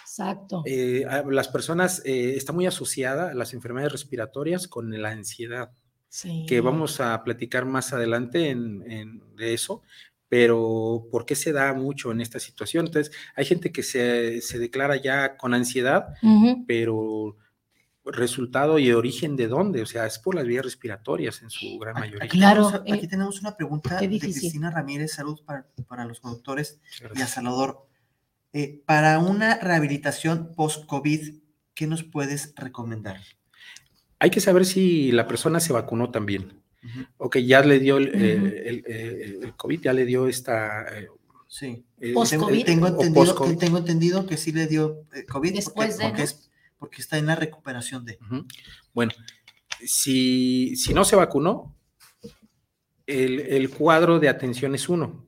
Exacto. 0.01 0.63
Eh, 0.65 1.05
las 1.29 1.47
personas, 1.47 2.01
está 2.05 2.51
muy 2.51 2.65
asociada 2.67 3.31
a 3.31 3.33
las 3.33 3.53
enfermedades 3.53 3.93
respiratorias 3.93 4.67
con 4.67 5.01
la 5.01 5.09
ansiedad, 5.09 5.71
sí. 6.09 6.45
que 6.47 6.61
vamos 6.61 6.99
a 6.99 7.23
platicar 7.23 7.65
más 7.65 7.93
adelante 7.93 8.49
en, 8.49 8.83
en, 8.91 9.35
de 9.35 9.53
eso, 9.53 9.81
pero 10.29 11.07
¿por 11.11 11.25
qué 11.25 11.35
se 11.35 11.51
da 11.51 11.73
mucho 11.73 12.11
en 12.11 12.21
esta 12.21 12.39
situación? 12.39 12.85
Entonces, 12.85 13.13
hay 13.35 13.45
gente 13.45 13.71
que 13.71 13.83
se, 13.83 14.41
se 14.41 14.59
declara 14.59 14.95
ya 14.95 15.35
con 15.35 15.53
ansiedad, 15.53 16.13
pero 16.67 17.35
resultado 18.05 18.79
y 18.79 18.91
origen 18.91 19.35
de 19.35 19.47
dónde, 19.47 19.81
o 19.81 19.85
sea, 19.85 20.05
es 20.05 20.19
por 20.19 20.35
las 20.35 20.45
vías 20.45 20.63
respiratorias 20.63 21.41
en 21.41 21.49
su 21.49 21.77
gran 21.79 21.95
mayoría. 21.95 22.29
Claro. 22.29 22.67
Aquí 22.67 23.05
eh, 23.05 23.07
tenemos 23.07 23.39
una 23.41 23.55
pregunta 23.55 23.99
de 23.99 24.19
Cristina 24.19 24.71
Ramírez, 24.71 25.13
salud 25.13 25.39
para, 25.45 26.05
los 26.05 26.19
conductores 26.19 26.79
y 27.15 27.21
a 27.21 27.27
Salvador. 27.27 27.87
Eh, 28.53 28.81
para 28.85 29.19
una 29.19 29.59
rehabilitación 29.59 30.53
post-COVID, 30.55 31.39
¿qué 31.73 31.87
nos 31.87 32.03
puedes 32.03 32.53
recomendar? 32.55 33.21
Hay 34.17 34.31
que 34.31 34.41
saber 34.41 34.65
si 34.65 35.11
la 35.11 35.27
persona 35.27 35.59
se 35.59 35.71
vacunó 35.71 36.09
también. 36.09 36.58
O 37.17 37.29
que 37.29 37.45
ya 37.45 37.61
le 37.61 37.79
dio 37.79 37.97
el, 37.97 38.07
el, 38.15 39.53
COVID, 39.55 39.81
ya 39.81 39.93
le 39.93 40.05
dio 40.05 40.27
esta... 40.27 40.85
sí. 41.47 41.83
Post-COVID. 42.13 42.65
Tengo, 42.65 42.87
entendido, 42.87 43.57
tengo 43.57 43.77
entendido 43.77 44.25
que 44.25 44.37
sí 44.37 44.51
le 44.51 44.67
dio 44.67 45.05
COVID 45.27 45.55
Después 45.55 45.97
porque, 46.01 46.23
es 46.23 46.49
porque 46.77 47.01
está 47.01 47.17
en 47.17 47.25
la 47.25 47.35
recuperación 47.35 48.05
de. 48.05 48.17
Bueno, 48.93 49.11
si, 49.85 50.75
si, 50.75 50.93
no 50.93 51.03
se 51.03 51.15
vacunó, 51.17 51.75
el, 53.05 53.69
cuadro 53.69 54.19
de 54.19 54.29
atención 54.29 54.73
es 54.75 54.89
uno. 54.89 55.27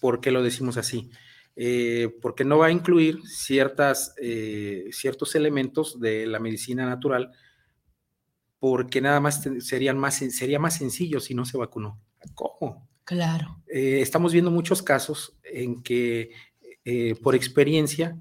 ¿Por 0.00 0.20
qué 0.20 0.30
lo 0.30 0.42
decimos 0.42 0.76
así? 0.76 1.10
Eh, 1.54 2.14
porque 2.20 2.44
no 2.44 2.58
va 2.58 2.66
a 2.66 2.70
incluir 2.70 3.20
ciertas, 3.26 4.14
eh, 4.20 4.88
ciertos 4.92 5.34
elementos 5.34 5.98
de 5.98 6.26
la 6.26 6.38
medicina 6.38 6.86
natural, 6.86 7.32
porque 8.70 9.00
nada 9.00 9.20
más 9.20 9.42
serían 9.60 9.98
más, 9.98 10.16
sería 10.16 10.58
más 10.58 10.76
sencillo 10.76 11.20
si 11.20 11.34
no 11.34 11.44
se 11.44 11.56
vacunó. 11.56 12.00
¿Cómo? 12.34 12.88
Claro. 13.04 13.62
Eh, 13.68 14.00
estamos 14.00 14.32
viendo 14.32 14.50
muchos 14.50 14.82
casos 14.82 15.36
en 15.44 15.82
que, 15.82 16.32
por 17.22 17.34
experiencia, 17.34 18.18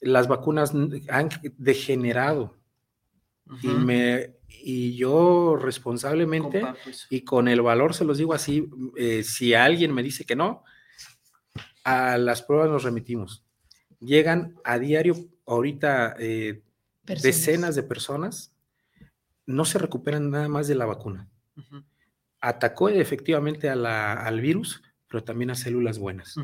las 0.00 0.28
vacunas 0.28 0.72
han 1.08 1.28
degenerado. 1.56 2.56
y, 3.62 3.68
me, 3.68 4.38
y 4.48 4.94
yo 4.96 5.56
responsablemente 5.56 6.62
y 7.10 7.22
con 7.22 7.48
el 7.48 7.62
valor 7.62 7.94
se 7.94 8.04
los 8.04 8.18
digo 8.18 8.34
así, 8.34 8.68
eh, 8.96 9.22
si 9.22 9.54
alguien 9.54 9.94
me 9.94 10.02
dice 10.02 10.24
que 10.24 10.36
no, 10.36 10.64
a 11.84 12.18
las 12.18 12.42
pruebas 12.42 12.70
nos 12.70 12.82
remitimos. 12.84 13.44
Llegan 14.00 14.56
a 14.64 14.78
diario 14.78 15.14
ahorita 15.46 16.16
eh, 16.18 16.62
decenas 17.04 17.74
de 17.74 17.82
personas, 17.82 18.54
no 19.48 19.64
se 19.64 19.78
recuperan 19.78 20.30
nada 20.30 20.48
más 20.48 20.68
de 20.68 20.76
la 20.76 20.86
vacuna. 20.86 21.28
Atacó 22.40 22.88
efectivamente 22.88 23.68
a 23.68 23.74
la, 23.74 24.12
al 24.12 24.40
virus, 24.40 24.82
pero 25.08 25.24
también 25.24 25.50
a 25.50 25.56
células 25.56 25.98
buenas 25.98 26.36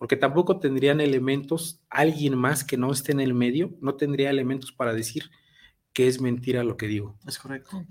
porque 0.00 0.16
tampoco 0.16 0.58
tendrían 0.58 0.98
elementos, 1.02 1.78
alguien 1.90 2.34
más 2.34 2.64
que 2.64 2.78
no 2.78 2.90
esté 2.90 3.12
en 3.12 3.20
el 3.20 3.34
medio, 3.34 3.76
no 3.82 3.96
tendría 3.96 4.30
elementos 4.30 4.72
para 4.72 4.94
decir 4.94 5.30
que 5.92 6.08
es 6.08 6.22
mentira 6.22 6.64
lo 6.64 6.78
que 6.78 6.86
digo. 6.86 7.18
Es 7.28 7.38
correcto. 7.38 7.84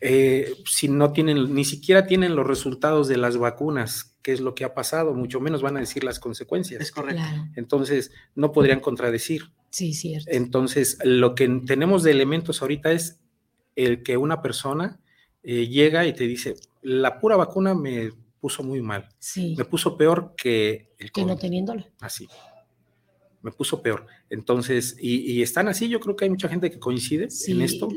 Eh, 0.00 0.54
si 0.64 0.88
no 0.88 1.12
tienen, 1.12 1.54
ni 1.54 1.66
siquiera 1.66 2.06
tienen 2.06 2.34
los 2.34 2.46
resultados 2.46 3.08
de 3.08 3.18
las 3.18 3.36
vacunas, 3.36 4.16
qué 4.22 4.32
es 4.32 4.40
lo 4.40 4.54
que 4.54 4.64
ha 4.64 4.72
pasado, 4.72 5.12
mucho 5.12 5.38
menos 5.38 5.60
van 5.60 5.76
a 5.76 5.80
decir 5.80 6.02
las 6.02 6.18
consecuencias. 6.18 6.80
Es 6.80 6.90
correcto. 6.90 7.22
Entonces, 7.56 8.10
no 8.34 8.50
podrían 8.50 8.80
contradecir. 8.80 9.52
Sí, 9.74 9.92
cierto. 9.92 10.30
Entonces, 10.30 10.98
lo 11.02 11.34
que 11.34 11.48
tenemos 11.66 12.04
de 12.04 12.12
elementos 12.12 12.62
ahorita 12.62 12.92
es 12.92 13.18
el 13.74 14.04
que 14.04 14.16
una 14.16 14.40
persona 14.40 15.00
eh, 15.42 15.66
llega 15.66 16.06
y 16.06 16.12
te 16.12 16.28
dice, 16.28 16.54
la 16.80 17.18
pura 17.18 17.34
vacuna 17.34 17.74
me 17.74 18.12
puso 18.38 18.62
muy 18.62 18.80
mal. 18.80 19.08
Sí. 19.18 19.56
Me 19.58 19.64
puso 19.64 19.96
peor 19.96 20.34
que 20.36 20.94
el 20.96 21.10
Que 21.10 21.24
no 21.24 21.36
teniéndola. 21.36 21.88
Así. 22.00 22.28
Me 23.42 23.50
puso 23.50 23.82
peor. 23.82 24.06
Entonces, 24.30 24.96
y, 25.00 25.42
están 25.42 25.66
así, 25.66 25.88
yo 25.88 25.98
creo 25.98 26.14
que 26.14 26.26
hay 26.26 26.30
mucha 26.30 26.48
gente 26.48 26.70
que 26.70 26.78
coincide 26.78 27.26
en 27.48 27.60
esto, 27.60 27.88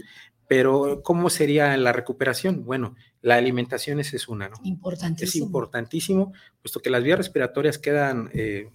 pero 0.48 1.04
¿cómo 1.04 1.30
sería 1.30 1.78
la 1.78 1.94
recuperación? 1.94 2.66
Bueno, 2.66 2.96
la 3.22 3.36
alimentación 3.36 4.00
esa 4.00 4.16
es 4.16 4.28
una, 4.28 4.50
¿no? 4.50 4.56
Importantísimo. 4.64 5.44
Es 5.44 5.48
importantísimo, 5.48 6.34
puesto 6.64 6.80
que 6.80 6.90
las 6.90 7.04
vías 7.04 7.20
respiratorias 7.20 7.78
quedan 7.78 8.32
eh, 8.34 8.72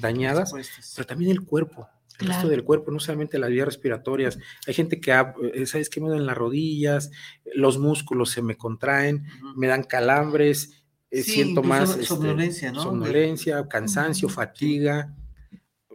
dañadas, 0.00 0.54
pero 0.96 1.06
también 1.06 1.30
el 1.30 1.44
cuerpo. 1.44 1.86
El 2.18 2.28
resto 2.28 2.48
del 2.48 2.64
cuerpo, 2.64 2.90
no 2.90 2.98
solamente 2.98 3.38
las 3.38 3.50
vías 3.50 3.66
respiratorias. 3.66 4.38
Hay 4.66 4.74
gente 4.74 5.00
que, 5.00 5.12
eh, 5.54 5.66
¿sabes 5.66 5.88
qué? 5.88 6.00
Me 6.00 6.10
dan 6.10 6.26
las 6.26 6.36
rodillas, 6.36 7.10
los 7.54 7.78
músculos 7.78 8.30
se 8.30 8.42
me 8.42 8.56
contraen, 8.56 9.24
me 9.56 9.68
dan 9.68 9.84
calambres, 9.84 10.84
eh, 11.10 11.22
siento 11.22 11.62
más 11.62 11.90
este, 11.90 12.04
somnolencia, 12.04 12.72
¿no? 12.72 12.82
somnolencia, 12.82 13.66
cansancio, 13.68 14.28
fatiga, 14.28 15.14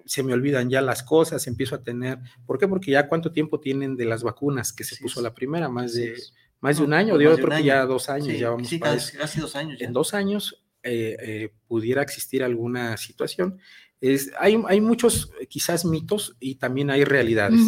se 0.06 0.24
me 0.24 0.34
olvidan 0.34 0.70
ya 0.70 0.82
las 0.82 1.04
cosas, 1.04 1.46
empiezo 1.48 1.76
a 1.76 1.84
tener, 1.84 2.20
¿por 2.46 2.58
qué? 2.58 2.68
Porque 2.68 2.92
ya 2.92 3.08
cuánto 3.08 3.32
tiempo 3.32 3.60
tienen 3.60 3.96
de 3.96 4.06
las 4.06 4.24
vacunas 4.24 4.74
que 4.74 4.84
se 4.84 4.96
puso 4.98 5.22
la 5.22 5.34
primera, 5.34 5.70
más 5.70 5.94
de, 5.94 6.16
más 6.60 6.78
de 6.78 6.84
un 6.84 6.94
año, 6.94 7.18
de 7.18 7.28
otro 7.28 7.50
que 7.50 7.64
ya 7.64 7.86
dos 7.86 8.10
años, 8.10 8.38
ya 8.38 8.50
vamos 8.50 8.70
casi, 8.80 9.40
dos 9.40 9.56
años. 9.56 9.80
En 9.82 9.94
dos 9.94 10.14
años 10.14 10.64
eh, 10.82 11.16
eh, 11.20 11.54
pudiera 11.68 12.02
existir 12.02 12.44
alguna 12.44 12.98
situación. 12.98 13.60
Es, 14.04 14.32
hay, 14.40 14.62
hay 14.68 14.82
muchos 14.82 15.32
quizás 15.50 15.86
mitos 15.86 16.36
y 16.40 16.56
también 16.56 16.90
hay 16.90 17.04
realidades 17.06 17.62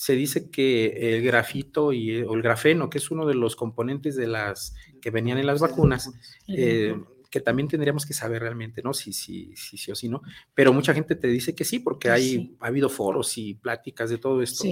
se 0.00 0.14
dice 0.14 0.48
que 0.48 1.14
el 1.14 1.22
grafito 1.22 1.92
y, 1.92 2.10
eh, 2.12 2.24
o 2.24 2.34
el 2.34 2.40
grafeno, 2.40 2.88
que 2.88 2.96
es 2.96 3.10
uno 3.10 3.26
de 3.26 3.34
los 3.34 3.54
componentes 3.54 4.16
de 4.16 4.26
las 4.26 4.74
que 5.02 5.10
venían 5.10 5.36
en 5.36 5.44
las 5.44 5.60
vacunas, 5.60 6.10
eh, 6.48 6.98
que 7.30 7.40
también 7.40 7.68
tendríamos 7.68 8.06
que 8.06 8.14
saber 8.14 8.40
realmente, 8.40 8.80
¿no? 8.82 8.94
Si 8.94 9.12
sí 9.12 9.52
si, 9.54 9.76
si, 9.76 9.92
o 9.92 9.94
si 9.94 10.08
no. 10.08 10.22
Pero 10.54 10.72
mucha 10.72 10.94
gente 10.94 11.16
te 11.16 11.28
dice 11.28 11.54
que 11.54 11.66
sí, 11.66 11.80
porque 11.80 12.08
hay, 12.08 12.56
ha 12.60 12.68
habido 12.68 12.88
foros 12.88 13.36
y 13.36 13.52
pláticas 13.52 14.08
de 14.08 14.16
todo 14.16 14.40
esto. 14.40 14.64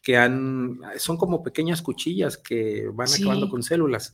que 0.00 0.16
han, 0.16 0.80
son 0.96 1.18
como 1.18 1.42
pequeñas 1.42 1.82
cuchillas 1.82 2.38
que 2.38 2.88
van 2.90 3.08
acabando 3.12 3.50
con 3.50 3.62
células, 3.62 4.10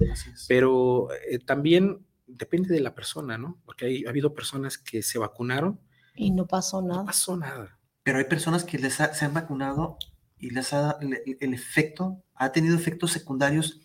pero 0.48 1.06
eh, 1.30 1.38
también 1.38 2.00
depende 2.26 2.74
de 2.74 2.80
la 2.80 2.92
persona, 2.92 3.38
¿no? 3.38 3.56
Porque 3.64 3.86
hay, 3.86 4.04
ha 4.04 4.08
habido 4.08 4.34
personas 4.34 4.78
que 4.78 5.00
se 5.00 5.20
vacunaron 5.20 5.78
y 6.16 6.30
no 6.30 6.46
pasó 6.46 6.82
nada. 6.82 7.00
No 7.00 7.06
pasó 7.06 7.36
nada. 7.36 7.78
Pero 8.02 8.18
hay 8.18 8.24
personas 8.24 8.64
que 8.64 8.78
les 8.78 8.94
se 8.94 9.24
han 9.24 9.34
vacunado 9.34 9.98
y 10.38 10.50
les 10.50 10.72
ha, 10.72 10.98
el, 11.00 11.54
efecto, 11.54 12.22
ha 12.34 12.52
tenido 12.52 12.76
efectos 12.76 13.10
secundarios 13.12 13.80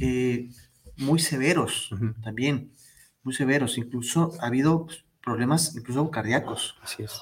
eh, 0.00 0.48
muy 0.96 1.18
severos 1.18 1.90
también, 2.22 2.72
muy 3.22 3.34
severos. 3.34 3.76
Incluso 3.76 4.32
ha 4.40 4.46
habido 4.46 4.86
pues, 4.86 5.04
problemas, 5.22 5.76
incluso 5.76 6.10
cardíacos. 6.10 6.76
Así 6.82 7.02
es. 7.02 7.20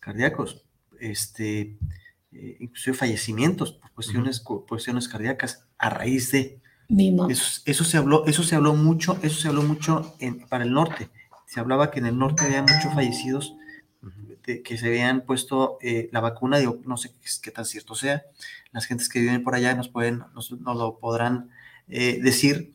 Cardíacos, 0.00 0.64
este, 0.98 1.78
eh, 2.32 2.56
incluso 2.60 2.94
fallecimientos 2.94 3.72
por 3.72 3.90
cuestiones, 3.92 4.40
cuestiones 4.40 5.08
cardíacas 5.08 5.66
a 5.78 5.90
raíz 5.90 6.32
de. 6.32 6.60
Eso, 7.28 7.62
eso, 7.66 7.84
se 7.84 7.96
habló, 7.96 8.26
eso 8.26 8.42
se 8.42 8.56
habló 8.56 8.74
mucho, 8.74 9.16
eso 9.22 9.40
se 9.40 9.46
habló 9.46 9.62
mucho 9.62 10.16
en, 10.18 10.40
para 10.48 10.64
el 10.64 10.72
norte. 10.72 11.08
Se 11.46 11.60
hablaba 11.60 11.92
que 11.92 12.00
en 12.00 12.06
el 12.06 12.18
norte 12.18 12.44
había 12.44 12.62
muchos 12.62 12.92
fallecidos 12.92 13.54
que 14.42 14.78
se 14.78 14.86
habían 14.86 15.22
puesto 15.22 15.78
eh, 15.80 16.08
la 16.12 16.20
vacuna, 16.20 16.58
digo, 16.58 16.80
no 16.84 16.96
sé 16.96 17.12
qué, 17.42 17.50
tan 17.50 17.64
cierto 17.64 17.94
sea, 17.94 18.24
las 18.72 18.86
gentes 18.86 19.08
que 19.08 19.20
viven 19.20 19.42
por 19.42 19.54
allá 19.54 19.74
nos, 19.74 19.88
pueden, 19.88 20.22
nos, 20.34 20.50
lo 20.50 20.98
podrán 20.98 21.50
eh, 21.88 22.18
decir, 22.22 22.74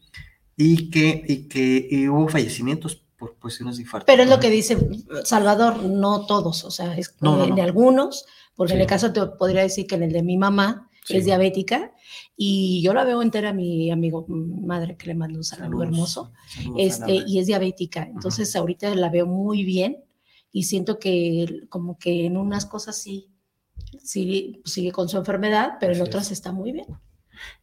y 0.57 0.89
que, 0.89 1.23
y 1.27 1.47
que 1.47 2.09
hubo 2.09 2.27
fallecimientos 2.29 3.03
por 3.17 3.35
cuestiones 3.37 3.77
de 3.77 3.83
infarto. 3.83 4.05
Pero 4.05 4.23
es 4.23 4.29
lo 4.29 4.39
que 4.39 4.49
dice 4.49 4.77
Salvador, 5.23 5.83
no 5.83 6.25
todos, 6.25 6.63
o 6.63 6.71
sea, 6.71 6.97
es 6.97 7.15
en 7.21 7.59
algunos, 7.59 8.25
porque 8.55 8.73
en 8.73 8.81
el 8.81 8.87
caso 8.87 9.11
te 9.11 9.25
podría 9.25 9.61
decir 9.61 9.87
que 9.87 9.95
en 9.95 10.03
el 10.03 10.11
de 10.11 10.23
mi 10.23 10.37
mamá, 10.37 10.89
es 11.13 11.25
diabética 11.25 11.91
y 12.35 12.81
yo 12.81 12.93
la 12.93 13.03
veo 13.03 13.21
entera 13.21 13.53
mi 13.53 13.91
amigo 13.91 14.25
madre 14.27 14.97
que 14.97 15.07
le 15.07 15.15
mando 15.15 15.37
un 15.37 15.43
saludo 15.43 15.83
hermoso 15.83 16.31
este 16.77 17.23
y 17.27 17.39
es 17.39 17.47
diabética 17.47 18.03
entonces 18.03 18.55
ahorita 18.55 18.93
la 18.95 19.09
veo 19.09 19.27
muy 19.27 19.63
bien 19.63 20.03
y 20.55 20.63
siento 20.63 20.99
que 20.99 21.63
como 21.67 21.99
que 21.99 22.25
en 22.25 22.37
unas 22.37 22.65
cosas 22.65 22.97
sí, 22.97 23.29
sigue, 24.01 24.61
sigue 24.63 24.93
con 24.93 25.09
su 25.09 25.17
enfermedad, 25.17 25.73
pero 25.81 25.91
en 25.91 26.01
otras 26.01 26.31
está 26.31 26.53
muy 26.53 26.71
bien. 26.71 26.85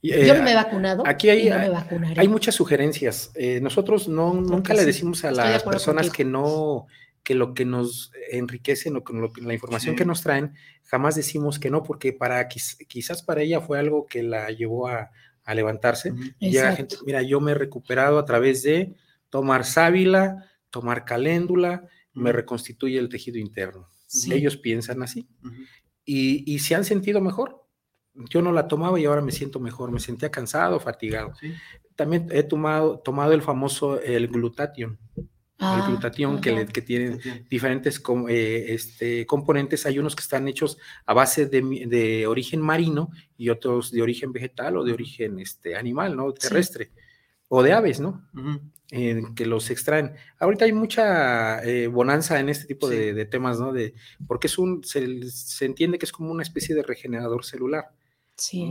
Eh, 0.03 0.27
Yo 0.27 0.35
no 0.35 0.43
me 0.43 0.53
he 0.53 0.55
vacunado. 0.55 1.03
Aquí 1.07 1.31
hay, 1.31 1.49
hay 1.49 2.29
muchas 2.29 2.55
sugerencias. 2.55 3.31
Eh, 3.35 3.61
nosotros 3.63 4.09
no, 4.09 4.35
nunca 4.35 4.75
le 4.75 4.85
decimos 4.85 5.25
a 5.25 5.31
las 5.31 5.63
personas 5.63 6.11
que 6.11 6.27
no, 6.27 6.87
que 7.23 7.35
lo 7.35 7.55
que 7.55 7.65
nos 7.65 8.13
enriquece, 8.31 8.91
lo 8.91 9.03
que, 9.03 9.15
la 9.41 9.55
información 9.55 9.97
que 9.97 10.05
nos 10.05 10.21
traen, 10.21 10.53
jamás 10.85 11.15
decimos 11.15 11.59
que 11.59 11.71
no, 11.71 11.83
porque 11.83 12.13
para 12.13 12.47
quizás 12.47 13.23
para 13.23 13.41
ella 13.41 13.63
fue 13.63 13.79
algo 13.79 14.05
que 14.05 14.23
la 14.23 14.51
llevó 14.51 14.89
a, 14.89 15.11
levantarse. 15.55 16.13
Llega 16.39 16.77
gente, 16.77 16.97
mira, 17.07 17.23
yo 17.23 17.41
me 17.41 17.53
he 17.53 17.55
recuperado 17.55 18.19
a 18.19 18.27
través 18.27 18.63
de 18.63 18.93
tomar 19.31 19.65
sábila, 19.65 20.45
tomar 20.69 21.07
caléndula, 21.07 21.89
me 22.15 22.33
reconstituye 22.33 22.99
el 22.99 23.09
tejido 23.09 23.39
interno. 23.39 23.89
Ellos 24.31 24.57
piensan 24.57 25.03
así. 25.03 25.27
y, 26.05 26.53
y 26.53 26.59
se 26.59 26.75
han 26.75 26.85
sentido 26.85 27.21
mejor. 27.21 27.67
Yo 28.15 28.43
no 28.43 28.53
la 28.53 28.69
tomaba 28.69 29.01
y 29.01 29.07
ahora 29.07 29.23
me 29.23 29.33
siento 29.33 29.59
mejor, 29.59 29.91
me 29.91 30.01
sentía 30.01 30.31
cansado, 30.31 30.79
fatigado. 30.79 31.33
También 31.97 32.29
he 32.31 32.43
tomado, 32.43 32.99
tomado 32.99 33.33
el 33.33 33.43
famoso 33.43 34.01
el 34.01 34.29
glutatión 34.29 34.99
el 35.63 35.69
ah, 35.69 35.87
glutatión 35.87 36.41
que, 36.41 36.67
que, 36.67 36.83
tiene 36.83 37.19
diferentes 37.49 38.03
eh, 38.29 38.67
este, 38.69 39.25
componentes. 39.27 39.87
Hay 39.87 39.97
unos 40.01 40.17
que 40.17 40.23
están 40.23 40.49
hechos 40.49 40.77
a 41.07 41.15
base 41.15 41.47
de, 41.47 42.27
origen 42.27 42.61
marino 42.61 43.11
y 43.37 43.49
otros 43.49 43.93
de 43.93 44.03
origen 44.03 44.33
vegetal 44.33 44.77
o 44.77 44.83
de 44.83 44.93
origen 44.93 45.39
este, 45.39 45.77
animal, 45.77 46.17
¿no? 46.17 46.33
Terrestre. 46.33 46.91
O 47.47 47.63
de 47.63 47.75
aves, 47.75 48.01
¿no? 48.01 48.29
Que 49.35 49.47
los 49.47 49.71
extraen. 49.71 50.13
Ahorita 50.39 50.67
hay 50.67 50.73
mucha 50.73 51.65
eh, 51.65 51.87
bonanza 51.87 52.39
en 52.41 52.51
este 52.51 52.67
tipo 52.67 52.89
de, 52.89 53.25
temas, 53.25 53.59
¿no? 53.59 53.73
De, 53.73 53.95
porque 54.27 54.49
es 54.49 54.59
un, 54.59 54.85
se, 54.85 55.31
se, 55.31 55.65
entiende 55.65 55.99
que 55.99 56.05
es 56.05 56.13
como 56.13 56.31
una 56.31 56.43
especie 56.43 56.75
de 56.75 56.83
regenerador 56.83 57.45
celular. 57.45 57.91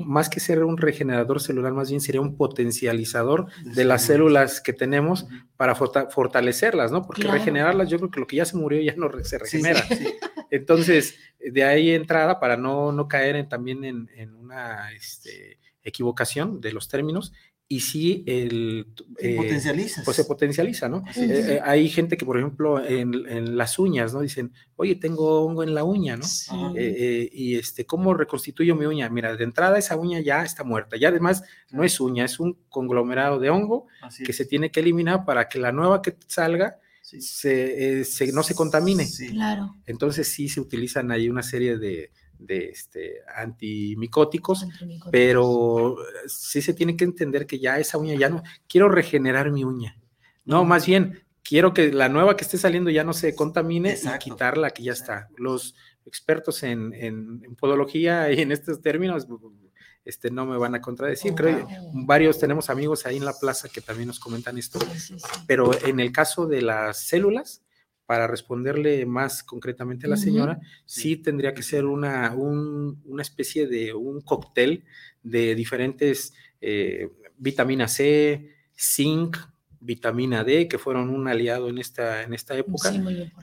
Más 0.06 0.30
que 0.30 0.40
ser 0.40 0.64
un 0.64 0.78
regenerador 0.78 1.40
celular, 1.40 1.74
más 1.74 1.90
bien 1.90 2.02
sería 2.02 2.20
un 2.20 2.36
potencializador 2.36 3.48
de 3.64 3.86
las 3.86 4.04
células 4.04 4.60
que 4.60 4.74
tenemos 4.74 5.28
para 5.56 5.76
fortalecerlas, 5.76 6.92
¿no? 6.92 7.04
Porque 7.04 7.24
regenerarlas, 7.24 7.90
yo 7.90 7.98
creo 7.98 8.12
que 8.12 8.20
lo 8.20 8.28
que 8.28 8.36
ya 8.38 8.46
se 8.46 8.58
murió 8.58 8.82
ya 8.82 8.96
no 8.96 9.10
se 9.24 9.38
regenera. 9.38 9.82
Entonces, 10.52 11.16
de 11.40 11.64
ahí 11.64 11.92
entrada, 11.92 12.40
para 12.40 12.58
no, 12.58 12.92
no 12.92 13.08
caer 13.08 13.38
en, 13.38 13.48
también 13.48 13.86
en, 13.86 14.10
en 14.16 14.36
una 14.36 14.92
este, 14.92 15.60
equivocación 15.84 16.60
de 16.60 16.74
los 16.74 16.90
términos, 16.90 17.32
y 17.72 17.80
sí 17.80 18.26
el... 18.28 18.86
Eh, 19.18 19.38
potencializa. 19.38 20.02
Pues 20.04 20.18
se 20.18 20.26
potencializa, 20.26 20.90
¿no? 20.90 21.06
Eh, 21.16 21.56
eh, 21.56 21.60
hay 21.64 21.88
gente 21.88 22.18
que, 22.18 22.26
por 22.26 22.38
ejemplo, 22.38 22.86
en, 22.86 23.56
las 23.56 23.80
uñas, 23.80 24.14
¿no? 24.14 24.20
Dicen, 24.20 24.52
oye, 24.76 24.96
tengo 24.96 25.46
hongo 25.46 25.64
en 25.64 25.74
la 25.74 25.86
uña, 25.86 26.18
¿no? 26.18 26.26
y 26.76 27.56
este, 27.56 27.86
¿cómo 27.86 28.14
reconstituyo 28.14 28.76
mi 28.76 28.86
uña? 28.86 29.10
Mira, 29.10 29.38
de 29.38 29.46
entrada 29.46 29.78
esa 29.78 29.96
uña 29.96 30.20
ya 30.20 30.44
está 30.44 30.66
muerta. 30.66 30.98
Ya 30.98 31.08
además 31.08 31.44
no 31.70 31.86
es 31.86 31.98
uña, 32.02 32.26
es 32.26 32.42
un 32.42 32.58
conglomerado 32.68 33.40
de 33.40 33.50
hongo 33.50 33.88
que 34.26 34.34
se 34.34 34.44
tiene 34.44 34.70
que 34.70 34.82
eliminar 34.82 35.24
para 35.24 35.48
que 35.48 35.58
la 35.58 35.72
nueva 35.72 36.02
que 36.02 36.18
salga 36.28 36.78
se, 37.02 38.04
no 38.34 38.44
se 38.44 38.54
contamine. 38.54 39.08
Claro. 39.30 39.78
Entonces 39.86 40.28
sí 40.28 40.50
se 40.50 40.60
utilizan 40.60 41.10
ahí 41.10 41.30
una 41.30 41.42
serie 41.42 41.78
de 41.78 42.12
de 42.42 42.70
este, 42.70 43.22
antimicóticos, 43.36 44.66
pero 45.12 45.96
sí 46.28 46.62
se 46.62 46.74
tiene 46.74 46.98
que 46.98 47.06
entender 47.06 47.46
que 47.46 47.60
ya 47.60 47.80
esa 47.80 47.98
uña 47.98 48.16
ya 48.16 48.30
no, 48.30 48.44
quiero 48.68 48.90
regenerar 48.90 49.52
mi 49.52 49.64
uña. 49.64 49.98
No, 50.44 50.66
más 50.66 50.86
bien, 50.86 51.24
quiero 51.44 51.74
que 51.74 51.92
la 51.92 52.10
nueva 52.10 52.36
que 52.36 52.44
esté 52.44 52.58
saliendo 52.58 52.90
ya 52.90 53.04
no 53.04 53.14
se 53.14 53.36
contamine 53.36 53.96
y 53.96 54.20
quitar 54.20 54.58
la 54.58 54.72
que 54.72 54.84
ya 54.84 54.94
está. 54.94 55.30
Los 55.38 55.76
expertos 56.06 56.64
en, 56.64 56.94
en, 56.94 57.56
podología 57.56 58.32
y 58.32 58.42
en 58.42 58.52
estos 58.52 58.82
términos 58.82 59.28
este, 60.04 60.32
no 60.32 60.48
me 60.48 60.58
van 60.58 60.74
a 60.74 60.82
contradecir. 60.82 61.36
Creo 61.36 61.68
que 61.68 61.76
varios 61.94 62.40
tenemos 62.40 62.72
amigos 62.72 63.06
ahí 63.06 63.18
en 63.18 63.26
la 63.26 63.38
plaza 63.40 63.70
que 63.70 63.82
también 63.82 64.08
nos 64.08 64.20
comentan 64.20 64.58
esto. 64.58 64.80
Pero 65.46 65.72
en 65.86 66.00
el 66.00 66.12
caso 66.12 66.48
de 66.48 66.64
las 66.64 67.06
células, 67.06 67.62
para 68.12 68.28
responderle 68.28 69.06
más 69.06 69.42
concretamente 69.42 70.06
a 70.06 70.10
la 70.10 70.18
señora, 70.18 70.60
sí 70.84 71.16
tendría 71.16 71.54
que 71.54 71.64
ser 71.64 71.86
una, 71.86 72.36
una 72.36 73.22
especie 73.22 73.68
de 73.68 73.94
un 73.94 74.20
cóctel 74.20 74.84
de 75.24 75.56
diferentes 75.56 76.34
eh, 76.60 77.08
vitamina 77.38 77.88
C, 77.88 78.54
zinc, 78.78 79.38
vitamina 79.82 80.44
D, 80.44 80.68
que 80.68 80.78
fueron 80.78 81.10
un 81.10 81.28
aliado 81.28 81.68
en 81.68 81.80
esta, 81.80 82.22
en 82.22 82.34
esta 82.34 82.56
época, 82.56 82.94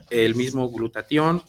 el 0.09 0.35
mismo 0.35 0.71
glutatión, 0.71 1.43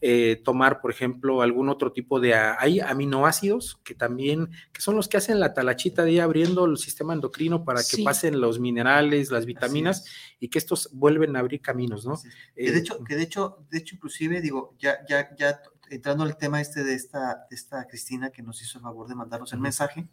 eh, 0.00 0.40
tomar, 0.44 0.80
por 0.80 0.90
ejemplo, 0.90 1.42
algún 1.42 1.68
otro 1.70 1.92
tipo 1.92 2.20
de, 2.20 2.34
hay 2.34 2.80
aminoácidos 2.80 3.80
que 3.82 3.94
también, 3.94 4.50
que 4.72 4.82
son 4.82 4.96
los 4.96 5.08
que 5.08 5.16
hacen 5.16 5.40
la 5.40 5.54
talachita 5.54 6.04
de 6.04 6.12
ir 6.12 6.20
abriendo 6.20 6.66
el 6.66 6.76
sistema 6.76 7.14
endocrino 7.14 7.64
para 7.64 7.80
que 7.82 8.02
pasen 8.04 8.40
los 8.40 8.60
minerales, 8.60 9.30
las 9.30 9.46
vitaminas 9.46 10.04
y 10.38 10.48
que 10.48 10.58
estos 10.58 10.90
vuelven 10.92 11.36
a 11.36 11.40
abrir 11.40 11.62
caminos, 11.62 12.06
¿no? 12.06 12.20
de 12.54 12.68
eh, 12.68 12.78
hecho, 12.78 13.02
que 13.02 13.16
de 13.16 13.22
hecho, 13.22 13.64
de 13.70 13.78
hecho, 13.78 13.94
inclusive, 13.94 14.40
digo, 14.42 14.76
ya, 14.78 14.98
ya, 15.08 15.34
ya 15.36 15.60
entrando 15.90 16.24
al 16.24 16.36
tema 16.36 16.60
este 16.60 16.84
de 16.84 16.94
esta, 16.94 17.46
de 17.48 17.56
esta 17.56 17.86
Cristina 17.86 18.30
que 18.30 18.42
nos 18.42 18.60
hizo 18.62 18.78
el 18.78 18.82
favor 18.82 19.08
de 19.08 19.14
mandarnos 19.14 19.52
el 19.52 19.60
mensaje 19.60 20.06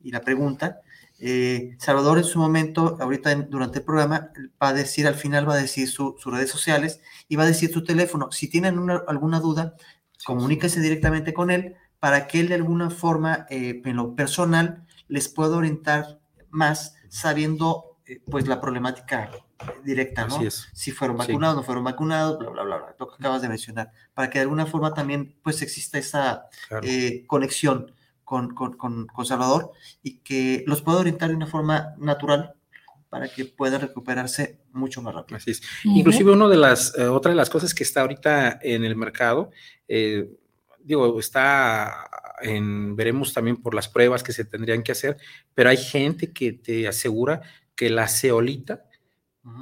y 0.00 0.10
la 0.10 0.20
pregunta, 0.20 0.80
eh, 1.18 1.76
Salvador 1.78 2.18
en 2.18 2.24
su 2.24 2.38
momento, 2.38 2.96
ahorita 3.00 3.34
durante 3.34 3.78
el 3.78 3.84
programa, 3.84 4.30
va 4.62 4.68
a 4.68 4.72
decir, 4.74 5.06
al 5.06 5.14
final 5.14 5.48
va 5.48 5.54
a 5.54 5.58
decir 5.58 5.88
sus 5.88 6.24
redes 6.24 6.50
sociales 6.50 7.00
y 7.28 7.36
va 7.36 7.44
a 7.44 7.46
decir 7.46 7.72
su 7.72 7.84
teléfono. 7.84 8.30
Si 8.32 8.48
tienen 8.48 8.90
alguna 9.06 9.40
duda, 9.40 9.74
comuníquese 10.24 10.80
directamente 10.80 11.32
con 11.32 11.50
él 11.50 11.76
para 12.00 12.26
que 12.26 12.40
él 12.40 12.48
de 12.48 12.56
alguna 12.56 12.90
forma, 12.90 13.46
eh, 13.48 13.80
en 13.84 13.96
lo 13.96 14.14
personal, 14.14 14.86
les 15.08 15.28
pueda 15.28 15.56
orientar 15.56 16.20
más 16.50 16.96
sabiendo 17.08 17.96
eh, 18.06 18.20
pues 18.30 18.46
la 18.46 18.60
problemática 18.60 19.30
directa, 19.82 20.26
¿no? 20.26 20.38
Si 20.50 20.92
fueron 20.92 21.16
vacunados, 21.16 21.56
no 21.56 21.62
fueron 21.62 21.84
vacunados, 21.84 22.38
bla, 22.38 22.50
bla, 22.50 22.62
bla, 22.62 22.76
bla, 22.76 22.96
lo 22.98 23.08
que 23.08 23.14
acabas 23.14 23.40
de 23.40 23.48
mencionar, 23.48 23.90
para 24.12 24.28
que 24.28 24.38
de 24.38 24.42
alguna 24.42 24.66
forma 24.66 24.92
también 24.92 25.34
pues 25.42 25.62
exista 25.62 25.98
esa 25.98 26.46
conexión 27.26 27.95
con, 28.26 28.54
con, 28.54 29.06
con, 29.06 29.24
Salvador 29.24 29.70
y 30.02 30.18
que 30.18 30.64
los 30.66 30.82
pueda 30.82 30.98
orientar 30.98 31.30
de 31.30 31.36
una 31.36 31.46
forma 31.46 31.94
natural 31.96 32.54
para 33.08 33.28
que 33.28 33.44
pueda 33.44 33.78
recuperarse 33.78 34.58
mucho 34.72 35.00
más 35.00 35.14
rápido. 35.14 35.36
Así 35.36 35.52
es. 35.52 35.62
Inclusive 35.84 36.32
una 36.32 36.48
de 36.48 36.56
las, 36.56 36.92
eh, 36.98 37.06
otra 37.06 37.30
de 37.30 37.36
las 37.36 37.48
cosas 37.48 37.72
que 37.72 37.84
está 37.84 38.00
ahorita 38.00 38.58
en 38.60 38.84
el 38.84 38.96
mercado, 38.96 39.52
eh, 39.86 40.28
digo, 40.80 41.20
está 41.20 42.10
en, 42.42 42.96
veremos 42.96 43.32
también 43.32 43.58
por 43.58 43.74
las 43.74 43.88
pruebas 43.88 44.24
que 44.24 44.32
se 44.32 44.44
tendrían 44.44 44.82
que 44.82 44.90
hacer, 44.90 45.18
pero 45.54 45.70
hay 45.70 45.76
gente 45.76 46.32
que 46.32 46.52
te 46.52 46.88
asegura 46.88 47.42
que 47.76 47.90
la 47.90 48.08
ceolita 48.08 48.85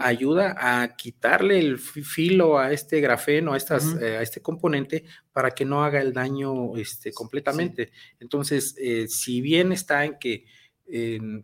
ayuda 0.01 0.57
a 0.59 0.97
quitarle 0.97 1.59
el 1.59 1.79
filo 1.79 2.59
a 2.59 2.73
este 2.73 3.01
grafeno, 3.01 3.53
a, 3.53 3.57
estas, 3.57 3.95
eh, 4.01 4.17
a 4.17 4.23
este 4.23 4.41
componente, 4.41 5.05
para 5.33 5.51
que 5.51 5.65
no 5.65 5.85
haga 5.85 6.01
el 6.01 6.13
daño 6.13 6.77
este, 6.77 7.13
completamente. 7.13 7.93
Entonces, 8.19 8.75
eh, 8.79 9.07
si 9.09 9.41
bien 9.41 9.73
está 9.73 10.05
en 10.05 10.19
que 10.19 10.45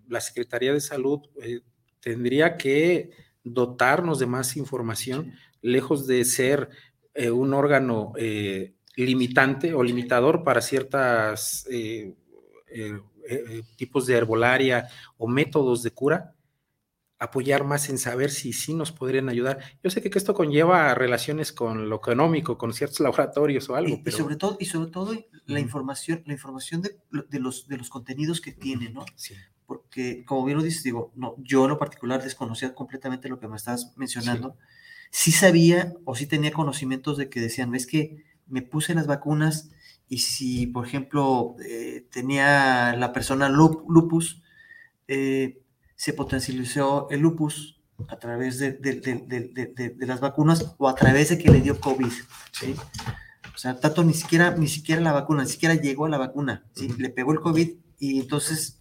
la 0.09 0.21
Secretaría 0.21 0.75
de 0.75 0.83
Salud 0.83 1.21
eh, 1.43 1.61
tendría 1.99 2.59
que 2.59 3.11
dotarnos 3.43 4.19
de 4.19 4.27
más 4.27 4.57
información, 4.57 5.33
lejos 5.63 6.07
de 6.07 6.25
ser 6.27 6.69
un 7.33 7.55
órgano 7.55 8.13
limitante 8.97 9.73
o 9.73 9.83
limitador 9.83 10.45
para 10.45 10.61
ciertos 10.61 11.67
tipos 13.77 14.07
de 14.07 14.15
herbolaria 14.15 14.89
o 15.17 15.27
métodos 15.27 15.83
de 15.83 15.91
cura, 15.91 16.35
apoyar 17.21 17.65
más 17.65 17.91
en 17.91 17.99
saber 17.99 18.31
si 18.31 18.55
sí 18.55 18.73
nos 18.73 18.93
podrían 18.93 19.29
ayudar. 19.29 19.59
Yo 19.85 19.91
sé 19.91 20.01
que, 20.01 20.11
esto 20.19 20.33
conlleva 20.33 20.95
relaciones 20.95 21.53
con 21.53 21.91
lo 21.91 21.97
económico, 21.97 22.57
con 22.57 22.73
ciertos 22.73 23.01
laboratorios 23.01 23.69
o 23.69 23.77
algo. 23.77 24.01
Y, 24.05 24.11
sobre 24.11 24.37
todo, 24.37 24.57
y 24.59 24.65
sobre 24.65 24.91
todo 24.91 25.15
la 25.47 25.61
información, 25.61 26.23
la 26.27 26.33
información 26.33 26.81
de, 26.81 26.99
los, 27.39 27.69
de 27.69 27.77
los 27.77 27.91
contenidos 27.91 28.41
que 28.41 28.53
tiene, 28.53 28.89
¿no? 28.91 29.05
Sí. 29.17 29.35
Porque, 29.67 30.25
como 30.25 30.47
bien 30.47 30.57
lo 30.57 30.65
dices, 30.65 30.83
digo, 30.83 31.13
no, 31.15 31.37
yo 31.39 31.65
en 31.65 31.71
lo 31.71 31.79
particular 31.79 32.23
desconocía 32.23 32.75
completamente 32.75 33.29
lo 33.29 33.39
que 33.39 33.49
me 33.49 33.57
estás 33.57 33.93
mencionando. 33.97 34.57
Sí. 35.11 35.31
sabía 35.31 35.93
o 36.07 36.17
sí 36.17 36.27
tenía 36.27 36.53
conocimientos 36.53 37.19
de 37.19 37.29
que 37.29 37.41
decían, 37.41 37.75
es 37.75 37.87
que 37.87 38.25
me 38.47 38.63
puse 38.63 38.95
las 38.95 39.07
vacunas 39.07 39.71
y 40.09 40.19
si, 40.19 40.67
por 40.67 40.87
ejemplo, 40.87 41.55
eh, 41.65 42.07
tenía 42.11 42.97
la 42.97 43.13
persona 43.13 43.49
lupus, 43.49 44.43
eh, 45.07 45.61
se 46.01 46.15
potencializó 46.15 47.09
el 47.11 47.21
lupus 47.21 47.79
a 48.09 48.17
través 48.17 48.59
de, 48.59 48.79
las 49.99 50.21
vacunas 50.21 50.75
o 50.79 50.89
a 50.89 50.95
través 50.95 51.29
de 51.29 51.37
que 51.37 51.51
le 51.51 51.61
dio 51.61 51.79
COVID. 51.79 52.11
¿sí? 52.53 52.75
O 53.55 53.59
sea, 53.59 53.79
tanto 53.79 54.03
ni 54.03 54.15
siquiera, 54.15 54.53
ni 54.53 54.67
siquiera 54.67 55.03
la 55.03 55.13
vacuna, 55.13 55.43
ni 55.43 55.51
siquiera 55.51 55.75
llegó 55.75 56.07
a 56.07 56.09
la 56.09 56.17
vacuna. 56.17 56.65
¿sí? 56.75 56.89
Le 56.97 57.11
pegó 57.11 57.35
el 57.35 57.41
COVID 57.41 57.73
y 57.99 58.19
entonces 58.19 58.81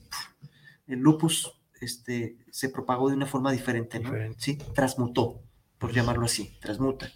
el 0.88 0.99
lupus 0.99 1.59
este, 1.82 2.38
se 2.51 2.70
propagó 2.70 3.09
de 3.09 3.17
una 3.17 3.26
forma 3.26 3.51
diferente, 3.51 3.99
¿no? 3.99 4.13
¿Sí? 4.38 4.57
Transmutó, 4.74 5.41
por 5.78 5.91
llamarlo 5.91 6.24
así, 6.24 6.57
transmuta. 6.61 7.11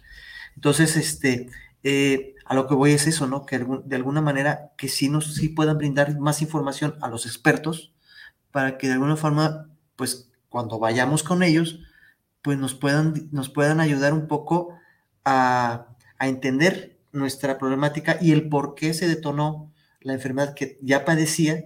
Entonces, 0.54 0.98
este, 0.98 1.48
eh, 1.82 2.34
a 2.44 2.54
lo 2.54 2.68
que 2.68 2.74
voy 2.74 2.92
es 2.92 3.06
eso, 3.06 3.26
¿no? 3.26 3.46
Que 3.46 3.58
de 3.58 3.96
alguna 3.96 4.20
manera 4.20 4.74
que 4.76 4.88
sí 4.88 5.08
nos 5.08 5.34
sí 5.34 5.48
puedan 5.48 5.78
brindar 5.78 6.20
más 6.20 6.42
información 6.42 6.94
a 7.00 7.08
los 7.08 7.24
expertos 7.24 7.94
para 8.50 8.76
que 8.76 8.88
de 8.88 8.92
alguna 8.92 9.16
forma 9.16 9.70
pues 9.96 10.30
cuando 10.48 10.78
vayamos 10.78 11.22
con 11.22 11.42
ellos, 11.42 11.80
pues 12.42 12.58
nos 12.58 12.74
puedan, 12.74 13.28
nos 13.32 13.48
puedan 13.48 13.80
ayudar 13.80 14.12
un 14.12 14.28
poco 14.28 14.76
a, 15.24 15.88
a 16.18 16.28
entender 16.28 16.98
nuestra 17.12 17.58
problemática 17.58 18.18
y 18.20 18.32
el 18.32 18.48
por 18.48 18.74
qué 18.74 18.92
se 18.94 19.08
detonó 19.08 19.72
la 20.00 20.12
enfermedad 20.12 20.54
que 20.54 20.78
ya 20.82 21.04
padecía 21.04 21.64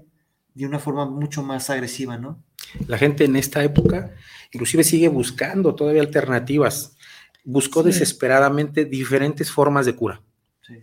de 0.54 0.66
una 0.66 0.78
forma 0.78 1.06
mucho 1.06 1.42
más 1.42 1.70
agresiva, 1.70 2.18
¿no? 2.18 2.42
La 2.86 2.98
gente 2.98 3.24
en 3.24 3.36
esta 3.36 3.62
época 3.64 4.12
inclusive 4.52 4.84
sigue 4.84 5.08
buscando 5.08 5.74
todavía 5.74 6.02
alternativas. 6.02 6.96
Buscó 7.44 7.82
desesperadamente 7.82 8.84
diferentes 8.84 9.50
formas 9.50 9.86
de 9.86 9.94
cura. 9.94 10.22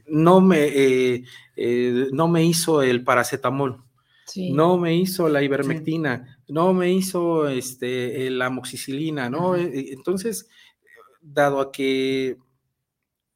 No, 0.08 0.42
me, 0.42 0.64
eh, 0.66 1.24
eh, 1.56 2.08
no 2.12 2.28
me 2.28 2.44
hizo 2.44 2.82
el 2.82 3.04
paracetamol, 3.04 3.84
no 4.50 4.78
me 4.78 4.96
hizo 4.96 5.30
la 5.30 5.44
ivermectina, 5.44 6.35
no 6.48 6.74
me 6.74 6.92
hizo 6.92 7.48
este, 7.48 8.30
la 8.30 8.48
amoxicilina, 8.48 9.30
¿no? 9.30 9.56
Eh, 9.56 9.92
entonces, 9.92 10.48
dado 11.22 11.60
a 11.60 11.72
que 11.72 12.38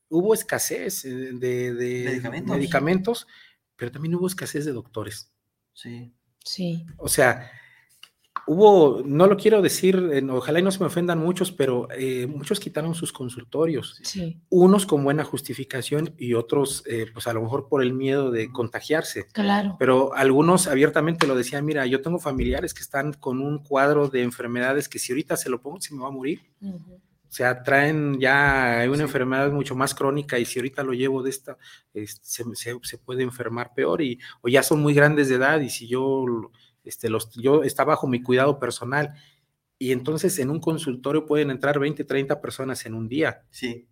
hubo 0.09 0.33
escasez 0.33 1.03
de, 1.03 2.21
medicamentos. 2.45 3.27
pero 3.75 3.91
también 3.91 4.15
hubo 4.15 4.27
escasez 4.27 4.65
de 4.65 4.73
doctores. 4.73 5.31
Sí. 5.73 6.13
Sí. 6.43 6.85
O 6.97 7.07
sea, 7.07 7.51
hubo, 8.47 9.01
no 9.05 9.27
lo 9.27 9.37
quiero 9.37 9.61
decir, 9.61 9.97
ojalá 10.31 10.59
y 10.59 10.63
no 10.63 10.71
se 10.71 10.79
me 10.79 10.85
ofendan 10.85 11.19
muchos, 11.19 11.51
pero 11.51 11.87
eh, 11.91 12.27
muchos 12.27 12.59
quitaron 12.59 12.95
sus 12.95 13.13
consultorios. 13.13 13.99
Sí. 14.03 14.41
Unos 14.49 14.85
con 14.85 15.03
buena 15.03 15.23
justificación 15.23 16.13
y 16.17 16.33
otros, 16.33 16.83
eh, 16.85 17.07
pues 17.13 17.27
a 17.27 17.33
lo 17.33 17.41
mejor 17.41 17.67
por 17.67 17.83
el 17.83 17.93
miedo 17.93 18.31
de 18.31 18.51
contagiarse. 18.51 19.27
Claro. 19.27 19.75
Pero 19.79 20.13
algunos 20.15 20.67
abiertamente 20.67 21.27
lo 21.27 21.35
decían, 21.35 21.65
mira, 21.65 21.85
yo 21.85 22.01
tengo 22.01 22.19
familiares 22.19 22.73
que 22.73 22.81
están 22.81 23.13
con 23.13 23.41
un 23.41 23.59
cuadro 23.59 24.07
de 24.07 24.23
enfermedades 24.23 24.89
que 24.89 24.99
si 24.99 25.11
ahorita 25.11 25.37
se 25.37 25.49
lo 25.49 25.61
pongo, 25.61 25.79
se 25.81 25.93
me 25.93 26.01
va 26.01 26.07
a 26.07 26.11
morir. 26.11 26.41
O 27.29 27.31
sea, 27.31 27.61
traen 27.61 28.19
ya 28.19 28.83
una 28.91 29.03
enfermedad 29.03 29.51
mucho 29.51 29.75
más 29.75 29.93
crónica 29.93 30.39
y 30.39 30.45
si 30.45 30.57
ahorita 30.57 30.81
lo 30.81 30.93
llevo 30.93 31.21
de 31.21 31.29
esta, 31.29 31.57
se, 31.93 32.43
se, 32.55 32.97
puede 32.97 33.21
enfermar 33.21 33.71
peor 33.75 34.01
y 34.01 34.19
o 34.41 34.49
ya 34.49 34.63
son 34.63 34.81
muy 34.81 34.95
grandes 34.95 35.29
de 35.29 35.35
edad 35.35 35.59
y 35.61 35.69
si 35.69 35.87
yo, 35.87 36.25
este, 36.83 37.09
los, 37.09 37.31
yo 37.33 37.63
está 37.63 37.83
bajo 37.83 38.07
mi 38.07 38.21
cuidado 38.21 38.59
personal. 38.59 39.13
Y 39.77 39.91
entonces 39.91 40.37
en 40.39 40.49
un 40.49 40.59
consultorio 40.59 41.25
pueden 41.25 41.51
entrar 41.51 41.79
20, 41.79 42.03
30 42.03 42.41
personas 42.41 42.85
en 42.85 42.93
un 42.93 43.07
día. 43.07 43.43
Sí. 43.49 43.87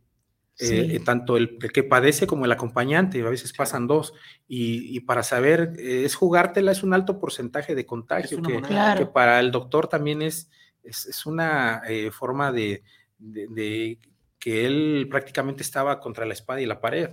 Eh, 0.59 0.95
eh, 0.95 0.99
tanto 0.99 1.37
el, 1.37 1.59
que 1.59 1.83
padece 1.83 2.25
como 2.25 2.45
el 2.45 2.51
acompañante, 2.51 3.21
a 3.21 3.29
veces 3.29 3.53
pasan 3.53 3.85
dos, 3.85 4.13
y, 4.47 4.99
para 5.01 5.21
saber, 5.21 5.73
eh, 5.77 6.03
es 6.03 6.15
jugártela, 6.15 6.71
es 6.71 6.81
un 6.81 6.95
alto 6.95 7.19
porcentaje 7.19 7.75
de 7.75 7.85
contagio, 7.85 8.41
que, 8.41 8.63
que, 8.97 9.05
para 9.05 9.39
el 9.39 9.51
doctor 9.51 9.87
también 9.87 10.23
es, 10.23 10.49
es, 10.81 11.05
es 11.05 11.27
una 11.27 11.83
forma 12.11 12.51
de, 12.51 12.83
de, 13.19 13.99
que 14.39 14.65
él 14.65 15.07
prácticamente 15.11 15.61
estaba 15.61 15.99
contra 15.99 16.25
la 16.25 16.33
espada 16.33 16.59
y 16.59 16.65
la 16.65 16.81
pared. 16.81 17.11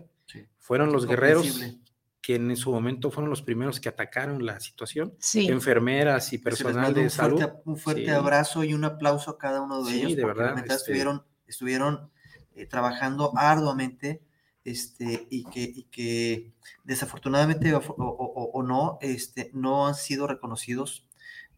Fueron 0.57 0.91
los 0.93 1.07
guerreros 1.07 1.77
que 2.25 2.37
en 2.37 2.57
su 2.57 2.73
momento 2.73 3.11
fueron 3.11 3.29
los 3.29 3.43
primeros 3.43 3.79
que 3.81 3.91
atacaron 3.91 4.47
la 4.47 4.59
situación, 4.59 5.15
enfermeras 5.35 6.33
y 6.33 6.39
personal 6.39 6.95
de 6.95 7.11
salud. 7.11 7.43
un 7.67 7.77
fuerte 7.77 8.11
abrazo 8.11 8.65
y 8.65 8.73
un 8.73 8.83
aplauso 8.85 9.33
a 9.33 9.37
cada 9.37 9.61
uno 9.61 9.85
de 9.85 9.95
ellos. 9.95 10.17
de 10.17 10.25
verdad. 10.25 10.59
Este 10.59 10.73
estuvieron, 10.73 11.23
estuvieron 11.47 12.11
eh, 12.55 12.65
trabajando 12.65 13.31
arduamente 13.37 14.23
este, 14.65 15.27
y, 15.29 15.45
que, 15.51 15.85
que 15.91 16.55
desafortunadamente 16.83 17.75
o, 17.75 18.63
no, 18.67 18.97
este, 19.03 19.51
no 19.53 19.87
han 19.87 19.95
sido 19.95 20.27
reconocidos 20.27 21.07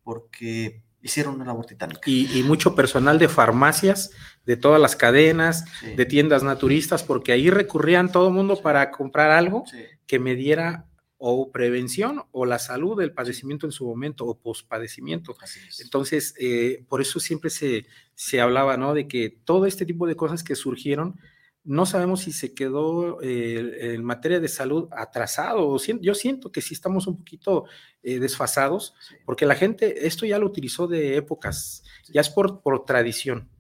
porque 0.03 0.83
hicieron 1.07 1.37
una 1.37 1.45
labor 1.45 1.67
titánica. 1.67 2.03
Y, 2.05 2.43
mucho 2.43 2.75
personal 2.75 3.19
de 3.19 3.29
farmacias, 3.29 4.11
de 4.45 4.57
todas 4.57 4.81
las 4.81 4.97
cadenas, 4.97 5.65
de 5.97 6.07
tiendas 6.07 6.43
naturistas, 6.43 7.03
porque 7.03 7.33
ahí 7.33 7.51
recurrían 7.51 8.13
todo 8.13 8.29
el 8.29 8.35
mundo 8.35 8.61
para 8.61 8.91
comprar 8.91 9.31
algo 9.31 9.65
que 10.07 10.19
me 10.19 10.35
diera 10.35 10.87
o 11.19 11.51
prevención 11.51 12.25
o 12.31 12.45
la 12.45 12.59
salud 12.59 12.99
del 12.99 13.13
padecimiento 13.13 13.67
en 13.67 13.73
su 13.73 13.87
momento 13.87 14.27
o 14.27 14.39
pospadecimiento. 14.39 15.35
Entonces, 15.81 16.35
eh, 16.39 16.85
por 16.89 17.01
eso 17.01 17.21
siempre 17.21 17.51
se, 17.51 17.87
se 18.15 18.41
hablaba, 18.41 18.77
¿no? 18.77 18.93
De 18.93 19.09
que 19.09 19.31
todo 19.45 19.67
este 19.67 19.87
tipo 19.87 20.07
de 20.07 20.17
cosas 20.17 20.45
que 20.45 20.55
surgieron, 20.55 21.19
no 21.67 21.85
sabemos 21.85 22.21
si 22.21 22.33
se 22.33 22.55
quedó 22.55 23.21
eh, 23.21 23.95
en 23.95 24.05
materia 24.05 24.39
de 24.39 24.49
salud 24.49 24.89
atrasado. 24.93 25.77
Yo 26.01 26.15
siento 26.15 26.53
que 26.53 26.63
sí 26.63 26.75
estamos 26.75 27.09
un 27.09 27.19
poquito 27.19 27.65
eh, 28.05 28.21
desfasados, 28.21 28.95
porque 29.25 29.47
la 29.47 29.57
gente 29.57 30.07
esto 30.07 30.25
ya 30.25 30.39
lo 30.39 30.47
utilizó 30.47 30.87
de 30.87 31.17
épocas, 31.17 31.83
ya 32.09 32.21
es 32.21 32.31
por, 32.31 32.63
por 32.63 32.85
tradición. 32.85 33.51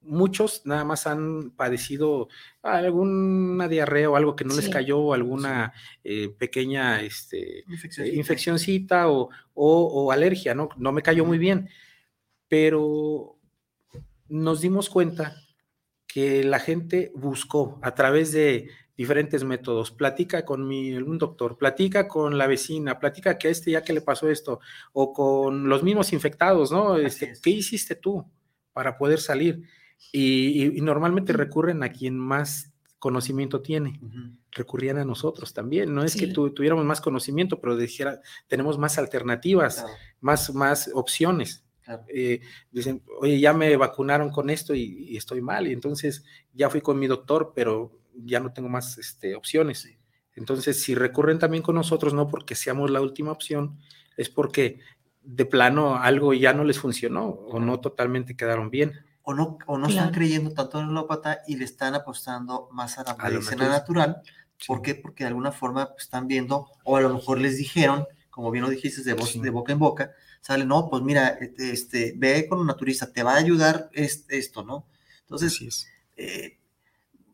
Muchos 0.00 0.62
nada 0.64 0.84
más 0.84 1.08
han 1.08 1.50
padecido 1.50 2.28
alguna 2.62 3.66
diarrea 3.66 4.10
o 4.10 4.16
algo 4.16 4.36
que 4.36 4.44
no 4.44 4.54
les 4.54 4.68
cayó, 4.68 5.12
alguna 5.12 5.72
eh, 6.04 6.28
pequeña 6.28 7.00
este, 7.00 7.64
infeccióncita 8.12 9.08
o, 9.08 9.30
o, 9.54 10.12
alergia, 10.12 10.54
¿no? 10.54 10.68
No 10.76 10.92
me 10.92 11.02
cayó 11.02 11.24
muy 11.24 11.38
bien, 11.38 11.68
pero 12.48 13.36
nos 14.28 14.60
dimos 14.60 14.88
cuenta 14.88 15.36
que 16.16 16.44
la 16.44 16.58
gente 16.60 17.12
buscó 17.14 17.78
a 17.82 17.94
través 17.94 18.32
de 18.32 18.70
diferentes 18.96 19.44
métodos. 19.44 19.90
Platica 19.90 20.46
con 20.46 20.66
mi, 20.66 20.94
un 20.94 21.18
doctor, 21.18 21.58
platica 21.58 22.08
con 22.08 22.38
la 22.38 22.46
vecina, 22.46 22.98
platica 22.98 23.36
que 23.36 23.48
a 23.48 23.50
este 23.50 23.72
ya 23.72 23.82
que 23.82 23.92
le 23.92 24.00
pasó 24.00 24.30
esto, 24.30 24.60
o 24.94 25.12
con 25.12 25.68
los 25.68 25.82
mismos 25.82 26.14
infectados, 26.14 26.72
¿no? 26.72 26.96
Este, 26.96 27.34
¿Qué 27.42 27.50
hiciste 27.50 27.96
tú 27.96 28.24
para 28.72 28.96
poder 28.96 29.20
salir? 29.20 29.60
Y, 30.10 30.80
normalmente 30.80 31.34
recurren 31.34 31.82
a 31.82 31.92
quien 31.92 32.18
más 32.18 32.72
conocimiento 32.98 33.60
tiene. 33.60 34.00
Recurrían 34.52 34.96
a 34.96 35.04
nosotros 35.04 35.52
también. 35.52 35.94
No 35.94 36.02
es 36.02 36.16
que 36.16 36.28
tuviéramos 36.28 36.86
más 36.86 37.02
conocimiento, 37.02 37.60
pero 37.60 37.76
dijera, 37.76 38.22
tenemos 38.48 38.78
más 38.78 38.96
alternativas, 38.96 39.84
más, 40.22 40.54
más 40.54 40.90
opciones. 40.94 41.65
Eh, 42.08 42.40
dicen, 42.70 43.02
oye, 43.20 43.38
ya 43.38 43.52
me 43.52 43.76
vacunaron 43.76 44.30
con 44.30 44.50
esto 44.50 44.74
y, 44.74 45.16
estoy 45.16 45.40
mal, 45.40 45.66
y 45.66 45.72
entonces 45.72 46.24
ya 46.52 46.70
fui 46.70 46.80
con 46.80 46.98
mi 46.98 47.06
doctor, 47.06 47.52
pero 47.54 47.98
ya 48.14 48.40
no 48.40 48.52
tengo 48.52 48.68
más 48.68 48.98
este, 48.98 49.34
opciones. 49.34 49.88
Entonces, 50.34 50.82
si 50.82 50.94
recurren 50.94 51.38
también 51.38 51.62
con 51.62 51.74
nosotros, 51.74 52.12
no 52.12 52.28
porque 52.28 52.54
seamos 52.54 52.90
la 52.90 53.00
última 53.00 53.32
opción, 53.32 53.78
es 54.16 54.28
porque 54.28 54.80
de 55.22 55.44
plano 55.44 55.96
algo 55.96 56.34
ya 56.34 56.52
no 56.52 56.64
les 56.64 56.78
funcionó 56.78 57.26
o 57.26 57.58
no 57.58 57.80
totalmente 57.80 58.36
quedaron 58.36 58.70
bien. 58.70 58.92
O 59.22 59.34
no, 59.34 59.58
o 59.66 59.76
no 59.76 59.88
están 59.88 60.12
creyendo 60.12 60.52
tanto 60.52 60.78
en 60.78 60.84
el 60.84 60.90
homeopata 60.90 61.40
y 61.48 61.56
le 61.56 61.64
están 61.64 61.94
apostando 61.94 62.68
más 62.70 62.98
a 62.98 63.02
la 63.02 63.16
medicina 63.16 63.68
natural. 63.68 64.22
¿Por 64.66 64.82
qué? 64.82 64.94
Porque 64.94 65.24
de 65.24 65.28
alguna 65.28 65.52
forma 65.52 65.88
pues, 65.88 66.04
están 66.04 66.28
viendo, 66.28 66.68
o 66.84 66.96
a 66.96 67.00
lo 67.00 67.12
mejor 67.12 67.40
les 67.40 67.56
dijeron, 67.56 68.06
como 68.30 68.50
bien 68.50 68.64
lo 68.64 68.70
dijiste, 68.70 69.02
de, 69.02 69.14
voz, 69.14 69.40
de 69.40 69.50
boca 69.50 69.72
en 69.72 69.78
boca, 69.78 70.12
sale, 70.46 70.64
no, 70.64 70.88
pues 70.88 71.02
mira, 71.02 71.36
este, 71.40 71.72
este, 71.72 72.14
ve 72.16 72.46
con 72.48 72.60
un 72.60 72.68
naturista, 72.68 73.12
te 73.12 73.24
va 73.24 73.32
a 73.34 73.38
ayudar 73.38 73.90
esto, 73.92 74.62
¿no? 74.62 74.86
Entonces, 75.22 75.88
eh, 76.16 76.60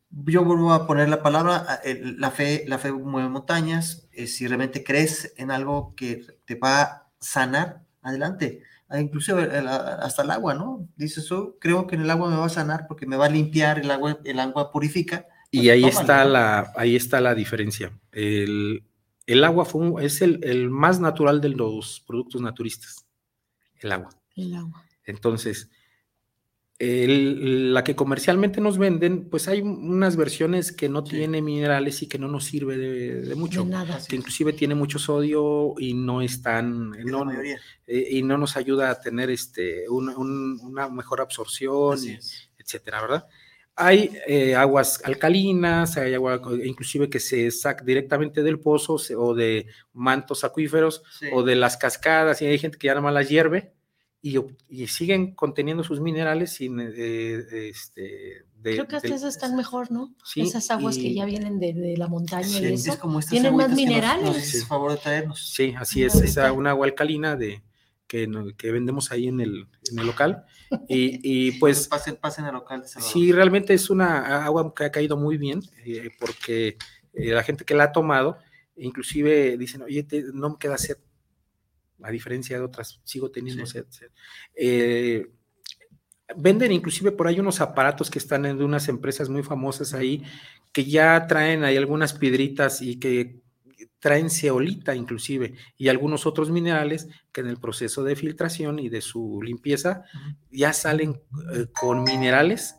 yo 0.08 0.42
vuelvo 0.46 0.72
a 0.72 0.86
poner 0.86 1.10
la 1.10 1.22
palabra, 1.22 1.82
la 1.84 2.30
fe, 2.30 2.64
la 2.66 2.78
fe 2.78 2.90
mueve 2.90 3.28
montañas, 3.28 4.08
eh, 4.12 4.26
si 4.26 4.46
realmente 4.46 4.82
crees 4.82 5.34
en 5.36 5.50
algo 5.50 5.94
que 5.94 6.24
te 6.46 6.54
va 6.54 6.80
a 6.80 7.10
sanar, 7.20 7.82
adelante. 8.00 8.62
Ah, 8.88 8.98
inclusive 8.98 9.42
hasta 9.42 10.22
el 10.22 10.30
agua, 10.30 10.54
¿no? 10.54 10.88
Dices, 10.96 11.30
oh, 11.32 11.58
creo 11.60 11.86
que 11.86 11.96
en 11.96 12.02
el 12.02 12.10
agua 12.10 12.30
me 12.30 12.36
va 12.36 12.46
a 12.46 12.48
sanar 12.48 12.86
porque 12.88 13.06
me 13.06 13.16
va 13.16 13.26
a 13.26 13.30
limpiar, 13.30 13.78
el 13.78 13.90
agua, 13.90 14.20
el 14.24 14.40
agua 14.40 14.72
purifica. 14.72 15.26
y 15.50 15.58
pues 15.58 15.70
ahí 15.70 15.84
está, 15.84 16.24
la, 16.24 16.72
ahí 16.76 16.96
está 16.96 17.20
la 17.20 17.34
diferencia. 17.34 17.92
El, 18.10 18.84
el 19.26 19.44
agua 19.44 19.64
fue 19.64 20.04
es 20.04 20.22
el, 20.22 20.70
más 20.70 21.00
natural 21.00 21.40
de 21.40 21.50
los 21.50 22.00
productos 22.00 22.40
naturistas, 22.40 23.06
el 23.80 23.92
agua. 23.92 24.10
El 24.34 24.54
agua. 24.54 24.84
Entonces, 25.04 25.70
la 26.78 27.84
que 27.84 27.94
comercialmente 27.94 28.60
nos 28.60 28.76
venden, 28.76 29.28
pues 29.30 29.46
hay 29.46 29.60
unas 29.60 30.16
versiones 30.16 30.72
que 30.72 30.88
no 30.88 31.04
tiene 31.04 31.40
minerales 31.40 32.02
y 32.02 32.08
que 32.08 32.18
no 32.18 32.26
nos 32.26 32.44
sirve 32.44 32.76
de, 32.76 33.34
mucho. 33.36 33.64
nada. 33.64 34.00
Que 34.08 34.16
inclusive 34.16 34.52
tiene 34.52 34.74
mucho 34.74 34.98
sodio 34.98 35.74
y 35.78 35.94
no 35.94 36.22
están, 36.22 36.90
no, 36.90 37.30
eh, 37.86 38.08
y 38.10 38.22
no 38.22 38.36
nos 38.36 38.56
ayuda 38.56 38.90
a 38.90 39.00
tener 39.00 39.30
este, 39.30 39.88
una, 39.88 40.88
mejor 40.88 41.20
absorción, 41.20 41.98
etcétera, 42.58 43.00
¿verdad? 43.00 43.28
Hay 43.74 44.10
eh, 44.26 44.54
aguas 44.54 45.00
alcalinas, 45.04 45.96
hay 45.96 46.14
agua 46.14 46.40
inclusive 46.62 47.08
que 47.08 47.20
se 47.20 47.50
saca 47.50 47.84
directamente 47.84 48.42
del 48.42 48.60
pozo 48.60 48.96
o 49.16 49.34
de 49.34 49.66
mantos 49.94 50.44
acuíferos 50.44 51.02
o 51.32 51.42
de 51.42 51.56
las 51.56 51.78
cascadas 51.78 52.42
y 52.42 52.46
hay 52.46 52.58
gente 52.58 52.76
que 52.76 52.88
ya 52.88 52.92
nada 52.92 53.04
más 53.04 53.14
las 53.14 53.28
hierve 53.28 53.72
y, 54.20 54.38
y 54.68 54.86
siguen 54.88 55.34
conteniendo 55.34 55.82
sus 55.84 56.00
minerales 56.00 56.52
sin 56.52 56.78
eh, 56.80 57.70
este, 57.70 58.44
Creo 58.62 58.86
que 58.86 58.96
hasta 58.96 59.08
esas 59.08 59.34
están 59.34 59.56
mejor, 59.56 59.90
¿no? 59.90 60.14
Sí, 60.24 60.42
Esas 60.42 60.70
aguas 60.70 60.96
que 60.96 61.12
ya 61.12 61.24
vienen 61.24 61.58
de, 61.58 61.94
la 61.96 62.06
montaña 62.06 62.60
y 62.60 62.74
eso. 62.74 62.96
tienen 63.28 63.56
más 63.56 63.70
minerales. 63.70 64.64
favor 64.66 64.92
de 64.92 64.98
traernos. 64.98 65.48
Sí, 65.52 65.74
así 65.76 66.04
es. 66.04 66.14
Es 66.14 66.36
una 66.36 66.70
agua 66.70 66.86
alcalina 66.86 67.34
de, 67.34 67.62
que, 68.06 68.28
que 68.56 68.72
vendemos 68.72 69.10
ahí 69.10 69.28
en 69.28 69.40
el, 69.40 69.68
en 69.90 69.98
el 69.98 70.06
local. 70.06 70.44
Y, 70.88 71.20
y 71.22 71.52
pues... 71.60 71.88
Pasen, 71.88 72.16
pasen 72.16 72.44
al 72.44 72.54
local. 72.54 72.84
Sí, 72.86 73.32
realmente 73.32 73.74
es 73.74 73.90
una 73.90 74.44
agua 74.44 74.72
que 74.74 74.84
ha 74.84 74.92
caído 74.92 75.16
muy 75.16 75.36
bien, 75.36 75.60
eh, 75.84 76.10
porque 76.18 76.76
eh, 77.12 77.32
la 77.32 77.42
gente 77.42 77.64
que 77.64 77.74
la 77.74 77.84
ha 77.84 77.92
tomado, 77.92 78.38
inclusive 78.76 79.56
dicen, 79.56 79.82
oye, 79.82 80.06
no 80.32 80.50
me 80.50 80.56
queda 80.58 80.78
sed, 80.78 80.98
a 82.02 82.10
diferencia 82.10 82.58
de 82.58 82.64
otras, 82.64 83.00
sigo 83.04 83.30
teniendo 83.30 83.64
sed. 83.66 83.86
Eh, 84.54 85.30
venden 86.36 86.72
inclusive 86.72 87.12
por 87.12 87.26
ahí 87.26 87.38
unos 87.40 87.60
aparatos 87.60 88.10
que 88.10 88.18
están 88.18 88.46
en 88.46 88.62
unas 88.62 88.88
empresas 88.88 89.28
muy 89.28 89.42
famosas 89.42 89.94
ahí, 89.94 90.22
que 90.72 90.84
ya 90.84 91.26
traen 91.26 91.64
ahí 91.64 91.76
algunas 91.76 92.14
piedritas 92.14 92.82
y 92.82 92.98
que 92.98 93.42
traen 94.02 94.30
ceolita 94.30 94.96
inclusive 94.96 95.54
y 95.78 95.88
algunos 95.88 96.26
otros 96.26 96.50
minerales 96.50 97.08
que 97.30 97.40
en 97.40 97.46
el 97.46 97.58
proceso 97.58 98.02
de 98.02 98.16
filtración 98.16 98.80
y 98.80 98.88
de 98.88 99.00
su 99.00 99.40
limpieza 99.42 100.02
ya 100.50 100.72
salen 100.72 101.22
eh, 101.54 101.66
con 101.72 102.02
minerales 102.02 102.74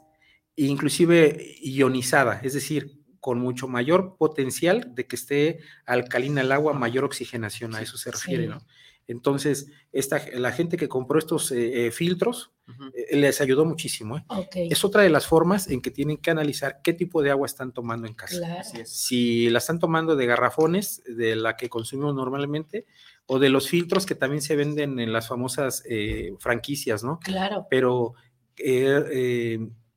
inclusive 0.58 1.56
ionizada, 1.62 2.42
es 2.44 2.54
decir, 2.54 3.00
con 3.22 3.40
mucho 3.40 3.70
mayor 3.70 4.18
potencial 4.18 4.94
de 4.94 5.08
que 5.08 5.16
esté 5.16 5.60
alcalina 5.86 6.42
el 6.42 6.52
agua, 6.52 6.74
mayor 6.74 7.06
oxigenación, 7.06 7.74
a 7.74 7.82
eso 7.82 7.98
se 7.98 8.12
refiere, 8.12 8.48
¿no? 8.48 8.60
Entonces, 9.08 9.72
esta, 9.94 10.22
la 10.34 10.52
gente 10.52 10.76
que 10.76 10.90
compró 10.90 11.20
estos 11.20 11.52
eh, 11.54 11.92
eh, 12.68 13.06
eh, 13.10 13.18
les 13.18 13.42
ayudó 13.42 13.66
muchísimo. 13.66 14.24
Es 14.54 14.86
otra 14.86 15.02
de 15.02 15.10
las 15.10 15.28
formas 15.28 15.70
en 15.70 15.82
que 15.82 15.92
tienen 15.92 16.18
que 16.18 16.32
analizar 16.32 16.80
qué 16.84 16.94
tipo 16.94 17.22
de 17.22 17.32
agua 17.32 17.46
están 17.46 17.74
tomando 17.74 18.08
en 18.08 18.14
casa. 18.14 18.64
Si 18.86 19.50
la 19.50 19.60
están 19.60 19.80
tomando 19.80 20.16
de 20.16 20.26
garrafones, 20.26 21.04
de 21.06 21.36
la 21.36 21.58
que 21.58 21.70
consumimos 21.70 22.16
normalmente, 22.16 22.86
o 23.26 23.40
de 23.40 23.50
los 23.50 23.70
filtros 23.70 24.06
que 24.06 24.16
también 24.16 24.42
se 24.42 24.56
venden 24.56 25.00
en 25.00 25.12
las 25.12 25.28
famosas 25.28 25.84
franquicias, 26.40 27.04
¿no? 27.04 27.20
Claro. 27.20 27.68
Pero 27.70 28.14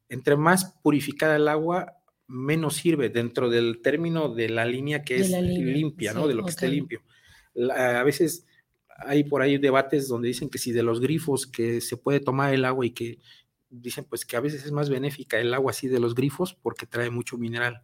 entre 0.09 0.37
más 0.37 0.77
purificada 0.83 1.37
el 1.37 1.49
agua, 1.49 1.95
menos 2.27 2.77
sirve 2.77 3.09
dentro 3.09 3.49
del 3.49 3.81
término 3.83 4.29
de 4.29 4.49
la 4.49 4.65
línea 4.65 5.03
que 5.03 5.17
es 5.17 5.31
limpia, 5.31 6.13
¿no? 6.13 6.27
De 6.27 6.35
lo 6.35 6.45
que 6.45 6.51
esté 6.51 6.69
limpio. 6.69 7.03
a 7.75 8.03
veces 8.03 8.47
hay 8.99 9.25
por 9.25 9.43
ahí 9.43 9.59
debates 9.59 10.09
donde 10.09 10.29
dicen 10.29 10.49
que 10.49 10.59
si 10.59 10.73
de 10.73 10.83
los 10.83 11.01
grifos 11.01 11.47
que 11.47 11.81
se 11.81 11.97
puede 11.97 12.21
tomar 12.21 12.55
el 12.55 12.65
agua 12.65 12.87
y 12.87 12.91
que 12.91 13.19
dicen 13.69 14.05
pues 14.09 14.25
que 14.25 14.37
a 14.37 14.41
veces 14.41 14.65
es 14.65 14.73
más 14.73 14.89
benéfica 14.89 15.39
el 15.39 15.53
agua 15.53 15.71
así 15.71 15.89
de 15.89 16.01
los 16.01 16.15
grifos 16.15 16.55
porque 16.55 16.87
trae 16.87 17.11
mucho 17.11 17.37
mineral, 17.37 17.83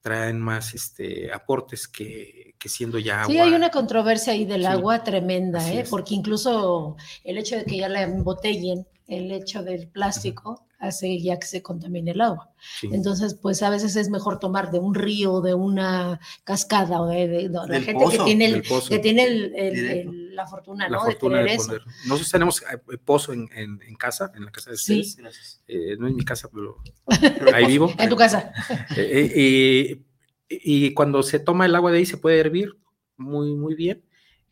traen 0.00 0.40
más 0.40 0.74
este 0.74 1.32
aportes 1.32 1.86
que, 1.86 2.54
que 2.58 2.68
siendo 2.68 2.98
ya 2.98 3.22
agua. 3.22 3.32
Sí, 3.32 3.38
hay 3.38 3.52
una 3.52 3.70
controversia 3.70 4.32
ahí 4.32 4.44
del 4.44 4.66
agua 4.66 5.04
tremenda, 5.04 5.72
¿eh? 5.72 5.84
porque 5.88 6.14
incluso 6.14 6.96
el 7.24 7.38
hecho 7.38 7.56
de 7.56 7.64
que 7.64 7.76
ya 7.76 7.88
la 7.88 8.02
embotellen, 8.02 8.86
el 9.06 9.30
hecho 9.32 9.62
del 9.62 9.88
plástico, 9.88 10.66
hace 10.78 11.18
ya 11.18 11.38
que 11.38 11.46
se 11.46 11.62
contamine 11.62 12.12
el 12.12 12.20
agua. 12.20 12.52
Entonces, 12.82 13.34
pues 13.34 13.62
a 13.62 13.70
veces 13.70 13.96
es 13.96 14.10
mejor 14.10 14.38
tomar 14.38 14.70
de 14.70 14.78
un 14.78 14.94
río, 14.94 15.40
de 15.40 15.54
una 15.54 16.20
cascada 16.44 17.00
o 17.00 17.06
de, 17.06 17.48
la 17.48 17.80
gente 17.80 18.04
que 18.10 18.18
tiene, 18.18 18.44
el, 18.46 18.62
que 18.62 18.98
tiene 18.98 19.24
la 20.38 20.46
fortuna, 20.46 20.88
¿no? 20.88 21.04
de 21.04 21.14
tener 21.14 21.46
eso. 21.48 21.72
Nosotros 22.06 22.30
tenemos 22.30 22.62
eh, 22.62 22.98
pozo 23.04 23.32
en, 23.32 23.48
en, 23.52 23.94
casa, 23.96 24.32
en 24.34 24.44
la 24.44 24.50
casa 24.50 24.70
de 24.70 24.76
ustedes. 24.76 25.62
Eh, 25.66 25.96
no 25.98 26.06
en 26.06 26.16
mi 26.16 26.24
casa, 26.24 26.48
pero 26.52 26.76
ahí 27.54 27.66
vivo. 27.66 27.92
en 27.98 28.08
tu 28.08 28.16
casa. 28.16 28.52
Eh, 28.96 30.00
y, 30.48 30.94
cuando 30.94 31.22
se 31.22 31.40
toma 31.40 31.66
el 31.66 31.74
agua 31.74 31.90
de 31.90 31.98
ahí 31.98 32.06
se 32.06 32.16
puede 32.16 32.38
hervir 32.38 32.78
muy, 33.16 33.54
muy 33.54 33.74
bien 33.74 34.04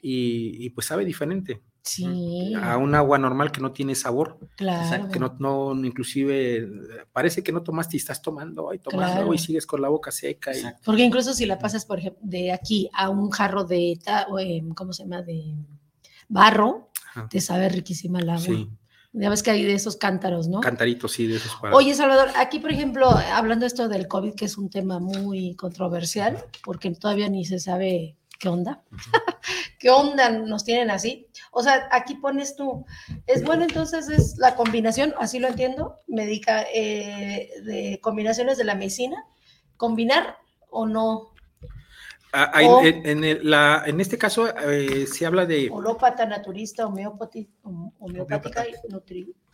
y 0.03 0.68
pues 0.70 0.87
sabe 0.87 1.05
diferente. 1.05 1.62
Sí. 1.87 2.53
A 2.61 2.76
un 2.76 2.95
agua 2.95 3.16
normal 3.16 3.53
que 3.53 3.61
no 3.61 3.72
tiene 3.72 3.95
sabor. 3.95 4.39
Claro. 4.57 5.09
Que 5.09 5.20
no, 5.20 5.37
no, 5.39 5.72
inclusive, 5.84 6.68
parece 7.12 7.43
que 7.43 7.53
no 7.53 7.62
tomaste 7.62 7.97
y 7.97 8.01
estás 8.01 8.20
tomando 8.20 8.74
y 8.74 8.78
tomando 8.80 9.32
y 9.32 9.39
sigues 9.39 9.66
con 9.66 9.80
la 9.80 9.89
boca 9.89 10.11
seca. 10.11 10.53
Porque 10.84 11.05
incluso 11.05 11.32
si 11.32 11.47
la 11.47 11.59
pasas, 11.59 11.84
por 11.84 12.01
ejemplo, 12.01 12.20
de 12.24 12.53
aquí 12.53 12.91
a 12.93 13.09
un 13.09 13.30
jarro 13.30 13.64
de, 13.64 13.99
em, 14.39 14.70
¿cómo 14.70 14.93
se 14.93 15.05
llama? 15.05 15.22
De 15.22 15.55
barro, 16.28 16.91
te 17.30 17.41
sabe 17.41 17.68
riquísima 17.68 18.18
el 18.18 18.30
agua. 18.30 18.45
Sí. 18.45 18.68
Ya 19.12 19.30
ves 19.30 19.43
que 19.43 19.51
hay 19.51 19.64
de 19.64 19.72
esos 19.72 19.97
cántaros, 19.97 20.47
¿no? 20.47 20.61
Cantaritos, 20.61 21.12
sí, 21.12 21.26
de 21.26 21.37
esos 21.37 21.55
para... 21.57 21.74
Oye, 21.74 21.95
Salvador, 21.95 22.28
aquí, 22.37 22.59
por 22.59 22.70
ejemplo, 22.70 23.09
hablando 23.09 23.64
esto 23.64 23.89
del 23.89 24.09
COVID, 24.09 24.34
que 24.34 24.45
es 24.45 24.59
un 24.59 24.68
tema 24.68 24.99
muy 24.99 25.55
controversial, 25.55 26.45
porque 26.62 26.91
todavía 26.91 27.30
ni 27.30 27.47
se 27.47 27.59
sabe 27.59 28.16
qué 28.39 28.49
onda. 28.49 28.82
¿Qué 29.78 29.91
onda 29.91 30.30
nos 30.30 30.64
tienen 30.64 30.91
así? 30.91 31.26
O 31.53 31.62
sea, 31.62 31.89
aquí 31.93 32.14
pones 32.14 32.57
tú, 32.57 32.84
es 33.26 33.45
bueno 33.45 33.64
entonces 33.64 34.09
es 34.09 34.37
la 34.39 34.55
combinación, 34.55 35.14
así 35.18 35.39
lo 35.39 35.49
entiendo, 35.49 36.01
médica, 36.07 36.64
eh, 36.74 37.51
de 37.62 38.01
combinaciones 38.03 38.59
de 38.59 38.64
la 38.64 38.74
medicina, 38.74 39.24
combinar 39.76 40.39
o 40.70 40.87
no. 40.87 41.32
Ah, 42.32 42.51
en, 42.82 43.49
la, 43.49 43.84
en, 43.87 44.01
este 44.01 44.18
caso 44.18 44.49
eh, 44.68 45.07
se 45.07 45.24
habla 45.24 45.47
de... 45.47 45.70
Holópata, 45.70 46.26
naturista, 46.26 46.87
homeopática, 46.87 48.64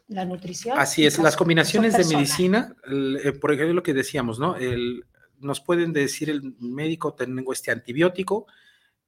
la 0.09 0.24
nutrición. 0.24 0.78
Así 0.78 1.07
es, 1.07 1.18
las 1.18 1.37
combinaciones 1.37 1.97
de 1.97 2.16
medicina, 2.16 2.74
eh, 2.91 3.33
por 3.33 3.53
ejemplo, 3.53 3.74
lo 3.74 3.83
que 3.85 3.95
decíamos, 3.95 4.41
¿no? 4.41 4.57
El, 4.57 5.05
nos 5.39 5.61
pueden 5.61 5.93
decir 5.93 6.30
el 6.30 6.55
médico, 6.59 7.14
tengo 7.14 7.53
este 7.53 7.70
antibiótico, 7.70 8.47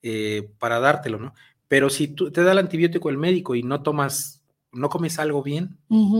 eh, 0.07 0.51
para 0.59 0.81
dártelo, 0.81 1.19
¿no? 1.19 1.33
Pero 1.67 1.89
si 1.89 2.09
tú, 2.09 2.31
te 2.31 2.43
da 2.43 2.53
el 2.53 2.59
antibiótico 2.59 3.09
el 3.09 3.17
médico 3.17 3.55
y 3.55 3.63
no 3.63 3.83
tomas, 3.83 4.45
no 4.71 4.91
comes 4.91 5.19
algo 5.19 5.43
bien 5.43 5.79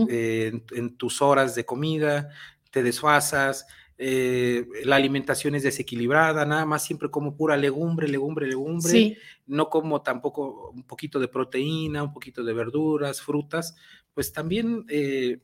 eh, 0.09 0.63
en, 0.71 0.97
tus 0.97 1.21
horas 1.21 1.53
de 1.53 1.65
comida, 1.65 2.29
te 2.71 2.81
desfasas, 2.81 3.67
eh, 3.99 4.65
la 4.85 4.95
alimentación 4.95 5.53
es 5.53 5.61
desequilibrada, 5.61 6.47
nada 6.47 6.65
más 6.65 6.83
siempre 6.83 7.11
como 7.11 7.37
pura 7.37 7.57
legumbre, 7.57 8.07
legumbre, 8.07 8.47
legumbre, 8.47 9.19
no 9.45 9.69
como 9.69 10.01
tampoco 10.01 10.71
un 10.71 10.81
poquito 10.81 11.19
de 11.19 11.27
proteína, 11.27 12.01
un 12.01 12.11
poquito 12.11 12.43
de 12.43 12.53
verduras, 12.53 13.21
frutas, 13.21 13.75
pues 14.15 14.33
también 14.33 14.87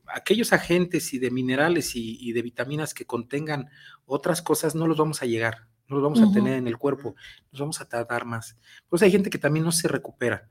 aquellos 0.07 0.51
agentes 0.51 1.13
y 1.13 1.19
de 1.19 1.29
minerales 1.29 1.91
y, 1.95 2.31
de 2.33 2.41
vitaminas 2.41 2.95
que 2.95 3.05
contengan 3.05 3.69
otras 4.07 4.41
cosas 4.41 4.73
no 4.73 4.87
los 4.87 4.97
vamos 4.97 5.21
a 5.21 5.27
llegar 5.27 5.67
no 5.91 5.97
los 5.97 6.03
vamos 6.03 6.21
a 6.21 6.33
tener 6.33 6.53
en 6.53 6.67
el 6.67 6.77
cuerpo, 6.77 7.15
nos 7.51 7.59
vamos 7.59 7.81
a 7.81 7.85
tardar 7.87 8.25
más. 8.25 8.57
Pues 8.89 9.01
hay 9.01 9.11
gente 9.11 9.29
que 9.29 9.37
también 9.37 9.65
no 9.65 9.71
se 9.71 9.87
recupera. 9.87 10.47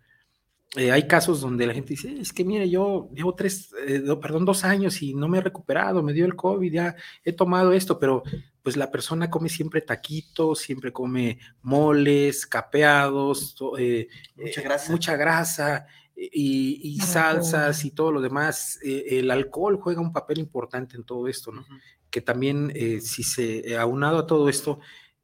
Eh, 0.76 0.92
hay 0.92 1.08
casos 1.08 1.40
donde 1.40 1.66
la 1.66 1.74
gente 1.74 1.90
dice, 1.90 2.16
es 2.20 2.32
que 2.32 2.44
mire, 2.44 2.70
yo 2.70 3.10
llevo 3.12 3.34
tres, 3.34 3.74
eh, 3.88 4.04
perdón, 4.22 4.44
dos 4.44 4.62
años 4.62 5.02
y 5.02 5.14
no 5.14 5.26
me 5.26 5.38
he 5.38 5.40
recuperado, 5.40 6.00
me 6.00 6.12
dio 6.12 6.24
el 6.24 6.36
COVID, 6.36 6.72
ya 6.72 6.94
he 7.24 7.32
tomado 7.32 7.72
esto, 7.72 7.98
pero 7.98 8.22
pues 8.62 8.76
la 8.76 8.88
persona 8.88 9.28
come 9.28 9.48
siempre 9.48 9.80
taquitos, 9.80 10.60
siempre 10.60 10.92
come 10.92 11.40
moles, 11.62 12.46
capeados, 12.46 13.56
eh, 13.78 14.06
mucha 14.36 14.62
grasa, 14.62 14.92
mucha 14.92 15.16
grasa 15.16 15.86
y, 16.14 17.00
salsas 17.00 17.84
y 17.84 17.90
todo 17.90 18.12
lo 18.12 18.20
demás. 18.20 18.78
el 18.84 19.28
alcohol 19.32 19.80
juega 19.80 20.00
un 20.00 20.12
papel 20.12 20.38
importante 20.38 20.96
en 20.96 21.02
todo 21.02 21.26
esto, 21.26 21.50
¿no? 21.50 21.64
Que 22.10 22.20
también, 22.20 22.72
si 23.00 23.24
se, 23.24 23.76
aunado 23.76 24.18
a 24.18 24.26
todo 24.26 24.48
esto, 24.48 24.78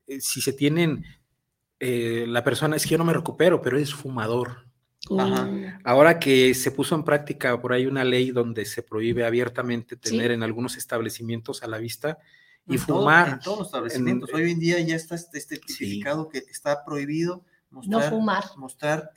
eh, 0.06 0.20
si 0.20 0.40
se 0.40 0.52
tienen, 0.52 1.04
eh, 1.80 2.24
la 2.28 2.44
persona 2.44 2.76
es 2.76 2.84
que 2.84 2.90
yo 2.90 2.98
no 2.98 3.04
me 3.04 3.12
recupero, 3.12 3.60
pero 3.60 3.78
es 3.78 3.92
fumador. 3.92 4.66
Ahora 5.84 6.18
que 6.18 6.52
se 6.54 6.72
puso 6.72 6.94
en 6.94 7.04
práctica 7.04 7.60
por 7.60 7.72
ahí 7.72 7.86
una 7.86 8.04
ley 8.04 8.32
donde 8.32 8.64
se 8.64 8.82
prohíbe 8.82 9.24
abiertamente 9.24 9.96
tener 9.96 10.32
en 10.32 10.42
algunos 10.42 10.76
establecimientos 10.76 11.62
a 11.62 11.68
la 11.68 11.78
vista 11.78 12.18
y 12.66 12.78
fumar. 12.78 13.28
en 13.28 13.38
todos 13.40 13.58
los 13.58 13.68
establecimientos. 13.68 14.30
Hoy 14.32 14.50
en 14.50 14.58
día 14.58 14.80
ya 14.80 14.96
está 14.96 15.14
este, 15.14 15.38
este 15.38 15.58
tipificado 15.58 16.28
que 16.28 16.38
está 16.38 16.84
prohibido 16.84 17.44
mostrar, 17.70 18.02
no 18.02 18.10
fumar. 18.10 18.44
mostrar 18.56 19.12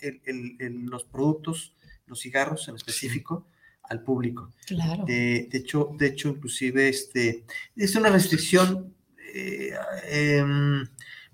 los 0.60 1.06
productos, 1.06 1.74
los 2.06 2.20
cigarros 2.20 2.68
en 2.68 2.76
específico. 2.76 3.48
al 3.84 4.04
público. 4.04 4.52
Claro. 4.68 5.04
De, 5.08 5.50
hecho, 5.52 5.90
de 5.98 6.08
hecho, 6.08 6.30
inclusive 6.30 6.90
este, 6.90 7.44
es 7.76 7.96
una 7.96 8.10
restricción 8.10 8.94
eh, 9.34 9.74
em, 10.10 10.86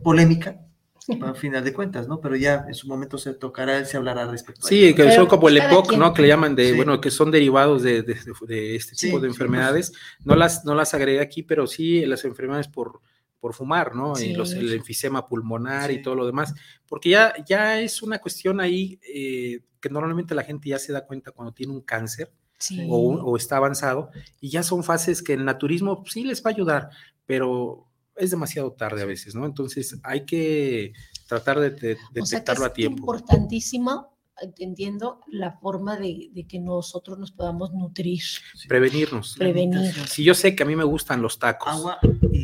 polémica, 0.01 0.59
al 1.21 1.35
final 1.35 1.63
de 1.63 1.73
cuentas, 1.73 2.07
¿no? 2.07 2.19
Pero 2.19 2.35
ya 2.35 2.65
en 2.67 2.73
su 2.73 2.87
momento 2.87 3.17
se 3.17 3.33
tocará, 3.33 3.85
se 3.85 3.97
hablará 3.97 4.25
respecto 4.25 4.67
sí, 4.67 4.93
que 4.95 5.11
son 5.11 5.27
como 5.27 5.49
el 5.49 5.57
EPOC, 5.57 5.97
¿no? 5.97 6.13
Que 6.13 6.23
le 6.23 6.27
llaman 6.27 6.55
de, 6.55 6.73
bueno, 6.73 6.99
que 6.99 7.11
son 7.11 7.31
derivados 7.31 7.83
de, 7.83 8.03
este 8.75 8.95
tipo 8.95 9.19
de 9.19 9.27
enfermedades. 9.27 9.93
No 10.23 10.35
las, 10.35 10.65
no 10.65 10.73
las 10.73 10.93
agregué 10.93 11.19
aquí, 11.19 11.43
pero 11.43 11.67
sí 11.67 12.05
las 12.05 12.25
enfermedades 12.25 12.67
por, 12.67 13.01
por 13.39 13.53
fumar, 13.53 13.95
¿no? 13.95 14.19
Y 14.19 14.33
los, 14.33 14.53
el 14.53 14.73
enfisema 14.73 15.27
pulmonar 15.27 15.91
y 15.91 16.01
todo 16.01 16.15
lo 16.15 16.25
demás, 16.25 16.53
porque 16.87 17.09
ya, 17.09 17.33
ya 17.45 17.79
es 17.79 18.01
una 18.01 18.19
cuestión 18.19 18.59
ahí 18.59 18.99
eh, 19.13 19.59
que 19.79 19.89
normalmente 19.89 20.33
la 20.33 20.43
gente 20.43 20.69
ya 20.69 20.79
se 20.79 20.91
da 20.91 21.05
cuenta 21.05 21.31
cuando 21.31 21.53
tiene 21.53 21.73
un 21.73 21.81
cáncer. 21.81 22.31
O, 22.87 23.13
o, 23.15 23.35
está 23.35 23.57
avanzado, 23.57 24.09
y 24.39 24.49
ya 24.49 24.63
son 24.63 24.81
fases 24.81 25.21
que 25.21 25.33
el 25.33 25.43
naturismo 25.43 26.03
sí 26.07 26.23
les 26.23 26.41
va 26.41 26.51
a 26.51 26.53
ayudar, 26.53 26.89
pero 27.25 27.84
es 28.15 28.31
demasiado 28.31 28.71
tarde 28.73 29.01
a 29.01 29.05
veces, 29.05 29.35
¿no? 29.35 29.45
Entonces 29.45 29.99
hay 30.03 30.25
que 30.25 30.93
tratar 31.27 31.59
de, 31.59 31.97
detectarlo 32.11 32.65
a 32.65 32.73
tiempo. 32.73 32.95
Es 32.95 33.21
importantísimo 33.21 34.15
entiendo 34.59 35.21
la 35.27 35.53
forma 35.59 35.97
de, 35.97 36.45
que 36.47 36.59
nosotros 36.59 37.17
nos 37.17 37.31
podamos 37.31 37.73
nutrir. 37.73 38.21
Prevenirnos. 38.67 39.35
Prevenir. 39.37 39.93
Si 40.07 40.23
yo 40.23 40.33
sé 40.33 40.55
que 40.55 40.63
a 40.63 40.65
mí 40.65 40.75
me 40.75 40.83
gustan 40.83 41.21
los 41.21 41.39
tacos, 41.39 41.69
Agua 41.69 41.99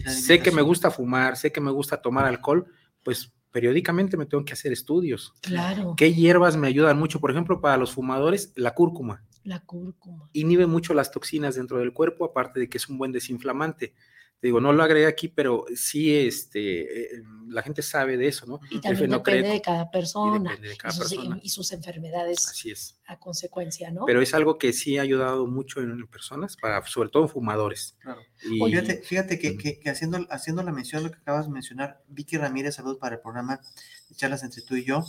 sé 0.07 0.39
que 0.39 0.51
me 0.51 0.61
gusta 0.61 0.91
fumar, 0.91 1.37
sé 1.37 1.51
que 1.51 1.61
me 1.61 1.71
gusta 1.71 2.01
tomar 2.01 2.25
alcohol, 2.25 2.65
pues 3.03 3.33
periódicamente 3.51 4.15
me 4.15 4.25
tengo 4.25 4.45
que 4.45 4.53
hacer 4.53 4.71
estudios. 4.71 5.33
Claro. 5.41 5.95
¿Qué 5.97 6.13
hierbas 6.13 6.55
me 6.55 6.67
ayudan 6.67 6.97
mucho? 6.97 7.19
Por 7.19 7.31
ejemplo, 7.31 7.59
para 7.59 7.77
los 7.77 7.91
fumadores, 7.91 8.53
la 8.55 8.73
cúrcuma. 8.73 9.25
La 9.43 9.59
cúrcuma. 9.59 10.29
Inhibe 10.33 10.67
mucho 10.67 10.93
las 10.93 11.11
toxinas 11.11 11.55
dentro 11.55 11.79
del 11.79 11.93
cuerpo, 11.93 12.25
aparte 12.25 12.59
de 12.59 12.69
que 12.69 12.77
es 12.77 12.87
un 12.87 12.97
buen 12.97 13.11
desinflamante 13.11 13.93
digo, 14.41 14.59
no 14.59 14.73
lo 14.73 14.83
agregué 14.83 15.05
aquí, 15.05 15.27
pero 15.27 15.65
sí, 15.75 16.15
este, 16.15 17.15
eh, 17.17 17.23
la 17.47 17.61
gente 17.61 17.81
sabe 17.81 18.17
de 18.17 18.27
eso, 18.27 18.45
¿no? 18.45 18.59
Y 18.69 18.79
también 18.79 19.11
depende 19.11 19.49
de 19.49 19.61
cada 19.61 19.91
persona. 19.91 20.57
Y, 20.59 20.91
sus, 20.91 21.15
y, 21.43 21.49
sus, 21.49 21.71
enfermedades. 21.71 22.47
Así 22.47 22.71
es. 22.71 22.97
A 23.05 23.19
consecuencia, 23.19 23.91
¿no? 23.91 24.05
Pero 24.05 24.21
es 24.21 24.33
algo 24.33 24.57
que 24.57 24.73
sí 24.73 24.97
ha 24.97 25.03
ayudado 25.03 25.45
mucho 25.45 25.81
en 25.81 26.07
personas, 26.07 26.57
para, 26.57 26.83
sobre 26.87 27.09
todo 27.09 27.23
en 27.23 27.29
fumadores. 27.29 27.95
Claro. 27.99 28.21
fíjate, 28.39 29.01
fíjate 29.03 29.39
que, 29.39 29.57
que, 29.57 29.89
haciendo, 29.89 30.25
haciendo 30.29 30.63
la 30.63 30.71
mención, 30.71 31.03
lo 31.03 31.11
que 31.11 31.17
acabas 31.17 31.45
de 31.45 31.51
mencionar, 31.51 32.01
Vicky 32.07 32.37
Ramírez, 32.37 32.75
salud 32.75 32.97
para 32.97 33.15
el 33.15 33.21
programa 33.21 33.59
de 34.09 34.15
charlas 34.15 34.43
entre 34.43 34.63
tú 34.63 34.75
y 34.75 34.85
yo. 34.85 35.05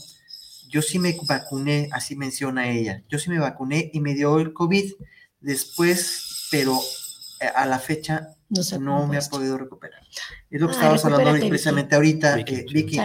Yo 0.69 0.83
sí 0.83 0.99
me 0.99 1.17
vacuné, 1.27 1.89
así 1.93 2.17
menciona 2.17 2.71
ella. 2.71 3.03
Yo 3.09 3.19
sí 3.19 3.31
me 3.31 3.39
vacuné 3.39 3.91
y 3.93 4.01
me 4.01 4.15
dio 4.15 4.39
el 4.39 4.53
COVID 4.53 4.93
después, 5.41 6.49
pero 6.51 6.79
a 7.49 7.67
la 7.67 7.79
fecha 7.79 8.37
no, 8.79 9.07
me 9.07 9.17
ha 9.17 9.21
podido 9.23 9.57
recuperar. 9.57 10.01
Es 10.51 10.61
lo 10.61 10.69
que 10.69 10.73
ah, 10.73 10.77
estábamos 10.77 11.05
hablando 11.05 11.49
precisamente 11.49 11.95
ahorita, 11.95 12.37
Vicky. 12.37 12.99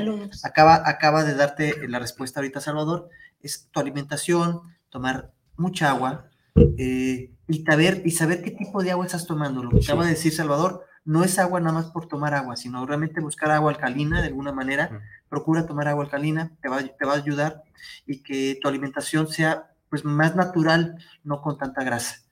acaba, 0.43 0.81
acaba 0.85 1.23
de 1.23 1.35
darte 1.35 1.87
la 1.87 1.99
respuesta 1.99 2.39
ahorita, 2.39 2.59
Salvador. 2.59 3.09
Es 3.41 3.69
tu 3.71 3.79
alimentación, 3.79 4.61
tomar 4.89 5.31
mucha 5.55 5.89
agua 5.91 6.29
eh, 6.77 7.31
y, 7.47 7.63
saber, 7.63 8.01
y 8.03 8.11
saber 8.11 8.41
qué 8.41 8.51
tipo 8.51 8.83
de 8.83 8.91
agua 8.91 9.05
estás 9.05 9.25
tomando. 9.25 9.63
Lo 9.63 9.69
que 9.69 9.83
acaba 9.83 10.03
de 10.03 10.11
decir 10.11 10.33
Salvador, 10.33 10.83
no 11.05 11.23
es 11.23 11.39
agua 11.39 11.61
nada 11.61 11.73
más 11.73 11.85
por 11.87 12.07
tomar 12.07 12.33
agua, 12.33 12.57
sino 12.57 12.85
realmente 12.85 13.21
buscar 13.21 13.51
agua 13.51 13.71
alcalina 13.71 14.21
de 14.21 14.27
alguna 14.27 14.51
manera. 14.51 15.01
Procura 15.29 15.65
tomar 15.65 15.87
agua 15.87 16.03
alcalina, 16.03 16.51
te 16.61 16.67
va, 16.67 16.83
te 16.83 17.05
va 17.05 17.13
a 17.13 17.17
ayudar 17.17 17.63
y 18.05 18.21
que 18.21 18.59
tu 18.61 18.67
alimentación 18.67 19.27
sea 19.29 19.71
pues 19.89 20.03
más 20.03 20.35
natural, 20.35 20.97
no 21.23 21.41
con 21.41 21.57
tanta 21.57 21.83
grasa 21.85 22.26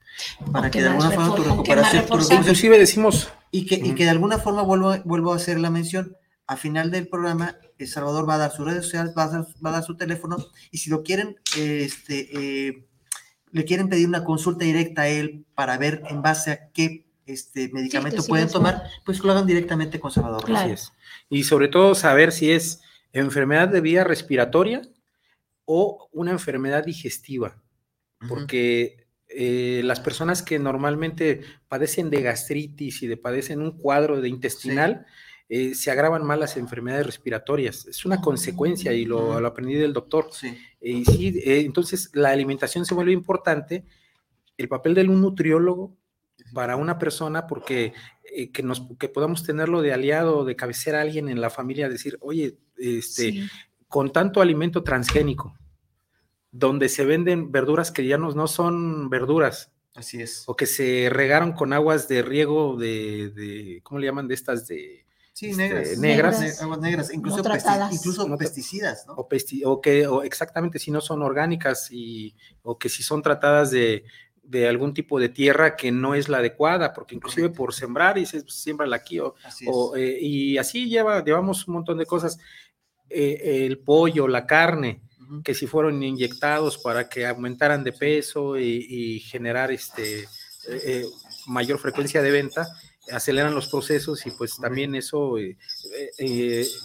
para 0.51 0.71
que 0.71 0.81
de 0.81 0.89
alguna 0.89 1.11
forma 1.11 1.35
tu 1.35 1.43
recuperación, 1.43 2.05
inclusive 2.31 2.77
decimos 2.77 3.29
y 3.51 3.65
que, 3.65 3.75
y 3.75 3.95
que 3.95 4.03
de 4.03 4.09
alguna 4.09 4.37
forma 4.37 4.61
vuelvo, 4.61 4.95
vuelvo 5.05 5.33
a 5.33 5.37
hacer 5.37 5.59
la 5.59 5.69
mención, 5.69 6.15
a 6.47 6.57
final 6.57 6.91
del 6.91 7.07
programa 7.07 7.57
El 7.77 7.87
Salvador 7.87 8.27
va 8.27 8.35
a 8.35 8.39
dar 8.39 8.51
sus 8.51 8.65
redes 8.65 8.83
sociales, 8.83 9.13
va 9.17 9.23
a 9.23 9.29
dar, 9.29 9.47
va 9.65 9.69
a 9.69 9.73
dar 9.73 9.83
su 9.83 9.97
teléfono 9.97 10.37
y 10.71 10.77
si 10.77 10.89
lo 10.89 11.03
quieren, 11.03 11.37
este, 11.57 12.29
eh, 12.67 12.85
le 13.51 13.65
quieren 13.65 13.89
pedir 13.89 14.07
una 14.07 14.23
consulta 14.23 14.65
directa 14.65 15.03
a 15.03 15.07
él 15.07 15.45
para 15.55 15.77
ver 15.77 16.03
en 16.09 16.21
base 16.21 16.51
a 16.51 16.69
qué 16.71 17.05
este 17.25 17.69
medicamento 17.69 18.23
pueden 18.23 18.49
tomar, 18.49 18.83
pues 19.03 19.19
lo 19.23 19.31
hagan 19.31 19.47
directamente 19.47 19.99
con 19.99 20.11
Salvador. 20.11 20.43
Y 21.29 21.43
sobre 21.43 21.69
todo 21.69 21.95
saber 21.95 22.31
si 22.31 22.51
es 22.51 22.81
enfermedad 23.13 23.67
de 23.67 23.81
vía 23.81 24.03
respiratoria 24.03 24.81
o 25.65 26.09
una 26.11 26.31
enfermedad 26.31 26.83
digestiva, 26.83 27.55
porque 28.27 29.04
eh, 29.29 29.81
las 29.83 29.99
personas 29.99 30.43
que 30.43 30.59
normalmente 30.59 31.41
padecen 31.67 32.09
de 32.09 32.21
gastritis 32.21 33.01
y 33.03 33.07
de 33.07 33.17
padecen 33.17 33.61
un 33.61 33.77
cuadro 33.77 34.21
de 34.21 34.29
intestinal, 34.29 35.05
eh, 35.49 35.75
se 35.75 35.91
agravan 35.91 36.25
más 36.25 36.39
las 36.39 36.57
enfermedades 36.57 37.05
respiratorias. 37.05 37.85
Es 37.87 38.05
una 38.05 38.21
consecuencia 38.21 38.93
y 38.93 39.05
lo, 39.05 39.33
aprendí 39.45 39.75
del 39.75 39.93
doctor. 39.93 40.29
Sí. 40.31 40.57
y 40.81 41.05
sí, 41.05 41.39
eh, 41.43 41.61
entonces 41.61 42.09
la 42.13 42.29
alimentación 42.29 42.85
se 42.85 42.93
vuelve 42.93 43.11
importante. 43.11 43.85
El 44.57 44.67
papel 44.69 44.93
de 44.93 45.03
un 45.03 45.21
nutriólogo 45.21 45.97
para 46.53 46.75
una 46.75 46.97
persona, 46.97 47.47
porque 47.47 47.93
que, 48.53 48.63
nos, 48.63 48.83
que 48.99 49.09
podamos 49.09 49.43
tenerlo 49.43 49.81
de 49.81 49.93
aliado, 49.93 50.45
de 50.45 50.55
cabecera 50.55 50.99
a 50.99 51.01
alguien 51.01 51.29
en 51.29 51.41
la 51.41 51.49
familia, 51.49 51.89
decir, 51.89 52.17
oye, 52.21 52.57
este, 52.77 53.47
con 53.87 54.11
tanto 54.11 54.41
alimento 54.41 54.83
transgénico, 54.83 55.57
donde 56.57 56.87
se 56.87 57.03
venden 57.03 57.51
verduras 57.51 57.91
que 57.91 58.07
ya 58.07 58.17
no, 58.17 58.31
no 58.31 58.47
son 58.47 59.09
verduras. 59.09 59.73
Así 59.93 60.21
es. 60.21 60.43
O 60.47 60.55
que 60.55 60.65
se 60.65 61.09
regaron 61.11 61.51
con 61.51 61.73
aguas 61.73 62.07
de 62.07 62.21
riego 62.21 62.77
de, 62.77 63.29
de 63.31 63.81
¿cómo 63.83 63.99
le 63.99 64.07
llaman? 64.07 64.27
De 64.27 64.35
estas 64.35 64.65
de... 64.67 65.05
Sí, 65.33 65.47
este, 65.47 65.63
negras. 65.67 65.97
negras. 65.97 66.61
Aguas 66.61 66.79
negras, 66.79 67.13
incluso, 67.13 67.41
incluso 67.91 68.37
pesticidas, 68.37 69.05
¿no? 69.05 69.15
O, 69.15 69.81
que 69.81 70.07
o 70.07 70.23
exactamente 70.23 70.79
si 70.79 70.91
no 70.91 71.01
son 71.01 71.21
orgánicas 71.23 71.89
y, 71.91 72.33
o 72.63 72.77
que 72.77 72.87
si 72.87 73.03
son 73.03 73.21
tratadas 73.21 73.69
de, 73.69 74.05
de 74.43 74.69
algún 74.69 74.93
tipo 74.93 75.19
de 75.19 75.27
tierra 75.27 75.75
que 75.75 75.91
no 75.91 76.15
es 76.15 76.29
la 76.29 76.37
adecuada, 76.37 76.93
porque 76.93 77.15
inclusive 77.15 77.49
por 77.49 77.73
sembrar 77.73 78.17
y 78.17 78.25
se 78.25 78.47
siembra 78.47 78.87
aquí, 78.95 79.19
o, 79.19 79.35
eh, 79.97 80.19
y 80.21 80.57
así 80.57 80.87
lleva, 80.87 81.21
llevamos 81.21 81.67
un 81.67 81.73
montón 81.73 81.97
de 81.97 82.05
cosas. 82.05 82.37
Eh, 83.09 83.65
el 83.65 83.79
pollo, 83.79 84.27
la 84.27 84.47
carne, 84.47 85.01
que 85.43 85.53
si 85.53 85.67
fueron 85.67 86.01
inyectados 86.01 86.77
para 86.77 87.07
que 87.09 87.25
aumentaran 87.25 87.83
de 87.83 87.91
peso 87.91 88.57
y, 88.57 89.19
generar 89.19 89.71
este, 89.71 90.21
eh, 90.23 90.27
eh, 90.67 91.05
mayor 91.47 91.79
frecuencia 91.79 92.21
de 92.21 92.31
venta, 92.31 92.67
aceleran 93.11 93.53
los 93.53 93.67
procesos 93.67 94.25
y 94.25 94.31
pues 94.31 94.57
también 94.57 94.95
eso, 94.95 95.37
eh, 95.37 95.57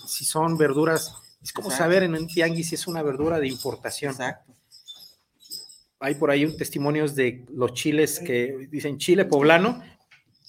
si 0.07 0.25
son 0.25 0.59
verduras, 0.59 1.15
es 1.43 1.53
como 1.53 1.71
saber 1.71 2.03
en 2.03 2.15
un 2.15 2.27
tianguis 2.27 2.69
si 2.69 2.75
es 2.75 2.87
una 2.87 3.03
verdura 3.03 3.39
de 3.39 3.49
importación. 3.49 4.13
Exacto. 4.13 4.55
Hay 5.99 6.15
por 6.15 6.31
ahí 6.31 6.45
un 6.45 6.57
testimonios 6.57 7.15
de 7.15 7.45
los 7.51 7.75
chiles 7.75 8.21
que 8.21 8.69
dicen 8.71 8.99
chile 8.99 9.25
poblano, 9.27 9.83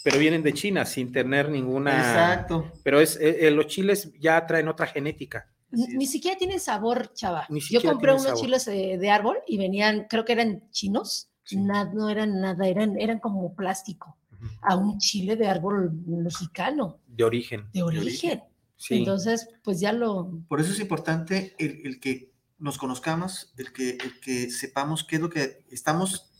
pero 0.03 0.17
vienen 0.17 0.43
de 0.43 0.53
China 0.53 0.85
sin 0.85 1.11
tener 1.11 1.49
ninguna. 1.49 1.97
Exacto. 1.97 2.71
Pero 2.83 3.01
es, 3.01 3.19
los 3.51 3.67
chiles 3.67 4.11
ya 4.19 4.45
traen 4.47 4.67
otra 4.67 4.87
genética. 4.87 5.50
Ni 5.71 6.05
siquiera 6.05 6.37
tiene 6.37 6.59
sabor, 6.59 7.13
chava. 7.13 7.47
Yo 7.69 7.81
compré 7.81 8.13
unos 8.13 8.39
chiles 8.39 8.65
de, 8.65 9.09
árbol 9.09 9.37
y 9.47 9.57
venían, 9.57 10.05
creo 10.09 10.25
que 10.25 10.33
eran 10.33 10.69
chinos, 10.71 11.29
no 11.51 12.09
eran 12.09 12.41
nada, 12.41 12.67
eran, 12.67 12.99
eran 12.99 13.19
como 13.19 13.55
plástico, 13.55 14.17
a 14.61 14.75
un 14.75 14.97
chile 14.97 15.35
de 15.35 15.47
árbol 15.47 15.91
mexicano. 16.05 16.99
De 17.07 17.23
origen. 17.23 17.69
De 17.73 17.83
origen. 17.83 18.43
Entonces, 18.89 19.47
pues 19.63 19.79
ya 19.79 19.93
lo... 19.93 20.41
Por 20.47 20.59
eso 20.59 20.71
es 20.71 20.79
importante 20.79 21.55
el, 21.59 21.99
que 21.99 22.31
nos 22.57 22.77
conozcamos, 22.77 23.53
el 23.57 23.71
que, 23.71 23.91
el 23.91 24.19
que 24.19 24.49
sepamos 24.49 25.03
qué 25.03 25.17
es 25.17 25.21
lo 25.21 25.29
que 25.29 25.63
estamos 25.69 26.31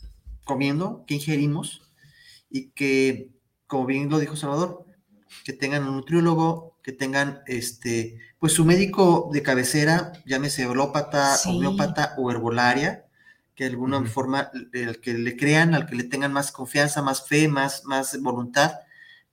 comiendo, 0.44 1.04
qué 1.08 1.16
ingerimos 1.16 1.84
y 2.50 2.72
que, 2.72 3.32
como 3.68 3.86
bien 3.86 4.10
lo 4.10 4.20
dijo 4.20 4.36
Salvador, 4.36 4.86
que 5.46 5.54
tengan 5.54 5.88
un 5.88 5.98
nutriólogo, 5.98 6.71
que 6.84 6.92
tengan 6.92 7.42
este, 7.48 8.20
pues 8.40 8.54
su 8.54 8.66
médico 8.66 9.30
de 9.32 9.44
cabecera, 9.44 10.14
llámese 10.26 10.66
holópata, 10.66 11.38
homeópata 11.46 12.16
o 12.18 12.32
herbolaria, 12.32 13.06
que 13.56 13.66
de 13.66 13.72
alguna 13.72 14.04
forma 14.06 14.50
el 14.74 15.00
que 15.00 15.14
le 15.14 15.38
crean, 15.38 15.76
al 15.76 15.86
que 15.86 15.96
le 15.96 16.04
tengan 16.04 16.34
más 16.34 16.52
confianza, 16.52 17.02
más 17.02 17.28
fe, 17.28 17.48
más, 17.48 17.84
más 17.86 18.20
voluntad, 18.22 18.74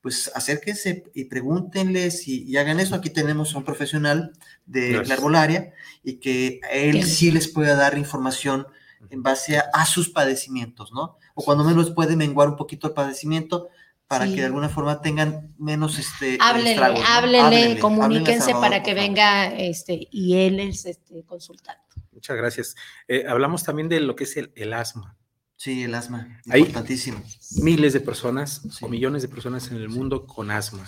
pues 0.01 0.30
acérquense 0.34 1.05
y 1.14 1.24
pregúntenles 1.24 2.28
y, 2.28 2.57
hagan 2.57 2.80
eso. 2.80 2.94
Aquí 2.94 3.11
tenemos 3.11 3.55
a 3.55 3.59
un 3.59 3.64
profesional 3.64 4.32
de 4.66 5.05
la 5.05 5.14
herbolaria 5.14 5.72
y 6.05 6.14
que 6.14 6.61
él 6.70 7.05
sí 7.05 7.30
les 7.30 7.49
pueda 7.49 7.74
dar 7.74 7.99
información 7.99 8.66
en 9.11 9.22
base 9.22 9.59
a, 9.59 9.86
sus 9.86 10.11
padecimientos, 10.11 10.92
¿no? 10.92 11.16
O 11.34 11.44
cuando 11.44 11.64
menos 11.64 11.90
puede 11.90 12.16
menguar 12.16 12.49
un 12.49 12.57
poquito 12.57 12.88
el 12.88 12.94
padecimiento, 12.94 13.68
para 14.09 14.25
que 14.25 14.37
de 14.37 14.47
alguna 14.47 14.71
forma 14.71 15.03
tengan 15.03 15.55
menos 15.59 15.99
este 15.99 16.39
háblenle, 16.41 16.83
háblenle, 17.07 17.79
comuníquense 17.79 18.53
para 18.53 18.83
que 18.83 18.95
venga 18.95 19.55
este 19.55 20.09
y 20.11 20.37
él 20.37 20.61
es 20.61 20.87
este 20.87 21.22
consultante. 21.25 21.83
Muchas 22.11 22.37
gracias. 22.37 22.76
Eh, 23.07 23.26
hablamos 23.29 23.63
también 23.63 23.89
de 23.89 24.01
lo 24.01 24.17
que 24.17 24.25
es 24.25 24.37
el, 24.37 24.72
asma. 24.72 25.17
Sí, 25.57 25.85
el 25.85 25.95
asma, 25.95 26.41
importantísimo. 26.47 27.22
miles 27.63 27.93
de 27.93 28.01
personas 28.01 28.63
o 28.80 28.89
millones 28.89 29.22
de 29.22 29.29
personas 29.29 29.71
en 29.71 29.76
el 29.76 29.89
mundo 29.89 30.26
con 30.26 30.51
asma. 30.51 30.85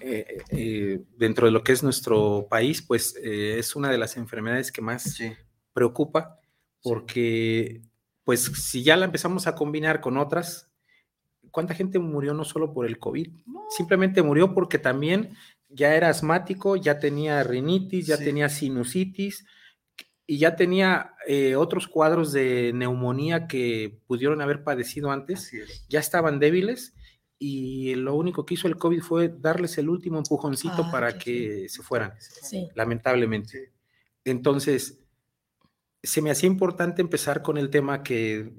Eh, 0.00 0.38
eh, 0.48 1.02
dentro 1.18 1.46
de 1.46 1.52
lo 1.52 1.64
que 1.64 1.72
es 1.72 1.82
nuestro 1.82 2.46
país, 2.48 2.80
pues 2.80 3.16
es 3.20 3.74
una 3.76 3.90
de 3.90 3.98
las 3.98 4.16
enfermedades 4.16 4.70
que 4.70 4.80
más 4.80 5.18
preocupa 5.72 6.38
porque, 6.80 7.82
pues, 8.22 8.44
si 8.44 8.84
ya 8.84 8.96
la 8.96 9.06
empezamos 9.06 9.48
a 9.48 9.56
combinar 9.56 10.00
con 10.00 10.16
otras, 10.16 10.70
¿cuánta 11.56 11.72
gente 11.72 11.98
murió 11.98 12.34
no 12.34 12.44
solo 12.44 12.74
por 12.74 12.84
el 12.84 12.98
COVID? 12.98 13.28
Simplemente 13.70 14.20
murió 14.20 14.52
porque 14.52 14.78
también 14.78 15.30
ya 15.70 15.94
era 15.94 16.10
asmático, 16.10 16.76
ya 16.76 16.98
tenía 16.98 17.42
rinitis, 17.44 18.06
ya 18.06 18.18
tenía 18.18 18.50
sinusitis 18.50 19.46
y 20.26 20.36
ya 20.36 20.54
tenía 20.54 21.14
eh, 21.26 21.56
otros 21.56 21.88
cuadros 21.88 22.30
de 22.34 22.72
neumonía 22.74 23.46
que 23.46 24.02
pudieron 24.06 24.42
haber 24.42 24.64
padecido 24.64 25.10
antes, 25.10 25.50
ya 25.88 25.98
estaban 25.98 26.40
débiles 26.40 26.94
y 27.38 27.94
lo 27.94 28.16
único 28.16 28.44
que 28.44 28.52
hizo 28.52 28.68
el 28.68 28.76
COVID 28.76 29.00
fue 29.00 29.28
darles 29.28 29.78
el 29.78 29.88
último 29.88 30.18
empujoncito 30.18 30.84
ah, 30.84 30.90
para 30.92 31.16
que 31.16 31.70
se 31.70 31.82
fueran, 31.82 32.12
lamentablemente. 32.74 33.72
Entonces, 34.26 34.98
se 36.02 36.20
me 36.20 36.30
hacía 36.30 36.48
importante 36.48 37.00
empezar 37.00 37.40
con 37.40 37.56
el 37.56 37.70
tema 37.70 38.02
que 38.02 38.52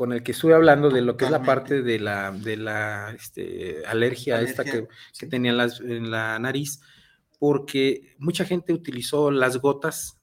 con 0.00 0.14
el 0.14 0.22
que 0.22 0.32
estuve 0.32 0.54
hablando 0.54 0.88
de 0.88 1.02
lo 1.02 1.18
que 1.18 1.26
es 1.26 1.30
la 1.30 1.42
parte 1.42 1.82
de 1.82 1.98
la, 1.98 2.32
de 2.32 2.56
la 2.56 3.10
este, 3.10 3.84
alergia, 3.84 4.40
esta 4.40 4.64
que, 4.64 4.88
tenía 5.26 5.50
en, 5.50 6.10
la 6.10 6.38
nariz, 6.38 6.80
porque 7.38 8.14
mucha 8.16 8.46
gente 8.46 8.72
utilizó 8.72 9.30
las 9.30 9.58
gotas 9.58 10.18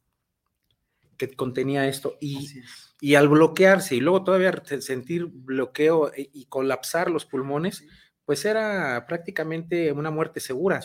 que 1.16 1.30
contenía 1.30 1.88
esto 1.88 2.18
y, 2.20 2.64
y 3.02 3.14
al 3.14 3.28
bloquearse 3.30 3.96
y 3.96 4.00
luego 4.00 4.24
todavía 4.24 4.64
sentir 4.80 5.28
bloqueo 5.28 6.12
e, 6.12 6.28
y, 6.34 6.46
colapsar 6.46 7.12
los 7.12 7.28
pulmones, 7.28 7.86
pues 8.26 8.46
era 8.46 9.06
prácticamente 9.08 9.92
una 9.92 10.10
muerte 10.10 10.40
segura. 10.40 10.82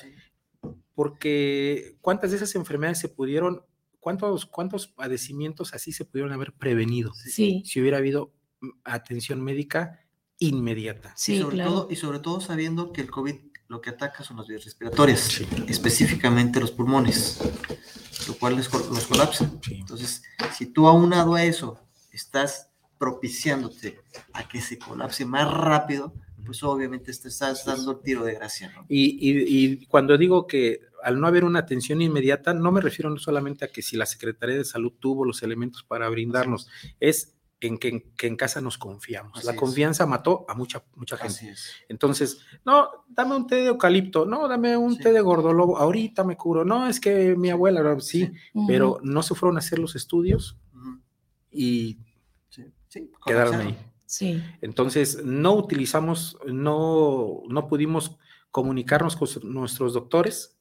Porque 0.94 1.96
cuántas 2.02 2.32
de 2.32 2.36
esas 2.36 2.54
enfermedades 2.56 2.98
se 2.98 3.08
pudieron, 3.08 3.64
cuántos, 4.00 4.44
cuántos 4.44 4.86
padecimientos 4.86 5.72
así 5.72 5.92
se 5.92 6.04
pudieron 6.04 6.34
haber 6.34 6.52
prevenido 6.52 7.14
si 7.14 7.80
hubiera 7.80 7.96
habido 7.96 8.34
atención 8.84 9.42
médica 9.42 10.00
inmediata. 10.38 11.12
Sí, 11.16 11.34
y 11.34 11.40
sobre, 11.40 11.62
todo, 11.62 11.88
y 11.90 11.96
sobre 11.96 12.18
todo 12.18 12.40
sabiendo 12.40 12.92
que 12.92 13.02
el 13.02 13.10
COVID 13.10 13.36
lo 13.68 13.80
que 13.80 13.90
ataca 13.90 14.22
son 14.22 14.36
las 14.36 14.46
vías 14.46 14.64
respiratorias, 14.64 15.40
específicamente 15.66 16.60
los 16.60 16.72
pulmones, 16.72 17.38
lo 18.28 18.34
cual 18.34 18.56
los, 18.56 18.68
colapsa. 18.68 19.50
Entonces, 19.70 20.22
si 20.54 20.66
tú 20.66 20.86
aunado 20.86 21.34
a 21.34 21.44
eso 21.44 21.80
estás 22.12 22.68
propiciándote 22.98 23.98
a 24.34 24.46
que 24.46 24.60
se 24.60 24.78
colapse 24.78 25.24
más 25.24 25.50
rápido, 25.50 26.12
pues 26.44 26.62
obviamente 26.62 27.12
te 27.14 27.28
estás 27.28 27.64
dando 27.64 27.92
el 27.92 28.02
tiro 28.02 28.24
de 28.24 28.34
gracia. 28.34 28.74
Y, 28.88 29.16
y, 29.20 29.86
cuando 29.86 30.18
digo 30.18 30.46
que 30.46 30.80
al 31.02 31.18
no 31.18 31.26
haber 31.26 31.44
una 31.44 31.60
atención 31.60 32.02
inmediata, 32.02 32.52
no 32.52 32.72
me 32.72 32.82
refiero 32.82 33.16
solamente 33.18 33.64
a 33.64 33.68
que 33.68 33.80
si 33.80 33.96
la 33.96 34.04
Secretaría 34.06 34.56
de 34.56 34.64
Salud 34.64 34.92
tuvo 35.00 35.24
los 35.24 35.42
elementos 35.42 35.82
para 35.82 36.10
brindarnos, 36.10 36.68
es 37.00 37.34
en 37.66 37.78
que, 37.78 38.12
en 38.22 38.36
casa 38.36 38.60
nos 38.60 38.78
confiamos. 38.78 39.44
la 39.44 39.56
confianza 39.56 40.06
mató 40.06 40.44
a 40.48 40.54
mucha, 40.54 40.84
mucha 40.94 41.16
gente. 41.16 41.54
Entonces, 41.88 42.40
no, 42.64 42.88
dame 43.08 43.36
un 43.36 43.46
té 43.46 43.56
de 43.56 43.66
eucalipto, 43.66 44.26
no, 44.26 44.48
dame 44.48 44.76
un 44.76 44.98
té 44.98 45.12
de 45.12 45.20
gordolobo, 45.20 45.78
ahorita 45.78 46.24
me 46.24 46.36
curo, 46.36 46.64
no, 46.64 46.86
es 46.86 47.00
que 47.00 47.34
mi 47.36 47.50
abuela, 47.50 47.98
sí, 48.00 48.30
pero 48.66 48.98
no 49.02 49.22
se 49.22 49.34
fueron 49.34 49.56
a 49.56 49.60
hacer 49.60 49.78
los 49.78 49.96
estudios 49.96 50.58
y 51.50 51.98
quedaron 53.24 53.54
ahí. 53.54 53.78
Sí. 54.06 54.42
Entonces, 54.60 55.24
no 55.24 55.54
utilizamos, 55.54 56.38
no, 56.46 57.42
no 57.48 57.66
pudimos 57.66 58.18
comunicarnos 58.50 59.16
con 59.16 59.28
nuestros 59.44 59.94
doctores, 59.94 60.58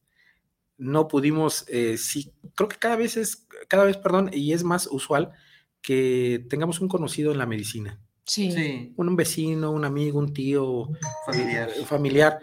no 0.77 1.07
pudimos, 1.07 1.65
eh, 1.67 1.97
sí, 1.97 2.33
creo 2.55 2.67
que 2.69 2.77
cada 2.77 2.95
vez 2.95 3.17
es, 3.17 3.47
cada 3.67 3.83
vez, 3.83 3.97
perdón, 3.97 4.31
y 4.33 4.53
es 4.53 4.63
más 4.63 4.87
usual, 4.89 5.33
que 5.81 6.45
tengamos 6.49 6.79
un 6.79 6.87
conocido 6.87 7.31
en 7.31 7.37
la 7.37 7.45
medicina. 7.45 7.99
Sí. 8.23 8.93
Un, 8.95 9.15
vecino, 9.15 9.71
un 9.71 9.83
amigo, 9.83 10.19
un 10.19 10.33
tío, 10.33 10.89
familiar. 11.25 11.69
Eh, 11.69 11.85
familiar. 11.85 12.39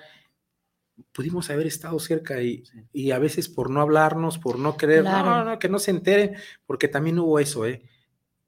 Pudimos 1.12 1.48
haber 1.50 1.66
estado 1.66 1.98
cerca 1.98 2.42
y, 2.42 2.64
y, 2.92 3.12
a 3.12 3.18
veces 3.18 3.48
por 3.48 3.70
no 3.70 3.80
hablarnos, 3.80 4.38
por 4.38 4.58
no 4.58 4.76
querer, 4.76 5.04
no, 5.04 5.44
no, 5.44 5.58
que 5.58 5.68
no 5.68 5.78
se 5.78 5.92
enteren, 5.92 6.34
porque 6.66 6.88
también 6.88 7.18
hubo 7.18 7.38
eso, 7.38 7.64
¿eh? 7.64 7.82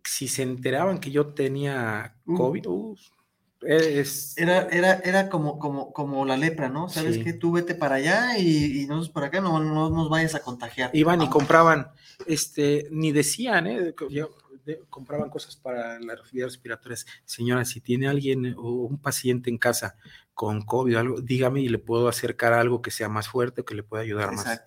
Si 0.04 0.26
se 0.26 0.42
enteraban 0.42 0.98
que 0.98 1.12
yo 1.12 1.28
tenía 1.28 2.16
mm. 2.24 2.36
COVID, 2.36 2.66
es... 3.62 4.36
Era, 4.38 4.68
era, 4.68 4.94
era 5.04 5.28
como, 5.28 5.58
como, 5.58 5.92
como 5.92 6.24
la 6.24 6.36
lepra, 6.36 6.68
¿no? 6.68 6.88
Sabes 6.88 7.18
que 7.18 7.32
tú 7.32 7.52
vete 7.52 7.74
para 7.74 7.96
allá 7.96 8.38
y, 8.38 8.82
y 8.82 8.86
nosotros 8.86 9.10
por 9.10 9.24
acá 9.24 9.40
no, 9.40 9.60
no, 9.60 9.90
nos 9.90 10.08
vayas 10.08 10.34
a 10.34 10.40
contagiar. 10.40 10.90
Iban 10.94 11.22
y 11.22 11.28
compraban, 11.28 11.88
este, 12.26 12.88
ni 12.90 13.12
decían, 13.12 13.66
¿eh? 13.66 13.94
Yo, 14.08 14.30
compraban 14.88 15.30
cosas 15.30 15.56
para 15.56 15.98
las 16.00 16.30
vías 16.32 16.52
respiratorias. 16.52 17.06
Señora, 17.24 17.64
si 17.64 17.80
tiene 17.80 18.08
alguien 18.08 18.54
o 18.56 18.70
un 18.72 19.00
paciente 19.00 19.50
en 19.50 19.58
casa 19.58 19.96
con 20.34 20.62
COVID 20.62 20.96
o 20.96 20.98
algo, 20.98 21.20
dígame 21.20 21.60
y 21.60 21.68
le 21.68 21.78
puedo 21.78 22.08
acercar 22.08 22.52
algo 22.52 22.82
que 22.82 22.90
sea 22.90 23.08
más 23.08 23.28
fuerte, 23.28 23.64
que 23.64 23.74
le 23.74 23.82
pueda 23.82 24.02
ayudar 24.02 24.32
más. 24.32 24.62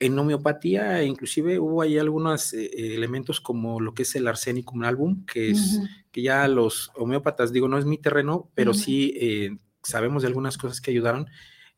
En 0.00 0.18
homeopatía, 0.18 1.04
inclusive 1.04 1.58
hubo 1.58 1.80
ahí 1.80 1.98
algunos 1.98 2.52
eh, 2.52 2.94
elementos 2.94 3.40
como 3.40 3.80
lo 3.80 3.94
que 3.94 4.02
es 4.02 4.14
el 4.16 4.26
arsénico 4.26 4.74
álbum, 4.82 5.24
que 5.24 5.50
es 5.50 5.80
que 6.10 6.22
ya 6.22 6.46
los 6.48 6.90
homeópatas, 6.96 7.52
digo, 7.52 7.68
no 7.68 7.78
es 7.78 7.84
mi 7.84 7.98
terreno, 7.98 8.50
pero 8.54 8.74
sí 8.74 9.14
eh, 9.16 9.56
sabemos 9.82 10.22
de 10.22 10.28
algunas 10.28 10.58
cosas 10.58 10.80
que 10.80 10.90
ayudaron, 10.90 11.28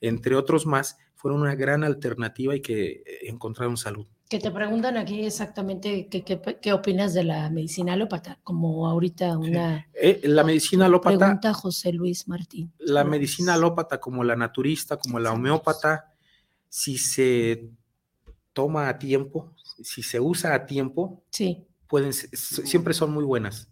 entre 0.01 0.35
otros 0.35 0.67
más, 0.67 0.99
fueron 1.15 1.43
una 1.43 1.55
gran 1.55 1.85
alternativa 1.85 2.55
y 2.55 2.61
que 2.61 2.87
eh, 2.87 3.03
encontraron 3.23 3.77
salud. 3.77 4.07
Que 4.29 4.41
te 4.41 4.51
preguntan 4.51 4.97
aquí 4.97 5.25
exactamente 5.25 6.09
qué, 6.09 6.25
qué, 6.61 6.73
opinas 6.73 7.15
de 7.15 7.23
la 7.23 7.49
medicina 7.49 7.93
alópata, 7.93 8.41
como 8.43 8.89
ahorita 8.89 9.39
una... 9.39 9.87
Eh, 9.95 10.21
la 10.25 10.43
medicina 10.43 10.87
alópata... 10.87 11.17
Pregunta 11.17 11.55
José 11.55 11.93
Luis 11.93 12.27
Martín. 12.27 12.73
La 12.79 13.05
medicina 13.05 13.55
alópata, 13.55 14.01
como 14.01 14.25
la 14.25 14.35
naturista, 14.35 14.97
como 14.97 15.21
la 15.21 15.33
homeópata, 15.33 16.13
si 16.69 16.99
se 16.99 17.71
toma 18.53 18.89
a 18.89 18.99
tiempo, 18.99 19.55
si 19.83 20.03
se 20.03 20.19
usa 20.19 20.55
a 20.55 20.67
tiempo, 20.67 21.23
sí. 21.31 21.65
pueden, 21.87 22.13
siempre 22.13 22.95
son 22.95 23.13
muy 23.13 23.25
buenas. 23.25 23.69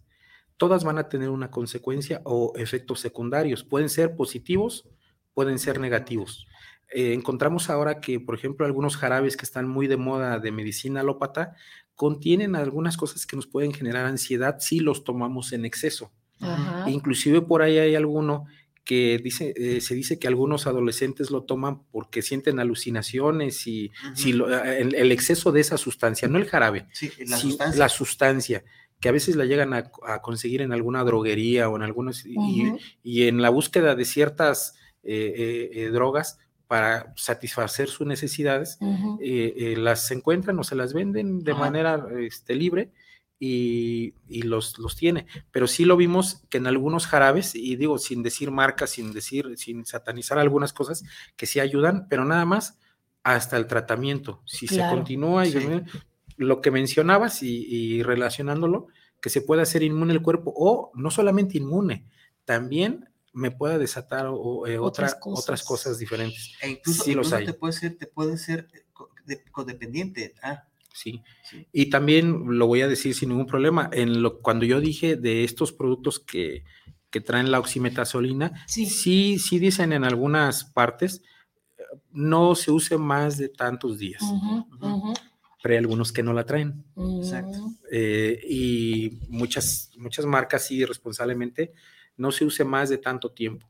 Todas 0.57 0.83
van 0.83 0.99
a 0.99 1.09
tener 1.09 1.29
una 1.29 1.51
consecuencia 1.51 2.21
o 2.23 2.53
efectos 2.55 3.01
secundarios. 3.01 3.63
Pueden 3.63 3.89
ser 3.89 4.15
positivos, 4.15 4.87
pueden 5.33 5.59
ser 5.59 5.79
negativos. 5.79 6.47
Eh, 6.93 7.13
encontramos 7.13 7.69
ahora 7.69 7.99
que, 7.99 8.19
por 8.19 8.35
ejemplo, 8.35 8.65
algunos 8.65 8.97
jarabes 8.97 9.37
que 9.37 9.45
están 9.45 9.67
muy 9.67 9.87
de 9.87 9.97
moda 9.97 10.39
de 10.39 10.51
medicina 10.51 11.01
alópata 11.01 11.55
contienen 11.95 12.55
algunas 12.55 12.97
cosas 12.97 13.25
que 13.25 13.35
nos 13.35 13.47
pueden 13.47 13.73
generar 13.73 14.05
ansiedad 14.05 14.57
si 14.59 14.79
los 14.79 15.03
tomamos 15.03 15.53
en 15.53 15.65
exceso. 15.65 16.11
Inclusive 16.87 17.41
por 17.41 17.61
ahí 17.61 17.77
hay 17.77 17.95
alguno 17.95 18.45
que 18.83 19.19
dice, 19.23 19.53
eh, 19.55 19.81
se 19.81 19.95
dice 19.95 20.19
que 20.19 20.27
algunos 20.27 20.67
adolescentes 20.67 21.31
lo 21.31 21.43
toman 21.43 21.83
porque 21.91 22.21
sienten 22.21 22.59
alucinaciones 22.59 23.65
y 23.65 23.91
si 24.13 24.31
eh, 24.31 24.89
el, 24.95 25.11
exceso 25.11 25.51
de 25.51 25.61
esa 25.61 25.77
sustancia, 25.77 26.27
no 26.27 26.37
el 26.37 26.45
jarabe, 26.45 26.87
la, 27.25 27.89
sustancia. 27.89 28.63
que 28.99 29.09
a 29.09 29.11
veces 29.13 29.37
la 29.37 29.45
llegan 29.45 29.73
a, 29.73 29.91
conseguir 30.21 30.61
en 30.61 30.71
alguna 30.71 31.03
droguería 31.03 31.67
o 31.69 31.77
en 31.77 31.81
algunos, 31.81 32.25
y, 32.25 33.23
en 33.23 33.41
la 33.41 33.49
búsqueda 33.49 33.95
de 33.95 34.05
ciertas 34.05 34.75
drogas, 35.91 36.37
para 36.67 37.13
satisfacer 37.15 37.89
sus 37.89 38.07
necesidades, 38.07 38.77
eh, 39.21 39.53
eh, 39.57 39.77
las 39.77 40.09
encuentran 40.11 40.57
o 40.59 40.63
se 40.63 40.75
las 40.75 40.93
venden 40.93 41.43
de 41.43 41.53
manera 41.53 42.07
este, 42.19 42.55
libre 42.55 42.91
y, 43.39 44.13
los, 44.43 44.79
los, 44.79 44.95
tiene. 44.95 45.27
Pero 45.51 45.67
sí 45.67 45.85
lo 45.85 45.97
vimos 45.97 46.43
que 46.49 46.57
en 46.57 46.67
algunos 46.67 47.07
jarabes, 47.07 47.55
y 47.55 47.75
digo 47.75 47.97
sin 47.97 48.23
decir 48.23 48.51
marcas, 48.51 48.91
sin 48.91 49.13
decir, 49.13 49.57
sin 49.57 49.85
satanizar 49.85 50.39
algunas 50.39 50.73
cosas, 50.73 51.03
que 51.35 51.45
sí 51.45 51.59
ayudan, 51.59 52.07
pero 52.09 52.25
nada 52.25 52.45
más 52.45 52.79
hasta 53.23 53.57
el 53.57 53.67
tratamiento. 53.67 54.41
Si 54.45 54.67
se 54.67 54.87
continúa 54.87 55.47
y 55.47 55.83
lo 56.37 56.61
que 56.61 56.71
mencionabas 56.71 57.43
y, 57.43 58.03
relacionándolo, 58.03 58.87
que 59.21 59.29
se 59.29 59.41
puede 59.41 59.63
hacer 59.63 59.83
inmune 59.83 60.13
el 60.13 60.21
cuerpo 60.21 60.53
o 60.55 60.91
no 60.93 61.09
solamente 61.09 61.57
inmune, 61.57 62.05
también 62.45 63.09
me 63.35 63.51
pueda 63.51 63.77
desatar 63.77 64.27
o, 64.29 64.65
eh, 64.65 64.79
otras, 64.79 65.15
cosas. 65.15 65.99
diferentes. 65.99 66.53
E 66.61 66.69
incluso, 66.69 67.03
sí 67.03 67.13
los 67.13 67.31
hay. 67.33 67.45
te 67.45 67.53
puede 67.53 67.73
ser, 67.73 67.97
te 67.97 68.07
puede 68.07 68.37
ser 68.37 68.69
eh, 69.27 69.43
codependiente. 69.51 70.33
Ah. 70.41 70.63
Sí. 70.93 71.21
Y 71.73 71.89
también 71.89 72.57
lo 72.57 72.67
voy 72.67 72.81
a 72.81 72.87
decir 72.87 73.13
sin 73.13 73.29
ningún 73.29 73.45
problema. 73.45 73.89
En 73.91 74.21
lo, 74.21 74.39
cuando 74.39 74.65
yo 74.65 74.79
dije 74.79 75.17
de 75.17 75.43
estos 75.43 75.73
productos 75.73 76.19
que, 76.19 76.63
que 77.09 77.19
traen 77.19 77.51
la 77.51 77.59
oximetazolina, 77.59 78.65
sí. 78.67 78.85
sí, 78.85 79.37
sí 79.37 79.59
dicen 79.59 79.91
en 79.91 80.05
algunas 80.05 80.63
partes, 80.63 81.21
no 82.11 82.55
se 82.55 82.71
use 82.71 82.97
más 82.97 83.37
de 83.37 83.49
tantos 83.49 83.99
días. 83.99 84.23
Pero 85.61 85.73
hay 85.73 85.77
algunos 85.77 86.13
que 86.13 86.23
no 86.23 86.31
la 86.31 86.45
traen. 86.45 86.85
Exacto. 86.95 87.57
Eh, 87.91 88.39
y 88.47 89.19
muchas, 89.27 89.91
muchas 89.97 90.25
marcas 90.25 90.65
sí 90.65 90.85
responsablemente 90.85 91.73
no 92.17 92.31
se 92.31 92.45
use 92.45 92.63
más 92.63 92.89
de 92.89 92.97
tanto 92.97 93.31
tiempo. 93.31 93.67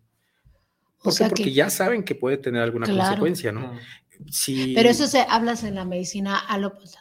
Porque 1.03 1.51
ya 1.51 1.69
saben 1.69 2.03
que 2.03 2.15
puede 2.15 2.37
tener 2.37 2.61
alguna 2.61 2.87
consecuencia, 2.87 3.51
¿no? 3.51 3.77
Pero 4.73 4.89
eso 4.89 5.07
se 5.07 5.21
hablas 5.27 5.63
en 5.63 5.75
la 5.75 5.85
medicina 5.85 6.37
alópata. 6.39 6.99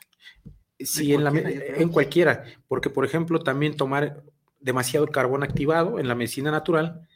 Sí, 0.79 1.15
en, 1.15 1.25
en, 1.27 1.89
cualquiera, 1.89 2.45
porque 2.67 2.91
por 2.91 3.05
ejemplo 3.05 3.39
también 3.39 3.77
tomar 3.77 4.23
demasiado 4.61 5.07
carbón 5.07 5.43
activado 5.43 5.99
en 6.01 6.09
la 6.09 6.15
medicina 6.17 6.51
natural 6.51 7.07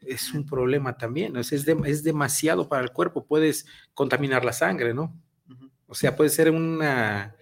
es 0.00 0.32
un 0.34 0.44
problema 0.44 0.96
también, 0.96 1.36
es, 1.36 1.52
es 1.52 2.02
demasiado 2.04 2.68
para 2.68 2.82
el 2.82 2.90
cuerpo, 2.90 3.24
puedes 3.24 3.66
contaminar 3.94 4.44
la 4.44 4.52
sangre, 4.52 4.92
¿no? 4.92 5.14
O 5.86 5.94
sea, 5.94 6.16
puede 6.16 6.30
ser 6.30 6.50
una, 6.50 7.36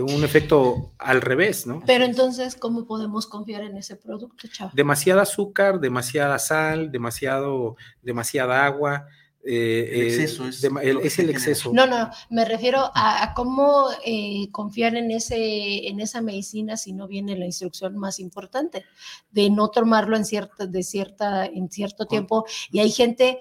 un 0.00 0.24
efecto 0.24 0.92
al 0.98 1.20
revés, 1.20 1.66
¿no? 1.66 1.82
Pero 1.86 2.04
entonces, 2.04 2.56
¿cómo 2.56 2.86
podemos 2.86 3.26
confiar 3.26 3.62
en 3.62 3.76
ese 3.76 3.96
producto, 3.96 4.48
chavo? 4.48 4.70
Demasiada 4.74 5.22
azúcar, 5.22 5.80
demasiada 5.80 6.38
sal, 6.38 6.90
demasiado, 6.90 7.76
demasiada 8.02 8.64
agua, 8.66 9.06
Eh, 9.46 9.90
el 9.92 10.02
exceso 10.06 10.48
es, 10.48 10.64
es, 10.64 11.18
el 11.18 11.28
exceso. 11.28 11.70
No, 11.74 11.86
no, 11.86 12.08
me 12.30 12.46
refiero 12.46 12.90
a, 12.94 13.34
cómo 13.36 13.88
eh, 14.04 14.48
confiar 14.50 14.96
en, 14.96 15.10
ese, 15.10 15.86
en 15.86 16.00
esa 16.00 16.22
medicina 16.22 16.78
si 16.78 16.94
no 16.94 17.06
viene 17.06 17.36
la 17.36 17.44
instrucción 17.44 17.98
más 17.98 18.20
importante, 18.20 18.86
de 19.32 19.50
no 19.50 19.68
tomarlo 19.68 20.16
en, 20.16 20.24
cierta, 20.24 20.66
de 20.66 20.82
cierta, 20.82 21.44
en 21.44 21.68
cierto 21.70 22.06
tiempo. 22.06 22.46
Y 22.72 22.78
hay 22.78 22.90
gente 22.90 23.38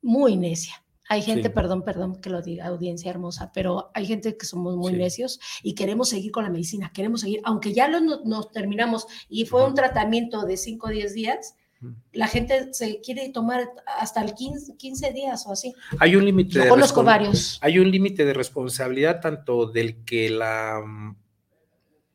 muy 0.00 0.36
necia. 0.36 0.85
Hay 1.08 1.22
gente, 1.22 1.50
perdón, 1.50 1.82
perdón 1.84 2.20
que 2.20 2.30
lo 2.30 2.42
diga, 2.42 2.66
audiencia 2.66 3.10
hermosa, 3.10 3.52
pero 3.54 3.90
hay 3.94 4.06
gente 4.06 4.36
que 4.36 4.46
somos 4.46 4.76
muy 4.76 4.92
necios 4.92 5.40
y 5.62 5.74
queremos 5.74 6.08
seguir 6.08 6.32
con 6.32 6.44
la 6.44 6.50
medicina, 6.50 6.90
queremos 6.92 7.20
seguir, 7.20 7.40
aunque 7.44 7.72
ya 7.72 7.88
lo, 7.88 8.00
nos 8.00 8.50
terminamos 8.50 9.06
y 9.28 9.46
fue 9.46 9.64
un 9.66 9.74
tratamiento 9.74 10.44
de 10.44 10.56
5 10.56 10.86
o 10.86 10.90
10 10.90 11.14
días, 11.14 11.54
la 12.12 12.26
gente 12.26 12.72
se 12.72 13.00
quiere 13.00 13.28
tomar 13.28 13.68
hasta 13.98 14.22
el 14.22 14.34
15, 14.34 15.12
días 15.12 15.46
o 15.46 15.52
así. 15.52 15.74
Hay 15.98 16.16
un 16.16 16.24
límite 16.24 16.58
de 16.58 16.68
conozco 16.68 17.02
varios. 17.02 17.58
Hay 17.60 17.78
un 17.78 17.90
límite 17.90 18.24
de 18.24 18.32
responsabilidad 18.32 19.20
tanto 19.20 19.66
del 19.66 20.02
que 20.04 20.30
la 20.30 20.82
mm, 20.84 21.16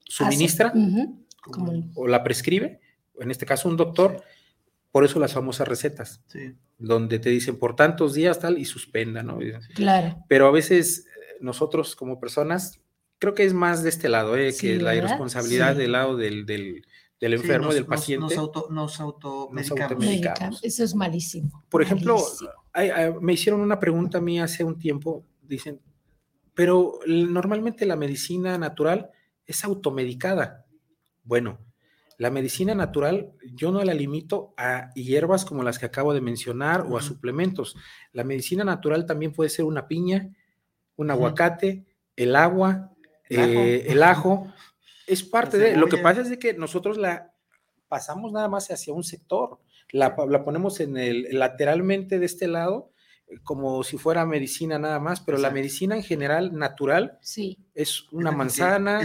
suministra 0.04 0.74
o 1.96 2.08
la 2.08 2.24
prescribe, 2.24 2.82
en 3.20 3.32
este 3.32 3.46
caso 3.46 3.70
un 3.70 3.78
doctor, 3.78 4.24
por 4.92 5.06
eso 5.06 5.20
las 5.20 5.34
famosas 5.34 5.68
recetas, 5.68 6.22
donde 6.78 7.20
te 7.20 7.30
dicen 7.30 7.58
por 7.58 7.76
tantos 7.76 8.14
días 8.14 8.40
tal 8.40 8.58
y 8.58 8.66
suspenda, 8.66 9.24
¿no? 9.24 9.40
Claro. 9.74 10.18
Pero 10.28 10.48
a 10.48 10.52
veces 10.52 11.06
eh, 11.08 11.38
nosotros 11.40 11.96
como 11.96 12.20
personas, 12.20 12.82
creo 13.18 13.34
que 13.34 13.46
es 13.46 13.54
más 13.54 13.84
de 13.84 13.90
este 13.90 14.10
lado, 14.10 14.36
¿eh? 14.36 14.54
que 14.60 14.78
la 14.78 14.96
irresponsabilidad 14.96 15.76
del 15.76 15.94
lado 15.94 16.18
del, 16.18 16.46
del, 16.46 16.84
enfermo, 17.22 17.74
del 17.74 17.86
paciente. 17.86 18.36
Nos, 18.70 19.00
automedicamos. 19.00 20.60
Eso 20.62 20.84
es 20.84 20.94
malísimo. 20.94 21.64
Por 21.70 21.82
ejemplo, 21.82 22.18
me 23.22 23.34
hicieron 23.34 23.62
una 23.62 23.80
pregunta 23.80 24.18
a 24.18 24.22
mí 24.22 24.42
hace 24.42 24.66
un 24.66 24.78
tiempo, 24.78 25.24
dicen, 25.42 25.80
pero 26.54 27.00
normalmente 27.08 27.86
la 27.86 27.96
medicina 27.96 28.58
natural 28.58 29.10
es 29.46 29.64
automedicada. 29.64 30.66
Bueno, 31.24 31.60
la 32.22 32.30
medicina 32.30 32.76
natural 32.76 33.32
yo 33.56 33.72
no 33.72 33.84
la 33.84 33.96
limito 33.96 34.54
a 34.56 34.94
hierbas 34.94 35.44
como 35.44 35.64
las 35.64 35.80
que 35.80 35.88
acabo 35.88 36.14
de 36.14 36.22
mencionar 36.22 36.86
o 36.88 36.96
a 36.96 37.02
suplementos. 37.02 37.76
La 38.14 38.24
medicina 38.24 38.64
natural 38.64 39.08
también 39.08 39.34
puede 39.34 39.50
ser 39.50 39.66
una 39.66 39.88
piña, 39.88 40.30
un 40.98 41.10
aguacate, 41.10 41.84
el 42.16 42.36
agua, 42.36 42.92
el 43.28 44.04
ajo. 44.04 44.46
Eh, 44.46 44.54
es 45.08 45.24
parte 45.24 45.58
de... 45.58 45.76
Lo 45.76 45.88
que 45.88 45.98
pasa 45.98 46.22
es 46.22 46.30
de 46.30 46.38
que 46.38 46.54
nosotros 46.54 47.00
la 47.00 47.34
pasamos 47.88 48.32
nada 48.32 48.48
más 48.48 48.70
hacia 48.70 48.94
un 48.94 49.04
sector, 49.04 49.58
la, 49.92 50.16
la 50.30 50.44
ponemos 50.44 50.80
en 50.80 50.98
el 50.98 51.28
lateralmente 51.32 52.20
de 52.20 52.28
este 52.28 52.48
lado 52.48 52.92
como 53.42 53.84
si 53.84 53.98
fuera 53.98 54.28
medicina 54.28 54.78
nada 54.78 55.00
más, 55.00 55.22
pero 55.22 55.40
la 55.40 55.50
medicina 55.50 55.96
en 55.96 56.04
general 56.04 56.56
natural 56.56 57.18
sí. 57.22 57.61
Es 57.74 58.06
una 58.12 58.32
manzana, 58.32 59.00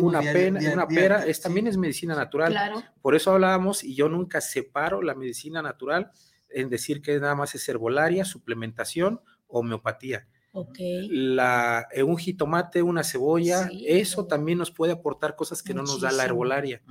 una, 0.00 0.20
pena, 0.20 0.60
una 0.72 0.86
pera, 0.86 1.26
es, 1.26 1.40
también 1.40 1.66
es 1.66 1.76
medicina 1.76 2.14
natural. 2.14 2.54
Por 3.00 3.14
eso 3.14 3.32
hablábamos 3.32 3.82
y 3.82 3.94
yo 3.94 4.08
nunca 4.08 4.40
separo 4.40 5.02
la 5.02 5.14
medicina 5.14 5.62
natural 5.62 6.10
en 6.50 6.68
decir 6.68 7.00
que 7.00 7.18
nada 7.18 7.34
más 7.34 7.54
es 7.54 7.68
herbolaria, 7.68 8.24
suplementación, 8.24 9.20
homeopatía. 9.46 10.26
Okay. 10.52 11.08
La, 11.08 11.86
eh, 11.92 12.02
un 12.02 12.16
jitomate, 12.16 12.82
una 12.82 13.04
cebolla, 13.04 13.70
eso 13.86 14.26
también 14.26 14.58
nos 14.58 14.70
puede 14.70 14.92
aportar 14.92 15.36
cosas 15.36 15.62
que 15.62 15.74
no 15.74 15.82
nos 15.82 16.00
da 16.00 16.10
la 16.10 16.24
herbolaria. 16.24 16.82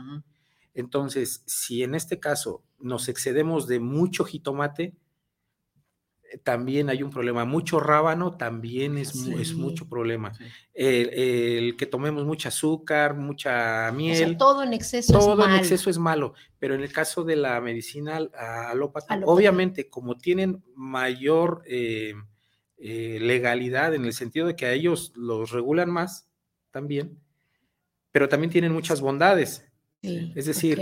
Entonces, 0.73 1.43
si 1.45 1.83
en 1.83 1.93
este 1.93 2.19
caso 2.19 2.63
nos 2.79 3.09
excedemos 3.09 3.67
de 3.67 3.79
mucho 3.79 4.23
jitomate, 4.23 4.95
también 6.43 6.89
hay 6.89 7.03
un 7.03 7.09
problema. 7.09 7.45
Mucho 7.45 7.79
rábano 7.79 8.37
también 8.37 8.97
es, 8.97 9.15
es 9.15 9.53
mucho 9.53 9.87
problema. 9.87 10.31
El, 10.73 11.75
que 11.77 11.85
tomemos 11.85 12.25
mucho 12.25 12.49
azúcar, 12.49 13.15
mucha 13.15 13.91
miel. 13.91 14.37
todo 14.37 14.63
en 14.63 14.73
exceso 14.73 15.13
todo 15.13 15.45
en 15.45 15.55
exceso 15.55 15.89
es 15.89 15.97
malo. 15.97 16.33
Pero 16.59 16.75
en 16.75 16.81
el 16.81 16.91
caso 16.91 17.23
de 17.23 17.35
la 17.35 17.59
medicina 17.61 18.17
alópata, 18.17 19.19
obviamente, 19.25 19.89
como 19.89 20.17
tienen 20.17 20.63
mayor 20.75 21.63
eh, 21.65 22.13
eh, 22.77 23.17
legalidad 23.21 23.93
en 23.93 24.05
el 24.05 24.13
sentido 24.13 24.47
de 24.47 24.55
que 24.55 24.65
a 24.65 24.73
ellos 24.73 25.11
los 25.15 25.51
regulan 25.51 25.89
más 25.89 26.29
también, 26.71 27.19
pero 28.11 28.29
también 28.29 28.51
tienen 28.51 28.71
muchas 28.71 29.01
bondades. 29.01 29.65
es 30.01 30.45
decir, 30.45 30.79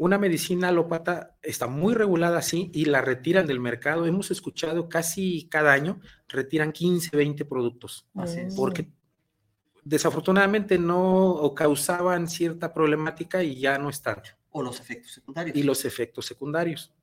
una 0.00 0.16
medicina 0.16 0.68
alópata 0.68 1.36
está 1.42 1.66
muy 1.66 1.92
regulada 1.92 2.38
así 2.38 2.70
y 2.72 2.86
la 2.86 3.02
retiran 3.02 3.46
del 3.46 3.60
mercado. 3.60 4.06
Hemos 4.06 4.30
escuchado 4.30 4.88
casi 4.88 5.46
cada 5.50 5.74
año 5.74 6.00
retiran 6.26 6.72
15, 6.72 7.14
20 7.14 7.44
productos. 7.44 8.08
Porque 8.56 8.88
desafortunadamente 9.84 10.78
no 10.78 11.52
causaban 11.54 12.28
cierta 12.28 12.72
problemática 12.72 13.42
y 13.42 13.60
ya 13.60 13.76
no 13.76 13.90
están. 13.90 14.22
O 14.48 14.62
los 14.62 14.80
efectos 14.80 15.12
secundarios. 15.12 15.54
Y 15.54 15.62
los 15.64 15.84
efectos 15.84 16.24
secundarios. 16.24 16.94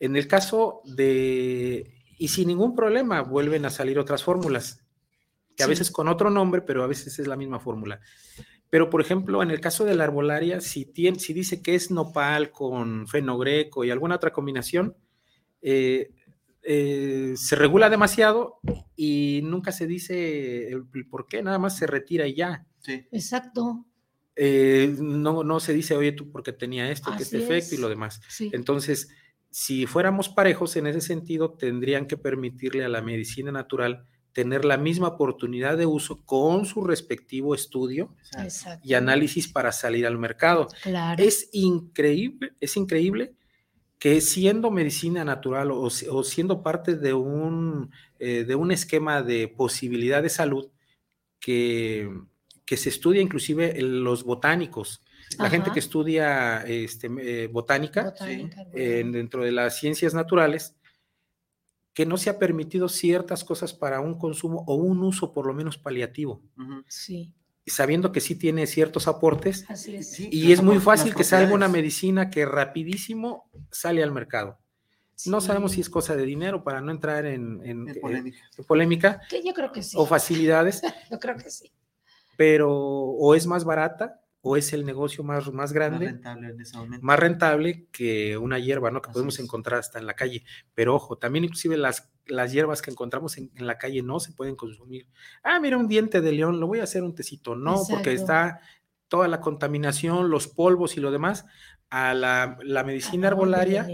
En 0.00 0.16
el 0.16 0.26
caso 0.26 0.82
de, 0.86 1.94
y 2.18 2.26
sin 2.26 2.48
ningún 2.48 2.74
problema, 2.74 3.22
vuelven 3.22 3.64
a 3.64 3.70
salir 3.70 3.96
otras 3.96 4.24
fórmulas, 4.24 4.84
que 5.54 5.62
a 5.62 5.68
veces 5.68 5.92
con 5.92 6.08
otro 6.08 6.30
nombre, 6.30 6.62
pero 6.62 6.82
a 6.82 6.88
veces 6.88 7.16
es 7.20 7.28
la 7.28 7.36
misma 7.36 7.60
fórmula. 7.60 8.00
Pero, 8.70 8.90
por 8.90 9.00
ejemplo, 9.00 9.42
en 9.42 9.50
el 9.50 9.60
caso 9.60 9.84
de 9.84 9.94
la 9.94 10.04
arbolaria, 10.04 10.60
si, 10.60 10.84
tiene, 10.84 11.18
si 11.18 11.32
dice 11.32 11.62
que 11.62 11.74
es 11.74 11.90
nopal 11.90 12.50
con 12.50 13.06
fenogreco 13.08 13.84
y 13.84 13.90
alguna 13.90 14.16
otra 14.16 14.32
combinación, 14.32 14.94
eh, 15.62 16.10
eh, 16.62 17.32
se 17.36 17.56
regula 17.56 17.88
demasiado 17.88 18.60
y 18.94 19.40
nunca 19.44 19.72
se 19.72 19.86
dice 19.86 20.68
el, 20.68 20.86
por 21.08 21.26
qué, 21.26 21.42
nada 21.42 21.58
más 21.58 21.76
se 21.78 21.86
retira 21.86 22.26
y 22.26 22.34
ya. 22.34 22.66
Sí. 22.80 23.06
Exacto. 23.10 23.86
Eh, 24.36 24.94
no, 25.00 25.42
no 25.44 25.60
se 25.60 25.72
dice, 25.72 25.96
oye, 25.96 26.12
tú 26.12 26.30
porque 26.30 26.52
tenía 26.52 26.90
esto, 26.90 27.10
que 27.16 27.22
este 27.22 27.38
efecto 27.38 27.74
y 27.74 27.78
lo 27.78 27.88
demás. 27.88 28.20
Entonces, 28.52 29.08
si 29.50 29.86
fuéramos 29.86 30.28
parejos 30.28 30.76
en 30.76 30.86
ese 30.86 31.00
sentido, 31.00 31.54
tendrían 31.54 32.06
que 32.06 32.16
permitirle 32.16 32.84
a 32.84 32.88
la 32.88 33.02
medicina 33.02 33.50
natural 33.50 34.06
tener 34.32 34.64
la 34.64 34.76
misma 34.76 35.08
oportunidad 35.08 35.76
de 35.76 35.86
uso 35.86 36.24
con 36.24 36.64
su 36.64 36.84
respectivo 36.84 37.54
estudio 37.54 38.14
y 38.82 38.94
análisis 38.94 39.48
para 39.48 39.72
salir 39.72 40.06
al 40.06 40.18
mercado. 40.18 40.68
Es 41.18 41.48
increíble, 41.52 42.52
es 42.60 42.76
increíble 42.76 43.34
que 43.98 44.20
siendo 44.20 44.70
medicina 44.70 45.24
natural 45.24 45.70
o, 45.72 45.90
siendo 45.90 46.62
parte 46.62 46.94
de 46.94 47.14
un, 47.14 47.90
eh, 48.20 48.44
de 48.44 48.54
un 48.54 48.70
esquema 48.70 49.22
de 49.22 49.48
posibilidad 49.48 50.22
de 50.22 50.28
salud 50.28 50.68
que, 51.40 52.08
que 52.64 52.76
se 52.76 52.90
estudia 52.90 53.20
inclusive 53.20 53.80
en 53.80 54.04
los 54.04 54.22
botánicos, 54.22 55.02
la 55.36 55.50
gente 55.50 55.70
que 55.72 55.80
estudia 55.80 56.62
este, 56.62 57.10
eh, 57.20 57.48
botánica, 57.48 58.14
dentro 58.72 59.44
de 59.44 59.52
las 59.52 59.78
ciencias 59.78 60.14
naturales, 60.14 60.74
que 61.98 62.06
no 62.06 62.16
se 62.16 62.30
ha 62.30 62.38
permitido 62.38 62.88
ciertas 62.88 63.42
cosas 63.42 63.74
para 63.74 63.98
un 63.98 64.16
consumo 64.16 64.62
o 64.68 64.76
un 64.76 65.02
uso 65.02 65.32
por 65.32 65.48
lo 65.48 65.52
menos 65.52 65.78
paliativo. 65.78 66.44
Sí. 66.86 67.34
Sabiendo 67.66 68.12
que 68.12 68.20
sí 68.20 68.36
tiene 68.36 68.68
ciertos 68.68 69.08
aportes. 69.08 69.66
y 70.30 70.52
es 70.52 70.62
muy 70.62 70.78
fácil 70.78 71.12
que 71.12 71.24
salga 71.24 71.52
una 71.52 71.66
medicina 71.66 72.30
que 72.30 72.46
rapidísimo 72.46 73.50
sale 73.72 74.04
al 74.04 74.12
mercado. 74.12 74.60
No 75.26 75.40
sabemos 75.40 75.72
si 75.72 75.80
es 75.80 75.90
cosa 75.90 76.14
de 76.14 76.24
dinero 76.24 76.62
para 76.62 76.80
no 76.80 76.92
entrar 76.92 77.26
en, 77.26 77.88
polémica. 78.68 79.20
Que 79.28 79.42
yo 79.42 79.52
creo 79.52 79.72
que 79.72 79.82
sí. 79.82 79.96
O 79.98 80.06
facilidades. 80.06 80.80
yo 81.10 81.18
creo 81.18 81.34
que 81.34 81.50
sí. 81.50 81.72
Pero 82.36 82.70
o 82.72 83.34
es 83.34 83.44
más 83.48 83.64
barata 83.64 84.20
o 84.48 84.56
es 84.56 84.72
el 84.72 84.86
negocio 84.86 85.22
más, 85.22 85.52
más 85.52 85.74
grande, 85.74 86.06
más 86.06 86.14
rentable, 86.14 86.48
en 86.48 86.60
ese 86.60 86.76
momento. 86.78 87.06
más 87.06 87.18
rentable 87.18 87.86
que 87.92 88.38
una 88.38 88.58
hierba, 88.58 88.90
¿no? 88.90 89.02
Que 89.02 89.10
podemos 89.10 89.38
encontrar 89.40 89.80
hasta 89.80 89.98
en 89.98 90.06
la 90.06 90.14
calle. 90.14 90.42
Pero 90.74 90.94
ojo, 90.94 91.18
también 91.18 91.44
inclusive 91.44 91.76
las, 91.76 92.10
las 92.24 92.50
hierbas 92.50 92.80
que 92.80 92.90
encontramos 92.90 93.36
en, 93.36 93.50
la 93.58 93.76
calle 93.76 94.02
no 94.02 94.20
se 94.20 94.32
pueden 94.32 94.56
consumir. 94.56 95.06
Ah, 95.42 95.60
mira, 95.60 95.76
un 95.76 95.86
diente 95.86 96.22
de 96.22 96.32
león, 96.32 96.60
lo 96.60 96.66
voy 96.66 96.80
a 96.80 96.84
hacer 96.84 97.02
un 97.02 97.14
tecito. 97.14 97.56
No, 97.56 97.82
porque 97.90 98.14
está 98.14 98.60
toda 99.08 99.28
la 99.28 99.42
contaminación, 99.42 100.30
los 100.30 100.48
polvos 100.48 100.96
y 100.96 101.00
lo 101.00 101.10
demás. 101.10 101.44
A 101.90 102.14
la, 102.14 102.58
la 102.62 102.84
medicina 102.84 103.28
arbolaria 103.28 103.86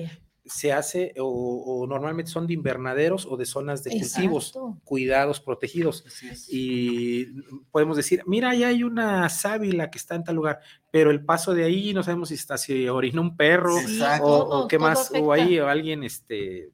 se 0.47 0.73
hace 0.73 1.15
o, 1.19 1.87
normalmente 1.89 2.31
son 2.31 2.47
de 2.47 2.55
invernaderos 2.55 3.27
o 3.27 3.37
de 3.37 3.47
zonas 3.47 3.83
de 3.83 3.91
cultivos, 3.93 4.53
cuidados, 4.85 5.41
protegidos. 5.41 6.05
Y 6.49 7.27
podemos 7.71 7.97
decir, 7.97 8.23
mira, 8.27 8.51
ahí 8.51 8.63
hay 8.63 8.83
una 8.83 9.29
sábila 9.29 9.91
que 9.91 9.99
está 9.99 10.15
en 10.15 10.25
tal 10.25 10.37
lugar, 10.37 10.61
pero 10.91 11.11
el 11.11 11.25
paso 11.25 11.55
de 11.55 11.65
ahí 11.65 11.95
no 11.95 12.03
sabemos 12.03 12.29
si 12.29 12.35
está, 12.35 12.59
si 12.59 12.89
orinó 12.89 13.23
un 13.23 13.37
perro 13.37 13.77
o, 14.21 14.69
qué 14.69 14.79
más, 14.79 15.11
o 15.19 15.33
ahí 15.33 15.59
alguien 15.59 16.05
este, 16.05 16.71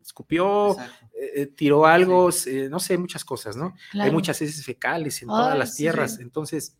escupió, 0.00 0.76
eh, 1.12 1.46
tiró 1.46 1.86
algo, 1.86 2.30
eh, 2.46 2.68
no 2.70 2.78
sé, 2.78 2.96
muchas 2.96 3.24
cosas, 3.24 3.56
¿no? 3.56 3.74
Hay 3.94 4.10
muchas 4.10 4.40
heces 4.40 4.64
fecales 4.64 5.20
en 5.22 5.28
todas 5.28 5.58
las 5.58 5.74
tierras, 5.74 6.20
entonces 6.20 6.76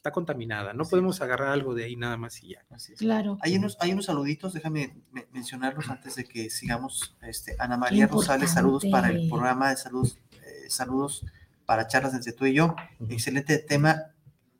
está 0.00 0.12
contaminada. 0.12 0.72
No 0.72 0.86
podemos 0.86 1.20
agarrar 1.20 1.48
algo 1.48 1.74
de 1.74 1.84
ahí 1.84 1.94
nada 1.94 2.16
más 2.16 2.42
y 2.42 2.48
ya. 2.48 2.64
Claro. 2.96 3.36
Hay 3.42 3.54
unos, 3.56 3.76
hay 3.80 3.92
unos 3.92 4.06
saluditos, 4.06 4.54
déjame 4.54 4.96
mencionarlos 5.30 5.90
antes 5.90 6.14
de 6.14 6.24
que 6.24 6.48
sigamos. 6.48 7.14
Este, 7.20 7.54
Ana 7.58 7.76
María 7.76 8.06
Rosales, 8.06 8.50
saludos 8.50 8.86
para 8.90 9.10
el 9.10 9.28
programa 9.28 9.68
de 9.68 9.76
saludos, 9.76 10.18
eh, 10.32 10.70
saludos 10.70 11.26
para 11.66 11.86
charlas 11.86 12.14
entre 12.14 12.32
tú 12.32 12.46
y 12.46 12.54
yo. 12.54 12.74
Excelente 13.10 13.58
tema 13.58 14.14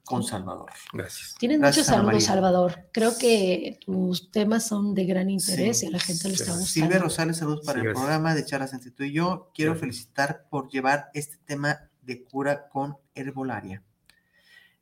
con 0.05 0.23
Salvador. 0.25 0.71
Gracias. 0.93 1.35
Tienen 1.39 1.63
muchos 1.63 1.87
saludos, 1.87 2.23
Salvador. 2.23 2.91
Creo 2.93 3.17
que 3.17 3.79
tus 3.83 4.31
temas 4.31 4.67
son 4.67 4.95
de 4.95 5.07
gran 5.07 5.31
interés 5.31 5.83
y 5.83 5.87
a 5.87 5.91
la 5.91 6.01
gente 6.01 6.29
le 6.29 6.35
está 6.35 6.53
gustando. 6.53 6.67
Silvia 6.67 6.99
Rosales, 6.99 7.39
saludos 7.39 7.65
para 7.65 7.81
el 7.81 7.95
programa 7.95 8.35
de 8.35 8.45
charlas 8.45 8.75
entre 8.75 8.91
tú 8.91 9.05
y 9.05 9.13
yo. 9.13 9.51
Quiero 9.55 9.75
felicitar 9.75 10.49
por 10.51 10.69
llevar 10.69 11.09
este 11.15 11.39
tema 11.39 11.89
de 12.03 12.25
cura 12.25 12.69
con 12.69 12.99
herbolaria. 13.15 13.83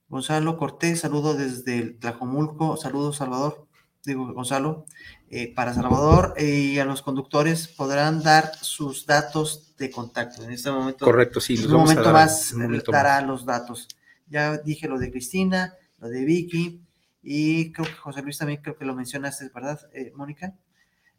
Gonzalo 0.09 0.56
Cortés, 0.56 1.01
saludo 1.01 1.35
desde 1.35 1.78
el 1.78 1.98
Tlajomulco, 1.98 2.76
saludos 2.76 3.16
Salvador, 3.16 3.66
digo 4.05 4.32
Gonzalo, 4.32 4.86
eh, 5.28 5.52
para 5.55 5.74
Salvador 5.74 6.32
eh, 6.36 6.44
y 6.44 6.78
a 6.78 6.86
los 6.86 7.02
conductores 7.02 7.68
podrán 7.68 8.22
dar 8.22 8.55
sus 8.56 9.05
datos 9.05 9.76
de 9.76 9.90
contacto. 9.90 10.43
En 10.43 10.52
este 10.52 10.70
momento, 10.70 11.05
correcto, 11.05 11.40
sí, 11.40 11.56
en 11.56 11.66
un 11.66 11.80
momento 11.80 12.10
más 12.12 12.55
dará 12.86 13.20
los 13.20 13.44
datos. 13.44 13.89
Ya 14.26 14.56
dije 14.59 14.89
lo 14.89 14.98
de 14.98 15.10
Cristina, 15.10 15.74
lo 15.98 16.09
de 16.09 16.24
Vicky 16.24 16.82
y 17.22 17.72
creo 17.72 17.86
que 17.86 17.93
José 17.93 18.22
Luis 18.22 18.39
también 18.39 18.62
creo 18.62 18.76
que 18.76 18.86
lo 18.86 18.94
mencionaste, 18.94 19.51
¿verdad, 19.55 19.78
eh, 19.93 20.12
Mónica? 20.14 20.55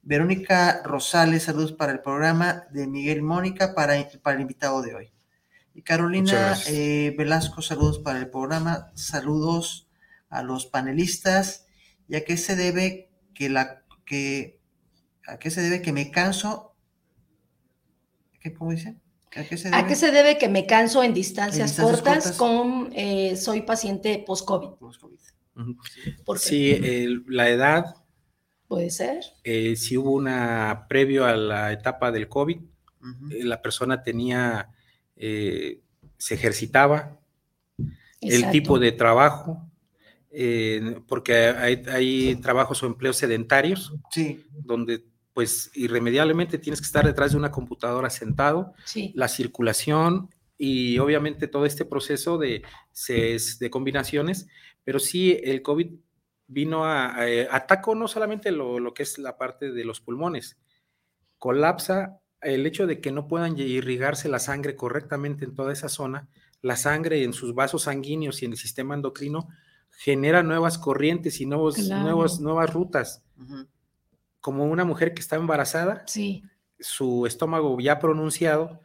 Verónica 0.01 0.81
Rosales, 0.83 1.43
saludos 1.43 1.73
para 1.73 1.91
el 1.91 2.01
programa 2.01 2.63
de 2.71 2.87
Miguel 2.87 3.21
Mónica 3.21 3.75
para, 3.75 3.93
para 4.23 4.35
el 4.35 4.41
invitado 4.41 4.81
de 4.81 4.95
hoy. 4.95 5.11
Carolina 5.81 6.57
eh, 6.67 7.13
Velasco, 7.17 7.61
saludos 7.61 7.99
para 7.99 8.19
el 8.19 8.29
programa, 8.29 8.91
saludos 8.95 9.87
a 10.29 10.43
los 10.43 10.65
panelistas. 10.65 11.67
¿Y 12.07 12.15
a 12.15 12.25
qué 12.25 12.37
se 12.37 12.55
debe 12.55 13.09
que 13.33 13.49
la 13.49 13.83
que 14.05 14.59
a 15.27 15.37
qué 15.37 15.51
se 15.51 15.61
debe 15.61 15.81
que 15.81 15.93
me 15.93 16.11
canso? 16.11 16.75
¿Qué, 18.39 18.53
¿Cómo 18.53 18.71
dice? 18.71 18.95
¿A 19.35 19.43
qué, 19.43 19.95
se 19.95 20.11
debe? 20.11 20.39
que 20.39 20.49
me 20.49 20.65
canso 20.65 21.03
en 21.03 21.13
distancias, 21.13 21.79
cortas, 21.79 22.31
con 22.31 22.89
eh, 22.95 23.35
soy 23.35 23.61
paciente 23.61 24.23
post-COVID? 24.25 24.69
sí, 26.37 26.79
la 27.27 27.49
edad. 27.49 27.95
Puede 28.67 28.89
ser. 28.89 29.23
Eh, 29.43 29.75
si 29.75 29.97
hubo 29.97 30.11
una 30.11 30.85
previo 30.89 31.25
a 31.25 31.35
la 31.35 31.71
etapa 31.71 32.11
del 32.11 32.27
COVID, 32.27 32.59
la 33.29 33.61
persona 33.61 34.03
tenía 34.03 34.69
eh, 35.19 35.81
se 36.17 36.35
ejercitaba, 36.35 37.19
el 38.21 38.51
tipo 38.51 38.79
de 38.79 38.91
trabajo, 38.93 39.69
eh, 40.31 41.01
porque 41.07 41.33
hay, 41.35 42.35
trabajos 42.37 42.81
o 42.83 42.87
empleos 42.87 43.17
sedentarios, 43.17 43.93
sí. 44.11 44.45
donde 44.51 45.03
pues 45.33 45.71
irremediablemente 45.73 46.57
tienes 46.57 46.81
que 46.81 46.85
estar 46.85 47.05
detrás 47.05 47.31
de 47.31 47.37
una 47.37 47.51
computadora 47.51 48.09
sentado, 48.09 48.73
la 49.13 49.27
circulación 49.27 50.29
y 50.57 50.97
obviamente 50.99 51.47
todo 51.47 51.65
este 51.65 51.85
proceso 51.85 52.37
de, 52.37 52.63
de 53.07 53.69
combinaciones, 53.69 54.47
pero 54.83 54.99
sí 54.99 55.39
el 55.43 55.61
COVID 55.61 55.91
vino 56.47 56.85
a, 56.85 57.15
atacó 57.51 57.95
no 57.95 58.07
solamente 58.07 58.51
lo, 58.51 58.79
lo, 58.79 58.93
que 58.93 59.03
es 59.03 59.17
la 59.17 59.37
parte 59.37 59.71
de 59.71 59.85
los 59.85 60.01
pulmones, 60.01 60.57
colapsa 61.37 62.18
el 62.41 62.65
hecho 62.65 62.87
de 62.87 63.01
que 63.01 63.11
no 63.11 63.27
puedan 63.27 63.57
irrigarse 63.57 64.29
la 64.29 64.39
sangre 64.39 64.75
correctamente 64.75 65.45
en 65.45 65.53
toda 65.53 65.73
esa 65.73 65.89
zona, 65.89 66.27
la 66.61 66.75
sangre 66.75 67.23
en 67.23 67.33
sus 67.33 67.53
vasos 67.53 67.83
sanguíneos 67.83 68.41
y 68.41 68.45
en 68.45 68.51
el 68.51 68.57
sistema 68.57 68.95
endocrino 68.95 69.47
genera 69.91 70.43
nuevas 70.43 70.77
corrientes 70.77 71.41
y 71.41 71.45
nuevos, 71.45 71.79
nuevas 71.79 72.73
rutas. 72.73 73.23
Como 74.39 74.65
una 74.65 74.85
mujer 74.85 75.13
que 75.13 75.21
está 75.21 75.35
embarazada, 75.35 76.05
su 76.79 77.25
estómago 77.25 77.77
ya 77.79 77.99
pronunciado, 77.99 78.79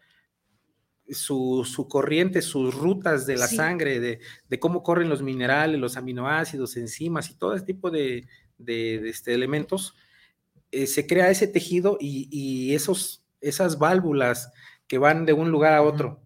su, 1.10 1.86
corriente, 1.88 2.42
sus 2.42 2.74
rutas 2.74 3.26
de 3.26 3.36
la 3.36 3.46
sangre, 3.46 4.00
de, 4.00 4.58
cómo 4.58 4.82
corren 4.82 5.08
los 5.08 5.22
minerales, 5.22 5.78
los 5.78 5.96
aminoácidos, 5.96 6.76
enzimas 6.76 7.30
y 7.30 7.34
todo 7.34 7.54
ese 7.54 7.64
tipo 7.64 7.90
de, 7.90 8.26
este, 8.66 9.34
elementos, 9.34 9.94
eh, 10.72 10.88
se 10.88 11.06
crea 11.06 11.30
ese 11.30 11.46
tejido 11.46 11.96
y 12.00 12.74
esos 12.74 13.23
esas 13.44 13.78
válvulas 13.78 14.52
que 14.86 14.98
van 14.98 15.26
de 15.26 15.32
un 15.32 15.50
lugar 15.50 15.74
a 15.74 15.82
otro, 15.82 16.22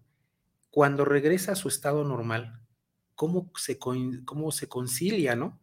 cuando 0.71 1.05
regresa 1.05 1.53
a 1.53 1.55
su 1.55 1.67
estado 1.67 2.03
normal, 2.03 2.59
¿cómo 3.15 3.51
se, 3.55 3.77
cómo 3.77 4.51
se 4.51 4.67
concilia, 4.67 5.35
no? 5.35 5.59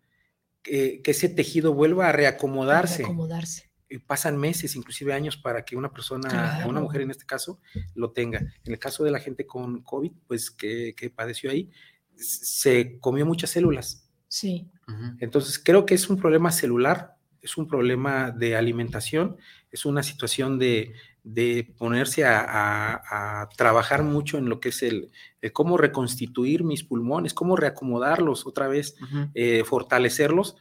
Que, 0.62 1.00
ese 1.04 1.28
tejido 1.28 1.74
vuelva 1.74 2.08
a 2.08 2.12
reacomodarse. 2.12 2.98
reacomodarse. 2.98 3.70
Y 3.88 3.98
pasan 3.98 4.36
meses, 4.36 4.74
inclusive 4.74 5.12
años, 5.12 5.36
para 5.36 5.64
que 5.64 5.76
una 5.76 5.92
persona, 5.92 6.64
una 6.68 6.80
mujer 6.80 7.02
en 7.02 7.12
este 7.12 7.24
caso, 7.24 7.60
lo 7.94 8.10
tenga. 8.10 8.40
En 8.64 8.72
el 8.72 8.78
caso 8.78 9.04
de 9.04 9.12
la 9.12 9.20
gente 9.20 9.46
con 9.46 9.82
COVID, 9.82 10.12
pues 10.26 10.50
que, 10.50 10.94
que 10.96 11.08
padeció 11.08 11.50
ahí, 11.50 11.70
se 12.16 12.98
comió 12.98 13.24
muchas 13.24 13.50
células. 13.50 14.10
Sí. 14.26 14.68
Entonces, 15.20 15.58
creo 15.58 15.86
que 15.86 15.94
es 15.94 16.10
un 16.10 16.16
problema 16.16 16.50
celular, 16.50 17.16
es 17.40 17.56
un 17.56 17.68
problema 17.68 18.32
de 18.32 18.56
alimentación, 18.56 19.36
es 19.70 19.84
una 19.86 20.02
situación 20.02 20.58
de, 20.58 20.94
de 21.26 21.74
ponerse 21.76 22.24
a, 22.24 23.48
trabajar 23.56 24.04
mucho 24.04 24.38
en 24.38 24.48
lo 24.48 24.60
que 24.60 24.68
es 24.68 24.82
el, 24.84 25.10
cómo 25.52 25.76
reconstituir 25.76 26.62
mis 26.62 26.84
pulmones, 26.84 27.34
cómo 27.34 27.56
reacomodarlos 27.56 28.46
otra 28.46 28.68
vez, 28.68 28.94
eh, 29.34 29.64
fortalecerlos. 29.64 30.56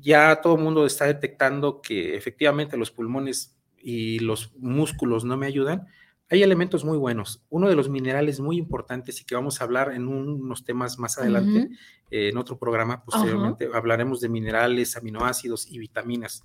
Ya 0.00 0.40
todo 0.40 0.56
el 0.56 0.62
mundo 0.62 0.86
está 0.86 1.04
detectando 1.04 1.82
que 1.82 2.16
efectivamente 2.16 2.78
los 2.78 2.90
pulmones 2.90 3.58
y 3.76 4.20
los 4.20 4.54
músculos 4.56 5.24
no 5.24 5.36
me 5.36 5.46
ayudan. 5.46 5.86
Hay 6.30 6.42
elementos 6.42 6.82
muy 6.82 6.96
buenos. 6.96 7.42
Uno 7.50 7.68
de 7.68 7.76
los 7.76 7.90
minerales 7.90 8.40
muy 8.40 8.56
importantes 8.56 9.20
y 9.20 9.26
que 9.26 9.34
vamos 9.34 9.60
a 9.60 9.64
hablar 9.64 9.92
en 9.92 10.08
unos 10.08 10.64
temas 10.64 10.98
más 10.98 11.18
adelante, 11.18 11.68
eh, 12.10 12.30
en 12.30 12.38
otro 12.38 12.58
programa 12.58 13.04
posteriormente, 13.04 13.68
hablaremos 13.74 14.20
de 14.22 14.30
minerales, 14.30 14.96
aminoácidos 14.96 15.70
y 15.70 15.78
vitaminas, 15.78 16.42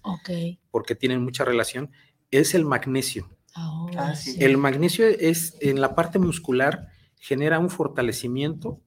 porque 0.71 0.95
tienen 0.95 1.23
mucha 1.23 1.45
relación 1.45 1.89
es 2.39 2.53
el 2.53 2.65
magnesio. 2.65 3.29
Oh, 3.55 3.89
ah, 3.97 4.13
el 4.39 4.57
magnesio 4.57 5.07
es 5.07 5.55
en 5.61 5.79
la 5.79 5.95
parte 5.95 6.19
muscular, 6.19 6.89
genera 7.19 7.59
un 7.59 7.69
fortalecimiento 7.69 8.81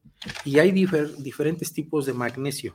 y 0.44 0.59
hay 0.59 0.73
diferentes 0.73 1.73
tipos 1.73 2.06
de 2.06 2.12
magnesio, 2.12 2.74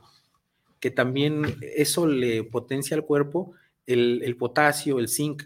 que 0.80 0.90
también 0.90 1.56
eso 1.76 2.06
le 2.06 2.44
potencia 2.44 2.96
al 2.96 3.04
cuerpo, 3.04 3.52
el, 3.86 4.36
potasio, 4.38 4.98
el 4.98 5.08
zinc. 5.08 5.44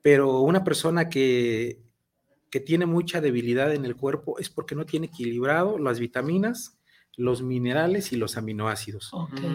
Pero 0.00 0.40
una 0.40 0.64
persona 0.64 1.08
que, 1.08 1.80
que 2.50 2.60
tiene 2.60 2.86
mucha 2.86 3.20
debilidad 3.20 3.74
en 3.74 3.84
el 3.84 3.96
cuerpo 3.96 4.38
es 4.38 4.48
porque 4.48 4.74
no 4.74 4.86
tiene 4.86 5.06
equilibrado 5.06 5.78
las 5.78 5.98
vitaminas, 5.98 6.78
los 7.16 7.42
minerales 7.42 8.12
y 8.12 8.16
los 8.16 8.36
aminoácidos. 8.36 9.12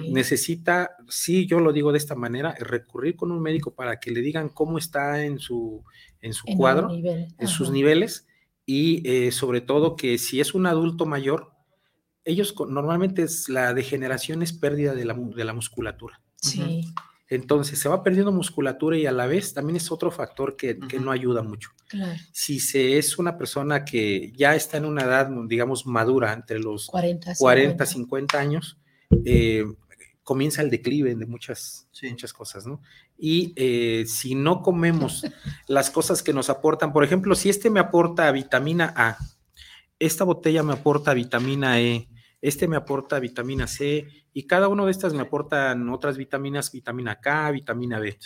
Necesita, 0.09 0.91
sí, 1.09 1.47
yo 1.47 1.59
lo 1.59 1.73
digo 1.73 1.91
de 1.91 1.97
esta 1.97 2.15
manera, 2.15 2.55
recurrir 2.59 3.15
con 3.15 3.31
un 3.31 3.41
médico 3.41 3.73
para 3.73 3.99
que 3.99 4.11
le 4.11 4.21
digan 4.21 4.49
cómo 4.49 4.77
está 4.77 5.23
en 5.23 5.39
su, 5.39 5.83
en 6.21 6.33
su 6.33 6.45
cuadro, 6.55 6.89
en 6.93 7.47
sus 7.47 7.71
niveles 7.71 8.27
y 8.65 9.07
eh, 9.09 9.31
sobre 9.31 9.61
todo 9.61 9.95
que 9.95 10.17
si 10.17 10.39
es 10.39 10.53
un 10.53 10.65
adulto 10.67 11.05
mayor, 11.05 11.51
ellos 12.25 12.53
normalmente 12.67 13.23
es, 13.23 13.49
la 13.49 13.73
degeneración 13.73 14.43
es 14.43 14.53
pérdida 14.53 14.93
de 14.93 15.05
la, 15.05 15.13
de 15.13 15.43
la 15.45 15.53
musculatura. 15.53 16.21
Sí. 16.35 16.83
Entonces 17.29 17.79
se 17.79 17.89
va 17.89 18.03
perdiendo 18.03 18.31
musculatura 18.31 18.97
y 18.97 19.05
a 19.05 19.11
la 19.11 19.27
vez 19.27 19.53
también 19.53 19.75
es 19.75 19.91
otro 19.91 20.11
factor 20.11 20.55
que, 20.55 20.77
no 20.99 21.11
ayuda 21.11 21.43
mucho. 21.43 21.71
Si 22.31 22.59
se 22.59 22.97
es 22.97 23.17
una 23.17 23.37
persona 23.37 23.83
que 23.83 24.31
ya 24.35 24.55
está 24.55 24.77
en 24.77 24.85
una 24.85 25.03
edad, 25.03 25.29
digamos, 25.47 25.85
madura, 25.85 26.33
entre 26.33 26.59
los 26.59 26.87
40, 26.87 27.85
50, 27.85 28.39
años, 28.39 28.77
eh, 29.25 29.65
comienza 30.23 30.61
el 30.61 30.69
declive 30.69 31.15
de 31.15 31.25
muchas, 31.25 31.87
muchas 32.01 32.33
cosas, 32.33 32.65
¿no? 32.65 32.81
Y 33.17 33.53
eh, 33.55 34.05
si 34.07 34.35
no 34.35 34.61
comemos 34.61 35.25
las 35.67 35.89
cosas 35.89 36.23
que 36.23 36.33
nos 36.33 36.49
aportan, 36.49 36.93
por 36.93 37.03
ejemplo, 37.03 37.35
si 37.35 37.49
este 37.49 37.69
me 37.69 37.79
aporta 37.79 38.31
vitamina 38.31 38.93
A, 38.95 39.17
esta 39.99 40.23
botella 40.23 40.63
me 40.63 40.73
aporta 40.73 41.13
vitamina 41.13 41.79
E, 41.81 42.09
este 42.41 42.67
me 42.67 42.75
aporta 42.77 43.19
vitamina 43.19 43.67
C 43.67 44.07
y 44.37 44.43
cada 44.43 44.67
uno 44.67 44.85
de 44.85 44.91
estas 44.91 45.15
me 45.15 45.23
aportan 45.23 45.89
otras 45.89 46.15
vitaminas, 46.15 46.71
vitamina 46.71 47.19
K, 47.19 47.49
vitamina 47.49 47.97
B. 47.97 48.19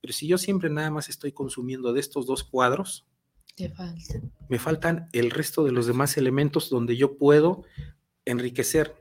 Pero 0.00 0.14
si 0.14 0.26
yo 0.26 0.38
siempre 0.38 0.70
nada 0.70 0.90
más 0.90 1.10
estoy 1.10 1.32
consumiendo 1.32 1.92
de 1.92 2.00
estos 2.00 2.24
dos 2.24 2.44
cuadros, 2.44 3.06
me 4.48 4.58
faltan 4.58 5.10
el 5.12 5.30
resto 5.30 5.62
de 5.62 5.72
los 5.72 5.86
demás 5.86 6.16
elementos 6.16 6.70
donde 6.70 6.96
yo 6.96 7.18
puedo 7.18 7.64
enriquecer. 8.24 8.96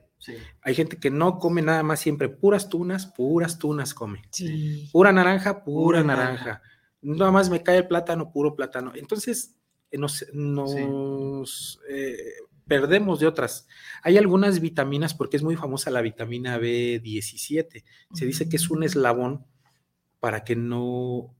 Hay 0.61 0.75
gente 0.75 0.97
que 0.97 1.09
no 1.09 1.39
come 1.39 1.61
nada 1.61 1.81
más 1.81 2.01
siempre 2.01 2.27
puras 2.27 2.67
tunas, 2.67 3.05
puras 3.05 3.57
tunas 3.57 3.93
come. 3.93 4.21
Pura 4.91 5.13
naranja, 5.13 5.63
pura, 5.63 6.03
naranja. 6.03 6.61
Nada 7.01 7.31
más 7.31 7.49
me 7.49 7.63
cae 7.63 7.77
el 7.77 7.87
plátano, 7.87 8.33
puro 8.33 8.57
plátano. 8.57 8.91
Entonces, 8.95 9.55
nos, 9.93 10.25
nos 10.33 11.79
eh, 11.89 12.33
perdemos 12.69 13.19
de 13.19 13.27
otras. 13.27 13.67
Hay 14.03 14.17
algunas 14.17 14.61
vitaminas, 14.61 15.13
porque 15.13 15.35
es 15.35 15.43
muy 15.43 15.57
famosa 15.57 15.91
la 15.91 16.01
vitamina 16.01 16.57
B17. 16.57 17.83
Se 18.13 18.25
dice 18.25 18.47
que 18.47 18.55
es 18.55 18.69
un 18.69 18.83
eslabón 18.83 19.45
para 20.21 20.45
que 20.45 20.55
no 20.55 21.35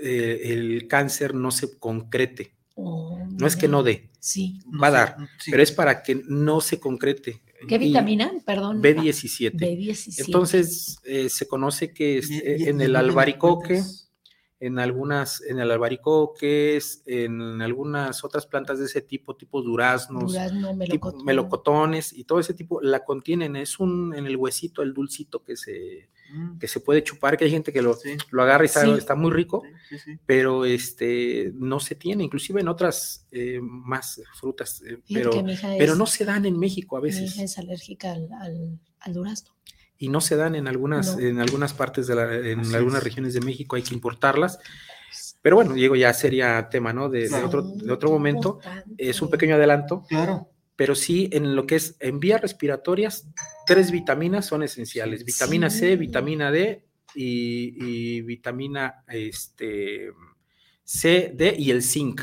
eh, 0.00 0.40
el 0.44 0.86
cáncer 0.86 1.34
no 1.34 1.50
se 1.50 1.78
concrete. 1.78 2.54
Oh, 2.76 3.18
no 3.30 3.46
es 3.46 3.56
que 3.56 3.68
no 3.68 3.84
dé, 3.84 4.10
sí. 4.18 4.58
va 4.82 4.88
a 4.88 4.90
dar, 4.90 5.16
pero 5.48 5.62
es 5.62 5.70
para 5.70 6.02
que 6.02 6.22
no 6.26 6.60
se 6.60 6.80
concrete. 6.80 7.40
¿Qué 7.68 7.78
vitamina? 7.78 8.32
Perdón. 8.44 8.82
B17. 8.82 9.52
B17. 9.54 10.24
Entonces, 10.26 10.98
eh, 11.04 11.28
se 11.28 11.46
conoce 11.46 11.92
que 11.92 12.18
eh, 12.18 12.68
en 12.68 12.80
el 12.80 12.96
albaricoque, 12.96 13.82
en 14.64 14.78
algunas, 14.78 15.42
en 15.42 15.58
el 15.58 15.70
albaricoques, 15.70 17.02
en 17.04 17.60
algunas 17.60 18.24
otras 18.24 18.46
plantas 18.46 18.78
de 18.78 18.86
ese 18.86 19.02
tipo, 19.02 19.36
tipo 19.36 19.60
duraznos, 19.60 20.32
Durazno, 20.32 20.74
melocotones 21.22 22.14
y 22.14 22.24
todo 22.24 22.40
ese 22.40 22.54
tipo, 22.54 22.80
la 22.80 23.04
contienen. 23.04 23.56
Es 23.56 23.78
un, 23.78 24.14
en 24.14 24.26
el 24.26 24.38
huesito, 24.38 24.80
el 24.80 24.94
dulcito 24.94 25.44
que 25.44 25.58
se, 25.58 26.08
mm. 26.32 26.56
que 26.58 26.66
se 26.66 26.80
puede 26.80 27.04
chupar, 27.04 27.36
que 27.36 27.44
hay 27.44 27.50
gente 27.50 27.74
que 27.74 27.82
lo, 27.82 27.94
lo 28.30 28.42
agarra 28.42 28.64
y 28.64 28.68
sabe, 28.68 28.96
está 28.96 29.14
muy 29.14 29.32
rico, 29.32 29.62
pero 30.24 30.64
este, 30.64 31.52
no 31.56 31.78
se 31.78 31.94
tiene, 31.94 32.24
inclusive 32.24 32.62
en 32.62 32.68
otras 32.68 33.26
eh, 33.32 33.60
más 33.60 34.22
frutas, 34.40 34.82
pero, 35.12 35.44
pero 35.76 35.94
no 35.94 36.06
se 36.06 36.24
dan 36.24 36.46
en 36.46 36.58
México 36.58 36.96
a 36.96 37.00
veces. 37.00 37.20
Mi 37.20 37.26
hija 37.26 37.42
es 37.42 37.58
alérgica 37.58 38.12
al, 38.12 38.80
al 39.00 39.12
durazno 39.12 39.53
y 39.98 40.08
no 40.08 40.20
se 40.20 40.36
dan 40.36 40.54
en 40.54 40.68
algunas, 40.68 41.18
en 41.18 41.40
algunas 41.40 41.72
partes 41.72 42.06
de 42.06 42.14
la, 42.14 42.34
en 42.34 42.74
algunas 42.74 43.02
regiones 43.02 43.34
de 43.34 43.40
México, 43.40 43.76
hay 43.76 43.82
que 43.82 43.94
importarlas. 43.94 44.58
Pero 45.42 45.56
bueno, 45.56 45.74
Diego, 45.74 45.94
ya 45.94 46.12
sería 46.12 46.68
tema, 46.70 46.92
¿no? 46.92 47.08
De, 47.08 47.32
otro, 47.44 47.62
de 47.62 47.92
otro 47.92 48.10
momento. 48.10 48.60
Es 48.96 49.20
un 49.22 49.30
pequeño 49.30 49.54
adelanto. 49.56 50.04
Claro. 50.08 50.48
Pero 50.76 50.94
sí, 50.94 51.28
en 51.32 51.54
lo 51.54 51.66
que 51.66 51.76
es 51.76 51.96
en 52.00 52.18
vías 52.18 52.40
respiratorias, 52.40 53.28
tres 53.66 53.90
vitaminas 53.90 54.46
son 54.46 54.62
esenciales. 54.62 55.24
Vitamina 55.24 55.70
C, 55.70 55.96
vitamina 55.96 56.50
D 56.50 56.84
y, 57.14 57.74
y 57.78 58.22
vitamina 58.22 59.04
este, 59.06 60.10
C, 60.86 61.32
D 61.34 61.56
y 61.58 61.70
el 61.70 61.82
zinc, 61.82 62.20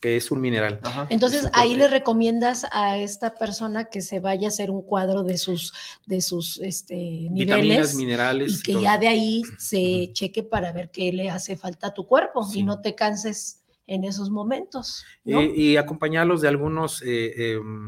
que 0.00 0.16
es 0.16 0.30
un 0.30 0.42
mineral. 0.42 0.80
Entonces 1.08 1.48
ahí 1.54 1.74
le 1.76 1.88
recomiendas 1.88 2.66
a 2.72 2.98
esta 2.98 3.34
persona 3.34 3.86
que 3.86 4.02
se 4.02 4.20
vaya 4.20 4.48
a 4.48 4.50
hacer 4.50 4.70
un 4.70 4.82
cuadro 4.82 5.22
de 5.22 5.38
sus, 5.38 5.72
de 6.06 6.20
sus 6.20 6.60
este, 6.60 6.94
niveles 7.30 7.94
minerales 7.94 8.60
y 8.60 8.62
que 8.62 8.80
ya 8.82 8.98
de 8.98 9.08
ahí 9.08 9.42
se 9.58 10.10
cheque 10.12 10.42
para 10.42 10.72
ver 10.72 10.90
qué 10.90 11.10
le 11.10 11.30
hace 11.30 11.56
falta 11.56 11.86
a 11.86 11.94
tu 11.94 12.06
cuerpo 12.06 12.46
y 12.52 12.62
no 12.64 12.82
te 12.82 12.94
canses 12.94 13.62
en 13.86 14.04
esos 14.04 14.28
momentos. 14.28 15.02
Y, 15.24 15.76
acompañarlos 15.76 16.42
de 16.42 16.48
algunos 16.48 17.02
eh, 17.02 17.54
em, 17.54 17.86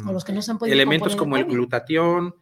elementos 0.63 1.15
como 1.17 1.37
el 1.37 1.45
glutatión. 1.45 2.35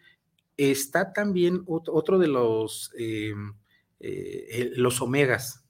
Está 0.56 1.12
también 1.12 1.64
otro 1.66 2.18
de 2.18 2.28
los, 2.28 2.92
em, 2.96 3.54
eh, 3.98 4.70
los 4.76 5.02
omegas 5.02 5.64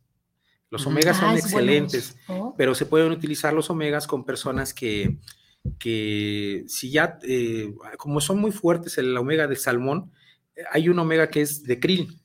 los 0.70 0.86
omegas 0.86 1.18
son 1.18 1.30
ah, 1.30 1.36
excelentes, 1.36 2.16
oh. 2.28 2.54
pero 2.56 2.74
se 2.76 2.86
pueden 2.86 3.10
utilizar 3.10 3.52
los 3.52 3.68
omegas 3.70 4.06
con 4.06 4.24
personas 4.24 4.72
que, 4.72 5.18
que 5.78 6.64
si 6.68 6.92
ya, 6.92 7.18
eh, 7.24 7.74
como 7.98 8.20
son 8.20 8.38
muy 8.38 8.52
fuertes 8.52 8.96
el 8.96 9.16
omega 9.16 9.48
de 9.48 9.56
salmón, 9.56 10.12
eh, 10.54 10.62
hay 10.70 10.88
un 10.88 10.98
omega 10.98 11.28
que 11.28 11.42
es 11.42 11.64
de 11.64 11.78
krill. 11.78 12.16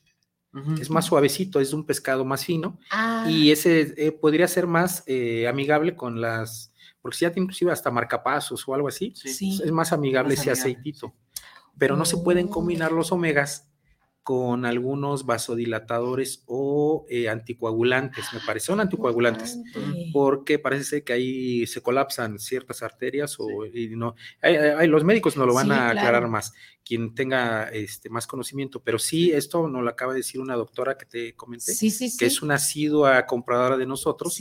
Es 0.80 0.90
más 0.90 1.04
suavecito, 1.04 1.60
es 1.60 1.74
un 1.74 1.86
pescado 1.86 2.24
más 2.24 2.46
fino 2.46 2.80
ah. 2.90 3.28
y 3.30 3.52
ese 3.52 3.94
eh, 3.98 4.14
podría 4.14 4.48
ser 4.48 4.68
más 4.68 5.04
amigable 5.50 5.98
con 5.98 6.22
las, 6.22 6.72
porque 7.02 7.18
si 7.18 7.26
ya 7.26 7.32
tiene 7.34 7.44
inclusive 7.44 7.74
hasta 7.74 7.92
marcapasos 7.92 8.66
o 8.66 8.74
algo 8.74 8.88
así, 8.88 9.14
es 9.26 9.72
más 9.74 9.92
amigable 9.92 10.36
ese 10.36 10.52
aceitito. 10.52 11.14
Pero 11.78 11.98
no 11.98 12.06
se 12.06 12.16
pueden 12.16 12.48
combinar 12.48 12.94
los 12.94 13.12
omegas 13.12 13.68
con 14.26 14.65
algunos 14.65 15.27
vasodilatadores 15.27 16.41
o 16.47 17.06
eh, 17.11 17.30
anticoagulantes, 17.30 18.26
me 18.34 18.39
parece, 18.43 18.65
son 18.65 18.80
anticoagulantes, 18.80 19.60
porque 20.11 20.57
parece 20.57 21.03
que 21.03 21.14
ahí 21.14 21.68
se 21.68 21.84
colapsan 21.84 22.39
ciertas 22.39 22.81
arterias 22.81 23.35
o 23.38 23.68
y 23.68 23.89
no, 23.89 24.15
los 24.41 25.03
médicos 25.03 25.38
no 25.38 25.45
lo 25.45 25.53
van 25.53 25.72
a 25.72 25.89
aclarar 25.89 26.27
más, 26.27 26.53
quien 26.84 27.14
tenga 27.14 27.65
este, 27.65 28.10
más 28.10 28.26
conocimiento, 28.26 28.81
pero 28.81 28.97
sí, 28.97 29.31
esto 29.31 29.68
nos 29.68 29.84
lo 29.84 29.89
acaba 29.91 30.14
de 30.14 30.22
decir 30.22 30.41
una 30.41 30.56
doctora 30.56 30.97
que 30.97 31.06
te 31.06 31.35
comenté, 31.35 31.73
que 32.18 32.26
es 32.26 32.41
una 32.41 32.56
asidua 32.56 33.27
compradora 33.27 33.77
de 33.77 33.85
nosotros 33.85 34.39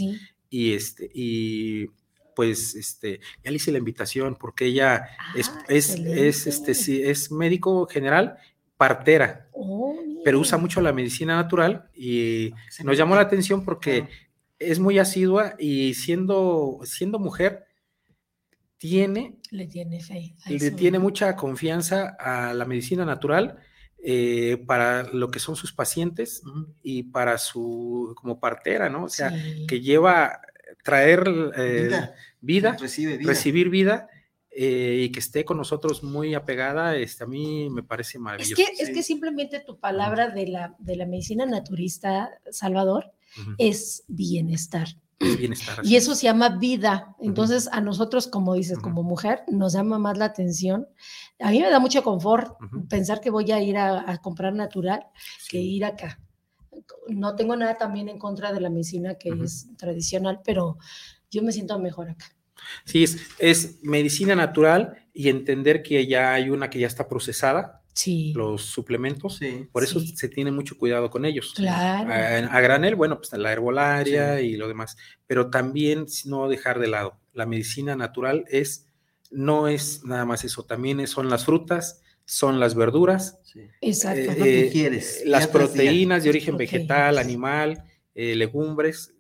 y 0.48 0.73
este, 0.73 1.11
y 1.12 1.90
pues 2.35 2.74
este, 2.74 3.20
ya 3.44 3.51
le 3.51 3.56
hice 3.59 3.70
la 3.70 3.78
invitación 3.78 4.35
porque 4.40 4.65
ella 4.65 5.11
es, 5.36 5.51
ah, 5.51 5.65
es, 5.69 5.90
es, 5.90 6.47
este, 6.47 6.73
sí, 6.73 7.02
es 7.02 7.31
médico 7.31 7.86
general 7.86 8.39
partera, 8.89 9.48
oh, 9.52 9.97
pero 10.24 10.39
usa 10.39 10.59
mucho 10.59 10.81
la 10.82 10.93
medicina 10.93 11.36
natural 11.36 11.89
y 11.94 12.52
nos 12.82 12.98
llamó 12.98 13.15
la 13.15 13.23
atención 13.23 13.65
porque 13.65 14.09
es 14.59 14.78
muy 14.78 14.98
asidua 14.98 15.55
y 15.59 15.94
siendo, 15.94 16.81
siendo 16.85 17.19
mujer, 17.19 17.65
tiene, 18.77 19.39
le 19.51 19.66
tiene 19.66 20.02
fe, 20.02 20.35
le 20.47 20.70
tiene 20.73 20.98
mucha 20.98 21.35
confianza 21.35 22.16
a 22.20 22.52
la 22.52 22.66
medicina 22.66 23.06
natural 23.06 23.59
eh, 24.02 24.62
para 24.66 25.05
lo 25.05 25.31
que 25.31 25.39
son 25.39 25.56
sus 25.56 25.73
pacientes 25.73 26.43
y 26.82 27.05
para 27.05 27.39
su 27.39 28.12
como 28.16 28.39
partera, 28.39 28.90
¿no? 28.90 29.05
O 29.05 29.09
sea, 29.09 29.32
que 29.66 29.81
lleva 29.81 30.43
traer 30.82 31.24
eh, 31.56 32.11
vida, 32.43 32.77
recibir 32.78 33.70
vida 33.70 34.09
eh, 34.57 35.03
y 35.05 35.13
que 35.13 35.19
esté 35.19 35.45
con 35.45 35.57
nosotros 35.57 36.05
muy 36.05 36.35
apegada, 36.35 36.97
este, 36.97 37.25
a 37.25 37.27
mí 37.27 37.69
me 37.71 37.83
parece 37.83 38.21
maravilloso. 38.21 38.63
Es 38.63 38.71
que, 38.71 38.83
es 38.85 38.91
que 38.91 39.03
simplemente 39.03 39.59
tu 39.59 39.81
palabra 39.81 40.29
de 40.29 40.47
la, 40.47 40.77
de 40.79 40.95
la 40.95 41.07
medicina 41.07 41.45
naturista, 41.45 42.31
Salvador, 42.51 43.13
es 43.59 44.05
bienestar. 44.07 44.87
Es 45.19 45.39
bienestar. 45.39 45.81
Y 45.85 45.97
eso 45.97 46.15
se 46.15 46.25
llama 46.25 46.51
vida. 46.51 47.17
Entonces, 47.21 47.69
a 47.73 47.81
nosotros, 47.81 48.29
como 48.29 48.55
dices, 48.55 48.79
como 48.79 49.03
mujer, 49.03 49.43
nos 49.49 49.73
llama 49.73 49.99
más 49.99 50.19
la 50.19 50.27
atención. 50.27 50.87
A 51.41 51.51
mí 51.51 51.61
me 51.61 51.69
da 51.69 51.81
mucho 51.81 52.05
confort 52.05 52.57
pensar 52.89 53.21
que 53.21 53.31
voy 53.31 53.51
a 53.51 53.61
ir 53.61 53.77
a, 53.77 54.19
comprar 54.19 54.55
natural 54.55 55.07
que 55.49 55.59
ir 55.59 55.85
acá. 55.85 56.21
No 57.09 57.35
tengo 57.35 57.57
nada 57.57 57.77
también 57.77 58.09
en 58.09 58.19
contra 58.19 58.53
de 58.53 58.61
la 58.61 58.71
medicina 58.71 59.17
que 59.17 59.31
es 59.31 59.67
tradicional, 59.77 60.41
pero 60.45 60.79
yo 61.29 61.43
me 61.43 61.51
siento 61.51 61.77
mejor 61.81 62.11
acá. 62.11 62.27
Sí, 62.85 63.05
es, 63.39 63.82
medicina 63.82 64.35
natural 64.35 65.09
y 65.12 65.28
entender 65.28 65.82
que 65.82 66.07
ya 66.07 66.35
hay 66.35 66.51
una 66.51 66.70
que 66.70 66.78
ya 66.78 66.86
está 66.86 67.09
procesada, 67.09 67.82
Sí. 67.93 68.32
los 68.35 68.62
suplementos. 68.62 69.39
Por 69.70 69.85
eso 69.85 70.01
se 70.01 70.28
tiene 70.28 70.51
mucho 70.51 70.77
cuidado 70.77 71.11
con 71.11 71.24
ellos. 71.24 71.53
Claro. 71.55 72.11
A, 72.51 72.61
granel, 72.61 72.97
bueno, 72.97 73.19
pues 73.19 73.32
la 73.32 73.53
herbolaria 73.53 74.41
y 74.41 74.57
lo 74.57 74.66
demás. 74.66 74.97
Pero 75.28 75.49
también 75.49 76.07
no 76.24 76.49
dejar 76.49 76.81
de 76.81 76.89
lado. 76.89 77.20
La 77.32 77.47
medicina 77.47 77.95
natural 77.95 78.45
es, 78.49 78.89
no 79.31 79.69
es 79.69 80.05
nada 80.05 80.24
más 80.24 80.45
eso, 80.45 80.65
también 80.65 81.07
son 81.07 81.31
las 81.31 81.45
frutas, 81.45 82.03
son 82.24 82.59
las 82.59 82.74
verduras. 82.74 83.39
Exacto. 83.81 84.32
Eh, 84.45 84.70
quieres. 84.73 85.23
Las 85.24 85.47
proteínas 85.47 86.24
de 86.24 86.31
origen 86.31 86.57
vegetal, 86.57 87.19
animal, 87.19 87.85
eh, 88.15 88.35
legumbres. 88.35 89.15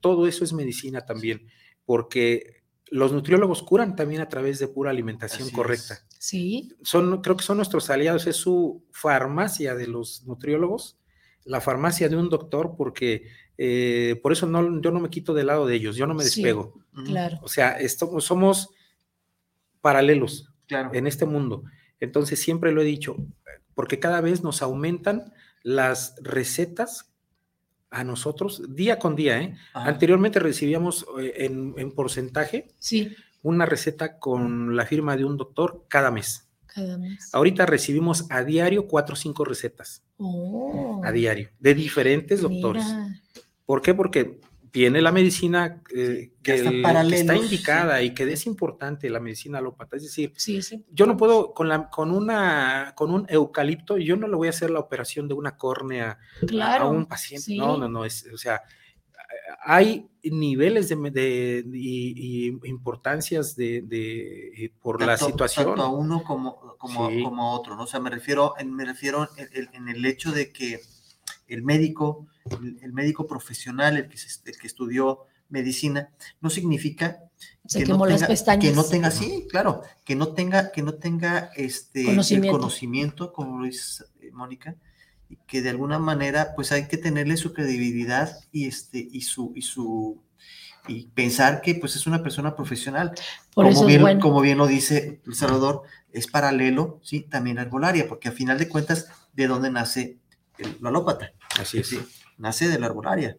Todo 0.00 0.26
eso 0.26 0.44
es 0.44 0.52
medicina 0.52 1.04
también. 1.04 1.48
Porque 1.84 2.59
los 2.90 3.12
nutriólogos 3.12 3.62
curan 3.62 3.94
también 3.94 4.20
a 4.20 4.28
través 4.28 4.58
de 4.58 4.68
pura 4.68 4.90
alimentación 4.90 5.48
correcta. 5.50 6.00
Sí. 6.18 6.74
Son, 6.82 7.22
creo 7.22 7.36
que 7.36 7.44
son 7.44 7.56
nuestros 7.56 7.88
aliados, 7.88 8.26
es 8.26 8.36
su 8.36 8.84
farmacia 8.90 9.74
de 9.74 9.86
los 9.86 10.24
nutriólogos, 10.26 10.98
la 11.44 11.60
farmacia 11.60 12.08
de 12.08 12.16
un 12.16 12.28
doctor, 12.28 12.74
porque 12.76 13.28
eh, 13.56 14.18
por 14.22 14.32
eso 14.32 14.46
no, 14.46 14.80
yo 14.80 14.90
no 14.90 15.00
me 15.00 15.08
quito 15.08 15.34
del 15.34 15.46
lado 15.46 15.66
de 15.66 15.76
ellos, 15.76 15.96
yo 15.96 16.06
no 16.06 16.14
me 16.14 16.24
despego. 16.24 16.80
claro. 17.04 17.38
O 17.42 17.48
sea, 17.48 17.78
somos 18.18 18.70
paralelos 19.80 20.52
en 20.68 21.06
este 21.06 21.26
mundo. 21.26 21.62
Entonces, 22.00 22.40
siempre 22.40 22.72
lo 22.72 22.82
he 22.82 22.84
dicho, 22.84 23.16
porque 23.74 24.00
cada 24.00 24.20
vez 24.20 24.42
nos 24.42 24.62
aumentan 24.62 25.32
las 25.62 26.16
recetas 26.22 27.09
a 27.90 28.04
nosotros 28.04 28.62
día 28.68 28.98
con 28.98 29.16
día. 29.16 29.40
¿eh? 29.40 29.56
Anteriormente 29.74 30.38
recibíamos 30.38 31.06
eh, 31.20 31.46
en, 31.46 31.92
porcentaje 31.92 32.68
sí. 32.78 33.14
una 33.42 33.66
receta 33.66 34.18
con 34.18 34.76
la 34.76 34.86
firma 34.86 35.16
de 35.16 35.24
un 35.24 35.36
doctor 35.36 35.84
cada 35.88 36.10
mes. 36.10 36.48
Cada 36.66 36.98
mes. 36.98 37.30
Ahorita 37.32 37.66
recibimos 37.66 38.26
a 38.30 38.44
diario 38.44 38.86
cuatro 38.86 39.14
o 39.14 39.16
cinco 39.16 39.44
recetas. 39.44 40.02
Oh. 40.18 41.00
A 41.04 41.10
diario, 41.10 41.50
de 41.58 41.74
diferentes 41.74 42.40
doctores. 42.40 42.84
¿Por 43.66 43.82
qué? 43.82 43.94
Porque 43.94 44.40
viene 44.72 45.00
la 45.00 45.12
medicina 45.12 45.82
eh, 45.94 46.32
que, 46.42 46.54
está, 46.54 47.36
indicada 47.36 48.02
y 48.02 48.14
que 48.14 48.30
es 48.30 48.46
importante, 48.46 49.10
la 49.10 49.20
medicina 49.20 49.58
alópata. 49.58 49.96
Es 49.96 50.02
decir, 50.02 50.32
yo 50.90 51.06
no 51.06 51.16
puedo, 51.16 51.52
con, 51.54 51.68
la, 51.68 51.88
con, 51.90 52.10
una, 52.10 52.94
con 52.96 53.12
un 53.12 53.26
eucalipto, 53.28 53.98
yo 53.98 54.16
no 54.16 54.28
le 54.28 54.36
voy 54.36 54.48
a 54.48 54.50
hacer 54.50 54.70
la 54.70 54.80
operación 54.80 55.28
de 55.28 55.34
una 55.34 55.56
córnea 55.56 56.18
a 56.60 56.84
un 56.86 57.06
paciente. 57.06 57.56
No, 57.56 57.76
no, 57.76 57.88
no, 57.88 58.04
es, 58.04 58.26
o 58.32 58.38
sea, 58.38 58.62
hay 59.62 60.08
niveles 60.22 60.88
de, 60.88 61.64
y, 61.72 62.46
importancias 62.68 63.56
de, 63.56 63.84
eh, 64.56 64.72
por 64.80 65.04
la 65.04 65.16
situación. 65.16 65.66
Tanto 65.66 65.82
a 65.82 65.88
uno 65.88 66.22
como, 66.22 66.76
como, 66.78 67.04
a 67.04 67.50
otro, 67.52 67.76
¿no? 67.76 67.84
O 67.84 67.86
sea, 67.86 68.00
me 68.00 68.10
refiero, 68.10 68.54
me 68.64 68.84
refiero 68.84 69.28
en, 69.36 69.88
el 69.88 70.04
hecho 70.04 70.32
de 70.32 70.52
que 70.52 70.80
el 71.50 71.62
médico, 71.62 72.26
el, 72.82 72.92
médico 72.92 73.26
profesional, 73.26 73.96
el 73.96 74.08
que, 74.08 74.16
el 74.46 74.58
que 74.58 74.66
estudió 74.66 75.26
medicina, 75.50 76.10
no 76.40 76.48
significa 76.48 77.18
que, 77.68 77.84
no 77.84 77.98
tenga, 78.06 78.58
que 78.58 78.72
no 78.72 78.84
tenga, 78.84 79.10
sí, 79.10 79.46
claro, 79.50 79.82
que 80.04 80.14
no 80.14 80.28
tenga, 80.28 80.72
que 80.72 80.82
no 80.82 80.94
tenga 80.94 81.50
este 81.56 82.04
conocimiento. 82.04 82.46
el 82.46 82.52
conocimiento, 82.52 83.32
como 83.32 83.58
lo 83.58 83.64
dice 83.64 84.04
eh, 84.20 84.30
Mónica, 84.32 84.76
y 85.28 85.36
que 85.46 85.62
de 85.62 85.70
alguna 85.70 85.98
manera, 85.98 86.54
pues 86.54 86.72
hay 86.72 86.88
que 86.88 86.96
tenerle 86.96 87.36
su 87.36 87.52
credibilidad 87.52 88.36
y 88.52 88.66
este, 88.66 88.98
y 88.98 89.22
su, 89.22 89.52
y 89.54 89.62
su, 89.62 90.22
y 90.88 91.06
pensar 91.06 91.60
que 91.60 91.74
pues 91.74 91.96
es 91.96 92.06
una 92.06 92.22
persona 92.22 92.56
profesional. 92.56 93.12
como, 93.54 93.84
bien, 93.84 94.20
como 94.20 94.40
bien 94.40 94.58
lo 94.58 94.66
dice 94.66 95.20
El 95.26 95.34
Salvador, 95.34 95.82
es 96.12 96.26
paralelo, 96.26 97.00
sí, 97.02 97.20
también 97.20 97.58
arbolaria, 97.58 98.08
porque 98.08 98.28
a 98.28 98.32
final 98.32 98.58
de 98.58 98.68
cuentas, 98.68 99.08
¿de 99.32 99.46
dónde 99.46 99.70
nace 99.70 100.18
el, 100.58 100.76
la 100.80 100.88
alópata? 100.88 101.32
Así 101.58 101.78
es. 101.78 101.88
Sí, 101.88 102.00
nace 102.38 102.68
de 102.68 102.78
la 102.78 102.86
arbolaria. 102.86 103.36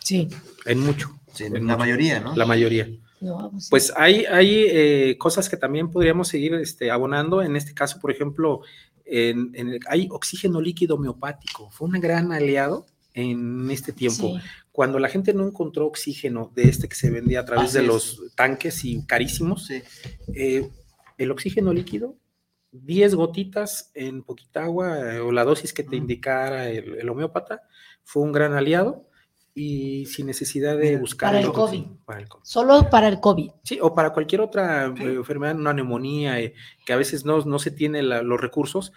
Sí. 0.00 0.28
En 0.64 0.80
mucho. 0.80 1.18
en 1.38 1.66
la 1.66 1.76
mayoría, 1.76 2.20
¿no? 2.20 2.34
La 2.34 2.46
mayoría. 2.46 2.88
pues, 3.20 3.68
pues 3.70 3.92
hay, 3.96 4.24
hay 4.26 4.66
eh, 4.68 5.16
cosas 5.18 5.48
que 5.48 5.56
también 5.56 5.90
podríamos 5.90 6.28
seguir 6.28 6.54
este, 6.54 6.90
abonando. 6.90 7.42
En 7.42 7.56
este 7.56 7.74
caso, 7.74 8.00
por 8.00 8.10
ejemplo, 8.10 8.62
en, 9.04 9.78
hay 9.88 10.08
oxígeno 10.10 10.60
líquido 10.60 10.96
homeopático. 10.96 11.70
Fue 11.70 11.88
un 11.88 12.00
gran 12.00 12.32
aliado 12.32 12.86
en 13.14 13.70
este 13.70 13.92
tiempo. 13.92 14.38
Cuando 14.70 14.98
la 14.98 15.08
gente 15.08 15.34
no 15.34 15.46
encontró 15.46 15.86
oxígeno 15.86 16.52
de 16.54 16.64
este 16.68 16.88
que 16.88 16.94
se 16.94 17.10
vendía 17.10 17.40
a 17.40 17.44
través 17.44 17.72
de 17.72 17.82
los 17.82 18.22
tanques 18.36 18.84
y 18.84 19.04
carísimos, 19.06 19.70
eh, 19.70 20.70
el 21.16 21.30
oxígeno 21.30 21.72
líquido 21.72 22.16
10 22.72 23.14
gotitas 23.14 23.90
en 23.94 24.22
poquita 24.22 24.64
agua 24.64 25.14
eh, 25.14 25.20
o 25.20 25.32
la 25.32 25.44
dosis 25.44 25.72
que 25.72 25.84
te 25.84 25.96
indicara 25.96 26.68
el, 26.68 27.08
homeópata 27.08 27.62
fue 28.04 28.22
un 28.22 28.32
gran 28.32 28.52
aliado 28.54 29.08
y 29.54 30.06
sin 30.06 30.26
necesidad 30.26 30.76
de 30.76 30.96
buscar 30.98 31.30
para 31.30 31.40
el, 31.40 31.50
COVID. 31.50 31.84
Solo 32.42 32.88
para 32.90 33.08
el 33.08 33.20
COVID. 33.20 33.50
Sí, 33.64 33.78
o 33.82 33.94
para 33.94 34.12
cualquier 34.12 34.40
otra 34.40 34.86
eh, 34.86 35.14
enfermedad, 35.14 35.56
una 35.56 35.72
neumonía, 35.72 36.38
eh, 36.40 36.54
que 36.86 36.92
a 36.92 36.96
veces 36.96 37.24
no, 37.24 37.40
no 37.40 37.58
se 37.58 37.72
tiene 37.72 38.02
los 38.02 38.40
recursos, 38.40 38.92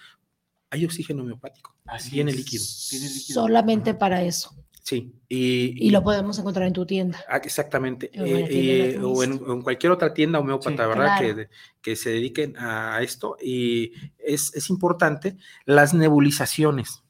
hay 0.69 0.85
oxígeno 0.85 1.23
homeopático, 1.23 1.75
Así 1.85 2.11
viene 2.11 2.31
líquido. 2.31 2.63
Solamente 2.63 3.93
para 3.93 4.21
eso. 4.21 4.55
Sí. 4.91 5.15
Y, 5.29 5.89
lo 5.89 6.03
podemos 6.03 6.37
encontrar 6.37 6.67
en 6.67 6.73
tu 6.73 6.85
tienda. 6.85 7.23
Ah, 7.29 7.37
exactamente. 7.37 8.11
Eh, 8.13 8.99
o 9.01 9.23
en, 9.23 9.61
cualquier 9.61 9.93
otra 9.93 10.13
tienda 10.13 10.39
homeópata, 10.39 10.85
¿verdad? 10.85 11.17
Que, 11.17 11.47
que, 11.81 11.95
se 11.95 12.09
dediquen 12.09 12.57
a 12.57 13.01
esto. 13.01 13.37
Y 13.41 13.93
es, 14.17 14.53
es 14.53 14.69
importante 14.69 15.37
las 15.63 15.93
nebulizaciones. 15.93 17.05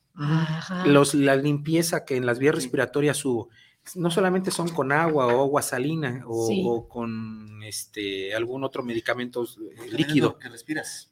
Los, 0.86 1.16
la 1.16 1.36
limpieza 1.36 2.06
que 2.06 2.18
en 2.18 2.28
las 2.28 2.38
vías 2.38 2.53
respiratorias 2.53 3.26
hubo, 3.26 3.49
no 3.95 4.12
solamente 4.12 4.52
son 4.52 4.70
con 4.70 4.91
agua 4.91 5.26
o 5.26 5.41
agua 5.41 5.64
salina 5.64 6.24
o, 6.28 6.88
con 6.88 7.64
este, 7.64 8.36
algún 8.36 8.64
otro 8.64 8.84
medicamento 8.84 9.44
eh, 9.44 9.90
líquido. 9.90 10.38
Que 10.38 10.49
respiras. 10.49 11.10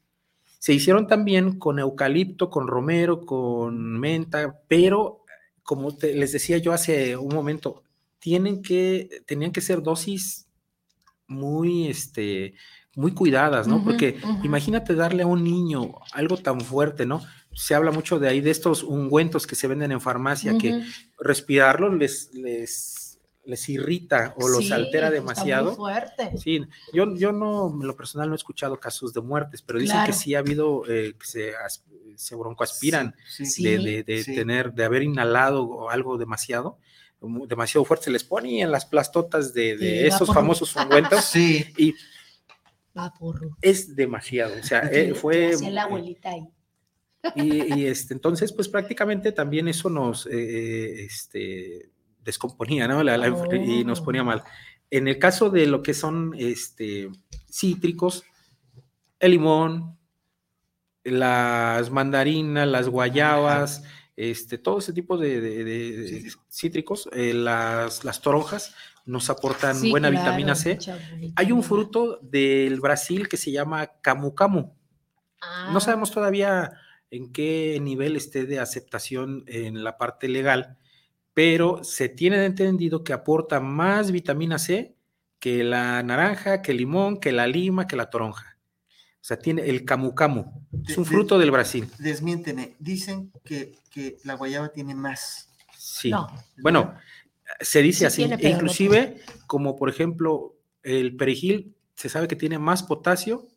Se 0.60 0.72
hicieron 0.72 1.08
también 1.08 1.58
con 1.58 1.80
eucalipto, 1.80 2.48
con 2.48 2.68
romero, 2.68 3.26
con 3.26 3.98
menta, 3.98 4.60
pero 4.68 5.19
como 5.62 5.96
les 6.02 6.32
decía 6.32 6.58
yo 6.58 6.72
hace 6.72 7.16
un 7.16 7.34
momento, 7.34 7.82
tienen 8.18 8.62
que, 8.62 9.22
tenían 9.26 9.52
que 9.52 9.60
ser 9.60 9.82
dosis 9.82 10.46
muy, 11.26 11.88
este, 11.88 12.54
muy 12.94 13.12
cuidadas, 13.12 13.68
¿no? 13.68 13.82
Porque 13.84 14.20
imagínate 14.42 14.94
darle 14.94 15.22
a 15.22 15.26
un 15.26 15.44
niño 15.44 15.92
algo 16.12 16.36
tan 16.36 16.60
fuerte, 16.60 17.06
¿no? 17.06 17.22
se 17.52 17.74
habla 17.74 17.90
mucho 17.90 18.18
de 18.18 18.28
ahí, 18.28 18.40
de 18.40 18.50
estos 18.50 18.82
ungüentos 18.82 19.46
que 19.46 19.56
se 19.56 19.66
venden 19.66 19.92
en 19.92 20.00
farmacia, 20.00 20.56
que 20.58 20.82
respirarlos 21.18 21.94
les, 21.94 22.32
les, 22.34 22.99
les 23.44 23.68
irrita 23.68 24.34
o 24.38 24.48
los 24.48 24.70
altera 24.70 25.10
demasiado. 25.10 25.70
Está 25.70 25.80
muy 25.80 25.92
fuerte. 25.92 26.38
Sí, 26.38 26.64
yo, 26.92 27.14
yo 27.16 27.32
no, 27.32 27.68
en 27.80 27.86
lo 27.86 27.96
personal 27.96 28.28
no 28.28 28.34
he 28.34 28.36
escuchado 28.36 28.78
casos 28.78 29.12
de 29.12 29.20
muertes, 29.20 29.62
pero 29.62 29.78
dicen 29.78 30.04
que 30.06 30.12
sí 30.12 30.34
ha 30.34 30.40
habido, 30.40 30.82
eh, 30.88 31.14
que 31.18 31.26
se, 31.26 31.52
se 32.16 32.34
broncoaspiran 32.34 33.14
de, 33.58 34.04
de, 34.06 34.24
tener, 34.24 34.72
de 34.72 34.84
haber 34.84 35.02
inhalado 35.02 35.88
algo 35.90 36.18
demasiado 36.18 36.78
demasiado 37.20 37.84
fuerte, 37.84 38.06
se 38.06 38.10
les 38.10 38.24
pone 38.24 38.62
en 38.62 38.70
las 38.70 38.86
plastotas 38.86 39.52
de, 39.52 40.06
esos 40.06 40.32
famosos 40.32 40.74
ungüentos. 40.76 41.24
sí. 41.24 41.66
Y 41.76 41.94
es 43.60 43.94
demasiado. 43.94 44.54
O 44.58 44.62
sea, 44.62 44.80
eh, 44.92 45.14
fue. 45.14 45.54
la 45.70 45.82
abuelita 45.82 46.30
ahí. 46.30 46.48
Y, 47.34 47.84
este, 47.84 48.14
entonces, 48.14 48.50
pues 48.50 48.68
prácticamente 48.68 49.32
también 49.32 49.68
eso 49.68 49.90
nos 49.90 50.26
eh, 50.26 51.04
este, 51.04 51.89
descomponía, 52.24 52.86
¿no? 52.88 53.02
y 53.54 53.84
nos 53.84 54.00
ponía 54.00 54.24
mal. 54.24 54.42
En 54.90 55.08
el 55.08 55.18
caso 55.18 55.50
de 55.50 55.66
lo 55.66 55.82
que 55.82 55.94
son 55.94 56.34
este, 56.36 57.10
cítricos, 57.50 58.24
el 59.18 59.32
limón, 59.32 59.98
las 61.04 61.90
mandarinas, 61.90 62.66
las 62.66 62.88
guayabas, 62.88 63.84
este, 64.16 64.58
todo 64.58 64.78
ese 64.78 64.92
tipo 64.92 65.16
de, 65.16 66.30
cítricos, 66.50 67.08
eh, 67.12 67.32
las, 67.32 68.04
las, 68.04 68.20
toronjas 68.20 68.74
nos 69.06 69.30
aportan 69.30 69.80
buena 69.88 70.10
vitamina 70.10 70.54
C. 70.54 70.78
Hay 71.36 71.52
un 71.52 71.62
fruto 71.62 72.18
del 72.22 72.80
Brasil 72.80 73.28
que 73.28 73.36
se 73.36 73.50
llama 73.50 73.90
camu 74.02 74.34
camu. 74.34 74.60
No 74.60 75.78
ah. 75.78 75.80
sabemos 75.80 76.10
todavía 76.10 76.72
en 77.10 77.32
qué 77.32 77.78
nivel 77.80 78.16
esté 78.16 78.44
de 78.44 78.60
aceptación 78.60 79.44
en 79.46 79.82
la 79.82 79.96
parte 79.96 80.28
legal, 80.28 80.76
pero 81.42 81.82
se 81.84 82.10
tiene 82.10 82.44
entendido 82.44 83.02
que 83.02 83.14
aporta 83.14 83.60
más 83.60 84.10
vitamina 84.10 84.58
C 84.58 84.94
que 85.38 85.64
la 85.64 86.02
naranja, 86.02 86.60
que 86.60 86.72
el 86.72 86.76
limón, 86.76 87.18
que 87.18 87.32
la 87.32 87.46
lima, 87.46 87.86
que 87.86 87.96
la 87.96 88.10
toronja. 88.10 88.58
O 89.14 89.22
sea, 89.22 89.38
tiene 89.38 89.62
el 89.62 89.86
camu 89.86 90.14
camu. 90.14 90.44
Es 90.86 90.98
un 90.98 91.06
fruto 91.06 91.38
del 91.38 91.50
Brasil. 91.50 91.88
Desmiénteme. 91.98 92.76
Dicen 92.78 93.32
que, 93.42 93.72
la 94.22 94.34
guayaba 94.34 94.68
tiene 94.68 94.94
más. 94.94 95.48
Sí. 95.78 96.12
Bueno, 96.58 96.94
se 97.58 97.80
dice 97.80 98.04
así. 98.04 98.24
inclusive, 98.24 99.22
como 99.46 99.76
por 99.76 99.88
ejemplo, 99.88 100.58
el 100.82 101.16
perejil 101.16 101.74
se 101.94 102.10
sabe 102.10 102.28
que 102.28 102.36
tiene 102.36 102.58
más 102.58 102.82
potasio 102.82 103.48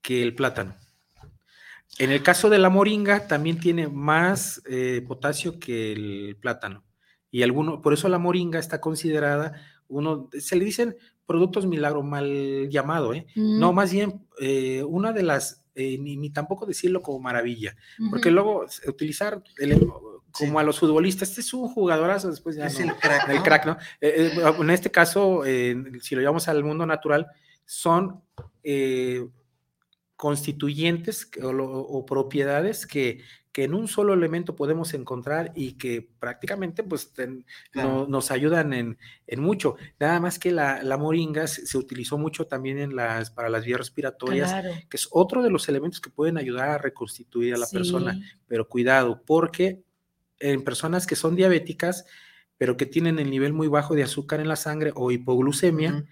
que 0.00 0.22
el 0.22 0.36
plátano. 0.36 0.76
En 1.98 2.12
el 2.12 2.22
caso 2.22 2.50
de 2.50 2.60
la 2.60 2.70
moringa, 2.70 3.26
también 3.26 3.58
tiene 3.58 3.88
más 3.88 4.62
eh, 4.70 5.04
potasio 5.08 5.58
que 5.58 5.90
el 5.90 6.36
plátano. 6.40 6.84
Y 7.30 7.42
alguno, 7.42 7.80
por 7.80 7.92
eso 7.92 8.08
la 8.08 8.18
moringa 8.18 8.58
está 8.58 8.80
considerada 8.80 9.54
uno, 9.90 10.30
se 10.38 10.56
le 10.56 10.64
dicen 10.64 10.96
productos 11.26 11.66
milagro 11.66 12.02
mal 12.02 12.68
llamado, 12.70 13.12
¿eh? 13.12 13.26
No, 13.34 13.72
mm. 13.72 13.74
más 13.74 13.92
bien 13.92 14.26
eh, 14.40 14.82
una 14.84 15.12
de 15.12 15.22
las, 15.22 15.62
eh, 15.74 15.98
ni, 15.98 16.30
tampoco 16.30 16.64
decirlo 16.64 17.02
como 17.02 17.20
maravilla, 17.20 17.76
porque 18.10 18.30
luego 18.30 18.64
utilizar 18.86 19.42
como 20.32 20.58
a 20.58 20.62
los 20.62 20.78
futbolistas, 20.78 21.30
este 21.30 21.40
es 21.40 21.52
un 21.52 21.68
jugadorazo, 21.68 22.30
después 22.30 22.56
ya 22.56 22.66
es 22.66 22.78
el 22.78 22.94
crack, 22.94 23.28
el 23.28 23.42
crack, 23.42 23.66
¿no? 23.66 23.76
en 24.00 24.70
este 24.70 24.90
caso, 24.90 25.42
si 25.44 26.14
lo 26.14 26.20
llevamos 26.20 26.48
al 26.48 26.64
mundo 26.64 26.86
natural, 26.86 27.26
son 27.64 28.22
constituyentes 30.16 31.30
o, 31.42 32.06
propiedades 32.06 32.86
que, 32.86 33.22
que, 33.52 33.64
en 33.64 33.74
un 33.74 33.88
solo 33.88 34.14
elemento 34.14 34.56
podemos 34.56 34.94
encontrar 34.94 35.52
y 35.54 35.72
que 35.72 36.08
prácticamente 36.18 36.82
pues 36.82 37.12
nos 37.74 38.30
ayudan 38.30 38.72
en, 38.72 38.98
en, 39.26 39.40
mucho. 39.40 39.76
Nada 39.98 40.20
más 40.20 40.38
que 40.38 40.50
la, 40.50 40.82
la 40.82 40.96
moringa 40.96 41.46
se, 41.46 41.76
utilizó 41.76 42.18
mucho 42.18 42.46
también 42.46 42.78
en 42.78 42.96
las, 42.96 43.30
para 43.30 43.48
las 43.48 43.64
vías 43.64 43.78
respiratorias, 43.78 44.54
que 44.88 44.96
es 44.96 45.08
otro 45.10 45.42
de 45.42 45.50
los 45.50 45.68
elementos 45.68 46.00
que 46.00 46.10
pueden 46.10 46.38
ayudar 46.38 46.70
a 46.70 46.78
reconstituir 46.78 47.54
a 47.54 47.58
la 47.58 47.66
persona. 47.66 48.20
Pero 48.46 48.68
cuidado, 48.68 49.22
porque 49.24 49.82
en 50.38 50.64
personas 50.64 51.06
que 51.06 51.16
son 51.16 51.36
diabéticas, 51.36 52.06
pero 52.56 52.76
que 52.76 52.86
tienen 52.86 53.18
el 53.18 53.30
nivel 53.30 53.52
muy 53.52 53.68
bajo 53.68 53.94
de 53.94 54.02
azúcar 54.02 54.40
en 54.40 54.48
la 54.48 54.56
sangre 54.56 54.92
o 54.94 55.10
hipoglucemia, 55.10 56.04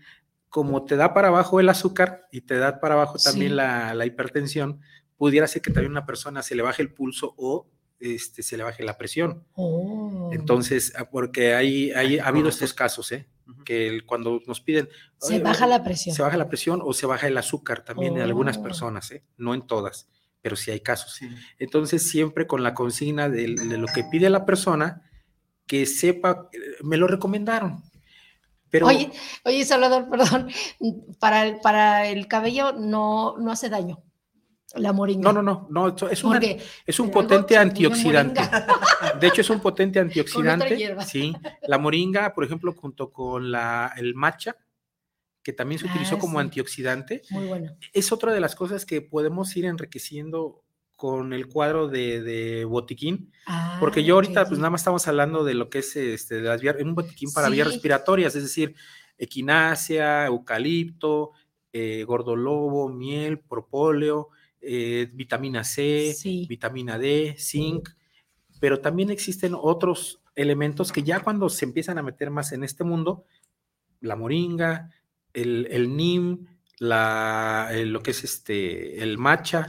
como 0.48 0.84
te 0.84 0.96
da 0.96 1.12
para 1.12 1.28
abajo 1.28 1.60
el 1.60 1.68
azúcar 1.68 2.26
y 2.32 2.42
te 2.42 2.56
da 2.56 2.80
para 2.80 2.94
abajo 2.94 3.18
también 3.18 3.56
la, 3.56 4.06
hipertensión, 4.06 4.80
pudiera 5.18 5.46
ser 5.46 5.60
que 5.60 5.70
también 5.70 5.92
una 5.92 6.06
persona 6.06 6.42
se 6.42 6.54
le 6.54 6.62
baje 6.62 6.80
el 6.80 6.94
pulso 6.94 7.34
o 7.36 7.68
este, 8.00 8.42
se 8.42 8.56
le 8.56 8.62
baje 8.62 8.84
la 8.84 8.96
presión. 8.96 9.44
Oh. 9.54 10.30
Entonces, 10.32 10.92
ah, 10.96 11.10
porque 11.10 11.54
hay, 11.54 11.90
hay, 11.90 12.18
ha 12.18 12.28
habido 12.28 12.48
estos 12.48 12.72
casos, 12.72 13.12
¿eh? 13.12 13.28
que 13.64 14.02
cuando 14.06 14.40
nos 14.46 14.60
piden... 14.60 14.88
Se 15.18 15.40
baja 15.40 15.66
la 15.66 15.82
presión. 15.82 16.14
Se 16.14 16.22
baja 16.22 16.36
la 16.36 16.48
presión 16.48 16.80
o 16.82 16.92
se 16.92 17.06
baja 17.06 17.26
el 17.26 17.36
azúcar 17.36 17.84
también 17.84 18.16
en 18.16 18.22
algunas 18.22 18.58
oh. 18.58 18.62
personas, 18.62 19.10
¿eh? 19.10 19.24
no 19.36 19.52
en 19.54 19.66
todas, 19.66 20.08
pero 20.40 20.54
sí 20.54 20.70
hay 20.70 20.80
casos. 20.80 21.20
Entonces, 21.58 22.08
siempre 22.08 22.46
con 22.46 22.62
la 22.62 22.74
consigna 22.74 23.28
de, 23.28 23.54
de, 23.54 23.78
lo 23.78 23.88
que 23.88 24.04
pide 24.04 24.30
la 24.30 24.46
persona, 24.46 25.02
que 25.66 25.86
sepa, 25.86 26.48
me 26.82 26.96
lo 26.96 27.08
recomendaron. 27.08 27.82
Pero, 28.70 28.86
oye, 28.86 29.10
oye, 29.44 29.64
Salvador, 29.64 30.08
perdón, 30.10 30.50
para 31.18 31.46
el, 31.46 31.58
para 31.60 32.06
el 32.06 32.28
cabello 32.28 32.72
no, 32.72 33.36
no 33.38 33.50
hace 33.50 33.70
daño 33.70 34.04
la 34.74 34.92
moringa. 34.92 35.32
No, 35.32 35.42
no, 35.42 35.42
no, 35.42 35.66
no 35.70 36.08
es, 36.10 36.22
es 36.86 37.00
un 37.00 37.10
potente 37.10 37.56
antioxidante. 37.56 38.40
De 39.20 39.26
hecho, 39.26 39.40
es 39.40 39.50
un 39.50 39.60
potente 39.60 39.98
antioxidante. 39.98 40.96
Sí, 41.06 41.34
la 41.66 41.78
moringa, 41.78 42.34
por 42.34 42.44
ejemplo, 42.44 42.74
junto 42.74 43.10
con 43.10 43.50
la, 43.50 43.92
el 43.96 44.14
matcha, 44.14 44.56
que 45.42 45.52
también 45.52 45.78
se 45.78 45.86
utilizó 45.86 46.16
ah, 46.16 46.18
como 46.18 46.38
antioxidante. 46.38 47.22
Muy 47.30 47.46
bueno. 47.46 47.76
Es 47.92 48.12
otra 48.12 48.32
de 48.32 48.40
las 48.40 48.54
cosas 48.54 48.84
que 48.84 49.00
podemos 49.00 49.56
ir 49.56 49.64
enriqueciendo 49.64 50.62
con 50.96 51.32
el 51.32 51.46
cuadro 51.46 51.88
de, 51.88 52.66
botiquín, 52.68 53.32
porque 53.78 54.02
yo 54.02 54.14
ah, 54.14 54.16
ahorita 54.16 54.46
pues 54.46 54.58
nada 54.58 54.70
más 54.70 54.80
estamos 54.80 55.06
hablando 55.06 55.44
de 55.44 55.54
lo 55.54 55.70
que 55.70 55.78
es 55.78 55.94
este, 55.94 56.42
de 56.42 56.48
las 56.48 56.60
un 56.82 56.96
botiquín 56.96 57.32
para 57.32 57.48
vías 57.48 57.68
respiratorias, 57.68 58.34
es 58.34 58.42
decir, 58.42 58.74
equinacia, 59.16 60.26
eucalipto, 60.26 61.30
eh, 61.72 62.02
gordolobo, 62.04 62.88
miel, 62.88 63.38
propóleo, 63.38 64.30
eh, 64.60 65.08
vitamina 65.12 65.64
C, 65.64 66.16
vitamina 66.48 66.98
D, 66.98 67.36
zinc, 67.38 67.88
pero 68.60 68.80
también 68.80 69.10
existen 69.10 69.54
otros 69.54 70.20
elementos 70.34 70.92
que 70.92 71.02
ya 71.02 71.20
cuando 71.20 71.48
se 71.48 71.64
empiezan 71.64 71.98
a 71.98 72.02
meter 72.02 72.30
más 72.30 72.52
en 72.52 72.64
este 72.64 72.84
mundo, 72.84 73.24
la 74.00 74.16
moringa, 74.16 74.90
el, 75.32 75.66
el 75.70 75.96
NIM, 75.96 76.46
la, 76.78 77.70
lo 77.72 78.02
que 78.02 78.12
es 78.12 78.24
este, 78.24 79.02
el 79.02 79.18
matcha 79.18 79.66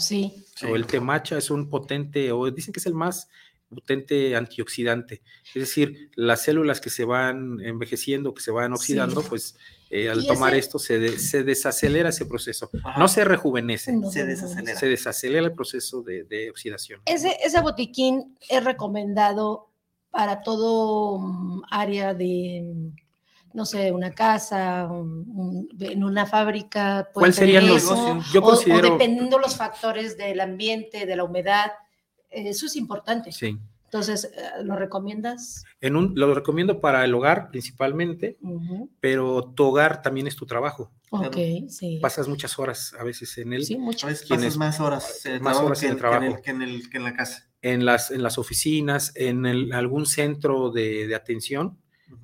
o 0.67 0.75
el 0.75 0.85
té 0.85 0.99
matcha 0.99 1.37
es 1.37 1.49
un 1.49 1.69
potente, 1.69 2.31
o 2.31 2.49
dicen 2.51 2.71
que 2.71 2.79
es 2.79 2.85
el 2.85 2.93
más 2.93 3.29
potente 3.67 4.35
antioxidante. 4.35 5.21
Es 5.47 5.61
decir, 5.61 6.11
las 6.15 6.43
células 6.43 6.81
que 6.81 6.89
se 6.89 7.05
van 7.05 7.59
envejeciendo, 7.61 8.33
que 8.33 8.41
se 8.41 8.51
van 8.51 8.73
oxidando, 8.73 9.23
pues 9.23 9.55
eh, 9.89 10.09
al 10.09 10.25
tomar 10.25 10.53
esto 10.53 10.77
se, 10.77 11.17
se, 11.17 11.43
desacelera 11.43 12.09
ese 12.09 12.25
proceso. 12.25 12.69
No 12.97 13.07
se 13.07 13.25
rejuvenece, 13.25 13.93
se 14.11 14.25
desacelera. 14.25 14.79
Se 14.79 14.87
desacelera 14.87 15.47
el 15.47 15.53
proceso 15.53 16.03
de, 16.03 16.23
de 16.25 16.49
oxidación. 16.49 17.01
Ese, 17.05 17.37
ese 17.43 17.59
botiquín 17.61 18.37
es 18.47 18.63
recomendado 18.63 19.69
para 20.11 20.41
todo 20.41 21.19
mm, 21.19 21.63
área 21.69 22.13
de 22.13 22.91
no 23.53 23.65
sé, 23.65 23.91
una 23.91 24.11
casa, 24.11 24.87
en 25.79 26.03
una 26.03 26.25
fábrica. 26.25 27.09
¿Cuál 27.13 27.33
sería 27.33 27.59
el 27.59 27.65
negocio? 27.65 28.21
Yo 28.31 28.41
considero... 28.41 28.89
O, 28.89 28.91
dependiendo 28.91 29.39
los 29.39 29.55
factores 29.55 30.17
del 30.17 30.39
ambiente, 30.39 31.05
de 31.05 31.15
la 31.15 31.23
humedad, 31.23 31.71
eso 32.29 32.67
es 32.67 32.75
importante. 32.75 33.31
Sí. 33.31 33.57
Entonces, 33.89 34.31
eh, 34.35 34.63
¿lo 34.63 34.75
recomiendas? 34.75 35.63
En 35.81 35.95
un, 35.95 36.13
lo 36.15 36.33
recomiendo 36.33 36.79
para 36.79 37.03
el 37.03 37.13
hogar 37.13 37.49
principalmente, 37.49 38.37
pero 38.99 39.53
tu 39.55 39.65
hogar 39.65 40.01
también 40.01 40.27
es 40.27 40.35
tu 40.35 40.45
trabajo. 40.45 40.91
Ok, 41.09 41.37
sí. 41.69 41.99
Pasas 42.01 42.27
muchas 42.27 42.59
horas 42.59 42.93
a 42.99 43.03
veces 43.03 43.37
en 43.39 43.53
él. 43.53 43.65
Sí, 43.65 43.77
muchas. 43.77 44.03
A 44.03 44.07
veces 44.07 44.27
pasas 44.29 44.57
más 44.57 44.79
horas, 44.79 45.23
más 45.41 45.57
horas 45.57 45.83
en 45.83 45.91
el 45.91 45.97
trabajo. 45.97 46.41
Que 46.43 46.51
en, 46.51 46.61
el, 46.61 46.89
que 46.89 46.97
en 46.97 47.03
la 47.03 47.15
casa. 47.15 47.49
En 47.61 47.85
las, 47.85 48.11
en 48.11 48.23
las 48.23 48.37
oficinas, 48.37 49.11
en 49.15 49.45
el, 49.45 49.73
algún 49.73 50.05
centro 50.05 50.69
de, 50.69 51.07
de 51.07 51.15
atención 51.15 51.79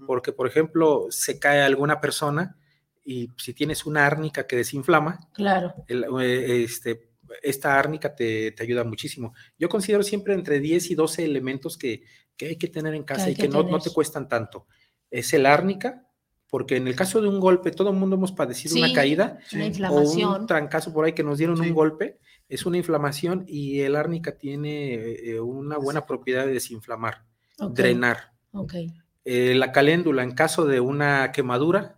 porque, 0.07 0.31
por 0.31 0.47
ejemplo, 0.47 1.07
se 1.09 1.39
cae 1.39 1.61
alguna 1.61 2.01
persona 2.01 2.57
y 3.03 3.29
si 3.37 3.53
tienes 3.53 3.85
una 3.85 4.05
árnica 4.05 4.47
que 4.47 4.55
desinflama, 4.55 5.19
claro. 5.33 5.73
Eh, 5.87 6.63
este, 6.63 7.09
esta 7.41 7.77
árnica 7.79 8.15
te, 8.15 8.51
te, 8.51 8.63
ayuda 8.63 8.83
muchísimo. 8.83 9.33
Yo 9.57 9.69
considero 9.69 10.03
siempre 10.03 10.33
entre 10.33 10.59
10 10.59 10.91
y 10.91 10.95
12 10.95 11.25
elementos 11.25 11.77
que, 11.77 12.03
que 12.37 12.47
hay 12.47 12.55
que 12.57 12.67
tener 12.67 12.93
en 12.93 13.03
casa 13.03 13.29
y 13.29 13.35
que, 13.35 13.47
no, 13.47 13.63
no, 13.63 13.79
te 13.79 13.91
cuestan 13.91 14.27
tanto. 14.27 14.67
Es 15.09 15.33
el 15.33 15.45
árnica, 15.45 16.07
porque 16.49 16.77
en 16.77 16.87
el 16.87 16.95
caso 16.95 17.21
de 17.21 17.27
un 17.27 17.39
golpe, 17.39 17.71
todo 17.71 17.89
el 17.89 17.95
mundo 17.95 18.15
hemos 18.15 18.31
padecido 18.31 18.75
una 18.77 18.93
caída 18.93 19.39
una 19.53 19.65
inflamación. 19.65 20.29
o 20.29 20.39
un 20.39 20.47
trancazo 20.47 20.93
por 20.93 21.05
ahí 21.05 21.13
que 21.13 21.23
nos 21.23 21.37
dieron 21.37 21.59
un 21.59 21.73
golpe, 21.73 22.19
es 22.47 22.65
una 22.65 22.77
inflamación 22.77 23.45
y 23.47 23.81
el 23.81 23.95
árnica 23.95 24.37
tiene 24.37 24.93
eh, 24.93 25.39
una 25.39 25.77
buena 25.77 26.05
propiedad 26.05 26.45
de 26.45 26.53
desinflamar, 26.53 27.25
drenar. 27.71 28.31
Okay. 28.51 28.93
Eh, 29.25 29.55
la 29.55 29.71
caléndula 29.71 30.21
en 30.23 30.33
caso 30.33 30.65
de 30.65 30.79
una 30.79 31.31
quemadura 31.31 31.97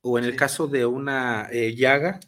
o 0.00 0.18
en 0.18 0.24
el 0.24 0.36
caso 0.36 0.66
de 0.66 0.84
una 0.84 1.48
eh, 1.50 1.74
llaga. 1.76 2.20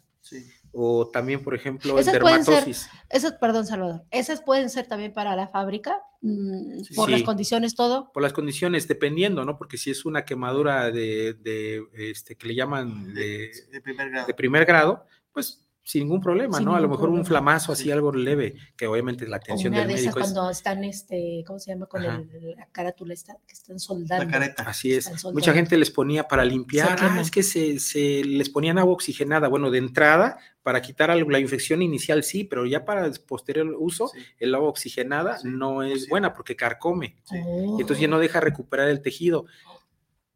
O 0.79 1.07
también, 1.07 1.43
por 1.43 1.55
ejemplo, 1.55 1.97
esas 1.97 2.13
dermatosis. 2.13 2.87
esas, 3.09 3.33
perdón, 3.33 3.65
Salvador. 3.65 4.03
Esas 4.11 4.41
pueden 4.43 4.69
ser 4.69 4.85
también 4.85 5.11
para 5.11 5.35
la 5.35 5.47
fábrica, 5.47 5.97
mm, 6.21 6.93
por 6.95 7.09
las 7.09 7.23
condiciones, 7.23 7.73
todo. 7.73 8.11
Por 8.13 8.21
las 8.21 8.31
condiciones, 8.31 8.87
dependiendo, 8.87 9.43
¿no? 9.43 9.57
Porque 9.57 9.79
si 9.79 9.89
es 9.89 10.05
una 10.05 10.23
quemadura 10.23 10.91
de, 10.91 11.33
de 11.33 11.83
este, 11.93 12.35
que 12.35 12.49
le 12.49 12.53
llaman 12.53 13.15
de, 13.15 13.49
de 13.71 14.33
primer 14.35 14.65
grado, 14.65 15.05
pues 15.31 15.67
sin 15.87 16.01
ningún 16.01 16.19
problema, 16.19 16.59
¿no? 16.59 16.75
A 16.75 16.81
lo 16.81 16.89
mejor 16.89 17.07
un 17.07 17.25
flamazo 17.25 17.71
así, 17.71 17.89
algo 17.89 18.11
leve, 18.11 18.55
que 18.75 18.87
obviamente 18.87 19.25
la 19.25 19.37
atención 19.37 19.71
del 19.71 19.87
médico 19.87 20.19
cuando 20.19 20.49
están, 20.49 20.83
este, 20.83 21.45
¿cómo 21.47 21.59
se 21.59 21.71
llama? 21.71 21.85
Con 21.85 22.03
el, 22.03 22.55
la 22.57 22.67
carátula 22.73 23.13
está, 23.13 23.37
que 23.47 23.53
están 23.53 23.79
soldando. 23.79 24.25
La 24.25 24.29
careta. 24.29 24.63
Así 24.63 24.91
es. 24.91 25.09
Mucha 25.33 25.53
gente 25.53 25.77
les 25.77 25.89
ponía 25.89 26.27
para 26.27 26.43
limpiar, 26.43 26.97
ah, 27.01 27.21
es 27.21 27.31
que 27.31 27.41
se, 27.41 27.79
se, 27.79 28.21
les 28.25 28.49
ponían 28.49 28.77
agua 28.77 28.95
oxigenada. 28.95 29.47
Bueno, 29.47 29.71
de 29.71 29.77
entrada, 29.77 30.37
para 30.67 30.81
quitar 30.81 31.15
la 31.15 31.39
infección 31.39 31.81
inicial 31.81 32.25
sí, 32.25 32.43
pero 32.43 32.65
ya 32.65 32.83
para 32.83 33.05
el 33.05 33.17
posterior 33.21 33.73
uso, 33.79 34.11
el 34.37 34.53
agua 34.53 34.67
oxigenada 34.67 35.37
no 35.45 35.81
es 35.81 36.09
buena 36.09 36.33
porque 36.33 36.57
carcome. 36.57 37.15
Entonces 37.31 38.01
ya 38.01 38.09
no 38.09 38.19
deja 38.19 38.41
recuperar 38.41 38.89
el 38.89 39.01
tejido. 39.01 39.45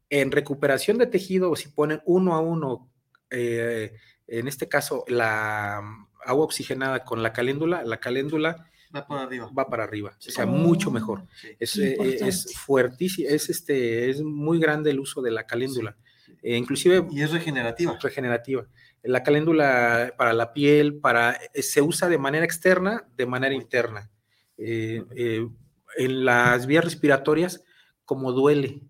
En 0.08 0.32
recuperación 0.32 0.96
de 0.96 1.06
tejido, 1.06 1.54
si 1.54 1.68
ponen 1.68 2.00
uno 2.06 2.34
a 2.34 2.40
uno, 2.40 2.90
eh, 3.28 3.92
en 4.26 4.48
este 4.48 4.70
caso, 4.70 5.04
la 5.06 5.82
mm, 5.82 6.06
agua 6.24 6.46
oxigenada 6.46 7.04
con 7.04 7.22
la 7.22 7.34
caléndula, 7.34 7.82
la 7.84 8.00
caléndula 8.00 8.70
va 8.96 9.06
para 9.06 9.24
arriba. 9.24 9.50
Va 9.52 9.68
para 9.68 9.84
arriba, 9.84 10.16
o 10.16 10.30
sea, 10.30 10.46
mucho 10.46 10.88
oh, 10.88 10.92
mejor. 10.92 11.26
Es, 11.58 11.76
eh, 11.76 11.94
es, 12.26 12.54
fuertísimo, 12.54 13.28
es, 13.28 13.50
este, 13.50 14.08
es 14.08 14.22
muy 14.22 14.58
grande 14.58 14.92
el 14.92 15.00
uso 15.00 15.20
de 15.20 15.30
la 15.30 15.46
caléndula. 15.46 15.94
Eh, 16.42 16.56
inclusive... 16.56 17.06
Y 17.10 17.22
es 17.22 17.30
regenerativa. 17.30 17.98
Regenerativa. 18.00 18.66
La 19.02 19.22
caléndula 19.22 20.14
para 20.16 20.32
la 20.32 20.52
piel, 20.52 20.98
para, 21.00 21.32
eh, 21.54 21.62
se 21.62 21.82
usa 21.82 22.08
de 22.08 22.18
manera 22.18 22.44
externa, 22.44 23.06
de 23.16 23.26
manera 23.26 23.54
interna. 23.54 24.10
en 24.56 26.24
las 26.24 26.66
vías 26.66 26.84
respiratorias, 26.84 27.64
como 28.04 28.32
duele 28.32 28.80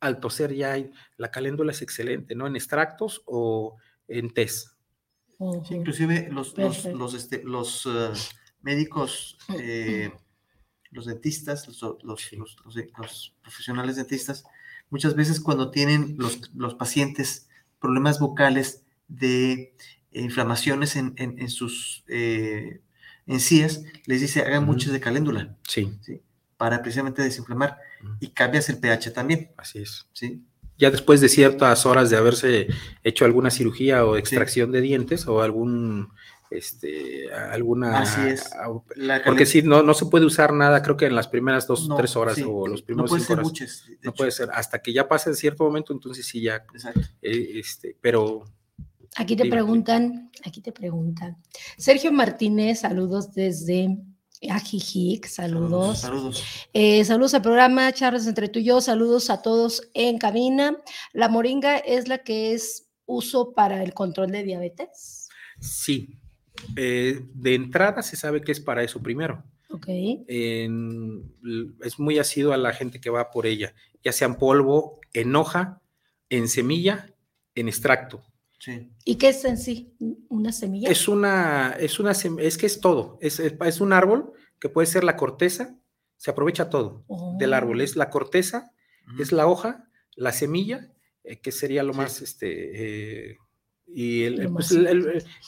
al 0.00 0.20
toser 0.20 0.54
ya 0.54 0.72
hay, 0.72 0.92
la 1.16 1.30
caléndula 1.30 1.72
es 1.72 1.80
excelente, 1.80 2.34
¿no? 2.34 2.46
En 2.46 2.56
extractos 2.56 3.22
o 3.24 3.76
en 4.06 4.30
test 4.34 4.74
inclusive 5.70 6.28
los, 6.30 6.56
los, 6.56 7.14
este, 7.14 7.42
los, 7.44 7.86
eh, 7.86 8.12
médicos, 8.62 9.38
eh, 9.58 10.12
los 10.90 11.06
dentistas, 11.06 11.66
los, 11.66 12.02
los, 12.02 13.34
profesionales 13.42 13.96
dentistas, 13.96 14.44
muchas 14.94 15.16
veces 15.16 15.40
cuando 15.40 15.72
tienen 15.72 16.16
los, 16.18 16.74
pacientes 16.76 17.48
problemas 17.80 18.20
vocales 18.20 18.84
de 19.08 19.74
inflamaciones 20.12 20.94
en, 20.94 21.14
en, 21.16 21.48
sus 21.48 22.04
eh, 22.06 22.80
encías, 23.26 23.82
les 24.06 24.20
dice 24.20 24.42
hagan 24.42 24.64
muchos 24.64 24.92
de 24.92 25.00
caléndula. 25.00 25.56
Sí. 25.66 25.98
Para 26.56 26.80
precisamente 26.80 27.22
desinflamar. 27.22 27.76
Y 28.20 28.28
cambias 28.28 28.68
el 28.68 28.78
pH 28.78 29.10
también. 29.10 29.50
Así 29.56 29.80
es. 29.80 30.06
Sí 30.12 30.44
ya 30.78 30.90
después 30.90 31.20
de 31.20 31.28
ciertas 31.28 31.86
horas 31.86 32.10
de 32.10 32.16
haberse 32.16 32.68
hecho 33.04 33.24
alguna 33.24 33.50
cirugía 33.50 34.04
o 34.04 34.16
extracción 34.16 34.72
de 34.72 34.80
dientes 34.80 35.26
o 35.26 35.40
algún 35.40 36.10
este 36.54 37.32
alguna 37.32 38.00
Así 38.00 38.20
es. 38.28 38.50
porque 39.24 39.46
si 39.46 39.62
no 39.62 39.82
no 39.82 39.94
se 39.94 40.06
puede 40.06 40.24
usar 40.24 40.52
nada 40.52 40.82
creo 40.82 40.96
que 40.96 41.06
en 41.06 41.14
las 41.14 41.28
primeras 41.28 41.66
dos 41.66 41.88
o 41.90 41.96
tres 41.96 42.16
horas 42.16 42.38
o 42.46 42.66
los 42.66 42.82
primeros 42.82 43.10
no 43.10 43.18
cinco 43.18 43.32
horas 43.34 43.84
no 44.02 44.14
puede 44.14 44.30
ser 44.30 44.48
hasta 44.52 44.80
que 44.80 44.92
ya 44.92 45.08
pase 45.08 45.30
en 45.30 45.36
cierto 45.36 45.64
momento 45.64 45.92
entonces 45.92 46.26
sí 46.26 46.42
ya 46.42 46.64
Exacto. 46.72 47.00
Eh, 47.22 47.52
este 47.58 47.96
pero 48.00 48.44
aquí 49.16 49.36
te 49.36 49.48
preguntan 49.48 50.30
aquí 50.44 50.60
te 50.60 50.72
preguntan 50.72 51.36
Sergio 51.76 52.12
Martínez 52.12 52.80
saludos 52.80 53.32
desde 53.32 53.98
Ajijic, 54.50 55.26
saludos. 55.26 56.00
Saludos. 56.00 56.42
Eh, 56.72 57.04
saludos. 57.04 57.34
al 57.34 57.42
programa 57.42 57.90
Charles 57.92 58.26
entre 58.26 58.48
tú 58.48 58.58
y 58.58 58.64
yo, 58.64 58.80
saludos 58.80 59.30
a 59.30 59.42
todos 59.42 59.88
en 59.94 60.18
cabina. 60.18 60.76
La 61.12 61.28
moringa 61.28 61.78
es 61.78 62.08
la 62.08 62.18
que 62.18 62.52
es 62.52 62.88
uso 63.06 63.52
para 63.52 63.82
el 63.82 63.94
control 63.94 64.30
de 64.30 64.42
diabetes. 64.42 65.28
Sí, 65.60 66.18
eh, 66.76 67.20
de 67.34 67.54
entrada 67.54 68.02
se 68.02 68.16
sabe 68.16 68.42
que 68.42 68.52
es 68.52 68.60
para 68.60 68.82
eso 68.82 69.02
primero. 69.02 69.44
Ok. 69.70 69.86
es 69.88 71.98
muy 71.98 72.18
ácido 72.18 72.52
a 72.52 72.56
la 72.56 72.72
gente 72.72 73.00
que 73.00 73.10
va 73.10 73.30
por 73.30 73.46
ella, 73.46 73.74
ya 74.04 74.12
sea 74.12 74.28
en 74.28 74.36
polvo, 74.36 75.00
en 75.12 75.34
hoja, 75.34 75.82
en 76.28 76.48
semilla, 76.48 77.12
en 77.56 77.68
extracto. 77.68 78.22
Sí. 78.60 78.92
¿Y 79.04 79.16
qué 79.16 79.28
es 79.28 79.44
en 79.44 79.58
sí? 79.58 79.94
¿Una 80.28 80.52
semilla? 80.52 80.88
Es 80.88 81.08
una, 81.08 81.76
es 81.78 81.98
una, 81.98 82.12
es 82.12 82.56
que 82.56 82.66
es 82.66 82.80
todo. 82.80 83.18
Es, 83.20 83.40
es, 83.40 83.80
un 83.80 83.92
árbol 83.92 84.32
que 84.60 84.68
puede 84.68 84.86
ser 84.86 85.04
la 85.04 85.16
corteza, 85.16 85.76
se 86.16 86.30
aprovecha 86.30 86.70
todo 86.70 87.04
del 87.38 87.52
árbol. 87.52 87.80
Oh. 87.80 87.82
Es 87.82 87.96
la 87.96 88.10
corteza, 88.10 88.72
Es 89.18 89.32
la 89.32 89.46
hoja, 89.46 89.88
la 90.16 90.32
semilla, 90.32 90.92
eh, 91.24 91.40
que 91.40 91.52
sería 91.52 91.82
lo 91.82 91.94
más, 91.94 92.22
este, 92.22 93.32
eh, 93.32 93.38
y 93.86 94.24
el, 94.24 94.50
pues, 94.50 94.72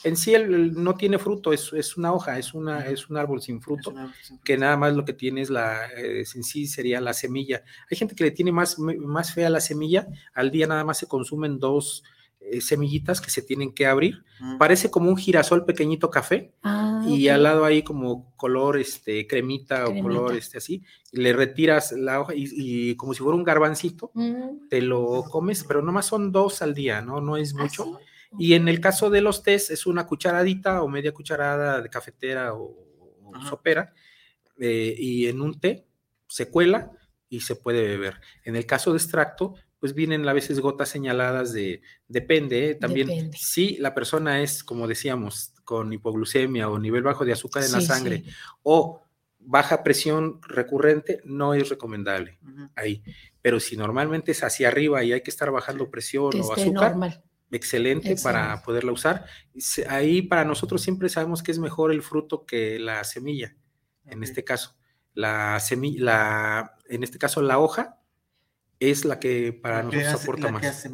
en 0.03 0.15
sí 0.15 0.33
no 0.47 0.95
tiene 0.95 1.19
fruto, 1.19 1.51
es, 1.51 1.73
es, 1.73 1.97
una 1.97 2.13
hoja, 2.13 2.39
es, 2.39 2.53
una, 2.53 2.85
es 2.87 3.09
un 3.09 3.17
árbol 3.17 3.41
sin 3.41 3.61
fruto, 3.61 3.93
que 4.43 4.57
nada 4.57 4.77
más 4.77 4.95
lo 4.95 5.03
que 5.03 5.13
tiene 5.13 5.41
es 5.41 5.49
la, 5.49 5.89
en 5.95 6.25
sí 6.25 6.65
sería 6.67 7.01
la 7.01 7.13
semilla. 7.13 7.63
Hay 7.91 7.97
gente 7.97 8.15
que 8.15 8.23
le 8.23 8.31
tiene 8.31 8.51
más, 8.51 8.79
más 8.79 9.33
fea 9.33 9.49
la 9.49 9.59
semilla, 9.59 10.07
al 10.33 10.51
día 10.51 10.67
nada 10.67 10.83
más 10.83 10.97
se 10.97 11.07
consumen 11.07 11.59
dos, 11.59 12.03
eh, 12.49 12.61
semillitas 12.61 13.19
que 13.19 13.29
se 13.29 13.41
tienen 13.41 13.73
que 13.73 13.85
abrir. 13.85 14.23
Mm. 14.39 14.57
Parece 14.57 14.89
como 14.89 15.09
un 15.09 15.17
girasol 15.17 15.65
pequeñito 15.65 16.09
café 16.09 16.53
ah, 16.63 17.03
y 17.05 17.27
al 17.27 17.43
lado 17.43 17.65
ahí 17.65 17.83
como 17.83 18.31
color 18.37 18.77
este 18.77 19.27
cremita, 19.27 19.87
o 19.87 20.01
color 20.01 20.35
este 20.35 20.59
así. 20.59 20.81
le 21.11 21.33
retiras 21.33 21.91
la 21.91 22.21
hoja 22.21 22.33
y, 22.35 22.95
como 22.95 23.13
si 23.13 23.21
fuera 23.21 23.35
un 23.35 23.43
garbancito, 23.43 24.11
mm. 24.13 24.69
te 24.69 24.81
lo 24.81 25.23
comes, 25.29 25.65
pero 25.65 25.81
nomás 25.81 26.05
son 26.05 26.31
dos 26.31 26.61
al 26.61 26.73
día, 26.73 27.01
¿no? 27.01 27.19
No 27.19 27.35
es 27.35 27.53
¿Ah, 27.57 27.63
mucho. 27.63 27.99
Y 28.39 28.53
en 28.53 28.67
el 28.67 28.79
caso 28.79 29.09
de 29.09 29.21
los 29.21 29.43
tés 29.43 29.69
es 29.69 29.85
una 29.85 30.05
cucharadita 30.05 30.81
o 30.81 30.87
media 30.87 31.13
cucharada 31.13 31.81
de 31.81 31.89
cafetera 31.89 32.53
o, 32.53 32.85
sopera 33.47 33.93
eh, 34.57 34.95
y 34.97 35.27
en 35.27 35.41
un 35.41 35.59
té 35.59 35.85
se 36.27 36.49
cuela 36.49 36.91
y 37.29 37.41
se 37.41 37.55
puede 37.55 37.85
beber. 37.85 38.19
En 38.43 38.55
el 38.55 38.65
caso 38.65 38.91
de 38.91 38.97
extracto, 38.97 39.55
pues 39.79 39.93
vienen 39.93 40.27
a 40.27 40.33
veces 40.33 40.59
gotas 40.59 40.89
señaladas 40.89 41.53
de, 41.53 41.81
depende, 42.07 42.71
¿eh? 42.71 42.75
también 42.75 43.31
si 43.33 43.77
la 43.77 43.93
persona 43.93 44.41
es, 44.41 44.63
como 44.63 44.87
decíamos, 44.87 45.53
con 45.63 45.91
hipoglucemia 45.93 46.69
o 46.69 46.79
nivel 46.79 47.03
bajo 47.03 47.25
de 47.25 47.33
azúcar 47.33 47.63
en 47.63 47.73
la 47.73 47.81
sangre 47.81 48.23
o 48.63 49.01
baja 49.39 49.83
presión 49.83 50.41
recurrente, 50.41 51.21
no 51.25 51.53
es 51.53 51.69
recomendable 51.69 52.39
ahí. 52.75 53.03
Pero 53.41 53.59
si 53.59 53.77
normalmente 53.77 54.31
es 54.31 54.43
hacia 54.43 54.67
arriba 54.67 55.03
y 55.03 55.13
hay 55.13 55.21
que 55.21 55.31
estar 55.31 55.51
bajando 55.51 55.89
presión 55.89 56.31
o 56.41 56.53
azúcar, 56.53 56.95
excelente, 57.51 58.15
para 58.23 58.61
poderla 58.63 58.91
usar. 58.91 59.25
Ahí 59.89 60.21
para 60.21 60.45
nosotros 60.45 60.81
siempre 60.81 61.09
sabemos 61.09 61.43
que 61.43 61.51
es 61.51 61.59
mejor 61.59 61.91
el 61.91 62.01
fruto 62.01 62.45
que 62.45 62.79
la 62.79 63.03
semilla, 63.03 63.55
en 64.05 64.23
este 64.23 64.43
caso. 64.43 64.75
La 65.13 65.59
semilla, 65.59 66.03
la, 66.03 66.77
en 66.89 67.03
este 67.03 67.17
caso 67.17 67.41
la 67.41 67.59
hoja, 67.59 67.97
es 68.79 69.05
la 69.05 69.19
que 69.19 69.53
para 69.53 69.83
nosotros 69.83 70.21
aporta 70.21 70.51
más. 70.51 70.85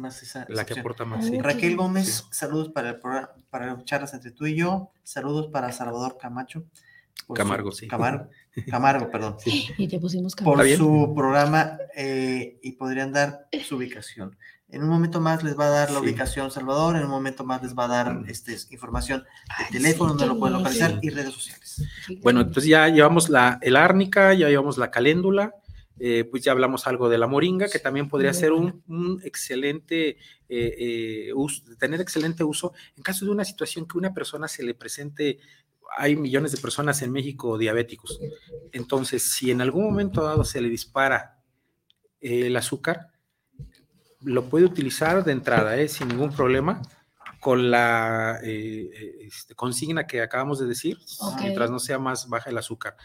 la 0.48 0.64
que 0.64 0.80
aporta 0.80 1.04
más. 1.04 1.30
Raquel 1.38 1.76
Gómez, 1.76 2.24
saludos 2.30 2.70
para 2.70 2.90
el 2.90 2.98
programa, 2.98 3.30
para 3.50 3.84
charlas 3.84 4.14
entre 4.14 4.30
tú 4.30 4.46
y 4.46 4.56
yo. 4.56 4.90
Saludos 5.02 5.48
para 5.52 5.70
Salvador 5.72 6.16
Camacho. 6.18 6.66
Camargo, 7.34 7.72
sí. 7.72 7.88
Camargo, 7.88 8.28
Camargo 8.70 9.10
perdón. 9.10 9.36
Y 9.44 9.88
te 9.88 9.98
pusimos 9.98 10.34
Camargo. 10.34 10.62
Por 10.62 10.68
su 10.68 11.12
programa 11.14 11.78
eh, 11.94 12.58
y 12.62 12.72
podrían 12.72 13.12
dar 13.12 13.48
su 13.64 13.76
ubicación. 13.76 14.36
En 14.74 14.82
un 14.82 14.88
momento 14.88 15.20
más 15.20 15.44
les 15.44 15.56
va 15.56 15.66
a 15.66 15.70
dar 15.70 15.92
la 15.92 16.00
ubicación 16.00 16.50
Salvador, 16.50 16.96
en 16.96 17.04
un 17.04 17.10
momento 17.10 17.44
más 17.44 17.62
les 17.62 17.78
va 17.78 17.84
a 17.84 17.88
dar 17.88 18.24
este, 18.26 18.56
información 18.72 19.22
de 19.56 19.78
teléfono 19.78 20.10
donde 20.10 20.26
lo 20.26 20.36
pueden 20.36 20.56
localizar 20.56 20.98
y 21.00 21.10
redes 21.10 21.32
sociales. 21.32 21.80
Bueno, 22.22 22.40
entonces 22.40 22.66
ya 22.66 22.88
llevamos 22.88 23.28
la, 23.28 23.60
el 23.62 23.76
árnica, 23.76 24.34
ya 24.34 24.48
llevamos 24.48 24.76
la 24.76 24.90
caléndula, 24.90 25.54
eh, 26.00 26.24
pues 26.28 26.42
ya 26.42 26.50
hablamos 26.50 26.88
algo 26.88 27.08
de 27.08 27.18
la 27.18 27.28
moringa, 27.28 27.68
que 27.68 27.78
también 27.78 28.08
podría 28.08 28.32
ser 28.34 28.50
un, 28.50 29.20
excelente 29.22 30.08
eh, 30.08 30.16
eh, 31.28 31.32
uso, 31.36 31.62
tener 31.78 32.00
excelente 32.00 32.42
uso 32.42 32.72
en 32.96 33.04
caso 33.04 33.24
de 33.24 33.30
una 33.30 33.44
situación 33.44 33.86
que 33.86 33.96
una 33.96 34.12
persona 34.12 34.48
se 34.48 34.64
le 34.64 34.74
presente. 34.74 35.38
Hay 35.96 36.16
millones 36.16 36.50
de 36.50 36.58
personas 36.58 37.00
en 37.02 37.12
México 37.12 37.56
diabéticos. 37.58 38.18
Entonces, 38.72 39.22
si 39.22 39.52
en 39.52 39.60
algún 39.60 39.84
momento 39.84 40.24
dado 40.24 40.42
se 40.42 40.60
le 40.60 40.68
dispara 40.68 41.38
el 42.20 42.56
azúcar, 42.56 43.13
lo 44.24 44.44
puede 44.48 44.64
utilizar 44.64 45.24
de 45.24 45.32
entrada, 45.32 45.86
sin 45.88 46.08
ningún 46.08 46.32
problema 46.32 46.82
con 47.44 47.70
la 47.70 48.40
eh, 48.42 48.88
eh, 48.90 49.16
este, 49.26 49.54
consigna 49.54 50.06
que 50.06 50.22
acabamos 50.22 50.58
de 50.58 50.66
decir, 50.66 50.96
mientras 51.38 51.70
no 51.70 51.78
sea 51.78 51.98
más 51.98 52.26
baja 52.26 52.48
el 52.48 52.56
azúcar. 52.56 52.96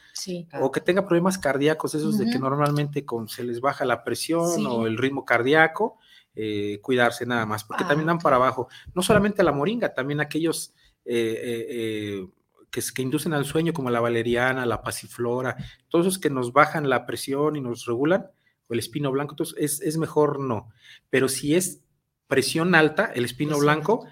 O 0.61 0.71
que 0.71 0.79
tenga 0.79 1.05
problemas 1.05 1.37
cardíacos, 1.37 1.93
esos 1.93 2.17
de 2.17 2.29
que 2.31 2.39
normalmente 2.39 3.03
con, 3.03 3.27
se 3.27 3.43
les 3.43 3.59
baja 3.59 3.83
la 3.83 4.05
presión 4.05 4.65
o 4.65 4.87
el 4.87 4.97
ritmo 4.97 5.25
cardíaco, 5.25 5.97
eh, 6.35 6.79
cuidarse 6.81 7.25
nada 7.25 7.45
más, 7.45 7.65
porque 7.65 7.83
también 7.83 8.07
dan 8.07 8.19
para 8.19 8.37
abajo. 8.37 8.69
No 8.93 9.01
solamente 9.01 9.43
la 9.43 9.51
moringa, 9.51 9.93
también 9.93 10.21
aquellos 10.21 10.73
que, 11.03 12.29
que, 12.71 13.01
inducen 13.01 13.33
al 13.33 13.43
sueño, 13.43 13.73
como 13.73 13.89
la 13.89 13.99
valeriana, 13.99 14.65
la 14.65 14.81
pasiflora, 14.81 15.57
todos 15.89 16.05
esos 16.07 16.17
que 16.17 16.29
nos 16.29 16.53
bajan 16.53 16.87
la 16.87 17.05
presión 17.05 17.57
y 17.57 17.61
nos 17.61 17.85
regulan, 17.85 18.31
o 18.69 18.73
el 18.73 18.79
espino 18.79 19.11
blanco, 19.11 19.33
entonces 19.33 19.55
es, 19.57 19.81
es 19.81 19.97
mejor 19.97 20.39
no. 20.39 20.69
Pero 21.09 21.27
si 21.27 21.55
es 21.55 21.81
presión 22.27 22.75
alta, 22.75 23.11
el 23.13 23.25
espino 23.25 23.57
blanco, 23.57 24.07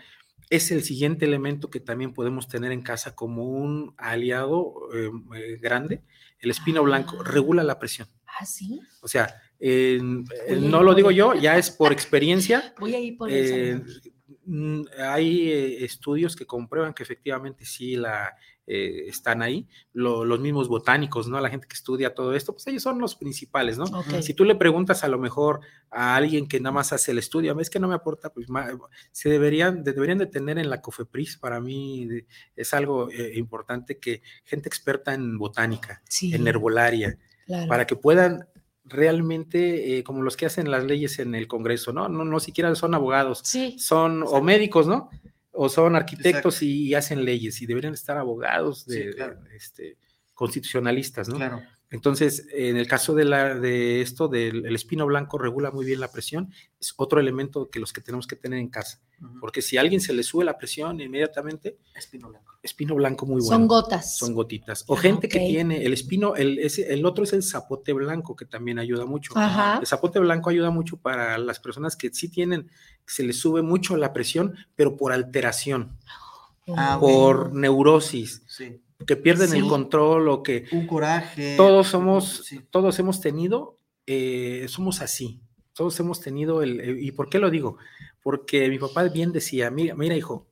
es 0.49 0.71
el 0.71 0.83
siguiente 0.83 1.25
elemento 1.25 1.69
que 1.69 1.79
también 1.79 2.13
podemos 2.13 2.47
tener 2.47 2.71
en 2.71 2.81
casa 2.81 3.15
como 3.15 3.43
un 3.43 3.93
aliado 3.97 4.89
eh, 4.93 5.11
eh, 5.35 5.57
grande. 5.61 6.01
El 6.39 6.51
espino 6.51 6.83
blanco 6.83 7.17
ah. 7.19 7.23
regula 7.23 7.63
la 7.63 7.79
presión. 7.79 8.07
Ah, 8.25 8.45
sí. 8.45 8.81
O 9.01 9.07
sea, 9.07 9.41
no 9.59 10.83
lo 10.83 10.93
digo 10.93 11.11
yo, 11.11 11.33
ya 11.33 11.57
es 11.57 11.69
por 11.71 11.91
experiencia. 11.91 12.73
Voy 12.79 12.95
a 12.95 12.99
ir 12.99 13.17
por 13.17 13.31
eso. 13.31 13.83
Mm, 14.45 14.83
hay 14.99 15.51
eh, 15.51 15.83
estudios 15.83 16.35
que 16.35 16.45
comprueban 16.45 16.93
que 16.93 17.03
efectivamente 17.03 17.65
sí 17.65 17.97
la, 17.97 18.33
eh, 18.69 19.05
están 19.07 19.41
ahí, 19.41 19.65
los 19.93 20.39
mismos 20.41 20.67
botánicos, 20.67 21.29
¿no? 21.29 21.39
La 21.39 21.49
gente 21.49 21.67
que 21.67 21.75
estudia 21.75 22.13
todo 22.13 22.33
esto, 22.35 22.51
pues 22.51 22.67
ellos 22.67 22.83
son 22.83 22.99
los 22.99 23.15
principales, 23.15 23.77
¿no? 23.77 23.85
Si 24.21 24.33
tú 24.33 24.43
le 24.43 24.55
preguntas 24.55 25.05
a 25.05 25.07
lo 25.07 25.17
mejor 25.17 25.61
a 25.89 26.17
alguien 26.17 26.47
que 26.47 26.59
nada 26.59 26.73
más 26.73 26.91
hace 26.91 27.11
el 27.11 27.17
estudio, 27.17 27.57
es 27.61 27.69
que 27.69 27.79
no 27.79 27.87
me 27.87 27.95
aporta, 27.95 28.33
pues 28.33 28.47
se 29.13 29.29
deberían, 29.29 29.85
deberían 29.85 30.17
de 30.17 30.25
tener 30.25 30.57
en 30.57 30.69
la 30.69 30.81
COFEPRIS, 30.81 31.37
para 31.37 31.61
mí 31.61 32.09
es 32.57 32.73
algo 32.73 33.09
eh, 33.09 33.31
importante 33.35 33.99
que 33.99 34.21
gente 34.43 34.67
experta 34.67 35.13
en 35.13 35.37
botánica, 35.37 36.01
en 36.21 36.45
herbolaria, 36.45 37.17
para 37.69 37.87
que 37.87 37.95
puedan 37.95 38.49
realmente, 38.83 39.97
eh, 39.97 40.03
como 40.03 40.23
los 40.23 40.35
que 40.35 40.45
hacen 40.45 40.69
las 40.71 40.83
leyes 40.83 41.19
en 41.19 41.35
el 41.35 41.47
Congreso, 41.47 41.93
¿no? 41.93 42.09
No, 42.09 42.25
no 42.25 42.39
siquiera 42.41 42.73
son 42.75 42.95
abogados, 42.95 43.43
son 43.77 44.23
o 44.25 44.41
médicos, 44.41 44.87
¿no? 44.87 45.09
O 45.59 45.69
son 45.69 45.95
arquitectos 45.95 46.61
y, 46.61 46.93
hacen 46.93 47.25
leyes 47.25 47.61
y 47.61 47.65
deberían 47.65 47.93
estar 47.93 48.17
abogados 48.17 48.85
de, 48.85 49.15
este, 49.55 49.97
constitucionalistas, 50.33 51.27
¿no? 51.27 51.37
Claro. 51.37 51.61
Entonces, 51.89 52.45
en 52.51 52.75
el 52.75 52.85
caso 52.85 53.15
de, 53.15 53.23
la, 53.23 53.55
de 53.55 54.01
esto, 54.01 54.27
del 54.27 54.75
espino 54.75 55.05
blanco 55.05 55.37
regula 55.37 55.71
muy 55.71 55.85
bien 55.85 56.01
la 56.01 56.11
presión, 56.11 56.51
es 56.79 56.93
otro 56.97 57.19
elemento 57.19 57.69
que 57.69 57.79
los 57.79 57.93
que 57.93 58.01
tenemos 58.01 58.27
que 58.27 58.35
tener 58.35 58.59
en 58.59 58.67
casa. 58.67 59.01
Porque 59.39 59.61
si 59.61 59.77
a 59.77 59.81
alguien 59.81 60.01
se 60.01 60.13
le 60.13 60.23
sube 60.23 60.43
la 60.43 60.57
presión 60.57 60.99
inmediatamente, 60.99 61.77
espino 61.95 62.27
blanco. 62.27 62.56
Espino 62.67 62.95
blanco 62.95 63.25
muy 63.25 63.41
bueno. 63.41 63.47
Son 63.47 63.67
gotas. 63.67 64.17
Son 64.17 64.33
gotitas. 64.33 64.83
O 64.87 64.95
gente 64.97 65.29
que 65.29 65.39
tiene 65.39 65.85
el 65.85 65.93
espino, 65.93 66.35
el, 66.35 66.59
el 66.59 67.05
otro 67.05 67.23
es 67.23 67.31
el 67.31 67.41
zapote 67.41 67.93
blanco, 67.93 68.35
que 68.35 68.45
también 68.45 68.77
ayuda 68.77 69.05
mucho. 69.05 69.33
El 69.79 69.87
zapote 69.87 70.19
blanco 70.19 70.49
ayuda 70.49 70.69
mucho 70.69 70.97
para 70.97 71.37
las 71.37 71.59
personas 71.59 71.95
que 71.95 72.13
sí 72.13 72.29
tienen, 72.29 72.69
se 73.05 73.23
les 73.23 73.39
sube 73.39 73.61
mucho 73.61 73.95
la 73.95 74.11
presión, 74.11 74.55
pero 74.75 74.97
por 74.97 75.13
alteración, 75.13 75.97
ah, 76.75 76.97
por 76.99 77.53
neurosis. 77.53 78.43
Sí 78.47 78.81
que 79.05 79.15
pierden 79.15 79.53
el 79.53 79.67
control 79.67 80.27
o 80.27 80.41
que... 80.41 80.65
Un 80.71 80.87
coraje. 80.87 81.55
Todos 81.55 81.87
somos, 81.87 82.51
todos 82.71 82.97
hemos 82.97 83.21
tenido, 83.21 83.77
eh, 84.07 84.65
somos 84.69 85.01
así, 85.01 85.39
todos 85.73 85.99
hemos 85.99 86.19
tenido 86.19 86.63
el... 86.63 86.99
¿Y 86.99 87.11
por 87.11 87.29
qué 87.29 87.37
lo 87.37 87.51
digo? 87.51 87.77
Porque 88.23 88.67
mi 88.69 88.79
papá 88.79 89.03
bien 89.03 89.31
decía, 89.31 89.69
mira, 89.69 89.93
mira 89.93 90.15
hijo, 90.15 90.47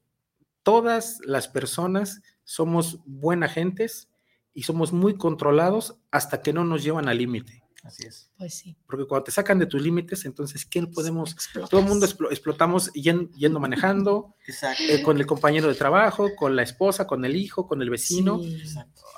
todas 0.65 1.19
las 1.23 1.47
personas 1.47 2.23
somos 2.43 2.99
buenas 3.05 3.53
gentes 3.53 4.09
y 4.51 4.63
somos 4.63 4.91
muy 4.91 5.15
controlados 5.15 5.99
hasta 6.09 6.41
que 6.41 6.53
no 6.53 6.65
nos 6.65 6.83
llevan 6.83 7.07
al 7.07 7.19
límite. 7.19 7.63
Así 7.83 8.07
es. 8.07 8.31
Pues 8.35 8.55
sí. 8.55 8.75
Porque 8.87 9.05
cuando 9.05 9.25
te 9.25 9.31
sacan 9.31 9.59
de 9.59 9.67
tus 9.67 9.79
límites, 9.79 10.25
entonces, 10.25 10.65
¿qué 10.65 10.81
podemos? 10.87 11.35
Todo 11.69 11.81
el 11.81 11.85
mundo 11.85 12.07
explotamos 12.31 12.91
yendo, 12.93 13.59
manejando, 13.59 14.33
eh, 14.89 15.03
con 15.03 15.17
el 15.19 15.27
compañero 15.27 15.67
de 15.67 15.75
trabajo, 15.75 16.35
con 16.35 16.55
la 16.55 16.63
esposa, 16.63 17.05
con 17.05 17.23
el 17.25 17.35
hijo, 17.35 17.67
con 17.67 17.83
el 17.83 17.91
vecino. 17.91 18.41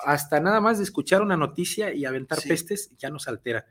hasta 0.04 0.40
nada 0.40 0.60
más 0.60 0.76
de 0.76 0.84
escuchar 0.84 1.22
una 1.22 1.38
noticia 1.38 1.94
y 1.94 2.04
aventar 2.04 2.42
pestes, 2.42 2.90
ya 2.98 3.08
nos 3.08 3.26
altera. 3.26 3.64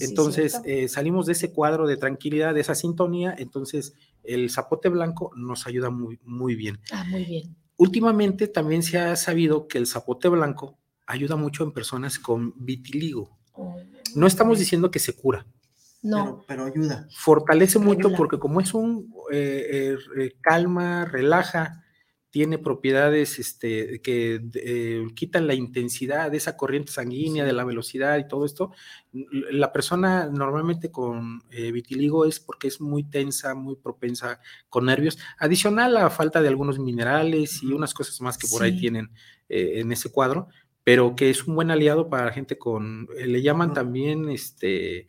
Entonces, 0.00 0.60
eh, 0.64 0.88
salimos 0.88 1.26
de 1.26 1.32
ese 1.32 1.52
cuadro 1.52 1.86
de 1.86 1.96
tranquilidad, 1.96 2.54
de 2.54 2.60
esa 2.60 2.74
sintonía. 2.74 3.34
Entonces, 3.38 3.94
el 4.24 4.50
zapote 4.50 4.88
blanco 4.88 5.30
nos 5.36 5.66
ayuda 5.66 5.90
muy, 5.90 6.18
muy 6.24 6.54
bien. 6.54 6.78
Ah, 6.90 7.04
muy 7.04 7.24
bien. 7.24 7.56
Últimamente 7.76 8.48
también 8.48 8.82
se 8.82 8.98
ha 8.98 9.14
sabido 9.16 9.68
que 9.68 9.78
el 9.78 9.86
zapote 9.86 10.28
blanco 10.28 10.78
ayuda 11.06 11.36
mucho 11.36 11.64
en 11.64 11.72
personas 11.72 12.18
con 12.18 12.54
vitiligo. 12.56 13.38
Oh. 13.52 13.76
No 14.14 14.26
estamos 14.26 14.58
diciendo 14.58 14.90
que 14.90 14.98
se 14.98 15.14
cura. 15.14 15.46
No. 16.02 16.44
Pero, 16.46 16.64
ayuda. 16.64 17.08
Fortalece 17.10 17.78
mucho 17.78 18.12
porque 18.16 18.38
como 18.38 18.60
es 18.60 18.74
un 18.74 19.12
eh, 19.32 19.96
eh, 20.18 20.32
calma, 20.40 21.04
relaja, 21.04 21.84
tiene 22.30 22.58
propiedades 22.58 23.38
este, 23.38 24.02
que 24.02 24.42
eh, 24.54 25.06
quitan 25.14 25.46
la 25.46 25.54
intensidad 25.54 26.30
de 26.30 26.36
esa 26.36 26.56
corriente 26.56 26.92
sanguínea, 26.92 27.44
de 27.44 27.54
la 27.54 27.64
velocidad 27.64 28.18
y 28.18 28.28
todo 28.28 28.44
esto. 28.44 28.72
La 29.12 29.72
persona 29.72 30.26
normalmente 30.26 30.90
con 30.90 31.42
eh, 31.50 31.72
vitiligo 31.72 32.26
es 32.26 32.38
porque 32.38 32.68
es 32.68 32.80
muy 32.80 33.04
tensa, 33.04 33.54
muy 33.54 33.76
propensa 33.76 34.40
con 34.68 34.86
nervios, 34.86 35.18
adicional 35.38 35.96
a 35.96 36.02
la 36.04 36.10
falta 36.10 36.42
de 36.42 36.48
algunos 36.48 36.78
minerales 36.78 37.62
y 37.62 37.72
unas 37.72 37.94
cosas 37.94 38.20
más 38.20 38.36
que 38.36 38.48
por 38.48 38.62
ahí 38.62 38.78
tienen 38.78 39.10
eh, 39.48 39.80
en 39.80 39.90
ese 39.90 40.12
cuadro, 40.12 40.48
pero 40.84 41.16
que 41.16 41.30
es 41.30 41.46
un 41.46 41.54
buen 41.54 41.70
aliado 41.70 42.10
para 42.10 42.26
la 42.26 42.32
gente 42.32 42.58
con, 42.58 43.08
le 43.16 43.40
llaman 43.40 43.72
también, 43.72 44.28
este, 44.28 45.08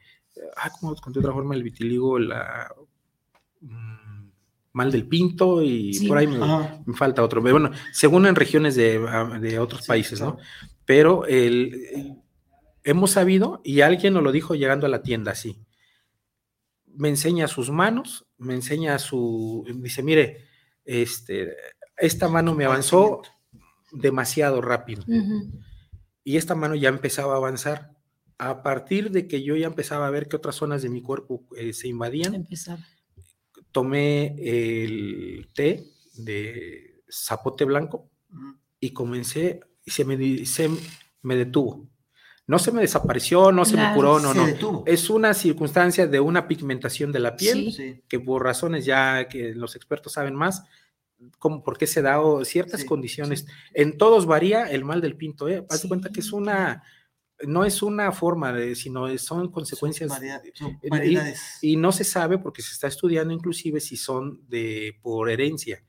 ah, 0.55 0.71
¿cómo 0.79 0.95
de 0.95 1.19
otra 1.19 1.33
forma 1.33 1.55
el 1.55 1.63
vitiligo? 1.63 2.17
La... 2.17 2.73
Mm, 3.59 3.98
mal 4.73 4.91
del 4.91 5.07
pinto 5.07 5.63
y 5.63 6.07
por 6.07 6.17
ahí 6.17 6.27
me, 6.27 6.93
falta 6.95 7.23
otro. 7.23 7.41
Bueno, 7.41 7.71
según 7.91 8.25
en 8.27 8.35
regiones 8.35 8.75
de, 8.75 9.03
ah, 9.07 9.39
otros 9.61 9.85
países, 9.85 10.21
¿no? 10.21 10.37
Pero 10.85 11.25
el, 11.25 12.21
hemos 12.83 13.11
sabido, 13.11 13.61
y 13.63 13.81
alguien 13.81 14.13
nos 14.13 14.23
lo 14.23 14.31
dijo 14.31 14.55
llegando 14.55 14.85
a 14.85 14.89
la 14.89 15.01
tienda 15.01 15.31
así, 15.31 15.59
me 16.85 17.09
enseña 17.09 17.47
sus 17.47 17.71
manos, 17.71 18.27
me 18.37 18.53
enseña 18.53 18.99
su, 18.99 19.65
dice, 19.75 20.03
mire, 20.03 20.45
este, 20.85 21.55
esta 21.97 22.27
mano 22.27 22.53
me 22.55 22.65
avanzó 22.65 23.21
demasiado 23.91 24.61
rápido. 24.61 25.03
Y 26.23 26.37
esta 26.37 26.55
mano 26.55 26.75
ya 26.75 26.89
empezaba 26.89 27.33
a 27.33 27.37
avanzar. 27.37 27.91
A 28.37 28.63
partir 28.63 29.11
de 29.11 29.27
que 29.27 29.43
yo 29.43 29.55
ya 29.55 29.67
empezaba 29.67 30.07
a 30.07 30.11
ver 30.11 30.27
que 30.27 30.37
otras 30.37 30.55
zonas 30.55 30.81
de 30.81 30.89
mi 30.89 31.01
cuerpo 31.01 31.45
eh, 31.57 31.73
se 31.73 31.89
invadían, 31.89 32.35
empezaba 32.35 32.79
tomé 33.71 34.35
el 34.39 35.49
té 35.53 35.83
de 36.15 37.01
zapote 37.09 37.65
blanco 37.65 38.09
y 38.79 38.91
comencé 38.91 39.61
y 39.85 39.91
se 39.91 40.05
me, 40.05 40.17
me 41.21 41.35
detuvo. 41.35 41.87
No 42.47 42.57
se 42.57 42.71
me 42.71 42.81
desapareció, 42.81 43.51
no 43.51 43.63
se 43.63 43.77
me 43.77 43.93
curó, 43.93 44.19
no, 44.19 44.33
no. 44.33 44.83
Es 44.87 45.11
una 45.11 45.35
circunstancia 45.35 46.07
de 46.07 46.19
una 46.19 46.47
pigmentación 46.47 47.11
de 47.11 47.19
la 47.19 47.35
piel 47.35 48.03
que 48.07 48.19
por 48.19 48.43
razones 48.43 48.85
ya 48.85 49.27
que 49.27 49.53
los 49.53 49.75
expertos 49.75 50.13
saben 50.13 50.33
más, 50.33 50.63
como 51.37 51.63
por 51.63 51.77
qué 51.77 51.85
se 51.85 52.01
da 52.01 52.19
ciertas 52.43 52.85
condiciones. 52.85 53.45
En 53.73 53.97
todos 53.97 54.25
varía 54.25 54.63
el 54.63 54.83
mal 54.83 54.99
del 54.99 55.15
pinto. 55.15 55.47
¿eh? 55.47 55.63
Haz 55.69 55.85
cuenta 55.85 56.09
que 56.09 56.21
es 56.21 56.31
una 56.31 56.81
no 57.47 57.65
es 57.65 57.81
una 57.81 58.11
forma, 58.11 58.51
de, 58.51 58.75
sino 58.75 59.15
son 59.17 59.51
consecuencias. 59.51 60.11
y, 61.61 61.77
no 61.77 61.91
se 61.91 62.03
sabe 62.03 62.37
porque 62.37 62.61
se 62.61 62.73
está 62.73 62.87
estudiando 62.87 63.33
inclusive 63.33 63.79
si 63.79 63.97
son 63.97 64.41
de 64.47 64.97
por 65.01 65.29
herencia, 65.29 65.83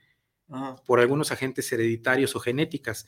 por 0.87 1.01
algunos 1.01 1.33
agentes 1.33 1.71
hereditarios 1.73 2.35
o 2.37 2.41
genéticas. 2.41 3.07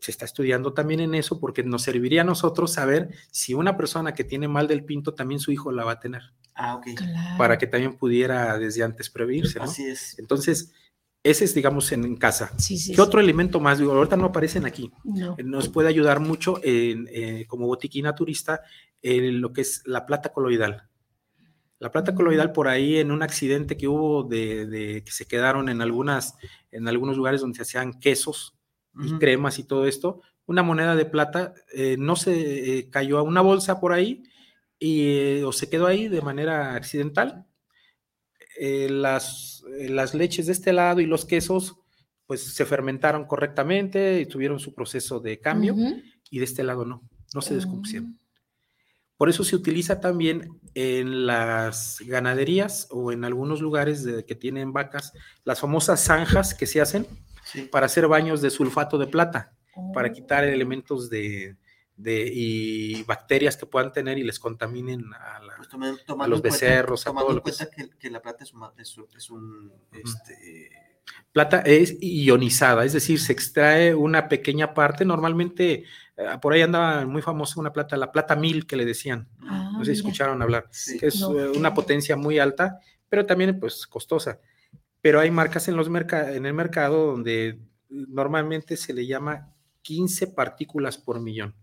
Se 0.00 0.10
está 0.10 0.24
estudiando 0.24 0.72
también 0.72 1.00
en 1.00 1.14
eso 1.14 1.38
porque 1.38 1.62
nos 1.62 1.82
serviría 1.82 2.22
a 2.22 2.24
nosotros 2.24 2.72
saber 2.72 3.14
si 3.30 3.52
una 3.52 3.76
persona 3.76 4.14
que 4.14 4.24
tiene 4.24 4.48
mal 4.48 4.66
del 4.66 4.84
pinto 4.84 5.14
también 5.14 5.38
su 5.38 5.52
hijo 5.52 5.70
la 5.70 5.84
va 5.84 5.92
a 5.92 6.00
tener. 6.00 6.22
Ah, 6.54 6.76
ok. 6.76 6.86
Para 7.36 7.58
que 7.58 7.66
también 7.66 7.96
pudiera 7.96 8.58
desde 8.58 8.82
antes 8.82 9.10
prevenirse, 9.10 9.58
¿no? 9.58 9.64
Así 9.64 9.84
es. 9.86 10.18
Entonces, 10.18 10.72
ese 11.24 11.44
es, 11.44 11.54
digamos, 11.54 11.92
en, 11.92 12.16
casa. 12.16 12.50
¿Qué 12.66 13.00
otro 13.00 13.20
elemento 13.20 13.60
más? 13.60 13.78
Digo, 13.78 13.92
ahorita 13.92 14.16
no 14.16 14.26
aparecen 14.26 14.66
aquí. 14.66 14.90
Eh, 15.38 15.44
nos 15.44 15.68
puede 15.68 15.88
ayudar 15.88 16.18
mucho 16.18 16.58
en, 16.64 17.08
eh, 17.12 17.46
como 17.46 17.66
botiquina 17.66 18.14
turista 18.14 18.62
en 19.00 19.40
lo 19.40 19.52
que 19.52 19.60
es 19.60 19.82
la 19.86 20.04
plata 20.04 20.32
coloidal. 20.32 20.88
La 21.78 21.92
plata 21.92 22.14
coloidal 22.14 22.52
por 22.52 22.66
ahí 22.66 22.98
en 22.98 23.12
un 23.12 23.22
accidente 23.22 23.76
que 23.76 23.86
hubo 23.86 24.24
de, 24.24 25.02
que 25.04 25.12
se 25.12 25.26
quedaron 25.26 25.68
en 25.68 25.80
algunas 25.80 26.36
en 26.70 26.86
algunos 26.88 27.16
lugares 27.16 27.40
donde 27.40 27.56
se 27.56 27.62
hacían 27.62 27.98
quesos 27.98 28.56
y 29.00 29.18
cremas 29.18 29.58
y 29.58 29.64
todo 29.64 29.86
esto, 29.86 30.20
una 30.46 30.62
moneda 30.62 30.94
de 30.94 31.06
plata 31.06 31.54
eh, 31.72 31.96
no 31.98 32.14
se 32.14 32.88
cayó 32.90 33.18
a 33.18 33.22
una 33.22 33.40
bolsa 33.40 33.80
por 33.80 33.92
ahí 33.92 34.22
y 34.78 35.40
o 35.42 35.52
se 35.52 35.68
quedó 35.70 35.86
ahí 35.86 36.08
de 36.08 36.20
manera 36.20 36.74
accidental. 36.74 37.46
las 38.60 39.51
eh, 39.78 39.88
las 39.88 40.14
leches 40.14 40.46
de 40.46 40.52
este 40.52 40.72
lado 40.72 41.00
y 41.00 41.06
los 41.06 41.24
quesos, 41.24 41.76
pues 42.26 42.54
se 42.54 42.64
fermentaron 42.64 43.26
correctamente 43.26 44.20
y 44.20 44.26
tuvieron 44.26 44.58
su 44.58 44.74
proceso 44.74 45.20
de 45.20 45.38
cambio, 45.40 45.74
y 46.30 46.38
de 46.38 46.44
este 46.44 46.62
lado 46.62 46.84
no, 46.84 47.02
no 47.34 47.42
se 47.42 47.54
descompusieron. 47.54 48.18
Oh. 48.18 48.22
Por 49.16 49.28
eso 49.28 49.44
se 49.44 49.54
utiliza 49.54 50.00
también 50.00 50.60
en 50.74 51.26
las 51.26 51.98
ganaderías 52.06 52.88
o 52.90 53.12
en 53.12 53.24
algunos 53.24 53.60
lugares 53.60 54.02
de, 54.02 54.24
que 54.24 54.34
tienen 54.34 54.72
vacas 54.72 55.12
las 55.44 55.60
famosas 55.60 56.02
zanjas 56.04 56.54
que 56.54 56.66
se 56.66 56.80
hacen 56.80 57.06
para 57.70 57.86
hacer 57.86 58.08
baños 58.08 58.40
de 58.40 58.50
sulfato 58.50 58.98
de 58.98 59.06
plata, 59.06 59.54
para 59.94 60.08
oh. 60.08 60.12
quitar 60.12 60.44
elementos 60.44 61.10
de, 61.10 61.56
de, 62.02 62.30
y 62.32 63.02
bacterias 63.04 63.56
que 63.56 63.66
puedan 63.66 63.92
tener 63.92 64.18
y 64.18 64.24
les 64.24 64.38
contaminen 64.38 65.04
a, 65.14 65.40
pues 65.56 66.28
los 66.28 66.42
becerros, 66.42 67.06
a 67.06 67.12
todo 67.12 67.32
lo 67.32 67.42
cuenta 67.42 67.68
que, 67.98 68.10
la 68.10 68.20
plata 68.20 68.44
es, 68.44 68.52
un... 69.30 69.72
Este, 69.92 70.70
plata 71.32 71.60
es 71.60 71.96
ionizada, 72.00 72.84
es 72.84 72.92
decir, 72.92 73.20
se 73.20 73.32
extrae 73.32 73.94
una 73.94 74.28
pequeña 74.28 74.74
parte, 74.74 75.04
normalmente 75.04 75.84
eh, 76.16 76.26
por 76.40 76.52
ahí 76.52 76.62
andaba 76.62 77.06
muy 77.06 77.22
famosa 77.22 77.60
una 77.60 77.72
plata, 77.72 77.96
la 77.96 78.12
plata 78.12 78.36
mil 78.36 78.66
que 78.66 78.76
le 78.76 78.84
decían, 78.84 79.28
no 79.38 79.84
sé 79.84 79.86
si 79.86 79.90
ah, 79.90 79.94
escucharon 79.94 80.42
hablar, 80.42 80.68
es 80.70 81.22
eh, 81.22 81.52
una 81.56 81.72
potencia 81.72 82.16
muy 82.16 82.38
alta, 82.38 82.80
pero 83.08 83.26
también 83.26 83.58
pues 83.58 83.86
costosa. 83.86 84.40
Pero 85.00 85.18
hay 85.18 85.30
marcas 85.30 85.66
en, 85.68 85.76
los 85.76 85.88
en 85.88 86.46
el 86.46 86.54
mercado 86.54 87.06
donde 87.06 87.58
normalmente 87.88 88.76
se 88.76 88.94
le 88.94 89.06
llama 89.06 89.52
15 89.82 90.28
partículas 90.28 90.96
por 90.96 91.20
millón. 91.20 91.54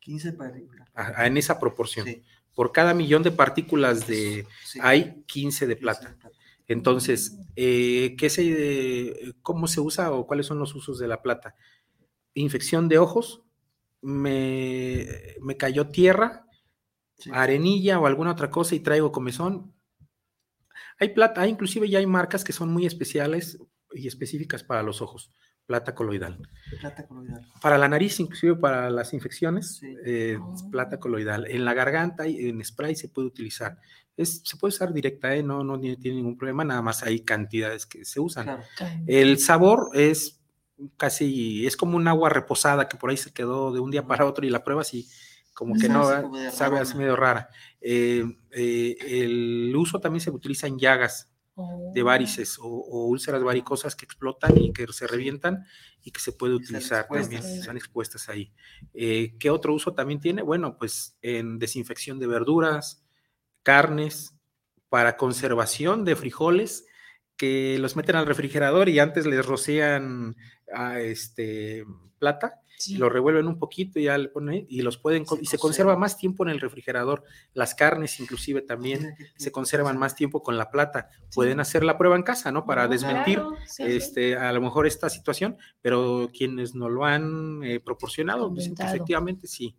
15 0.00 0.32
partículas. 0.32 0.88
en 1.18 1.36
esa 1.36 1.60
proporción. 1.60 2.06
Por 2.54 2.72
cada 2.72 2.94
millón 2.94 3.22
de 3.22 3.30
partículas 3.30 4.06
de 4.06 4.46
hay 4.82 5.22
15 5.26 5.66
de 5.66 5.76
plata. 5.76 6.16
Entonces, 6.66 7.38
eh, 7.56 8.14
¿qué 8.18 8.30
se, 8.30 9.34
¿cómo 9.42 9.66
se 9.66 9.80
usa 9.80 10.12
o 10.12 10.26
cuáles 10.26 10.46
son 10.46 10.58
los 10.58 10.74
usos 10.74 10.98
de 10.98 11.08
la 11.08 11.22
plata? 11.22 11.54
Infección 12.34 12.88
de 12.88 12.98
ojos, 12.98 13.42
me, 14.00 15.06
me 15.40 15.56
cayó 15.56 15.88
tierra, 15.88 16.46
arenilla 17.32 17.98
o 17.98 18.06
alguna 18.06 18.32
otra 18.32 18.50
cosa 18.50 18.74
y 18.74 18.80
traigo 18.80 19.12
comezón. 19.12 19.74
Hay 20.98 21.10
plata, 21.10 21.46
inclusive 21.46 21.88
ya 21.88 21.98
hay 21.98 22.06
marcas 22.06 22.44
que 22.44 22.52
son 22.52 22.72
muy 22.72 22.86
especiales 22.86 23.58
y 23.92 24.06
específicas 24.06 24.62
para 24.62 24.82
los 24.82 25.02
ojos 25.02 25.32
plata 25.70 25.94
coloidal. 25.94 26.36
Plata 26.80 27.06
coloidal. 27.06 27.46
Para 27.62 27.78
la 27.78 27.86
nariz, 27.86 28.18
inclusive 28.18 28.56
para 28.56 28.90
las 28.90 29.14
infecciones, 29.14 29.80
eh, 30.04 30.36
plata 30.72 30.98
coloidal. 30.98 31.46
En 31.48 31.64
la 31.64 31.74
garganta 31.74 32.26
y 32.26 32.48
en 32.48 32.64
spray 32.64 32.96
se 32.96 33.08
puede 33.08 33.28
utilizar. 33.28 33.78
Es, 34.16 34.42
se 34.44 34.56
puede 34.56 34.70
usar 34.74 34.92
directa, 34.92 35.32
¿eh? 35.32 35.44
no, 35.44 35.62
no 35.62 35.78
tiene 35.78 36.16
ningún 36.16 36.36
problema, 36.36 36.64
nada 36.64 36.82
más 36.82 37.04
hay 37.04 37.20
cantidades 37.20 37.86
que 37.86 38.04
se 38.04 38.18
usan. 38.18 38.58
El 39.06 39.38
sabor 39.38 39.90
es 39.94 40.40
casi, 40.96 41.64
es 41.64 41.76
como 41.76 41.96
un 41.96 42.08
agua 42.08 42.30
reposada 42.30 42.88
que 42.88 42.96
por 42.96 43.10
ahí 43.10 43.16
se 43.16 43.32
quedó 43.32 43.72
de 43.72 43.78
un 43.78 43.92
día 43.92 44.04
para 44.04 44.26
otro 44.26 44.44
y 44.44 44.50
la 44.50 44.64
prueba 44.64 44.82
y 44.90 45.06
como 45.54 45.76
que 45.76 45.88
no, 45.88 46.02
sabe, 46.50 46.80
es 46.80 46.96
medio 46.96 47.14
rara. 47.14 47.48
Eh, 47.80 48.24
el 48.50 49.72
uso 49.76 50.00
también 50.00 50.20
se 50.20 50.32
utiliza 50.32 50.66
en 50.66 50.80
llagas, 50.80 51.30
de 51.56 52.02
varices 52.02 52.58
o, 52.58 52.66
úlceras 53.06 53.42
varicosas 53.42 53.94
que 53.94 54.04
explotan 54.04 54.56
y 54.56 54.72
que 54.72 54.86
se 54.92 55.06
revientan 55.06 55.66
y 56.02 56.10
que 56.10 56.20
se 56.20 56.32
puede 56.32 56.54
utilizar 56.54 57.06
también, 57.08 57.42
están 57.42 57.76
expuestas 57.76 58.28
ahí. 58.28 58.52
Eh, 58.94 59.34
¿Qué 59.38 59.50
otro 59.50 59.74
uso 59.74 59.92
también 59.92 60.20
tiene? 60.20 60.42
Bueno, 60.42 60.76
pues 60.78 61.16
en 61.22 61.58
desinfección 61.58 62.18
de 62.18 62.26
verduras, 62.26 63.04
carnes, 63.62 64.34
para 64.88 65.16
conservación 65.16 66.04
de 66.04 66.16
frijoles 66.16 66.86
que 67.36 67.78
los 67.78 67.96
meten 67.96 68.16
al 68.16 68.26
refrigerador 68.26 68.88
y 68.88 68.98
antes 68.98 69.24
les 69.24 69.46
rocían 69.46 70.36
a 70.72 70.90
ah, 70.90 71.00
este, 71.00 71.84
plata 72.18 72.60
lo 72.88 73.08
revuelven 73.08 73.46
un 73.46 73.58
poquito 73.58 73.98
y 73.98 74.04
ya 74.04 74.16
le 74.18 74.28
ponen 74.28 74.66
y 74.68 74.82
los 74.82 74.98
pueden 74.98 75.24
y 75.40 75.46
se 75.46 75.58
conserva 75.58 75.96
más 75.96 76.16
tiempo 76.16 76.44
en 76.44 76.50
el 76.50 76.60
refrigerador. 76.60 77.24
Las 77.54 77.74
carnes 77.74 78.20
inclusive 78.20 78.62
también 78.62 79.14
se 79.36 79.52
conservan 79.52 79.98
más 79.98 80.14
tiempo 80.14 80.42
con 80.42 80.56
la 80.56 80.70
plata. 80.70 81.10
Pueden 81.34 81.60
hacer 81.60 81.84
la 81.84 81.98
prueba 81.98 82.16
en 82.16 82.22
casa, 82.22 82.52
¿no? 82.52 82.64
Para 82.64 82.88
desmentir 82.88 83.42
este 83.78 84.36
a 84.36 84.52
lo 84.52 84.60
mejor 84.60 84.86
esta 84.86 85.08
situación, 85.10 85.56
pero 85.80 86.30
quienes 86.36 86.74
no 86.74 86.88
lo 86.88 87.04
han 87.04 87.62
eh, 87.64 87.80
proporcionado, 87.80 88.52
pues, 88.52 88.70
efectivamente 88.78 89.46
sí. 89.46 89.76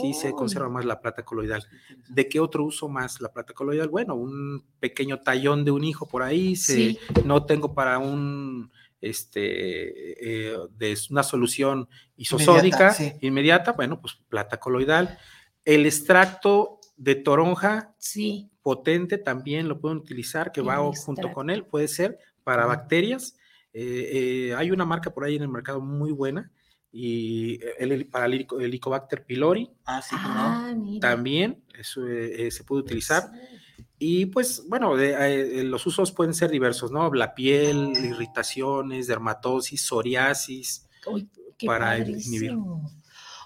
Sí, 0.00 0.14
se 0.14 0.32
conserva 0.32 0.68
más 0.68 0.84
la 0.84 1.00
plata 1.00 1.24
coloidal. 1.24 1.66
¿De 2.08 2.28
qué 2.28 2.38
otro 2.38 2.64
uso 2.64 2.88
más 2.88 3.20
la 3.20 3.32
plata 3.32 3.54
coloidal? 3.54 3.88
Bueno, 3.88 4.14
un 4.14 4.64
pequeño 4.78 5.20
tallón 5.20 5.64
de 5.64 5.72
un 5.72 5.82
hijo 5.82 6.06
por 6.06 6.22
ahí, 6.22 6.54
se, 6.54 6.96
no 7.24 7.44
tengo 7.44 7.74
para 7.74 7.98
un 7.98 8.70
este, 9.08 10.52
eh, 10.52 10.56
de 10.76 10.98
una 11.10 11.22
solución 11.22 11.88
isosódica 12.16 12.94
inmediata, 13.20 13.72
bueno, 13.72 14.00
pues 14.00 14.18
plata 14.28 14.58
coloidal. 14.58 15.18
El 15.64 15.86
extracto 15.86 16.80
de 16.96 17.14
toronja 17.14 17.94
sí. 17.98 18.50
potente 18.62 19.18
también 19.18 19.68
lo 19.68 19.80
pueden 19.80 19.98
utilizar, 19.98 20.52
que 20.52 20.60
va 20.60 20.78
junto 20.94 21.32
con 21.32 21.50
él, 21.50 21.64
puede 21.64 21.88
ser 21.88 22.18
para 22.44 22.66
bacterias. 22.66 23.36
hay 23.74 24.70
una 24.70 24.84
marca 24.84 25.12
por 25.12 25.24
ahí 25.24 25.36
en 25.36 25.42
el 25.42 25.48
mercado 25.48 25.80
muy 25.80 26.12
buena 26.12 26.50
y 26.90 27.58
el, 27.78 28.06
para 28.06 28.26
el 28.26 28.46
Helicobacter 28.60 29.24
pylori 29.24 29.68
ah, 29.84 30.00
sí, 30.00 30.14
ah, 30.16 30.72
también 31.00 31.64
eso, 31.76 32.02
se 32.06 32.64
puede 32.64 32.82
utilizar. 32.82 33.30
Y 33.98 34.26
pues, 34.26 34.64
bueno, 34.68 34.94
los 34.96 35.86
usos 35.86 36.12
pueden 36.12 36.34
ser 36.34 36.50
diversos, 36.50 36.90
¿no? 36.90 37.12
La 37.12 37.34
piel, 37.34 37.92
irritaciones, 37.96 39.06
dermatosis, 39.06 39.80
psoriasis, 39.82 40.88
para 41.64 41.98
inhibir. 41.98 42.56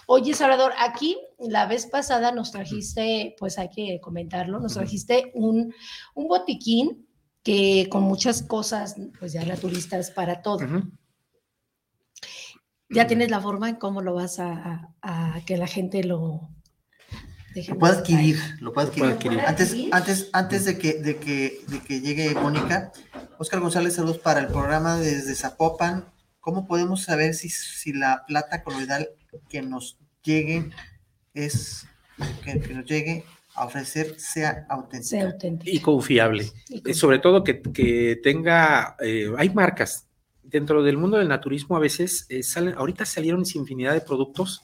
Oye, 0.07 0.33
Salvador, 0.33 0.73
aquí 0.79 1.19
la 1.39 1.67
vez 1.67 1.87
pasada 1.87 2.33
nos 2.33 2.51
trajiste, 2.51 3.37
pues 3.39 3.59
hay 3.59 3.69
que 3.69 4.01
comentarlo, 4.01 4.59
nos 4.59 4.73
trajiste 4.73 5.31
un, 5.35 5.75
un 6.15 6.29
botiquín 6.29 7.07
que 7.43 7.89
con 7.91 8.05
muchas 8.05 8.43
cosas, 8.43 8.97
pues 9.19 9.35
ya 9.35 9.45
naturistas 9.45 10.11
para 10.11 10.41
todo. 10.41 10.61
Ya 12.91 13.07
tienes 13.07 13.31
la 13.31 13.41
forma 13.41 13.69
en 13.69 13.77
cómo 13.77 14.01
lo 14.01 14.15
vas 14.15 14.39
a, 14.39 14.95
que 15.45 15.59
la 15.59 15.67
gente 15.67 16.03
lo, 16.05 16.49
lo 17.69 17.79
puede 17.79 17.95
adquirir, 17.95 18.39
lo 18.61 18.73
puede 18.73 18.89
adquirir. 18.89 19.41
Antes, 19.41 19.75
antes, 19.91 20.31
antes 20.33 20.65
de 20.65 20.79
que, 20.79 20.95
de 20.95 21.17
que, 21.17 21.61
de 21.69 21.81
que 21.81 22.01
llegue 22.01 22.35
Mónica, 22.35 22.93
Oscar 23.39 23.61
González, 23.61 23.95
saludos 23.95 24.19
para 24.19 24.41
el 24.41 24.47
programa 24.49 24.97
desde 24.97 25.35
Zapopan. 25.35 26.07
¿Cómo 26.41 26.67
podemos 26.67 27.03
saber 27.03 27.35
si, 27.35 27.49
si 27.49 27.93
la 27.93 28.25
plata 28.27 28.63
coloidal 28.63 29.09
que 29.49 29.63
nos 29.63 29.99
llegue 30.23 30.71
es 31.35 31.87
que, 32.45 32.75
nos 32.75 32.85
llegue 32.85 33.25
a 33.55 33.65
ofrecer 33.65 34.19
sea 34.19 34.67
auténtica. 34.69 35.71
Y 35.71 35.81
confiable. 35.81 36.51
Eh, 36.85 36.95
sobre 36.95 37.19
todo 37.19 37.45
que, 37.45 38.21
tenga, 38.23 38.97
eh, 39.01 39.33
hay 39.37 39.51
marcas. 39.51 40.07
Dentro 40.43 40.83
del 40.83 40.97
mundo 40.97 41.19
del 41.19 41.29
naturismo 41.29 41.77
a 41.77 41.81
veces 41.81 42.25
eh, 42.31 42.43
salen, 42.43 42.75
ahorita 42.75 43.05
salieron 43.05 43.45
sin 43.45 43.63
infinidad 43.63 43.93
de 43.93 44.01
productos, 44.01 44.63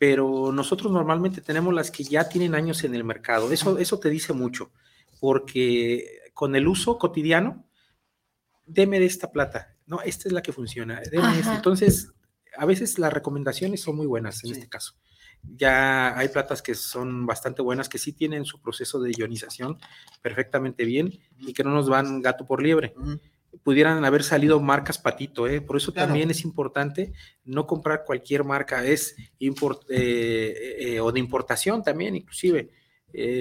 pero 0.00 0.50
nosotros 0.50 0.90
normalmente 0.90 1.42
tenemos 1.42 1.74
las 1.74 1.90
que 1.90 2.04
ya 2.04 2.26
tienen 2.26 2.54
años 2.54 2.84
en 2.84 2.94
el 2.94 3.04
mercado. 3.04 3.52
Eso, 3.52 3.76
eso 3.76 4.00
te 4.00 4.08
dice 4.08 4.32
mucho, 4.32 4.72
porque 5.20 6.20
con 6.32 6.56
el 6.56 6.66
uso 6.66 6.98
cotidiano, 6.98 7.66
deme 8.64 8.98
de 8.98 9.04
esta 9.04 9.30
plata. 9.30 9.76
No, 9.84 10.00
esta 10.00 10.26
es 10.26 10.32
la 10.32 10.40
que 10.40 10.54
funciona. 10.54 11.02
Entonces, 11.54 12.14
a 12.56 12.64
veces 12.64 12.98
las 12.98 13.12
recomendaciones 13.12 13.82
son 13.82 13.96
muy 13.96 14.06
buenas 14.06 14.42
en 14.42 14.52
este 14.52 14.70
caso. 14.70 14.94
Ya 15.42 16.16
hay 16.18 16.28
platas 16.28 16.62
que 16.62 16.74
son 16.74 17.26
bastante 17.26 17.60
buenas, 17.60 17.90
que 17.90 17.98
sí 17.98 18.14
tienen 18.14 18.46
su 18.46 18.58
proceso 18.58 19.00
de 19.00 19.12
ionización 19.12 19.76
perfectamente 20.22 20.86
bien 20.86 21.12
y 21.40 21.52
que 21.52 21.62
no 21.62 21.72
nos 21.72 21.90
van 21.90 22.22
gato 22.22 22.46
por 22.46 22.62
liebre. 22.62 22.94
Pudieran 23.62 24.04
haber 24.04 24.22
salido 24.22 24.60
marcas 24.60 24.98
patito, 24.98 25.46
¿eh? 25.46 25.60
por 25.60 25.76
eso 25.76 25.92
también 25.92 26.30
es 26.30 26.44
importante 26.44 27.12
no 27.44 27.66
comprar 27.66 28.04
cualquier 28.04 28.44
marca, 28.44 28.84
es 28.84 29.16
import, 29.38 29.82
eh, 29.90 30.76
eh, 30.78 31.00
o 31.00 31.10
de 31.12 31.20
importación 31.20 31.82
también, 31.82 32.16
inclusive. 32.16 32.70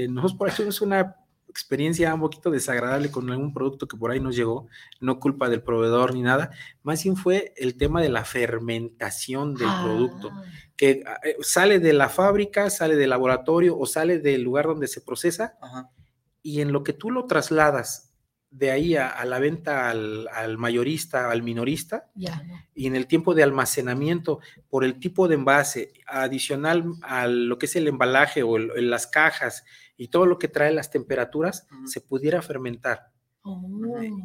nosotros 0.10 0.38
por 0.38 0.50
eso 0.50 0.64
es 0.64 0.82
una 0.82 1.16
experiencia 1.50 2.14
un 2.14 2.22
poquito 2.22 2.52
desagradable 2.52 3.12
con 3.12 3.30
algún 3.30 3.54
producto 3.54 3.88
que 3.88 3.98
por 3.98 4.12
ahí 4.12 4.20
nos 4.20 4.36
llegó, 4.36 4.68
no 5.02 5.20
culpa 5.20 5.50
del 5.50 5.64
proveedor 5.64 6.14
ni 6.14 6.22
nada, 6.22 6.52
más 6.84 7.04
bien 7.04 7.18
fue 7.18 7.54
el 7.58 7.76
tema 7.76 8.02
de 8.02 8.10
la 8.10 8.24
fermentación 8.24 9.56
del 9.56 9.70
producto, 9.84 10.30
ah. 10.32 10.44
que 10.78 11.04
eh, 11.24 11.36
sale 11.42 11.80
de 11.80 11.94
la 11.94 12.10
fábrica, 12.10 12.70
sale 12.70 12.96
del 12.96 13.10
laboratorio 13.10 13.78
o 13.78 13.86
sale 13.86 14.20
del 14.20 14.44
lugar 14.44 14.68
donde 14.68 14.88
se 14.88 15.02
procesa 15.02 15.58
y 16.42 16.62
en 16.62 16.72
lo 16.72 16.84
que 16.84 16.94
tú 16.94 17.12
lo 17.12 17.26
trasladas 17.26 18.09
de 18.52 18.72
ahí 18.72 18.96
a, 18.96 19.24
la 19.26 19.40
venta 19.40 19.90
al, 19.90 20.58
mayorista, 20.58 21.30
al 21.30 21.44
minorista, 21.44 22.10
y 22.74 22.88
en 22.88 22.96
el 22.96 23.08
tiempo 23.08 23.36
de 23.36 23.44
almacenamiento, 23.44 24.40
por 24.70 24.84
el 24.84 25.00
tipo 25.00 25.28
de 25.28 25.36
envase, 25.36 25.94
adicional 26.08 26.86
a 27.04 27.28
lo 27.28 27.60
que 27.60 27.68
es 27.68 27.76
el 27.76 27.88
embalaje 27.88 28.44
o 28.44 28.58
las 28.58 29.08
cajas 29.08 29.64
y 29.98 30.08
todo 30.08 30.26
lo 30.26 30.40
que 30.40 30.48
trae 30.48 30.74
las 30.74 30.90
temperaturas, 30.90 31.68
se 31.86 32.02
pudiera 32.02 32.42
fermentar. 32.42 33.12
Oh. 33.42 33.62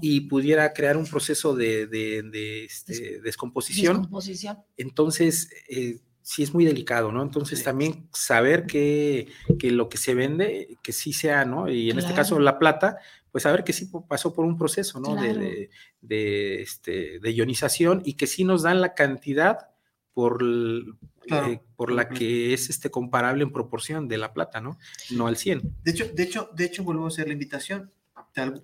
Y 0.01 0.23
pudiera 0.23 0.73
crear 0.73 0.97
un 0.97 1.07
proceso 1.07 1.55
de, 1.55 2.65
este, 2.65 3.21
descomposición. 3.21 4.09
Entonces, 4.77 5.51
eh, 5.69 6.01
sí 6.25 6.43
es 6.43 6.55
muy 6.55 6.65
delicado, 6.65 7.13
¿no? 7.13 7.23
Entonces 7.23 7.63
también 7.63 8.09
saber 8.13 8.67
que, 8.67 9.29
lo 9.63 9.89
que 9.89 9.99
se 9.99 10.15
vende, 10.15 10.79
que 10.83 10.93
sí 10.93 11.13
sea, 11.13 11.45
¿no? 11.45 11.69
Y 11.69 11.91
en 11.91 11.99
este 11.99 12.15
caso 12.15 12.39
la 12.41 12.59
plata, 12.59 12.97
pues 13.35 13.43
saber 13.43 13.65
que 13.65 13.73
sí 13.73 13.91
pasó 14.09 14.33
por 14.33 14.45
un 14.45 14.57
proceso, 14.57 15.01
¿no? 15.01 15.17
De, 15.17 15.69
de, 16.01 16.63
este, 16.63 17.19
de 17.19 17.33
ionización 17.33 18.01
y 18.05 18.15
que 18.15 18.29
sí 18.29 18.45
nos 18.45 18.63
dan 18.63 18.81
la 18.81 18.95
cantidad 18.95 19.71
por, 20.13 20.41
eh, 21.27 21.59
por 21.75 21.91
la 21.91 22.09
que 22.11 22.55
es 22.55 22.71
este 22.71 22.93
comparable 22.93 23.43
en 23.43 23.51
proporción 23.51 24.07
de 24.07 24.19
la 24.19 24.33
plata, 24.33 24.61
¿no? 24.61 24.79
No 25.11 25.27
al 25.27 25.37
100. 25.37 25.79
De 25.83 25.91
hecho, 25.91 26.09
de 26.15 26.23
hecho, 26.23 26.49
de 26.55 26.65
hecho 26.65 26.85
vuelvo 26.85 27.07
a 27.07 27.09
hacer 27.09 27.27
la 27.27 27.33
invitación. 27.33 27.91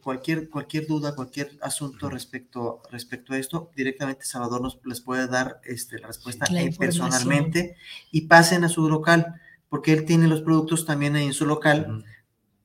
Cualquier, 0.01 0.49
cualquier 0.49 0.87
duda, 0.87 1.17
cualquier 1.17 1.51
asunto 1.63 2.09
respecto, 2.09 2.81
respecto 2.93 3.33
a 3.33 3.39
esto, 3.39 3.73
directamente 3.75 4.25
Salvador 4.25 4.61
nos 4.61 4.79
les 4.85 5.01
puede 5.01 5.27
dar 5.27 5.61
este, 5.65 5.99
la 5.99 6.07
respuesta 6.07 6.47
personalmente 6.79 7.75
y 8.13 8.29
pasen 8.29 8.63
a 8.63 8.69
su 8.69 8.89
local, 8.89 9.35
porque 9.69 9.93
él 9.93 10.05
tiene 10.05 10.29
los 10.29 10.43
productos 10.43 10.87
también 10.87 11.17
ahí 11.17 11.27
en 11.27 11.33
su 11.33 11.45
local 11.45 12.05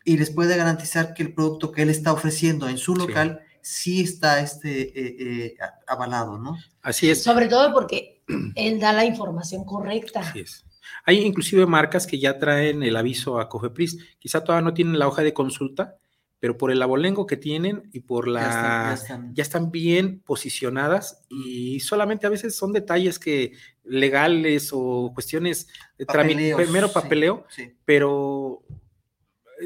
y 0.06 0.18
les 0.18 0.30
puede 0.30 0.56
garantizar 0.56 1.14
que 1.14 1.24
el 1.24 1.34
producto 1.34 1.72
que 1.72 1.82
él 1.82 1.90
está 1.90 2.14
ofreciendo 2.14 2.70
en 2.70 2.78
su 2.78 2.96
local 2.96 3.42
sí, 3.60 4.04
está 4.04 4.40
este, 4.40 4.82
eh, 4.82 5.16
eh, 5.20 5.58
avalado, 5.88 6.38
¿no? 6.38 6.56
Así 6.84 7.10
es. 7.10 7.24
Sobre 7.24 7.48
todo 7.48 7.74
porque 7.74 8.22
él 8.56 8.80
da 8.80 8.94
la 8.94 9.04
información 9.04 9.66
correcta. 9.66 10.20
Así 10.20 10.42
es. 10.42 10.64
Hay 11.04 11.22
inclusive 11.22 11.66
marcas 11.66 12.06
que 12.06 12.20
ya 12.20 12.38
traen 12.38 12.84
el 12.84 12.96
aviso 12.96 13.40
a 13.40 13.50
Cofepris. 13.50 13.98
Quizá 14.20 14.44
todavía 14.44 14.64
no 14.64 14.76
tienen 14.76 15.00
la 15.00 15.08
hoja 15.08 15.24
de 15.24 15.34
consulta, 15.34 15.98
pero 16.40 16.58
por 16.58 16.72
el 16.72 16.82
abolengo 16.84 17.26
que 17.26 17.38
tienen 17.38 17.90
y 17.92 18.02
por 18.02 18.28
la... 18.28 18.96
Ya 19.34 19.42
están, 19.42 19.72
bien 19.72 20.20
posicionadas 20.20 21.24
y 21.28 21.80
solamente 21.80 22.28
a 22.28 22.30
veces 22.30 22.56
son 22.56 22.72
detalles 22.72 23.18
que 23.18 23.54
legales 23.84 24.70
o 24.72 25.12
cuestiones 25.14 25.68
de 25.98 26.06
trámite, 26.06 26.56
primero 26.56 26.92
papeleo, 26.92 27.48
pero 27.84 28.64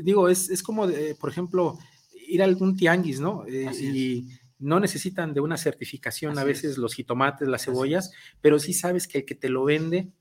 digo, 0.03 0.29
es, 0.29 0.49
es 0.49 0.63
como, 0.63 0.87
por 1.19 1.29
ejemplo, 1.29 1.77
ir 2.29 2.41
a 2.41 2.45
algún 2.45 2.75
tianguis, 2.75 3.19
¿no? 3.19 3.45
Eh, 3.47 3.71
y 3.81 4.27
no 4.59 4.79
necesitan 4.79 5.33
de 5.33 5.41
una 5.41 5.57
certificación 5.57 6.37
a 6.37 6.43
veces 6.43 6.77
los 6.77 6.93
jitomates, 6.93 7.47
las 7.47 7.65
cebollas, 7.65 8.11
pero 8.41 8.59
sí 8.59 8.73
sabes 8.73 9.07
que 9.07 9.19
el 9.19 9.25
que 9.25 9.35
te 9.35 9.49
lo 9.49 9.63
vende, 9.63 10.11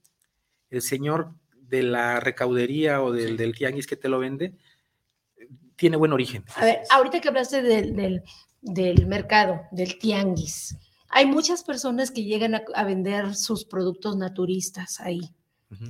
el 0.71 0.81
señor 0.81 1.35
de 1.55 1.83
la 1.83 2.21
recaudería 2.21 3.03
o 3.03 3.13
del, 3.13 3.37
del 3.37 3.55
tianguis 3.55 3.87
que 3.87 3.97
te 3.97 4.09
lo 4.09 4.19
vende, 4.19 4.55
tiene 5.77 5.97
buen 5.97 6.13
origen. 6.13 6.45
A 6.57 6.65
ver, 6.65 6.81
ahorita 6.91 7.21
que 7.21 7.29
hablaste 7.29 7.63
del, 7.63 8.23
del, 8.63 9.07
mercado, 9.07 9.63
del 9.71 9.99
tianguis, 9.99 10.77
hay 11.11 11.27
muchas 11.27 11.63
personas 11.63 12.11
que 12.11 12.25
llegan 12.25 12.61
a 12.75 12.85
vender 12.85 13.35
sus 13.35 13.65
productos 13.65 14.17
naturistas 14.17 15.01
ahí. 15.01 15.21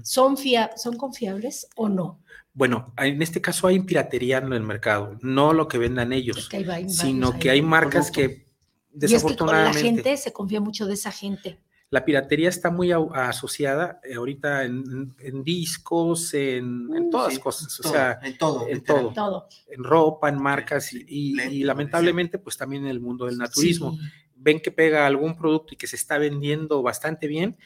¿Son, 0.03 0.37
¿Son 0.77 0.97
confiables 0.97 1.69
o 1.77 1.89
no? 1.89 2.21
Bueno, 2.53 2.93
en 2.97 3.23
este 3.23 3.41
caso 3.41 3.69
hay 3.69 3.79
piratería 3.81 4.39
en 4.39 4.53
el 4.53 4.63
mercado, 4.63 5.17
no 5.23 5.53
lo 5.53 5.69
que 5.69 5.79
vendan 5.79 6.13
ellos, 6.13 6.49
sino 6.89 7.39
que 7.39 7.51
hay 7.51 7.63
marcas 7.63 8.11
que 8.11 8.49
desafortunadamente... 8.91 9.79
la 9.79 9.85
gente 9.85 10.17
se 10.17 10.33
confía 10.33 10.61
mucho 10.61 10.87
de 10.87 10.95
esa 10.95 11.13
gente. 11.13 11.61
La 11.91 12.05
piratería 12.05 12.49
está 12.51 12.71
muy 12.71 12.93
asociada 12.93 14.01
eh, 14.05 14.17
ahorita 14.17 14.65
en, 14.65 15.15
discos, 15.43 16.35
en, 16.35 16.87
mm, 16.87 17.11
todas 17.11 17.33
las 17.33 17.39
cosas, 17.39 17.81
o 17.81 17.89
sea, 17.89 18.19
en 18.23 18.37
todo, 18.37 18.69
en 18.69 18.83
todo, 18.83 19.49
en 19.69 19.85
ropa, 19.85 20.29
en 20.29 20.43
marcas 20.43 20.93
y, 20.93 21.63
lamentablemente 21.63 22.39
pues 22.39 22.59
también 22.59 22.83
en 22.85 22.91
el 22.91 23.01
mundo 23.01 23.27
del 23.27 23.39
naturismo. 23.39 23.97
Ven 24.35 24.61
que 24.61 24.71
pega 24.71 25.07
algún 25.07 25.37
producto 25.37 25.75
y 25.75 25.77
que 25.77 25.87
se 25.87 25.97
está 25.97 26.19
vendiendo 26.19 26.83
bastante 26.83 27.27
bien 27.27 27.57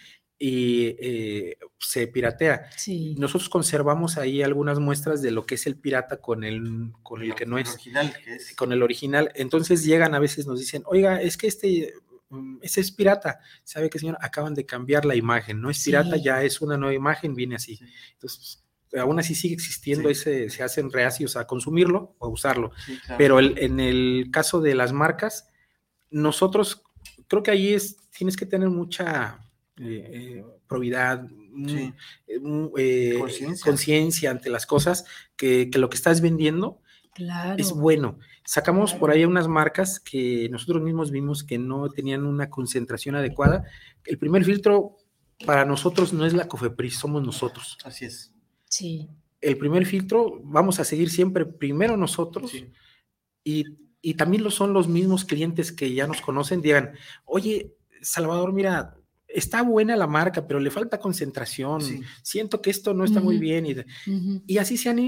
y 0.44 0.96
eh, 0.98 1.56
se 1.78 2.08
piratea. 2.08 2.68
Nosotros 3.16 3.48
conservamos 3.48 4.18
ahí 4.18 4.42
algunas 4.42 4.80
muestras 4.80 5.22
de 5.22 5.30
lo 5.30 5.46
que 5.46 5.54
es 5.54 5.68
el 5.68 5.76
pirata 5.76 6.16
con 6.16 6.42
el, 6.42 6.90
con 7.04 7.22
el 7.22 7.36
que 7.36 7.46
no 7.46 7.58
es, 7.58 7.72
original, 7.74 8.12
Con 8.56 8.72
el 8.72 8.82
original. 8.82 9.30
Entonces 9.36 9.84
llegan 9.84 10.16
a 10.16 10.18
veces, 10.18 10.48
nos 10.48 10.58
dicen, 10.58 10.82
oiga, 10.86 11.22
es 11.22 11.36
que 11.36 11.46
este, 11.46 11.94
mm, 12.30 12.56
ese 12.60 12.80
es 12.80 12.90
pirata. 12.90 13.38
¿Sabe 13.62 13.88
qué, 13.88 14.00
señor? 14.00 14.18
Acaban 14.20 14.52
de 14.54 14.66
cambiar 14.66 15.04
la 15.04 15.14
imagen. 15.14 15.60
No 15.60 15.70
es 15.70 15.84
pirata, 15.84 16.16
ya 16.16 16.42
es 16.42 16.60
una 16.60 16.76
nueva 16.76 16.94
imagen, 16.94 17.36
viene 17.36 17.54
así. 17.54 17.78
Entonces, 18.14 18.64
aún 18.98 19.20
así 19.20 19.36
sigue 19.36 19.54
existiendo 19.54 20.08
ese, 20.08 20.50
se 20.50 20.64
hacen 20.64 20.90
reacios 20.90 21.36
a 21.36 21.46
consumirlo 21.46 22.16
o 22.18 22.26
a 22.26 22.28
usarlo. 22.28 22.72
Pero 23.16 23.38
en 23.38 23.78
el 23.78 24.30
caso 24.32 24.60
de 24.60 24.74
las 24.74 24.92
marcas, 24.92 25.46
nosotros 26.10 26.82
creo 27.28 27.44
que 27.44 27.52
ahí 27.52 27.74
es, 27.74 27.96
tienes 28.10 28.36
que 28.36 28.44
tener 28.44 28.70
mucha 28.70 29.38
eh, 29.78 30.10
eh, 30.12 30.44
probidad, 30.68 31.26
eh, 31.68 31.92
mm, 32.40 32.68
conciencia 33.62 34.30
ante 34.30 34.50
las 34.50 34.66
cosas, 34.66 35.04
que, 35.36 35.70
lo 35.74 35.88
que 35.88 35.96
estás 35.96 36.20
vendiendo 36.20 36.82
Claro. 37.14 37.56
Es 37.58 37.72
bueno. 37.72 38.18
Sacamos 38.44 38.94
por 38.94 39.10
ahí 39.10 39.24
unas 39.24 39.46
marcas 39.46 40.00
que 40.00 40.48
nosotros 40.50 40.82
mismos 40.82 41.10
vimos 41.10 41.44
que 41.44 41.58
no 41.58 41.90
tenían 41.90 42.24
una 42.24 42.48
concentración 42.48 43.14
adecuada. 43.14 43.64
El 44.04 44.18
primer 44.18 44.44
filtro 44.44 44.96
para 45.44 45.64
nosotros 45.64 46.12
no 46.12 46.24
es 46.24 46.32
la 46.32 46.48
Cofepris, 46.48 46.98
somos 46.98 47.22
nosotros. 47.22 47.76
Así 47.84 48.06
es. 48.06 48.32
Sí. 48.64 49.10
El 49.40 49.58
primer 49.58 49.84
filtro 49.84 50.40
vamos 50.42 50.80
a 50.80 50.84
seguir 50.84 51.10
siempre 51.10 51.44
primero 51.44 51.96
nosotros 51.96 52.52
y, 53.44 53.64
y, 54.00 54.14
también 54.14 54.44
lo 54.44 54.50
son 54.50 54.72
los 54.72 54.88
mismos 54.88 55.24
clientes 55.24 55.72
que 55.72 55.92
ya 55.92 56.06
nos 56.06 56.20
conocen, 56.20 56.62
digan, 56.62 56.92
oye, 57.24 57.74
Salvador, 58.00 58.52
mira, 58.52 58.96
está 59.34 59.62
buena 59.62 59.96
la 59.96 60.06
marca, 60.06 60.46
pero 60.46 60.60
le 60.60 60.70
falta 60.70 60.98
concentración. 60.98 61.80
Siento 62.22 62.60
que 62.60 62.70
esto 62.70 62.94
no 62.94 63.04
está 63.04 63.20
muy 63.20 63.38
bien. 63.38 63.66
Y, 64.46 64.58
así 64.58 64.76
se 64.76 64.88
han, 64.88 64.98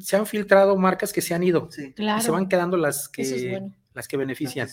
se 0.00 0.16
han 0.16 0.26
filtrado 0.26 0.76
marcas 0.76 1.12
que 1.12 1.20
se 1.20 1.34
han 1.34 1.42
ido. 1.42 1.68
Y 1.96 2.22
se 2.22 2.30
van 2.30 2.48
quedando 2.48 2.76
las 2.76 3.08
que, 3.08 3.62
las 3.94 4.08
que 4.08 4.16
benefician. 4.16 4.68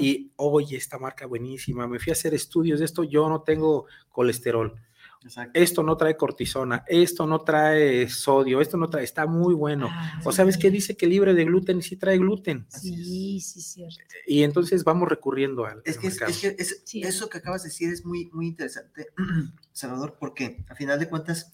Y, 0.00 0.32
oye, 0.36 0.76
esta 0.76 0.98
marca 0.98 1.26
buenísima, 1.26 1.86
me 1.86 1.98
fui 1.98 2.10
a 2.10 2.14
hacer 2.14 2.34
estudios 2.34 2.78
de 2.78 2.86
esto, 2.86 3.04
yo 3.04 3.28
no 3.28 3.42
tengo 3.42 3.86
colesterol. 4.10 4.74
Esto 5.54 5.82
no 5.82 5.96
trae 5.96 6.16
cortisona, 6.16 6.84
esto 6.86 7.26
no 7.26 7.40
trae 7.40 8.08
sodio, 8.10 8.60
esto 8.60 8.76
no 8.76 8.90
trae, 8.90 9.04
está 9.04 9.26
muy 9.26 9.54
bueno. 9.54 9.88
Ah, 9.90 10.20
o 10.22 10.32
sabes 10.32 10.58
qué 10.58 10.70
dice 10.70 10.96
que 10.96 11.06
libre 11.06 11.32
de 11.32 11.44
gluten 11.44 11.78
y 11.78 11.82
sí 11.82 11.96
trae 11.96 12.18
gluten. 12.18 12.66
Sí, 12.68 13.40
sí, 13.40 13.62
cierto. 13.62 13.96
Y 14.26 14.42
entonces 14.42 14.84
vamos 14.84 15.08
recurriendo 15.08 15.64
al. 15.64 15.80
Es 15.84 15.96
que, 15.96 16.08
es, 16.08 16.18
que 16.18 17.00
eso 17.00 17.30
que 17.30 17.38
acabas 17.38 17.62
de 17.62 17.70
decir 17.70 17.90
es 17.90 18.04
muy, 18.04 18.26
muy 18.32 18.48
interesante, 18.48 19.08
Salvador, 19.72 20.18
porque 20.20 20.62
a 20.68 20.74
final 20.74 20.98
de 20.98 21.08
cuentas 21.08 21.52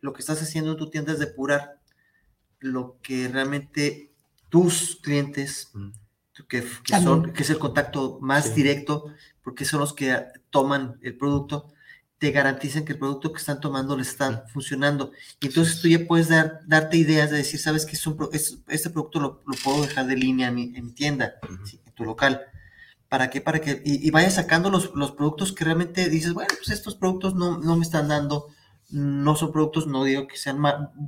lo 0.00 0.12
que 0.12 0.20
estás 0.20 0.40
haciendo 0.40 0.72
en 0.72 0.76
tu 0.76 0.88
tienda 0.88 1.12
es 1.12 1.18
depurar 1.18 1.80
lo 2.60 3.00
que 3.02 3.26
realmente 3.26 4.12
tus 4.50 5.00
clientes, 5.02 5.70
mm. 5.74 5.90
que, 6.48 6.62
son, 7.02 7.32
que 7.32 7.42
es 7.42 7.50
el 7.50 7.58
contacto 7.58 8.18
más 8.20 8.54
directo, 8.54 9.12
porque 9.42 9.64
son 9.64 9.80
los 9.80 9.94
que 9.94 10.16
toman 10.50 10.98
el 11.02 11.16
producto 11.16 11.72
te 12.20 12.32
garantizan 12.32 12.84
que 12.84 12.92
el 12.92 12.98
producto 12.98 13.32
que 13.32 13.38
están 13.38 13.60
tomando 13.60 13.96
le 13.96 14.02
está 14.02 14.44
funcionando. 14.52 15.10
Y 15.40 15.46
entonces 15.46 15.80
tú 15.80 15.88
ya 15.88 16.06
puedes 16.06 16.28
dar, 16.28 16.60
darte 16.66 16.98
ideas 16.98 17.30
de 17.30 17.38
decir, 17.38 17.58
sabes 17.58 17.86
que 17.86 17.92
es 17.92 18.06
un, 18.06 18.18
este 18.68 18.90
producto 18.90 19.20
lo, 19.20 19.40
puedo 19.64 19.80
dejar 19.80 20.06
de 20.06 20.16
línea 20.16 20.48
en 20.48 20.54
mi, 20.54 20.92
tienda, 20.92 21.36
en 21.48 21.92
tu 21.94 22.04
local. 22.04 22.42
¿Para 23.08 23.30
qué? 23.30 23.40
Para 23.40 23.62
que, 23.62 23.80
y, 23.86 24.10
vayas 24.10 24.34
sacando 24.34 24.68
los, 24.68 24.94
los, 24.94 25.12
productos 25.12 25.54
que 25.54 25.64
realmente 25.64 26.10
dices, 26.10 26.34
bueno, 26.34 26.50
pues 26.58 26.68
estos 26.68 26.94
productos 26.94 27.34
no, 27.34 27.56
no, 27.56 27.76
me 27.76 27.84
están 27.84 28.08
dando, 28.08 28.48
no 28.90 29.34
son 29.34 29.50
productos, 29.50 29.86
no 29.86 30.04
digo 30.04 30.26
que 30.26 30.36
sean 30.36 30.58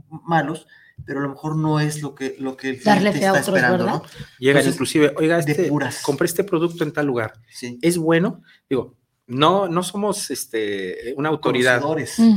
malos, 0.08 0.66
pero 1.04 1.20
a 1.20 1.24
lo 1.24 1.28
mejor 1.28 1.56
no 1.56 1.78
es 1.78 2.00
lo 2.00 2.14
que, 2.14 2.36
lo 2.38 2.56
que 2.56 2.70
el 2.70 2.80
cliente 2.80 3.10
está 3.10 3.38
esperando, 3.38 3.84
¿no? 3.84 4.02
Llegan 4.38 4.66
inclusive, 4.66 5.12
oiga, 5.18 5.38
este, 5.38 5.70
compré 6.02 6.24
este 6.24 6.42
producto 6.42 6.84
en 6.84 6.92
tal 6.94 7.04
lugar. 7.04 7.34
Es 7.82 7.98
bueno, 7.98 8.40
digo, 8.70 8.96
no, 9.32 9.68
no 9.68 9.82
somos 9.82 10.30
este, 10.30 11.14
una 11.16 11.30
autoridad, 11.30 11.82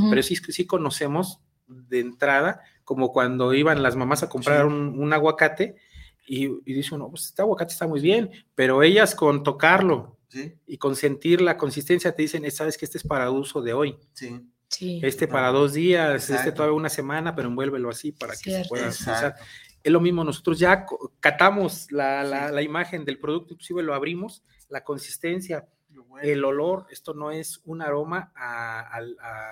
pero 0.09 0.23
sí, 0.23 0.35
sí 0.35 0.65
conocemos 0.65 1.41
de 1.67 1.99
entrada, 1.99 2.61
como 2.83 3.11
cuando 3.11 3.53
iban 3.53 3.83
las 3.83 3.95
mamás 3.95 4.23
a 4.23 4.29
comprar 4.29 4.65
un, 4.65 5.13
aguacate 5.13 5.75
y, 6.25 6.45
y 6.45 6.73
dicen, 6.73 6.99
no, 6.99 7.09
pues 7.09 7.25
este 7.25 7.41
aguacate 7.41 7.73
está 7.73 7.87
muy 7.87 7.99
bien, 7.99 8.31
pero 8.55 8.81
ellas 8.81 9.13
con 9.13 9.43
tocarlo 9.43 10.17
y 10.67 10.77
con 10.77 10.95
sentir 10.95 11.41
la 11.41 11.57
consistencia 11.57 12.13
te 12.13 12.21
dicen, 12.21 12.49
sabes 12.51 12.77
que 12.77 12.85
este 12.85 12.97
es 12.97 13.03
para 13.03 13.29
uso 13.31 13.61
de 13.61 13.73
hoy. 13.73 13.97
Este 14.79 15.27
para 15.27 15.49
dos 15.49 15.73
días, 15.73 16.29
este 16.29 16.51
todavía 16.51 16.75
una 16.75 16.89
semana, 16.89 17.35
pero 17.35 17.47
envuélvelo 17.49 17.89
así 17.89 18.11
para 18.11 18.33
que 18.35 18.51
se 18.51 18.65
pueda 18.69 18.89
usar. 18.89 19.35
Es 19.83 19.91
lo 19.91 20.01
mismo, 20.01 20.23
nosotros 20.23 20.57
ya 20.57 20.85
catamos 21.19 21.91
la, 21.91 22.23
la 22.23 22.61
imagen 22.61 23.05
del 23.05 23.19
producto, 23.19 23.53
inclusive 23.53 23.83
lo 23.83 23.93
abrimos, 23.93 24.43
la 24.67 24.83
consistencia, 24.83 25.67
el 26.21 26.43
olor, 26.45 26.87
esto 26.89 27.13
no 27.13 27.31
es 27.31 27.61
un 27.65 27.81
aroma 27.81 28.31
a, 28.35 28.99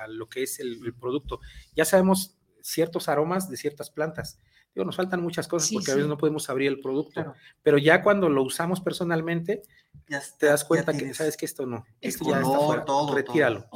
lo 0.07 0.27
que 0.27 0.43
es 0.43 0.59
el, 0.59 0.93
producto. 0.99 1.39
Ya 1.75 1.85
sabemos 1.85 2.37
ciertos 2.61 3.09
aromas 3.09 3.49
de 3.49 3.57
ciertas 3.57 3.89
plantas. 3.89 4.39
Digo, 4.73 4.85
nos 4.85 4.95
faltan 4.95 5.21
muchas 5.21 5.47
cosas 5.47 5.71
porque 5.71 5.91
a 5.91 5.95
veces 5.95 6.09
no 6.09 6.17
podemos 6.17 6.49
abrir 6.49 6.67
el 6.67 6.79
producto, 6.79 7.35
pero 7.61 7.77
ya 7.77 8.01
cuando 8.01 8.27
lo 8.27 8.41
usamos 8.41 8.81
personalmente, 8.81 9.61
ya 10.09 10.21
te 10.39 10.47
das 10.47 10.65
cuenta 10.65 10.97
que 10.97 11.13
sabes 11.13 11.37
que 11.37 11.45
esto 11.45 11.67
no, 11.67 11.85
esto 12.01 12.25
ya 12.25 12.41
está 12.41 12.59
fuera, 12.59 12.85
retíralo. 13.13 13.67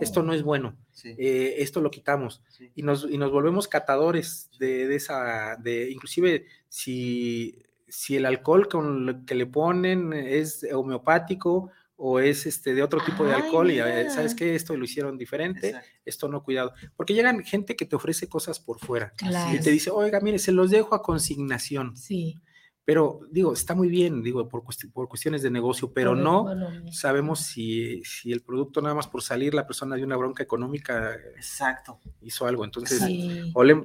Esto 0.00 0.24
no 0.24 0.32
es 0.32 0.42
bueno, 0.42 0.76
eh, 1.04 1.54
esto 1.58 1.80
lo 1.80 1.90
quitamos. 1.92 2.42
Y, 2.74 2.82
nos, 2.82 3.04
y 3.08 3.16
nos 3.16 3.30
volvemos 3.30 3.68
catadores 3.68 4.50
de, 4.58 4.88
de, 4.88 4.96
esa, 4.96 5.56
de 5.56 5.88
inclusive 5.90 6.46
si, 6.68 7.62
si 7.86 8.16
el 8.16 8.26
alcohol 8.26 8.68
con 8.68 9.24
que 9.26 9.36
le 9.36 9.46
ponen 9.46 10.12
es 10.12 10.66
homeopático 10.72 11.70
o 12.02 12.18
es 12.18 12.46
este 12.46 12.74
de 12.74 12.82
otro 12.82 13.00
tipo 13.04 13.26
de 13.26 13.34
alcohol 13.34 13.70
y 13.70 13.78
eh, 13.78 14.08
sabes 14.08 14.34
que 14.34 14.54
esto 14.54 14.74
lo 14.74 14.84
hicieron 14.84 15.18
diferente, 15.18 15.74
esto 16.06 16.28
no 16.28 16.42
cuidado, 16.42 16.72
porque 16.96 17.12
llegan 17.12 17.44
gente 17.44 17.76
que 17.76 17.84
te 17.84 17.94
ofrece 17.94 18.26
cosas 18.26 18.58
por 18.58 18.78
fuera 18.78 19.12
y 19.52 19.60
te 19.60 19.70
dice, 19.70 19.90
"Oiga, 19.90 20.18
mire, 20.20 20.38
se 20.38 20.50
los 20.50 20.70
dejo 20.70 20.94
a 20.94 21.02
consignación." 21.02 21.96
Sí. 21.98 22.40
Pero 22.90 23.20
digo, 23.30 23.52
está 23.52 23.76
muy 23.76 23.86
bien, 23.86 24.20
digo, 24.20 24.48
por, 24.48 24.64
por 24.92 25.08
cuestiones 25.08 25.42
de 25.42 25.50
negocio, 25.52 25.92
pero 25.92 26.16
no 26.16 26.44
sabemos 26.90 27.38
si, 27.38 28.02
si, 28.02 28.32
el 28.32 28.40
producto 28.42 28.82
nada 28.82 28.96
más 28.96 29.06
por 29.06 29.22
salir 29.22 29.54
la 29.54 29.64
persona 29.64 29.94
de 29.94 30.02
una 30.02 30.16
bronca 30.16 30.42
económica 30.42 31.14
Exacto. 31.36 32.00
hizo 32.20 32.48
algo. 32.48 32.64
Entonces, 32.64 33.00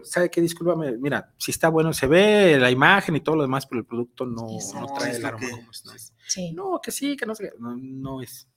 ¿sabe 0.05 0.31
qué? 0.31 0.41
Discúlpame, 0.41 0.97
mira, 0.97 1.35
si 1.37 1.51
está 1.51 1.69
bueno, 1.69 1.93
se 1.93 2.07
ve 2.07 2.57
la 2.57 2.71
imagen 2.71 3.15
y 3.15 3.19
todo 3.19 3.35
lo 3.35 3.43
demás, 3.43 3.67
pero 3.67 3.81
el 3.81 3.85
producto 3.85 4.25
no, 4.25 4.47
no 4.73 4.87
trae 4.97 5.17
el 5.17 5.23
aroma 5.23 5.51
como 5.51 5.69
es. 5.69 6.01
No, 6.55 6.81
que 6.81 6.89
sí, 6.89 7.15
que 7.15 7.27
no 7.27 7.35
sé, 7.35 7.53
no, 7.59 7.77
no 7.77 8.23
es. 8.23 8.49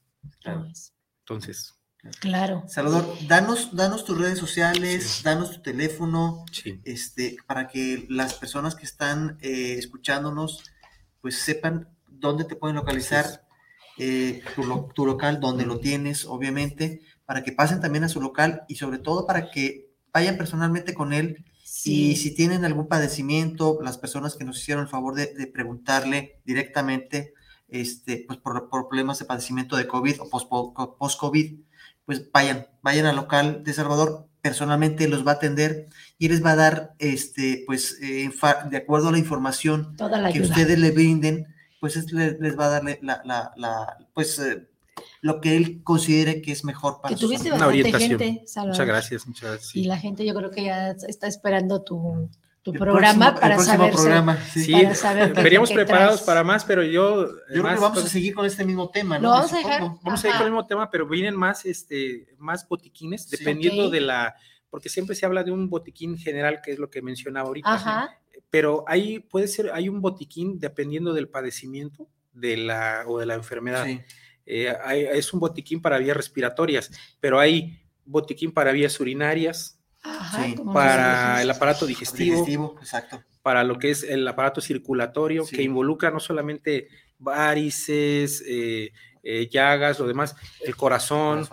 No 0.46 0.64
es. 0.64 0.94
Entonces, 1.26 1.77
Claro. 2.20 2.64
Salvador, 2.68 3.16
danos, 3.26 3.74
danos 3.74 4.04
tus 4.04 4.18
redes 4.18 4.38
sociales, 4.38 5.22
danos 5.24 5.50
tu 5.50 5.62
teléfono, 5.62 6.44
este, 6.84 7.36
para 7.46 7.66
que 7.66 8.06
las 8.08 8.34
personas 8.34 8.76
que 8.76 8.84
están 8.84 9.36
eh, 9.40 9.74
escuchándonos, 9.78 10.62
pues 11.20 11.40
sepan 11.40 11.88
dónde 12.06 12.44
te 12.44 12.54
pueden 12.56 12.76
localizar 12.76 13.44
eh, 13.98 14.42
tu, 14.54 15.06
local, 15.06 15.40
dónde 15.40 15.66
lo 15.66 15.80
tienes, 15.80 16.24
obviamente, 16.24 17.02
para 17.26 17.42
que 17.42 17.50
pasen 17.50 17.80
también 17.80 18.04
a 18.04 18.08
su 18.08 18.20
local 18.20 18.62
y 18.68 18.76
sobre 18.76 18.98
todo 18.98 19.26
para 19.26 19.50
que 19.50 19.90
vayan 20.12 20.36
personalmente 20.36 20.94
con 20.94 21.12
él. 21.12 21.44
Y 21.84 22.16
si 22.16 22.34
tienen 22.34 22.64
algún 22.64 22.86
padecimiento, 22.86 23.78
las 23.82 23.98
personas 23.98 24.36
que 24.36 24.44
nos 24.44 24.58
hicieron 24.60 24.84
el 24.84 24.90
favor 24.90 25.14
de, 25.14 25.46
preguntarle 25.52 26.40
directamente, 26.44 27.34
este, 27.68 28.24
pues 28.26 28.38
por, 28.38 28.70
problemas 28.70 29.18
de 29.18 29.24
padecimiento 29.24 29.76
de 29.76 29.88
COVID 29.88 30.22
o 30.22 30.96
post-COVID, 30.96 31.58
pues 32.08 32.32
vayan, 32.32 32.66
vayan 32.80 33.04
al 33.04 33.16
local 33.16 33.62
de 33.64 33.74
Salvador, 33.74 34.26
personalmente 34.40 35.08
los 35.08 35.26
va 35.26 35.32
a 35.32 35.34
atender 35.34 35.88
y 36.16 36.30
les 36.30 36.42
va 36.42 36.52
a 36.52 36.56
dar, 36.56 36.94
este, 36.98 37.64
pues, 37.66 37.98
eh, 38.00 38.30
de 38.70 38.76
acuerdo 38.78 39.10
a 39.10 39.12
la 39.12 39.18
información 39.18 39.94
que 40.32 40.40
ustedes 40.40 40.78
le 40.78 40.90
brinden, 40.90 41.54
pues 41.80 42.10
les, 42.10 42.58
va 42.58 42.64
a 42.64 42.68
darle 42.70 42.98
la, 43.02 43.20
la, 43.26 43.52
la 43.56 43.98
pues, 44.14 44.38
eh, 44.38 44.66
lo 45.20 45.42
que 45.42 45.58
él 45.58 45.82
considere 45.84 46.40
que 46.40 46.52
es 46.52 46.64
mejor 46.64 47.02
para 47.02 47.14
que 47.14 47.20
tuviste 47.20 47.50
bastante 47.50 47.92
gente, 47.92 48.42
Salvador. 48.46 48.72
Muchas 48.72 48.86
gracias, 48.86 49.26
muchas 49.26 49.50
gracias. 49.50 49.76
Y 49.76 49.84
la 49.84 49.98
gente 49.98 50.24
yo 50.24 50.34
creo 50.34 50.50
que 50.50 50.64
ya 50.64 50.92
está 50.92 51.26
esperando 51.26 51.82
tu, 51.82 52.30
programa 52.72 53.34
para 53.34 53.58
saber. 53.58 53.92
Programa, 53.92 54.38
sí. 54.52 54.72
veníamos 55.34 55.72
preparados 55.72 56.22
para 56.22 56.44
más, 56.44 56.64
pero 56.64 56.82
yo. 56.82 57.28
Yo 57.54 57.62
creo 57.62 57.74
que 57.74 57.80
vamos 57.80 58.04
a 58.04 58.08
seguir 58.08 58.34
con 58.34 58.46
este 58.46 58.64
mismo 58.64 58.90
tema, 58.90 59.18
¿no? 59.18 59.30
vamos 59.30 59.52
a 59.52 59.56
dejar. 59.58 59.80
Vamos 59.80 60.00
a 60.06 60.16
seguir 60.16 60.36
con 60.36 60.46
el 60.46 60.52
mismo 60.52 60.66
tema, 60.66 60.90
pero 60.90 61.06
vienen 61.06 61.36
más, 61.36 61.64
este, 61.64 62.34
más 62.38 62.68
botiquines, 62.68 63.28
dependiendo 63.30 63.90
de 63.90 64.00
la. 64.00 64.34
Porque 64.70 64.88
siempre 64.88 65.16
se 65.16 65.24
habla 65.24 65.44
de 65.44 65.50
un 65.50 65.70
botiquín 65.70 66.18
general, 66.18 66.60
que 66.62 66.72
es 66.72 66.78
lo 66.78 66.90
que 66.90 67.00
mencionaba 67.00 67.48
ahorita. 67.48 67.72
Ajá. 67.72 68.18
Pero 68.50 68.84
ahí 68.86 69.18
puede 69.18 69.48
ser, 69.48 69.70
hay 69.72 69.88
un 69.88 70.00
botiquín 70.00 70.58
dependiendo 70.58 71.12
del 71.12 71.28
padecimiento 71.28 72.08
de 72.32 72.56
la, 72.56 73.04
o 73.06 73.18
de 73.18 73.26
la 73.26 73.34
enfermedad. 73.34 73.86
Eh, 74.46 74.74
es 75.12 75.32
un 75.32 75.40
botiquín 75.40 75.82
para 75.82 75.98
vías 75.98 76.16
respiratorias, 76.16 76.90
pero 77.20 77.38
hay 77.38 77.82
botiquín 78.04 78.52
para 78.52 78.72
vías 78.72 78.98
urinarias, 78.98 79.77
para 80.72 81.42
el 81.42 81.50
aparato 81.50 81.86
digestivo, 81.86 82.76
exacto. 82.80 83.22
para 83.42 83.64
lo 83.64 83.78
que 83.78 83.90
es 83.90 84.02
el 84.02 84.26
aparato 84.26 84.60
circulatorio, 84.60 85.44
que 85.46 85.62
involucra 85.62 86.10
no 86.10 86.20
solamente 86.20 86.88
varices, 87.18 88.42
eh, 88.46 88.92
eh, 89.22 89.48
llagas, 89.50 89.98
lo 89.98 90.06
demás, 90.06 90.36
el 90.60 90.76
corazón, 90.76 91.46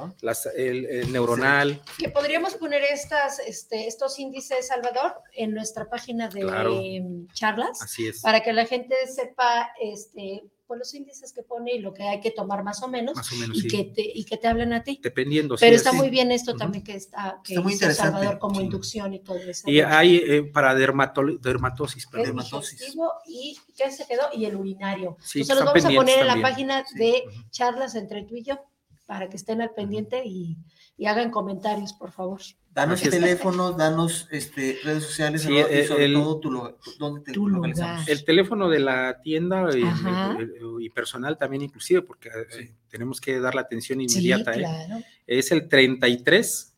el, 0.55 1.11
neuronal. 1.11 1.81
Que 1.97 2.09
podríamos 2.09 2.55
poner 2.55 2.83
estas, 2.83 3.39
este, 3.39 3.87
estos 3.87 4.19
índices, 4.19 4.67
Salvador, 4.67 5.15
en 5.33 5.53
nuestra 5.53 5.89
página 5.89 6.29
de 6.29 7.25
charlas, 7.33 7.81
Así 7.81 8.07
es. 8.07 8.21
para 8.21 8.41
que 8.41 8.53
la 8.53 8.65
gente 8.65 8.95
sepa 9.07 9.71
este, 9.81 10.43
por 10.65 10.77
los 10.77 10.93
índices 10.93 11.31
que 11.31 11.43
pone 11.43 11.73
y 11.73 11.79
lo 11.79 11.93
que 11.93 12.03
hay 12.03 12.19
que 12.19 12.31
tomar 12.31 12.63
más 12.63 12.81
o 12.83 12.87
menos, 12.87 13.15
Más 13.15 13.31
o 13.31 13.35
menos, 13.35 13.57
y, 13.57 13.61
sí. 13.61 13.67
que 13.67 13.83
te, 13.85 14.01
y 14.03 14.23
que 14.25 14.37
te 14.37 14.47
hablen 14.47 14.73
a 14.73 14.83
ti. 14.83 14.99
Dependiendo. 15.01 15.55
Pero 15.59 15.71
sí, 15.71 15.75
está 15.75 15.91
sí. 15.91 15.97
muy 15.97 16.09
bien 16.09 16.31
esto 16.31 16.55
también 16.55 16.83
que 16.83 16.95
está, 16.95 17.39
que 17.43 17.53
Está 17.53 17.61
muy 17.63 17.73
hizo 17.73 17.83
interesante, 17.85 18.11
Salvador 18.17 18.39
como 18.39 18.61
inducción 18.61 19.13
y 19.13 19.19
todo 19.19 19.37
eso. 19.37 19.69
Y 19.69 19.79
hay 19.81 20.17
eh, 20.17 20.43
para 20.43 20.73
dermato- 20.75 21.39
dermatosis, 21.39 22.07
perdón. 22.07 22.27
dermatosis. 22.27 22.95
y 23.27 23.57
¿qué 23.77 23.91
se 23.91 24.05
quedó? 24.05 24.23
Y 24.33 24.45
el 24.45 24.55
urinario. 24.55 25.17
Entonces 25.19 25.47
los 25.55 25.65
vamos 25.65 25.85
a 25.85 25.89
poner 25.89 26.19
en 26.19 26.27
la 26.27 26.41
página 26.41 26.83
de 26.95 27.23
charlas 27.51 27.95
entre 27.95 28.23
tú 28.23 28.35
y 28.35 28.43
yo 28.43 28.59
para 29.05 29.29
que 29.29 29.37
estén 29.37 29.61
al 29.61 29.71
pendiente 29.73 30.23
y, 30.25 30.57
y 30.97 31.05
hagan 31.05 31.29
comentarios, 31.31 31.93
por 31.93 32.11
favor. 32.11 32.41
Danos 32.71 32.99
Así 32.99 33.07
es. 33.09 33.13
teléfonos, 33.15 33.77
danos 33.77 34.27
este, 34.31 34.79
redes 34.83 35.03
sociales, 35.03 35.43
Sí, 35.43 35.53
y 35.53 35.57
eh, 35.59 35.87
sobre 35.87 36.05
el- 36.05 36.13
todo 36.15 36.39
tu, 36.39 36.51
lo- 36.51 36.77
dónde 36.99 37.21
te 37.21 37.31
Tu 37.31 37.47
localizamos. 37.47 37.99
lugar. 38.01 38.09
El 38.09 38.25
teléfono 38.25 38.67
de 38.69 38.79
la 38.79 39.21
tienda 39.21 39.69
eh, 39.69 39.81
eh, 39.83 40.49
y 40.81 40.89
personal 40.89 41.37
también 41.37 41.61
inclusive, 41.61 42.01
porque 42.01 42.29
eh, 42.29 42.31
Sí. 42.49 42.71
tenemos 42.89 43.21
que 43.21 43.39
dar 43.39 43.55
la 43.55 43.61
atención 43.61 43.99
Sí, 43.99 44.05
inmediata. 44.05 44.53
¿eh? 44.53 44.57
claro. 44.57 45.03
Es 45.27 45.51
el 45.51 45.69
33 45.69 46.73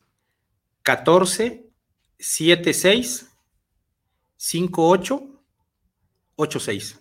14 0.82 1.66
76 2.18 3.26
58 4.36 5.22
86. 6.36 7.00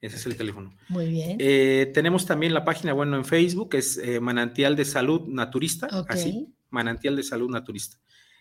Ese 0.00 0.16
es 0.16 0.26
el 0.26 0.36
teléfono. 0.36 0.74
Muy 0.88 1.08
bien. 1.08 1.36
Eh, 1.38 1.90
tenemos 1.92 2.24
también 2.26 2.54
la 2.54 2.64
página, 2.64 2.92
bueno, 2.92 3.16
en 3.16 3.24
Facebook, 3.24 3.74
es 3.74 3.98
eh, 3.98 4.20
Manantial 4.20 4.76
de 4.76 4.84
Salud 4.84 5.28
Naturista, 5.28 5.88
así, 6.08 6.48
Manantial 6.70 7.16
de 7.16 7.22
Salud 7.22 7.50
Naturista. 7.50 7.98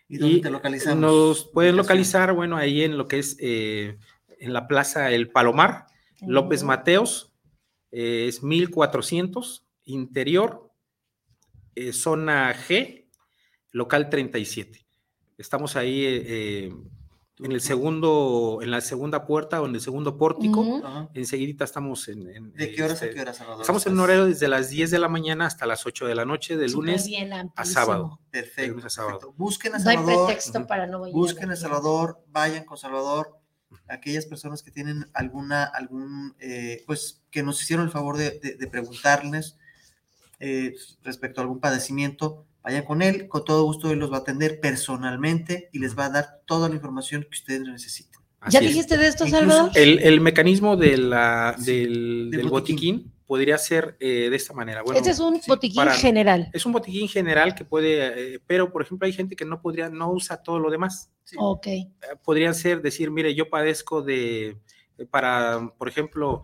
¿Y 0.08 0.18
dónde 0.18 0.38
Y 0.38 0.42
te 0.42 0.50
localizamos? 0.50 1.00
Nos 1.00 1.46
pueden 1.52 1.76
localizar, 1.76 2.34
bueno, 2.34 2.56
ahí 2.56 2.84
en 2.84 2.98
lo 2.98 3.08
que 3.08 3.20
es 3.20 3.36
eh, 3.40 3.98
en 4.40 4.54
la 4.54 4.68
Plaza 4.68 5.12
El 5.12 5.30
Palomar, 5.30 5.86
López. 6.26 6.64
Mateos, 6.64 7.34
eh, 7.92 8.26
es 8.28 8.42
1400, 8.42 9.66
interior, 9.86 10.72
eh, 11.76 11.94
zona 11.94 12.54
G, 12.54 13.08
local 13.72 14.10
37. 14.10 14.86
Estamos 15.38 15.76
ahí 15.76 16.06
eh, 16.06 16.24
eh, 16.28 16.74
en 17.42 17.52
el 17.54 17.62
segundo, 17.62 18.60
en 18.62 18.70
la 18.72 18.82
segunda 18.82 19.26
puerta 19.26 19.62
o 19.62 19.66
en 19.66 19.74
el 19.74 19.80
segundo 19.82 20.18
pórtico. 20.18 20.60
Ujú. 20.60 20.86
Ajá. 20.86 21.10
Enseguidita 21.14 21.64
estamos 21.64 22.08
en... 22.10 22.30
en- 22.30 22.54
¿De 22.54 22.72
qué 22.74 22.84
horas 22.84 23.02
a 23.02 23.06
este, 23.06 23.16
qué 23.16 23.22
horas, 23.22 23.38
Salvador? 23.38 23.62
Estamos 23.62 23.86
en 23.88 23.94
un 23.94 24.00
horario 24.02 24.26
desde 24.26 24.48
las 24.50 24.70
10 24.70 24.92
de 24.92 25.00
la 25.00 25.08
mañana 25.08 25.46
hasta 25.46 25.66
las 25.66 25.86
8 25.86 26.06
de 26.06 26.16
la 26.16 26.26
noche, 26.26 26.58
de 26.58 26.68
lunes 26.68 27.06
bien, 27.08 27.32
a 27.34 27.66
sábado. 27.66 28.20
Perfecto, 28.30 28.72
lunes 28.72 28.86
a 28.86 28.90
sábado. 28.90 29.20
perfecto. 29.20 29.36
Busquen 29.38 29.76
a 29.76 29.80
No 29.80 29.90
hay 29.90 29.96
Salvador. 29.98 30.26
pretexto 30.28 30.68
para 30.68 30.86
no 30.88 31.08
ir. 31.08 31.14
Busquen 31.14 31.52
a 31.52 31.56
Salvador, 31.56 32.20
vayan 32.28 32.66
con 32.66 32.78
Salvador. 32.78 33.38
Aquellas 33.88 34.26
personas 34.26 34.62
que 34.62 34.72
tienen 34.72 35.06
alguna, 35.14 35.64
algún, 35.64 36.36
eh, 36.40 36.84
pues, 36.88 37.22
que 37.32 37.42
nos 37.44 37.62
hicieron 37.62 37.86
el 37.86 37.92
favor 37.92 38.18
de, 38.18 38.40
de- 38.40 38.56
de 38.56 38.68
preguntarles 38.68 39.58
eh, 40.40 40.74
respecto 41.04 41.40
a 41.40 41.44
algún 41.44 41.60
padecimiento, 41.60 42.46
vayan 42.64 42.84
con 42.84 43.02
él, 43.02 43.28
con 43.28 43.44
todo 43.46 43.64
gusto 43.64 43.90
él 43.92 44.00
los 44.00 44.12
va 44.12 44.18
a 44.18 44.20
atender 44.20 44.60
personalmente 44.60 45.70
y 45.72 45.80
les 45.80 45.98
va 45.98 46.06
a 46.06 46.10
dar 46.10 46.42
toda 46.46 46.70
la 46.70 46.76
información 46.76 47.24
que 47.24 47.30
ustedes 47.32 47.62
necesiten. 47.62 48.20
¿Ya 48.50 48.60
es. 48.60 48.68
dijiste 48.68 48.98
de 48.98 49.08
esto, 49.08 49.26
Incluso- 49.26 49.46
Salvador? 49.48 49.72
El, 49.76 50.00
el 50.00 50.22
mecanismo 50.22 50.78
de 50.78 50.98
la, 50.98 51.56
Sí, 51.60 51.66
del, 51.84 52.32
del 52.32 52.42
del 52.42 52.50
botiquín. 52.50 52.96
botiquín. 52.98 53.14
podría 53.26 53.58
ser 53.58 53.96
eh, 54.00 54.30
de 54.30 54.36
esta 54.36 54.54
manera. 54.54 54.82
Bueno, 54.82 54.98
este 54.98 55.12
es 55.12 55.20
un 55.20 55.36
sí, 55.42 55.44
botiquín 55.48 55.76
para- 55.76 55.94
general. 55.94 56.50
es 56.54 56.66
un 56.66 56.72
botiquín 56.72 57.08
general 57.10 57.54
que 57.54 57.66
puede, 57.66 58.36
eh, 58.36 58.40
pero 58.48 58.72
por 58.72 58.82
ejemplo 58.82 59.06
hay 59.06 59.14
gente 59.14 59.36
que 59.36 59.46
no 59.46 59.62
podría, 59.62 59.90
no 59.90 60.12
usa 60.12 60.42
todo 60.42 60.58
lo 60.60 60.72
demás. 60.72 61.12
Sí. 61.26 61.36
Ok. 61.40 61.68
Eh, 61.68 61.90
Podrían 62.24 62.56
ser 62.56 62.82
decir, 62.82 63.12
mire, 63.12 63.36
yo 63.36 63.50
padezco 63.50 64.02
de, 64.02 64.58
eh, 64.98 65.06
para, 65.12 65.72
por 65.78 65.88
ejemplo, 65.90 66.44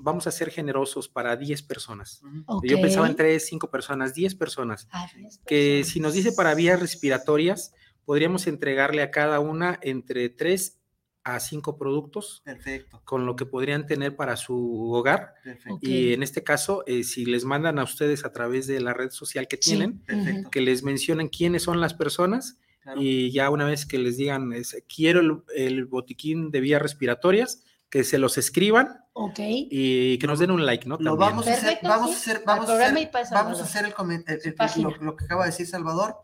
vamos 0.00 0.26
a 0.26 0.30
ser 0.30 0.50
generosos 0.50 1.08
para 1.08 1.36
10 1.36 1.62
personas. 1.62 2.22
Ujú. 2.22 2.42
ok. 2.46 2.64
Yo 2.66 2.80
pensaba 2.80 3.06
en 3.08 3.16
3, 3.16 3.44
5 3.46 3.70
personas, 3.70 4.14
10 4.14 4.34
personas. 4.34 4.88
Ah, 4.92 5.06
que 5.46 5.76
personas. 5.78 5.88
si 5.88 6.00
nos 6.00 6.12
dice 6.14 6.32
para 6.32 6.54
vías 6.54 6.80
respiratorias, 6.80 7.72
podríamos 8.04 8.46
entregarle 8.46 9.02
a 9.02 9.10
cada 9.10 9.40
una 9.40 9.78
entre 9.82 10.28
3 10.28 10.78
a 11.26 11.40
5 11.40 11.78
productos, 11.78 12.42
Perfecto, 12.44 13.00
con 13.04 13.24
lo 13.24 13.34
que 13.34 13.46
podrían 13.46 13.86
tener 13.86 14.14
para 14.14 14.36
su 14.36 14.92
hogar. 14.92 15.32
perfecto. 15.42 15.78
Y 15.80 16.12
en 16.12 16.22
este 16.22 16.44
caso, 16.44 16.84
eh, 16.86 17.02
si 17.02 17.24
les 17.24 17.46
mandan 17.46 17.78
a 17.78 17.84
ustedes 17.84 18.26
a 18.26 18.32
través 18.32 18.66
de 18.66 18.78
la 18.80 18.92
red 18.92 19.08
social 19.10 19.48
que 19.48 19.56
Sí. 19.58 19.70
tienen, 19.70 20.00
perfecto. 20.00 20.50
que 20.50 20.60
les 20.60 20.82
mencionen 20.82 21.28
quiénes 21.28 21.62
son 21.62 21.80
las 21.80 21.94
personas 21.94 22.58
claro. 22.82 23.00
y 23.00 23.30
ya 23.32 23.48
una 23.48 23.64
vez 23.64 23.86
que 23.86 23.96
les 23.96 24.18
digan, 24.18 24.52
es, 24.52 24.76
quiero 24.94 25.20
el, 25.20 25.38
el 25.56 25.86
botiquín 25.86 26.50
de 26.50 26.60
vías 26.60 26.82
respiratorias, 26.82 27.64
que 27.94 28.02
se 28.02 28.18
los 28.18 28.36
escriban 28.38 29.04
Ok. 29.12 29.38
y 29.38 30.18
que 30.18 30.26
nos 30.26 30.40
den 30.40 30.50
un 30.50 30.66
like, 30.66 30.88
¿no? 30.88 30.96
Lo 30.98 31.12
También. 31.12 31.30
vamos 31.30 31.46
a 31.46 31.52
hacer, 31.52 31.78
vamos 31.84 32.10
sí. 32.10 32.14
a 32.16 32.18
hacer, 32.18 32.42
vamos 32.44 32.64
a 32.64 32.66
programa 32.66 32.98
y 32.98 33.02
hacer, 33.04 33.12
para 33.12 33.24
vamos 33.30 33.60
a 33.60 33.66
Salvador. 33.66 33.68
hacer 33.68 33.84
el 33.84 33.94
comen- 33.94 34.24
el- 34.26 34.40
el- 34.48 34.54
página. 34.56 34.88
lo, 34.90 34.96
lo 35.04 35.16
que 35.16 35.24
acaba 35.26 35.44
de 35.44 35.50
decir 35.52 35.68
Salvador 35.68 36.16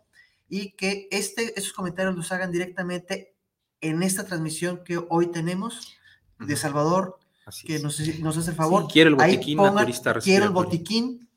y 0.49 0.73
que 0.73 1.07
este, 1.13 1.57
esos 1.57 1.73
comentarios 1.73 2.17
los 2.17 2.33
hagan 2.33 2.51
directamente 2.51 3.37
en 3.81 4.03
esta 4.03 4.25
transmisión 4.27 4.83
que 4.85 5.01
hoy 5.11 5.29
tenemos 5.31 5.97
de. 6.41 6.57
Salvador, 6.57 7.21
Así 7.47 7.69
que 7.69 7.77
es. 7.77 7.83
nos, 7.85 8.01
nos 8.19 8.37
hace 8.37 8.51
el 8.51 8.57
favor. 8.57 8.89
quiero 8.93 9.11
el 9.11 9.15
botiquín 9.15 9.57
pongan, 9.59 9.75
naturista 9.77 10.15
Quiero 10.15 10.47
el 10.47 10.51
respiratorio". 10.53 10.53
botiquín 10.53 11.29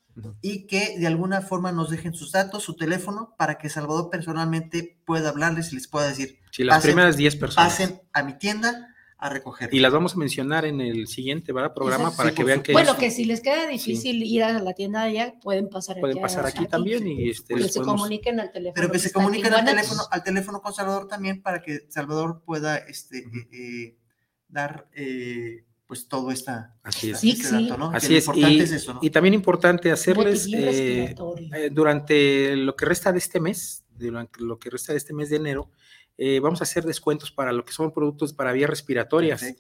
y 0.42 0.66
que 0.66 0.98
de 0.98 1.06
alguna 1.06 1.42
forma 1.42 1.72
nos 1.72 1.92
dejen 1.92 2.16
sus 2.16 2.32
datos, 2.32 2.64
su 2.64 2.76
teléfono, 2.76 3.36
para 3.38 3.60
que 3.60 3.70
Salvador 3.70 4.10
personalmente 4.10 5.00
pueda 5.06 5.30
hablarles 5.30 5.72
y 5.72 5.76
les 5.76 5.88
pueda 5.88 6.08
decir, 6.08 6.40
Sí, 6.50 6.64
las 6.64 6.78
pasen- 6.80 6.88
primeras 6.88 7.18
10 7.18 7.36
personas. 7.36 7.72
pasen 7.72 8.02
a 8.14 8.24
mi 8.24 8.36
tienda 8.40 8.90
a 9.26 9.30
recoger. 9.30 9.74
Y 9.74 9.80
las 9.80 9.92
vamos 9.94 10.16
a 10.16 10.18
mencionar 10.18 10.66
en 10.66 10.82
el 10.82 11.08
siguiente 11.08 11.54
¿verdad? 11.54 11.74
programa 11.74 12.04
Exacto. 12.10 12.18
para 12.18 12.30
Sí, 12.32 12.36
que 12.36 12.44
vean 12.44 12.62
que 12.62 12.74
Bueno, 12.74 12.92
es- 12.92 12.98
que 12.98 13.10
si 13.12 13.26
les 13.26 13.42
queda 13.42 13.68
difícil 13.68 14.22
ir 14.24 14.44
a 14.44 14.60
la 14.60 14.74
tienda 14.74 15.04
de 15.04 15.10
allá, 15.10 15.34
pueden 15.42 15.70
pasar 15.70 16.00
pueden 16.00 16.18
aquí. 16.18 16.20
a- 16.20 16.22
pasar 16.24 16.46
aquí 16.46 16.66
también 16.68 17.08
y 17.08 17.30
este, 17.30 17.56
Que 17.56 17.64
se 17.70 17.80
podemos- 17.80 18.02
comuniquen 18.02 18.40
al 18.40 18.52
teléfono. 18.52 18.74
Pero 18.76 18.92
que 18.92 19.00
se 19.00 19.08
está 19.08 19.20
aquí 19.20 19.24
en 19.24 19.32
comuniquen 19.44 19.54
al 19.54 19.66
teléfono, 19.66 20.02
al 20.12 20.24
teléfono 20.24 20.62
con 20.62 20.74
Salvador 20.74 21.08
también 21.08 21.42
para 21.42 21.62
que 21.62 21.86
Salvador 21.90 22.42
pueda 22.46 22.78
este, 22.78 23.26
Ujú. 23.28 23.38
eh, 23.38 23.48
eh, 23.54 23.98
dar 24.48 24.88
eh, 24.94 25.64
pues 25.88 26.08
todo 26.08 26.32
esta, 26.32 26.76
Así 26.84 27.12
es. 27.12 27.20
Sí, 27.20 27.32
este 27.32 27.44
sí. 27.48 27.68
dato, 27.68 27.78
¿no? 27.78 27.92
Que 27.92 27.98
Así 27.98 28.16
es. 28.16 28.26
importante 28.26 28.56
Y, 28.56 28.60
es 28.62 28.72
eso, 28.72 28.94
¿no? 28.96 29.00
y 29.04 29.10
también 29.10 29.34
importante 29.36 29.92
hacerles 29.92 30.48
eh, 30.52 31.14
eh, 31.54 31.70
durante 31.72 32.56
lo 32.56 32.76
que 32.76 32.86
resta 32.86 33.12
de 33.12 33.20
este 33.20 33.40
mes, 33.40 33.84
durante 33.96 34.42
lo 34.42 34.58
que 34.58 34.70
resta 34.70 34.92
de 34.94 34.98
este 34.98 35.14
mes 35.14 35.30
de 35.30 35.36
enero, 35.38 35.70
eh, 36.18 36.40
vamos 36.40 36.62
a 36.62 36.64
hacer 36.64 36.84
descuentos 36.86 37.32
para 37.32 37.52
lo 37.52 37.66
que 37.66 37.74
son 37.74 37.92
productos 37.92 38.34
para 38.34 38.52
vías 38.52 38.70
respiratorias 38.70 39.42
eh, 39.44 39.56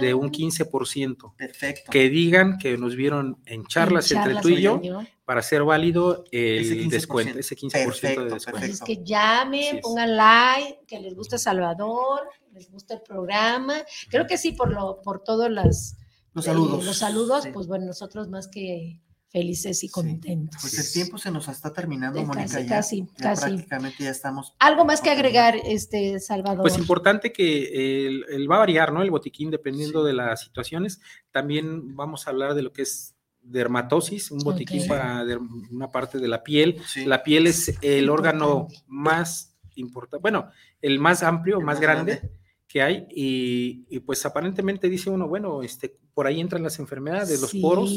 de 0.00 0.14
un 0.14 0.26
Ah, 0.26 0.30
15%. 0.30 1.34
perfecto. 1.36 1.90
Que 1.90 2.08
digan 2.08 2.56
que 2.58 2.78
nos 2.78 2.94
vieron 2.94 3.38
en 3.46 3.66
charlas, 3.66 4.10
en 4.12 4.18
entre 4.18 4.40
tú 4.40 4.48
y 4.50 4.60
yo 4.62 4.80
para 5.24 5.40
hacer 5.40 5.62
válido 5.64 6.24
Ese 6.30 6.72
el 6.74 6.84
15%. 6.86 6.90
descuento, 6.90 7.38
ese 7.38 7.56
15% 7.56 7.70
de 7.72 7.84
Perfecto, 7.86 8.24
descuento. 8.34 8.58
Así 8.58 8.70
es 8.72 8.78
Perfecto. 8.80 8.84
que 8.86 9.04
llamen, 9.04 9.80
pongan 9.80 10.16
like, 10.16 10.80
que 10.86 11.00
les 11.00 11.14
guste 11.14 11.36
Salvador, 11.36 12.20
les 12.52 12.70
gusta 12.70 12.94
el 12.94 13.02
programa. 13.02 13.74
Creo 14.08 14.26
que 14.26 14.38
sí, 14.38 14.52
por 14.52 14.72
lo, 14.72 15.02
por 15.02 15.22
todos 15.24 15.50
las, 15.50 15.96
Los 16.32 16.46
eh, 16.46 16.50
saludos. 16.50 16.84
los 16.84 16.96
saludos, 16.96 17.42
Sí. 17.44 17.50
pues 17.52 17.66
bueno, 17.66 17.86
nosotros 17.86 18.28
más 18.28 18.46
que 18.48 19.00
felices 19.30 19.84
y 19.84 19.88
Sí. 19.88 19.92
contentos. 19.92 20.58
Pues 20.60 20.78
el 20.78 20.92
tiempo 20.92 21.18
se 21.18 21.30
nos 21.30 21.48
está 21.48 21.72
terminando, 21.72 22.18
Eh, 22.18 22.24
Mónica. 22.24 22.44
casi, 22.46 22.62
ya. 22.64 22.68
casi, 22.68 23.00
Ya 23.18 23.30
casi. 23.30 23.42
prácticamente 23.42 24.04
ya 24.04 24.10
estamos. 24.10 24.54
Algo 24.58 24.84
más 24.84 25.00
que 25.00 25.10
agregar, 25.10 25.54
este 25.64 26.18
Salvador. 26.20 26.62
Pues 26.62 26.78
importante 26.78 27.32
que 27.32 28.06
el, 28.06 28.24
el 28.30 28.50
va 28.50 28.56
a 28.56 28.60
variar, 28.60 28.92
¿no? 28.92 29.02
El 29.02 29.10
botiquín 29.10 29.50
dependiendo 29.50 30.00
Sí. 30.02 30.06
de 30.08 30.12
las 30.14 30.40
situaciones. 30.42 31.00
También 31.30 31.94
vamos 31.94 32.26
a 32.26 32.30
hablar 32.30 32.54
de 32.54 32.62
lo 32.62 32.72
que 32.72 32.82
es 32.82 33.14
dermatosis, 33.42 34.30
un 34.30 34.38
botiquín 34.40 34.86
para 34.86 35.24
der- 35.24 35.40
una 35.70 35.90
parte 35.90 36.18
de 36.18 36.28
la 36.28 36.42
piel. 36.42 36.76
Sí. 36.86 37.04
La 37.04 37.22
piel 37.22 37.46
es 37.46 37.74
el 37.82 38.08
órgano 38.10 38.68
más 38.86 39.56
importante, 39.74 40.20
bueno, 40.22 40.50
el 40.82 40.98
más 40.98 41.22
amplio, 41.22 41.58
El 41.58 41.64
más, 41.64 41.76
más 41.76 41.80
grande, 41.80 42.16
grande. 42.16 42.32
que 42.66 42.82
hay 42.82 43.06
y, 43.10 43.86
y, 43.88 44.00
pues 44.00 44.24
aparentemente 44.26 44.88
dice 44.88 45.08
uno, 45.08 45.28
bueno, 45.28 45.62
este, 45.62 45.96
por 46.14 46.26
ahí 46.26 46.40
entran 46.40 46.62
las 46.62 46.78
enfermedades, 46.78 47.40
los 47.40 47.50
Sí, 47.50 47.60
poros, 47.60 47.90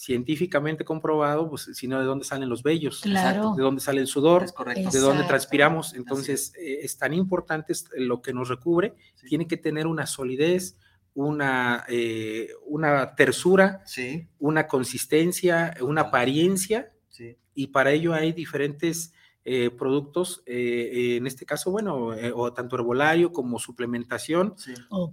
científicamente 0.00 0.82
comprobado, 0.82 1.50
pues 1.50 1.68
si 1.74 1.86
no, 1.86 1.98
¿de 1.98 2.06
dónde 2.06 2.24
salen 2.24 2.48
los 2.48 2.62
vellos? 2.62 3.00
Claro. 3.02 3.52
¿De 3.54 3.62
dónde 3.62 3.82
sale 3.82 4.00
el 4.00 4.06
sudor? 4.06 4.44
Es 4.44 4.52
correcto. 4.52 4.88
de 4.90 4.98
dónde 4.98 5.24
transpiramos. 5.24 5.92
Entonces, 5.92 6.54
eh, 6.58 6.78
es 6.82 6.96
tan 6.96 7.12
importante 7.12 7.74
lo 7.96 8.22
que 8.22 8.32
nos 8.32 8.48
recubre, 8.48 8.94
Sí. 9.16 9.26
tiene 9.26 9.46
que 9.46 9.58
tener 9.58 9.86
una 9.86 10.06
solidez, 10.06 10.78
una, 11.12 11.84
eh, 11.88 12.48
una 12.66 13.14
tersura, 13.14 13.82
Sí, 13.84 14.26
una 14.38 14.66
consistencia, 14.66 15.74
una 15.82 16.02
apariencia, 16.02 16.92
sí. 17.10 17.36
y 17.54 17.66
para 17.66 17.90
ello 17.92 18.14
hay 18.14 18.32
diferentes 18.32 19.12
eh, 19.44 19.70
productos, 19.70 20.42
eh, 20.46 21.16
en 21.16 21.26
este 21.26 21.44
caso, 21.44 21.70
bueno, 21.70 22.14
eh, 22.14 22.30
o 22.34 22.52
tanto 22.52 22.76
herbolario 22.76 23.32
como 23.32 23.58
suplementación, 23.58 24.54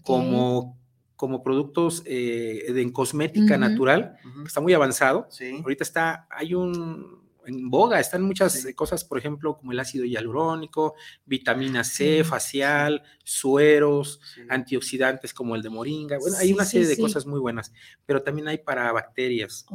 como, 0.04 0.78
como 1.18 1.44
productos 1.44 2.04
eh, 2.06 2.72
de, 2.72 2.82
en 2.82 2.92
cosmética 2.92 3.58
natural, 3.58 4.18
que 4.24 4.48
está 4.48 4.62
muy 4.62 4.74
avanzado. 4.74 5.28
Sí. 5.30 5.60
Ahorita 5.64 5.84
está, 5.84 6.28
hay 6.30 6.54
un, 6.54 7.20
en 7.48 7.70
boga, 7.70 8.00
están 8.00 8.22
muchas 8.22 8.68
cosas, 8.76 9.04
por 9.04 9.18
ejemplo, 9.18 9.58
como 9.58 9.72
el 9.72 9.80
ácido 9.80 10.06
hialurónico, 10.06 10.96
vitamina 11.26 11.84
C, 11.84 12.24
facial, 12.24 13.02
sueros, 13.24 14.20
antioxidantes 14.50 15.34
como 15.34 15.56
el 15.56 15.64
de 15.64 15.70
moringa. 15.70 16.20
Bueno, 16.20 16.38
hay 16.38 16.54
una 16.54 16.66
serie 16.66 16.88
de 16.88 16.98
cosas 16.98 17.26
muy 17.26 17.40
buenas, 17.40 17.74
pero 18.06 18.22
también 18.22 18.48
hay 18.50 18.60
para 18.60 18.92
bacterias, 18.92 19.66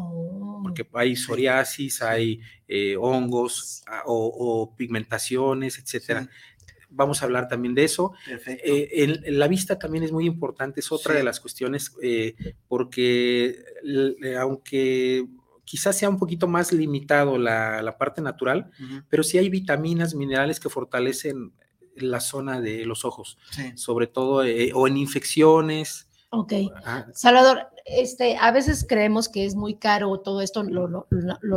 porque 0.62 0.86
oh. 0.93 0.98
hay 0.98 1.16
psoriasis, 1.16 2.02
hay 2.02 2.40
eh, 2.69 2.97
hongos 2.97 3.82
ah, 3.86 4.02
o, 4.06 4.74
pigmentaciones, 4.77 5.78
etcétera 5.78 6.28
vamos 6.93 7.23
a 7.23 7.24
hablar 7.24 7.48
también 7.48 7.74
de 7.74 7.85
eso. 7.85 8.12
Eh, 8.47 9.20
la 9.27 9.48
vista 9.48 9.78
también 9.78 10.05
es 10.05 10.12
muy 10.12 10.27
importante, 10.27 10.81
es 10.81 10.93
otra 10.93 11.14
de 11.14 11.23
las 11.23 11.40
cuestiones, 11.40 11.93
eh, 12.02 12.35
porque 12.69 13.56
aunque 14.39 15.27
quizás 15.64 15.97
sea 15.97 16.09
un 16.09 16.19
poquito 16.19 16.47
más 16.47 16.73
limitado 16.73 17.39
la, 17.39 17.97
parte 17.98 18.20
natural, 18.20 18.70
pero 19.09 19.23
sí 19.23 19.39
hay 19.39 19.48
vitaminas, 19.48 20.14
minerales 20.14 20.60
que 20.60 20.69
fortalecen 20.69 21.52
la 21.97 22.20
zona 22.20 22.60
de 22.60 22.86
los 22.86 23.05
ojos, 23.05 23.39
sobre 23.74 24.06
todo 24.06 24.44
eh, 24.44 24.73
o 24.74 24.86
en 24.86 24.97
infecciones. 24.97 26.09
Ok. 26.31 26.52
Salvador, 27.12 27.69
este, 27.85 28.37
a 28.37 28.51
veces 28.53 28.85
creemos 28.89 29.29
que 29.29 29.45
es 29.45 29.55
muy 29.55 29.75
caro 29.75 30.21
todo 30.21 30.41
esto, 30.41 30.63
lo, 30.63 31.07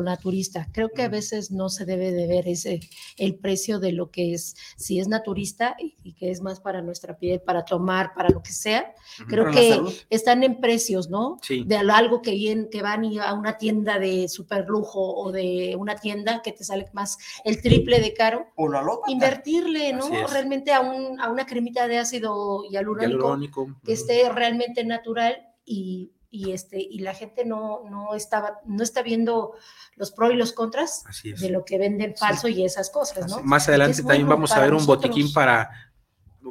naturista. 0.01 0.67
Creo 0.71 0.89
que 0.89 1.03
a 1.03 1.09
veces 1.09 1.51
no 1.51 1.69
se 1.69 1.85
debe 1.85 2.11
de 2.11 2.27
ver 2.27 2.47
ese, 2.47 2.79
el 3.17 3.35
precio 3.35 3.79
de 3.79 3.91
lo 3.91 4.11
que 4.11 4.33
es, 4.33 4.55
si 4.77 4.99
es 4.99 5.07
naturista 5.07 5.75
y, 5.79 6.13
que 6.13 6.31
es 6.31 6.41
más 6.41 6.59
para 6.59 6.81
nuestra 6.81 7.17
piel, 7.17 7.41
para 7.41 7.65
tomar, 7.65 8.13
para 8.13 8.29
lo 8.29 8.41
que 8.41 8.51
sea. 8.51 8.93
Creo 9.27 9.51
que 9.51 9.81
están 10.09 10.43
en 10.43 10.59
precios, 10.59 11.09
¿no? 11.09 11.39
De 11.49 11.75
algo 11.75 12.21
que, 12.21 12.31
bien, 12.31 12.69
que 12.71 12.81
van 12.81 13.05
a 13.19 13.33
una 13.33 13.57
tienda 13.57 13.99
de 13.99 14.27
super 14.27 14.67
lujo 14.67 15.15
o 15.15 15.31
de 15.31 15.75
una 15.77 15.95
tienda 15.95 16.41
que 16.41 16.51
te 16.51 16.63
sale 16.63 16.87
más 16.93 17.17
el 17.43 17.61
triple 17.61 17.99
de 17.99 18.13
caro. 18.13 18.47
O 18.55 18.69
la 18.69 18.85
Invertirle, 19.07 19.93
¿no? 19.93 20.09
Realmente 20.27 20.71
a, 20.71 20.81
un, 20.81 21.19
a 21.19 21.31
una 21.31 21.45
cremita 21.45 21.87
de 21.87 21.97
ácido 21.97 22.63
hialurónico, 22.69 23.67
que 23.83 23.93
esté 23.93 24.29
realmente 24.29 24.83
natural 24.83 25.54
y 25.65 26.15
y, 26.35 26.51
este, 26.51 26.77
y 26.81 26.99
la 26.99 27.13
gente 27.13 27.45
no, 27.45 27.83
no, 27.89 28.13
estaba, 28.13 28.59
no 28.65 28.83
está 28.83 29.01
viendo 29.01 29.53
los 29.95 30.11
pros 30.11 30.33
y 30.33 30.35
los 30.35 30.51
contras 30.51 31.05
de 31.23 31.49
lo 31.49 31.63
que 31.63 31.77
venden 31.77 32.13
falso 32.17 32.49
y 32.49 32.65
esas 32.65 32.89
cosas, 32.89 33.31
¿no? 33.31 33.41
Más 33.41 33.69
adelante 33.69 34.03
también 34.03 34.27
vamos 34.27 34.51
a 34.51 34.59
ver 34.59 34.73
un 34.73 34.85
botiquín 34.85 35.31
para, 35.31 35.93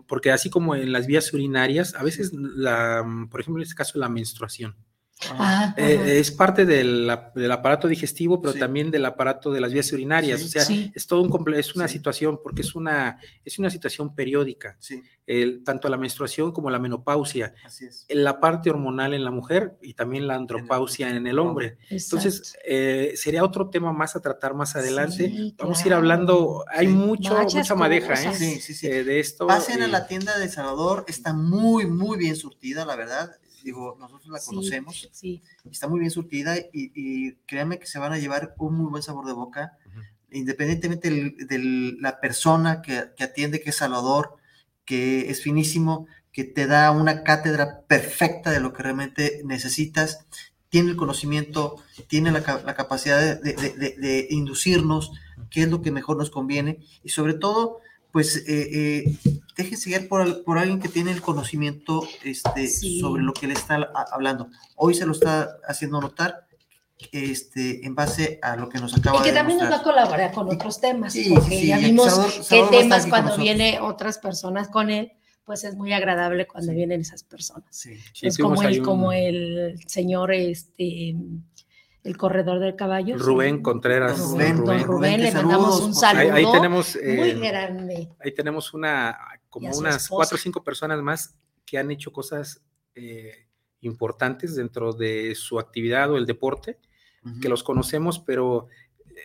porque 0.06 0.32
así 0.32 0.48
como 0.48 0.74
en 0.74 0.90
las 0.90 1.06
vías 1.06 1.30
urinarias, 1.34 1.94
a 1.94 2.02
veces, 2.02 2.32
la, 2.32 3.04
por 3.30 3.40
ejemplo, 3.40 3.60
en 3.60 3.64
este 3.64 3.74
caso, 3.74 3.98
la 3.98 4.08
menstruación. 4.08 4.74
Ah, 5.32 5.74
eh, 5.76 6.18
es 6.18 6.30
parte 6.30 6.66
del, 6.66 7.08
aparato 7.08 7.88
digestivo, 7.88 8.40
pero 8.40 8.54
también 8.54 8.90
del 8.90 9.04
aparato 9.04 9.50
de 9.50 9.60
las 9.60 9.72
vías 9.72 9.90
urinarias. 9.92 10.42
o 10.42 10.48
sea, 10.48 10.62
es 10.94 11.06
todo 11.06 11.22
un 11.22 11.54
es 11.54 11.74
una 11.74 11.88
situación, 11.88 12.40
porque 12.42 12.62
es 12.62 12.74
una, 12.74 13.18
es 13.44 13.58
una 13.58 13.70
situación 13.70 14.14
periódica. 14.14 14.76
El, 15.26 15.64
tanto 15.64 15.88
la 15.88 15.96
menstruación 15.96 16.52
como 16.52 16.70
la 16.70 16.78
menopausia. 16.78 17.54
La 18.08 18.40
parte 18.40 18.70
hormonal 18.70 19.14
en 19.14 19.24
la 19.24 19.30
mujer 19.30 19.78
y 19.80 19.94
también 19.94 20.26
la 20.26 20.34
andropausia 20.34 21.10
en 21.10 21.26
el, 21.26 21.38
hombre. 21.38 21.78
Entonces, 21.88 22.56
eh, 22.66 23.14
sería 23.16 23.44
otro 23.44 23.70
tema 23.70 23.92
más 23.92 24.16
a 24.16 24.20
tratar 24.20 24.54
más 24.54 24.76
adelante. 24.76 25.52
Vamos 25.56 25.82
a 25.82 25.86
ir 25.86 25.94
hablando, 25.94 26.64
hay 26.68 26.88
mucho, 26.88 27.36
mucha 27.42 27.74
madeja 27.74 28.14
¿eh? 28.14 29.04
de 29.04 29.20
esto. 29.20 29.46
Pasen 29.46 29.82
a 29.82 29.88
la 29.88 30.06
tienda 30.06 30.38
de 30.38 30.48
Salvador, 30.48 31.04
está 31.08 31.32
muy, 31.32 31.86
muy 31.86 32.18
bien 32.18 32.36
surtida, 32.36 32.84
la 32.84 32.96
verdad 32.96 33.36
digo, 33.64 33.96
nosotros 33.98 34.30
la 34.30 34.40
conocemos, 34.40 35.08
sí, 35.12 35.42
está 35.70 35.88
muy 35.88 36.00
bien 36.00 36.10
surtida 36.10 36.54
y, 36.72 37.32
créanme 37.46 37.78
que 37.78 37.86
se 37.86 37.98
van 37.98 38.12
a 38.12 38.18
llevar 38.18 38.54
un 38.58 38.76
muy 38.76 38.90
buen 38.90 39.02
sabor 39.02 39.26
de 39.26 39.32
boca, 39.32 39.78
independientemente 40.30 41.10
de 41.10 41.96
la 41.98 42.20
persona 42.20 42.82
que, 42.82 42.98
atiende, 43.18 43.60
que 43.60 43.70
es 43.70 43.76
Salvador, 43.76 44.36
que 44.84 45.30
es 45.30 45.42
finísimo, 45.42 46.06
que 46.30 46.44
te 46.44 46.66
da 46.66 46.90
una 46.90 47.22
cátedra 47.22 47.80
perfecta 47.88 48.50
de 48.50 48.60
lo 48.60 48.72
que 48.72 48.82
realmente 48.82 49.40
necesitas, 49.44 50.26
tiene 50.68 50.90
el 50.90 50.96
conocimiento, 50.96 51.76
tiene 52.08 52.32
la, 52.32 52.42
capacidad 52.42 53.40
de, 53.40 53.54
de, 53.54 54.26
inducirnos 54.30 55.12
qué 55.48 55.62
es 55.62 55.70
lo 55.70 55.80
que 55.82 55.92
mejor 55.92 56.16
nos 56.16 56.30
conviene 56.30 56.80
y 57.02 57.10
sobre 57.10 57.34
todo 57.34 57.80
pues 58.14 58.36
eh, 58.36 58.44
eh, 58.46 59.16
déjense 59.56 59.90
guiar 59.90 60.06
por, 60.06 60.44
por, 60.44 60.56
alguien 60.56 60.78
que 60.78 60.88
tiene 60.88 61.10
el 61.10 61.20
conocimiento 61.20 62.06
este, 62.22 62.68
sobre 62.68 63.24
lo 63.24 63.32
que 63.32 63.48
le 63.48 63.54
está 63.54 63.90
hablando. 64.12 64.50
Hoy 64.76 64.94
se 64.94 65.04
lo 65.04 65.10
está 65.10 65.58
haciendo 65.66 66.00
notar 66.00 66.46
este, 67.10 67.84
en 67.84 67.96
base 67.96 68.38
a 68.40 68.54
lo 68.54 68.68
que 68.68 68.78
nos 68.78 68.96
acaba 68.96 69.20
de 69.20 69.26
Y 69.26 69.30
que 69.30 69.34
también 69.34 69.58
nos 69.58 69.68
va 69.68 69.78
a 69.78 69.82
colaborar 69.82 70.30
con 70.30 70.48
otros 70.48 70.80
temas, 70.80 71.12
porque 71.28 71.66
ya 71.66 71.78
vimos 71.78 72.46
qué 72.48 72.64
temas 72.70 73.08
cuando 73.08 73.36
viene 73.36 73.80
otras 73.80 74.18
personas 74.18 74.68
con 74.68 74.90
él, 74.90 75.10
pues 75.44 75.64
es 75.64 75.74
muy 75.74 75.92
agradable 75.92 76.46
cuando 76.46 76.72
vienen 76.72 77.00
esas 77.00 77.24
personas. 77.24 77.84
es 78.22 78.38
como 78.38 78.62
el, 78.62 78.80
como 78.80 79.10
el 79.10 79.74
señor 79.88 80.32
este 80.32 81.16
el 82.04 82.18
corredor 82.18 82.60
del 82.60 82.76
caballo. 82.76 83.16
Rubén 83.18 83.62
Contreras. 83.62 84.18
Rubén, 84.18 84.58
Rubén, 84.84 85.22
le 85.22 85.32
mandamos 85.32 85.80
un 85.80 85.94
saludo 85.94 86.34
ahí, 86.34 86.44
tenemos, 86.52 86.96
muy 86.96 87.30
eh, 87.30 87.38
grande. 87.38 88.08
Ahí 88.20 88.32
tenemos 88.32 88.74
una, 88.74 89.18
como 89.48 89.70
unas 89.70 90.08
cuatro 90.08 90.36
o 90.36 90.38
cinco 90.38 90.62
personas 90.62 91.02
más 91.02 91.34
que 91.64 91.78
han 91.78 91.90
hecho 91.90 92.12
cosas 92.12 92.62
eh, 92.94 93.46
importantes 93.80 94.54
dentro 94.54 94.92
de 94.92 95.34
su 95.34 95.58
actividad 95.58 96.10
o 96.12 96.18
el 96.18 96.26
deporte, 96.26 96.78
que 97.40 97.48
los 97.48 97.62
conocemos, 97.62 98.18
pero 98.18 98.68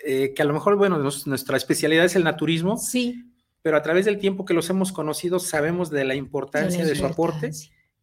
eh, 0.06 0.34
que 0.34 0.42
a 0.42 0.46
lo 0.46 0.54
mejor, 0.54 0.78
bueno, 0.78 0.98
nuestra 0.98 1.58
especialidad 1.58 2.06
es 2.06 2.16
el 2.16 2.24
naturismo. 2.24 2.78
Sí. 2.78 3.26
Pero 3.62 3.76
a 3.76 3.82
través 3.82 4.06
del 4.06 4.20
tiempo 4.20 4.46
que 4.46 4.54
los 4.54 4.70
hemos 4.70 4.94
conocido, 4.94 5.38
sabemos 5.40 5.90
de 5.90 6.06
la 6.06 6.16
importancia 6.16 6.86
de, 6.86 6.96
su 6.96 7.06
aporte 7.06 7.52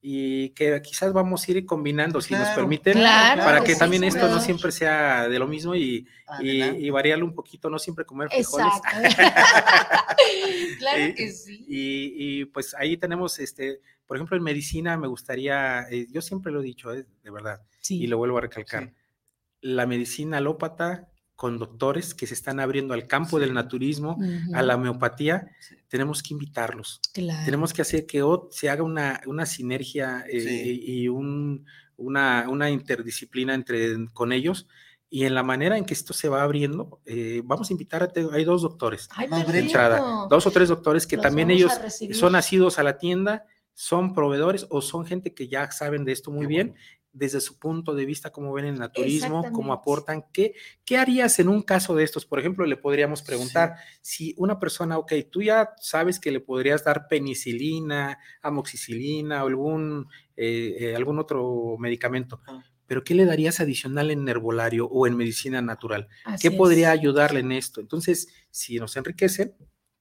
y 0.09 0.51
que 0.51 0.81
quizás 0.83 1.13
vamos 1.13 1.49
a 1.49 1.51
ir 1.51 1.67
combinando, 1.67 2.21
si 2.21 2.33
nos 2.33 2.51
permiten, 2.51 2.95
para 2.95 3.65
que 3.65 3.75
también 3.75 4.05
esto 4.05 4.29
no 4.29 4.39
siempre 4.39 4.71
sea 4.71 5.29
de 5.29 5.37
lo 5.37 5.49
mismo 5.49 5.75
y, 5.75 6.07
y, 6.41 6.91
variarlo 6.91 7.25
un 7.25 7.35
poquito, 7.35 7.69
no 7.69 7.81
siempre 7.81 8.05
comer 8.05 8.29
frijoles. 8.29 8.73
claro 10.79 11.13
que 11.13 11.33
sí. 11.33 11.65
Y, 11.67 12.45
pues 12.45 12.73
ahí 12.75 12.97
tenemos, 12.97 13.41
este, 13.41 13.81
por 14.07 14.17
ejemplo, 14.17 14.37
en 14.37 14.45
medicina 14.45 14.97
me 14.97 15.09
gustaría, 15.09 15.89
eh, 15.91 16.07
yo 16.09 16.23
siempre 16.23 16.53
lo 16.53 16.61
he 16.61 16.65
dicho, 16.65 16.95
eh, 16.95 17.05
de 17.25 17.31
verdad, 17.33 17.61
y 17.89 18.07
lo 18.07 18.19
vuelvo 18.19 18.39
a 18.39 18.43
recalcar, 18.43 18.93
la 19.61 19.87
medicina 19.87 20.37
alópata 20.37 21.09
con 21.37 21.59
doctores 21.59 22.15
que 22.15 22.27
se 22.27 22.33
están 22.33 22.61
abriendo 22.61 22.95
al 22.95 23.07
campo 23.07 23.39
del 23.39 23.53
naturismo, 23.53 24.19
a 24.55 24.63
la 24.63 24.75
homeopatía, 24.75 25.51
tenemos 25.87 26.23
que 26.23 26.33
invitarlos. 26.33 27.01
Tenemos 27.13 27.75
que 27.75 27.83
hacer 27.83 28.07
que 28.07 28.25
se 28.51 28.71
haga 28.71 28.83
una, 28.83 29.21
una 29.27 29.45
sinergia 29.45 30.25
eh, 30.29 30.81
y 30.83 31.09
un, 31.09 31.67
una, 31.99 32.47
una, 32.49 32.71
interdisciplina 32.71 33.55
entre, 33.55 34.07
con 34.15 34.33
ellos. 34.33 34.67
Y 35.11 35.25
en 35.25 35.35
la 35.35 35.43
manera 35.43 35.77
en 35.77 35.85
que 35.85 35.95
esto 35.95 36.15
se 36.15 36.29
va 36.29 36.43
abriendo, 36.43 37.01
eh, 37.05 37.43
vamos 37.45 37.71
a 37.71 37.75
invitar 37.75 38.03
a, 38.03 38.11
hay 38.33 38.45
dos 38.45 38.63
doctores, 38.63 39.09
dos 40.29 40.47
o 40.47 40.51
tres 40.51 40.69
doctores 40.69 41.07
que 41.07 41.17
también 41.17 41.51
ellos 41.51 41.73
son 42.13 42.33
nacidos 42.33 42.79
a 42.79 42.83
la 42.83 42.99
tienda, 42.99 43.45
son 43.75 44.15
proveedores 44.15 44.67
o 44.71 44.81
son 44.81 45.05
gente 45.05 45.35
que 45.35 45.49
ya 45.49 45.71
saben 45.71 46.07
de 46.07 46.13
esto 46.13 46.31
muy 46.31 46.47
bien 46.47 46.75
desde 47.17 47.41
su 47.41 47.59
punto 47.59 47.95
de 47.95 48.05
vista, 48.05 48.31
cómo 48.31 48.53
ven 48.53 48.67
el 48.67 48.79
naturismo, 48.79 49.51
cómo 49.53 49.73
aportan, 49.73 50.27
¿qué, 50.33 50.55
¿qué 50.85 50.99
harías 50.99 51.39
en 51.39 51.49
un 51.49 51.63
caso 51.63 51.95
de 51.95 52.05
estos? 52.05 52.27
Por 52.27 52.39
ejemplo, 52.39 52.67
le 52.67 52.77
podríamos 52.77 53.23
preguntar 53.23 53.77
si 54.03 54.35
una 54.37 54.59
persona, 54.59 54.99
ok, 54.99 55.13
tú 55.31 55.43
ya 55.43 55.71
sabes 55.81 56.21
que 56.21 56.31
le 56.31 56.41
podrías 56.41 56.85
dar 56.85 57.09
penicilina, 57.09 58.19
amoxicilina 58.43 59.45
o 59.45 59.47
algún, 59.47 60.09
eh, 60.37 60.77
eh, 60.79 60.97
algún 60.97 61.19
otro 61.19 61.77
medicamento. 61.79 62.41
Pero 62.87 63.03
¿qué 63.03 63.15
le 63.15 63.25
darías 63.25 63.61
adicional 63.61 64.11
en 64.11 64.29
herbolario 64.29 64.87
o 64.87 65.07
en 65.07 65.17
medicina 65.17 65.63
natural? 65.63 66.09
¿Qué 66.41 66.51
podría 66.51 66.91
ayudarle 66.91 67.41
en 67.41 67.53
esto? 67.53 67.81
Entonces, 67.81 68.29
si 68.51 68.77
nos 68.77 68.97
enriquecen, 68.97 69.55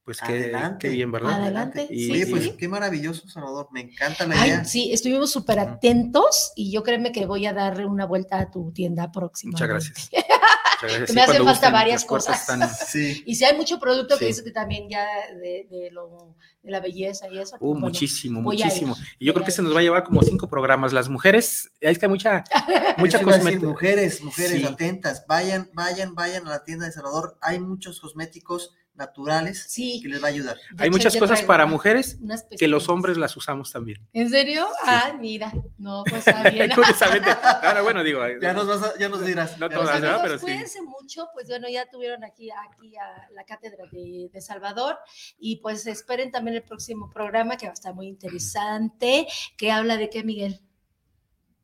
pues 0.06 0.22
qué, 0.22 0.56
qué, 0.80 0.90
bien, 0.90 1.12
¿verdad? 1.12 1.42
Adelante. 1.42 1.88
sí, 1.88 2.26
pues 2.30 2.52
qué 2.52 2.68
maravilloso, 2.68 3.28
Salvador. 3.28 3.70
Me 3.72 3.82
encanta 3.82 4.28
la 4.28 4.36
idea. 4.36 4.64
sí, 4.64 4.94
estuvimos 4.94 5.32
súper 5.32 5.58
atentos 5.58 6.52
y 6.56 6.72
yo 6.72 6.84
créeme 6.84 7.12
que 7.12 7.26
voy 7.26 7.48
a 7.48 7.54
darle 7.54 7.88
una 7.88 8.06
vuelta 8.06 8.38
a 8.38 8.52
tu 8.52 8.72
tienda 8.72 9.12
próxima. 9.12 9.54
Muchas 9.54 9.68
gracias. 9.68 10.12
me 11.14 11.22
hacen 11.22 11.44
falta 11.44 11.72
varias 11.72 12.06
cosas. 12.06 12.46
Y 13.26 13.36
si 13.36 13.46
hay 13.46 13.58
mucho 13.58 13.80
producto 13.80 14.18
que 14.20 14.28
dice 14.28 14.44
que 14.44 14.52
también 14.52 14.88
ya 14.90 15.06
de, 15.34 15.68
de, 15.72 15.90
lo, 15.92 16.36
de, 16.62 16.72
la 16.72 16.80
belleza 16.80 17.28
y 17.30 17.40
eso. 17.40 17.58
Pues 17.58 17.62
uh, 17.62 17.76
muchísimo, 17.76 18.42
muchísimo. 18.42 18.96
y 19.18 19.26
yo 19.26 19.34
creo 19.34 19.46
que 19.46 19.52
se 19.52 19.64
nos 19.64 19.76
va 19.76 19.80
a 19.80 19.84
llevar 19.84 20.04
como 20.04 20.22
cinco 20.22 20.48
programas. 20.48 20.94
Las 20.94 21.10
mujeres, 21.10 21.72
ahí 21.82 21.94
está 21.94 22.08
mucha, 22.08 22.44
mucha 22.98 23.22
cosmética. 23.24 23.66
Mujeres, 23.66 24.22
mujeres 24.22 24.64
atentas, 24.66 25.26
vayan, 25.28 25.70
vayan, 25.74 26.14
vayan 26.14 26.46
a 26.48 26.52
la 26.52 26.64
tienda 26.64 26.86
de 26.86 26.92
Salvador. 26.92 27.38
Hay 27.42 27.60
muchos 27.60 28.00
cosméticos 28.00 28.76
naturales 28.96 29.66
Sí. 29.68 30.00
que 30.02 30.08
les 30.10 30.22
va 30.24 30.28
a 30.28 30.30
ayudar. 30.30 30.56
De 30.72 30.84
Hay 30.84 30.88
hecho, 30.88 30.98
muchas 30.98 31.18
cosas 31.18 31.42
para 31.44 31.66
mujeres 31.66 32.18
que 32.58 32.68
los 32.68 32.88
hombres 32.90 33.18
las 33.18 33.36
usamos 33.38 33.72
también. 33.72 34.00
¿En 34.14 34.30
serio? 34.30 34.66
Ah, 34.86 35.14
mira. 35.20 35.52
No, 35.78 36.04
pues 36.10 36.26
está 36.28 36.50
bien. 36.50 36.72
Curiosamente. 36.74 37.30
Ahora, 37.62 37.82
bueno, 37.82 38.04
digo, 38.04 38.22
Ya 38.42 38.54
nos, 38.54 38.68
vas 38.68 38.84
a- 38.84 38.98
ya 38.98 39.10
nos 39.10 39.26
dirás. 39.26 39.58
No 39.60 39.70
todas, 39.70 39.98
amigos, 39.98 40.20
Pero 40.24 40.38
sí. 40.40 40.46
cuídense 40.46 40.82
mucho, 40.82 41.28
pues 41.34 41.48
bueno, 41.48 41.68
ya 41.70 41.90
tuvieron 41.90 42.24
aquí, 42.24 42.50
aquí 42.52 42.96
a 42.98 43.30
la 43.34 43.44
cátedra 43.44 43.86
de, 43.92 44.30
de 44.32 44.42
Salvador 44.42 44.98
y 45.38 45.58
pues 45.58 45.86
esperen 45.88 46.32
también 46.32 46.56
el 46.58 46.64
próximo 46.64 47.10
programa 47.12 47.58
que 47.58 47.66
va 47.66 47.72
a 47.72 47.74
estar 47.74 47.94
muy 47.94 48.08
interesante, 48.08 49.28
que 49.58 49.72
habla 49.72 49.98
de 49.98 50.10
qué, 50.10 50.24
Miguel. 50.24 50.62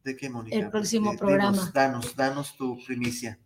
¿De 0.04 0.18
qué, 0.18 0.30
Mónica? 0.30 0.56
El 0.58 0.70
próximo 0.70 1.14
Eh, 1.14 1.18
programa. 1.18 1.72
danos, 1.74 2.16
danos 2.16 2.56
tu 2.58 2.78
primicia. 2.86 3.40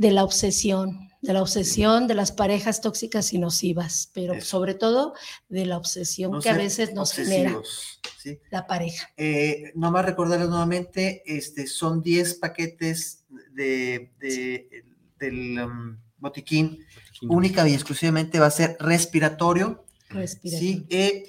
De 0.00 0.10
la 0.12 0.24
obsesión, 0.24 1.10
de 1.20 1.32
la 1.34 1.42
obsesión 1.42 2.06
de 2.06 2.14
las 2.14 2.32
parejas 2.32 2.80
tóxicas 2.80 3.32
y 3.34 3.38
nocivas, 3.38 4.10
pero 4.14 4.32
Eso. 4.34 4.46
sobre 4.46 4.74
todo 4.74 5.12
de 5.50 5.66
la 5.66 5.76
obsesión 5.76 6.30
No 6.32 6.40
que 6.40 6.48
a 6.48 6.56
veces 6.56 6.94
nos 6.94 7.12
genera 7.12 7.60
la 8.50 8.66
pareja. 8.66 9.10
Eh, 9.16 9.72
nomás 9.74 10.06
recordarles 10.06 10.48
nuevamente, 10.48 11.22
este, 11.26 11.66
son 11.66 12.02
10 12.02 12.34
paquetes 12.36 13.24
de, 13.52 14.10
de- 14.18 14.84
del 15.18 15.58
um, 15.60 15.98
botiquín, 16.16 16.78
única 17.28 17.68
y 17.68 17.74
exclusivamente 17.74 18.38
va 18.40 18.46
a 18.46 18.50
ser 18.50 18.76
respiratorio, 18.80 19.84
Respiración. 20.08 20.60
¿sí? 20.70 20.86
Eh, 20.88 21.24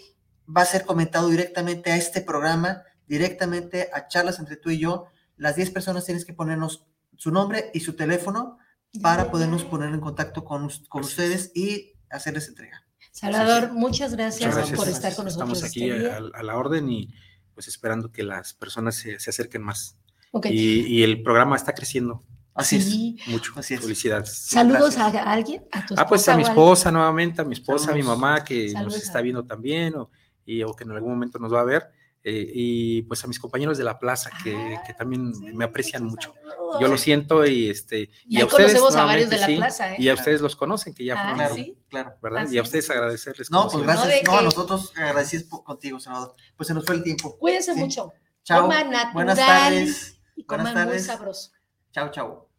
va 0.47 0.61
a 0.61 0.65
ser 0.65 0.85
comentado 0.85 1.27
directamente 1.27 1.91
a 1.91 1.97
este 1.97 2.21
programa, 2.21 2.83
directamente 3.07 3.89
a 3.93 4.07
charlas 4.07 4.39
entre 4.39 4.55
tú 4.55 4.69
y 4.69 4.79
yo. 4.79 5.07
Las 5.35 5.57
10 5.57 5.71
personas 5.71 6.05
tienes 6.05 6.23
que 6.23 6.33
ponernos 6.33 6.85
su 7.17 7.31
nombre 7.31 7.69
y 7.73 7.81
su 7.81 7.93
teléfono 7.97 8.57
para 9.01 9.31
podernos 9.31 9.63
poner 9.63 9.93
en 9.93 9.99
contacto 10.01 10.43
con, 10.43 10.69
con 10.89 11.03
ustedes 11.03 11.51
y 11.55 11.93
hacerles 12.09 12.49
entrega. 12.49 12.85
Salvador, 13.11 13.71
muchas 13.73 14.13
gracias, 14.15 14.41
Muchas 14.49 14.55
gracias. 14.55 14.79
por 14.79 14.87
estar 14.89 15.15
con 15.15 15.25
nosotros. 15.25 15.49
Estamos 15.51 15.63
aquí 15.69 15.89
este 15.89 15.99
día. 15.99 16.17
a, 16.33 16.39
a 16.39 16.43
la 16.43 16.57
orden 16.57 16.89
y 16.89 17.13
pues 17.53 17.67
esperando 17.67 18.11
que 18.11 18.23
las 18.23 18.53
personas 18.53 18.95
se, 18.95 19.19
se 19.19 19.29
acerquen 19.29 19.61
más. 19.63 19.97
Ok. 20.31 20.47
Y, 20.47 20.81
y 20.87 21.03
el 21.03 21.21
programa 21.23 21.55
está 21.55 21.73
creciendo 21.73 22.23
Así 22.53 22.81
Sí. 22.81 23.17
mucho. 23.27 23.53
Así 23.55 23.73
es. 23.75 23.79
Felicidades. 23.81 24.33
Saludos 24.33 24.97
a, 24.97 25.03
gracias. 25.09 25.25
a 25.25 25.31
alguien, 25.31 25.63
a 25.71 25.85
tu 25.85 25.93
Ah, 25.97 26.05
pues 26.05 26.27
a 26.27 26.35
mi 26.35 26.43
esposa 26.43 26.91
nuevamente, 26.91 27.41
a 27.41 27.45
mi 27.45 27.53
esposa, 27.53 27.91
a 27.91 27.93
mi 27.95 28.01
Saludos. 28.01 28.19
mamá 28.19 28.43
que 28.43 28.69
Saludos 28.71 28.93
nos 28.95 29.03
está 29.03 29.21
viendo 29.21 29.45
también 29.45 29.95
o, 29.95 30.09
y, 30.45 30.61
o 30.63 30.73
que 30.73 30.83
en 30.83 30.91
algún 30.91 31.11
momento 31.11 31.39
nos 31.39 31.53
va 31.53 31.61
a 31.61 31.65
ver. 31.65 31.89
Eh, 32.23 32.51
y 32.53 33.01
pues 33.03 33.23
a 33.23 33.27
mis 33.27 33.39
compañeros 33.39 33.77
de 33.77 33.83
la 33.83 33.97
plaza 33.99 34.29
que, 34.43 34.55
Ah, 34.55 34.83
que 34.85 34.93
también 34.93 35.31
me 35.55 35.65
aprecian 35.65 36.03
mucho. 36.05 36.33
Yo 36.79 36.87
lo 36.87 36.97
siento 36.97 37.45
y 37.45 37.69
este 37.69 38.09
Y 38.25 38.37
y, 38.37 38.41
a 38.41 38.45
ustedes 38.45 38.73
conocemos 38.73 38.95
a 38.95 39.05
varios 39.05 39.29
de 39.29 39.37
la 39.37 39.45
sí, 39.47 39.55
plaza, 39.57 39.93
¿eh? 39.93 39.95
y 39.99 40.07
a 40.09 40.13
ustedes 40.13 40.39
los 40.41 40.55
conocen 40.55 40.93
que 40.93 41.03
ya 41.03 41.15
Ah, 41.17 41.35
fueron, 41.35 41.55
sí. 41.55 41.77
claro. 41.89 42.13
¿verdad? 42.21 42.43
Así 42.43 42.55
Y 42.55 42.57
a 42.57 42.61
es. 42.61 42.67
ustedes 42.67 42.89
agradecerles. 42.91 43.49
No, 43.51 43.67
pues 43.69 43.83
gracias. 43.83 44.23
No, 44.25 44.37
a 44.37 44.41
nosotros 44.41 44.93
agradecidos 44.95 45.47
contigo, 45.63 45.99
Salvador. 45.99 46.35
Pues 46.55 46.67
se 46.67 46.73
nos 46.73 46.85
fue 46.85 46.95
el 46.95 47.03
tiempo. 47.03 47.37
Cuídense 47.37 47.73
Sí. 47.73 47.79
mucho. 47.79 48.13
Chao. 48.43 48.61
Coman 48.63 48.89
natural 48.91 49.13
Buenas 49.13 49.37
tardes. 49.37 50.19
y 50.35 50.43
Buenas 50.43 50.71
coman 50.73 50.87
muy 50.87 50.99
sabroso. 50.99 51.51
Chao, 51.91 52.09
chao. 52.11 52.50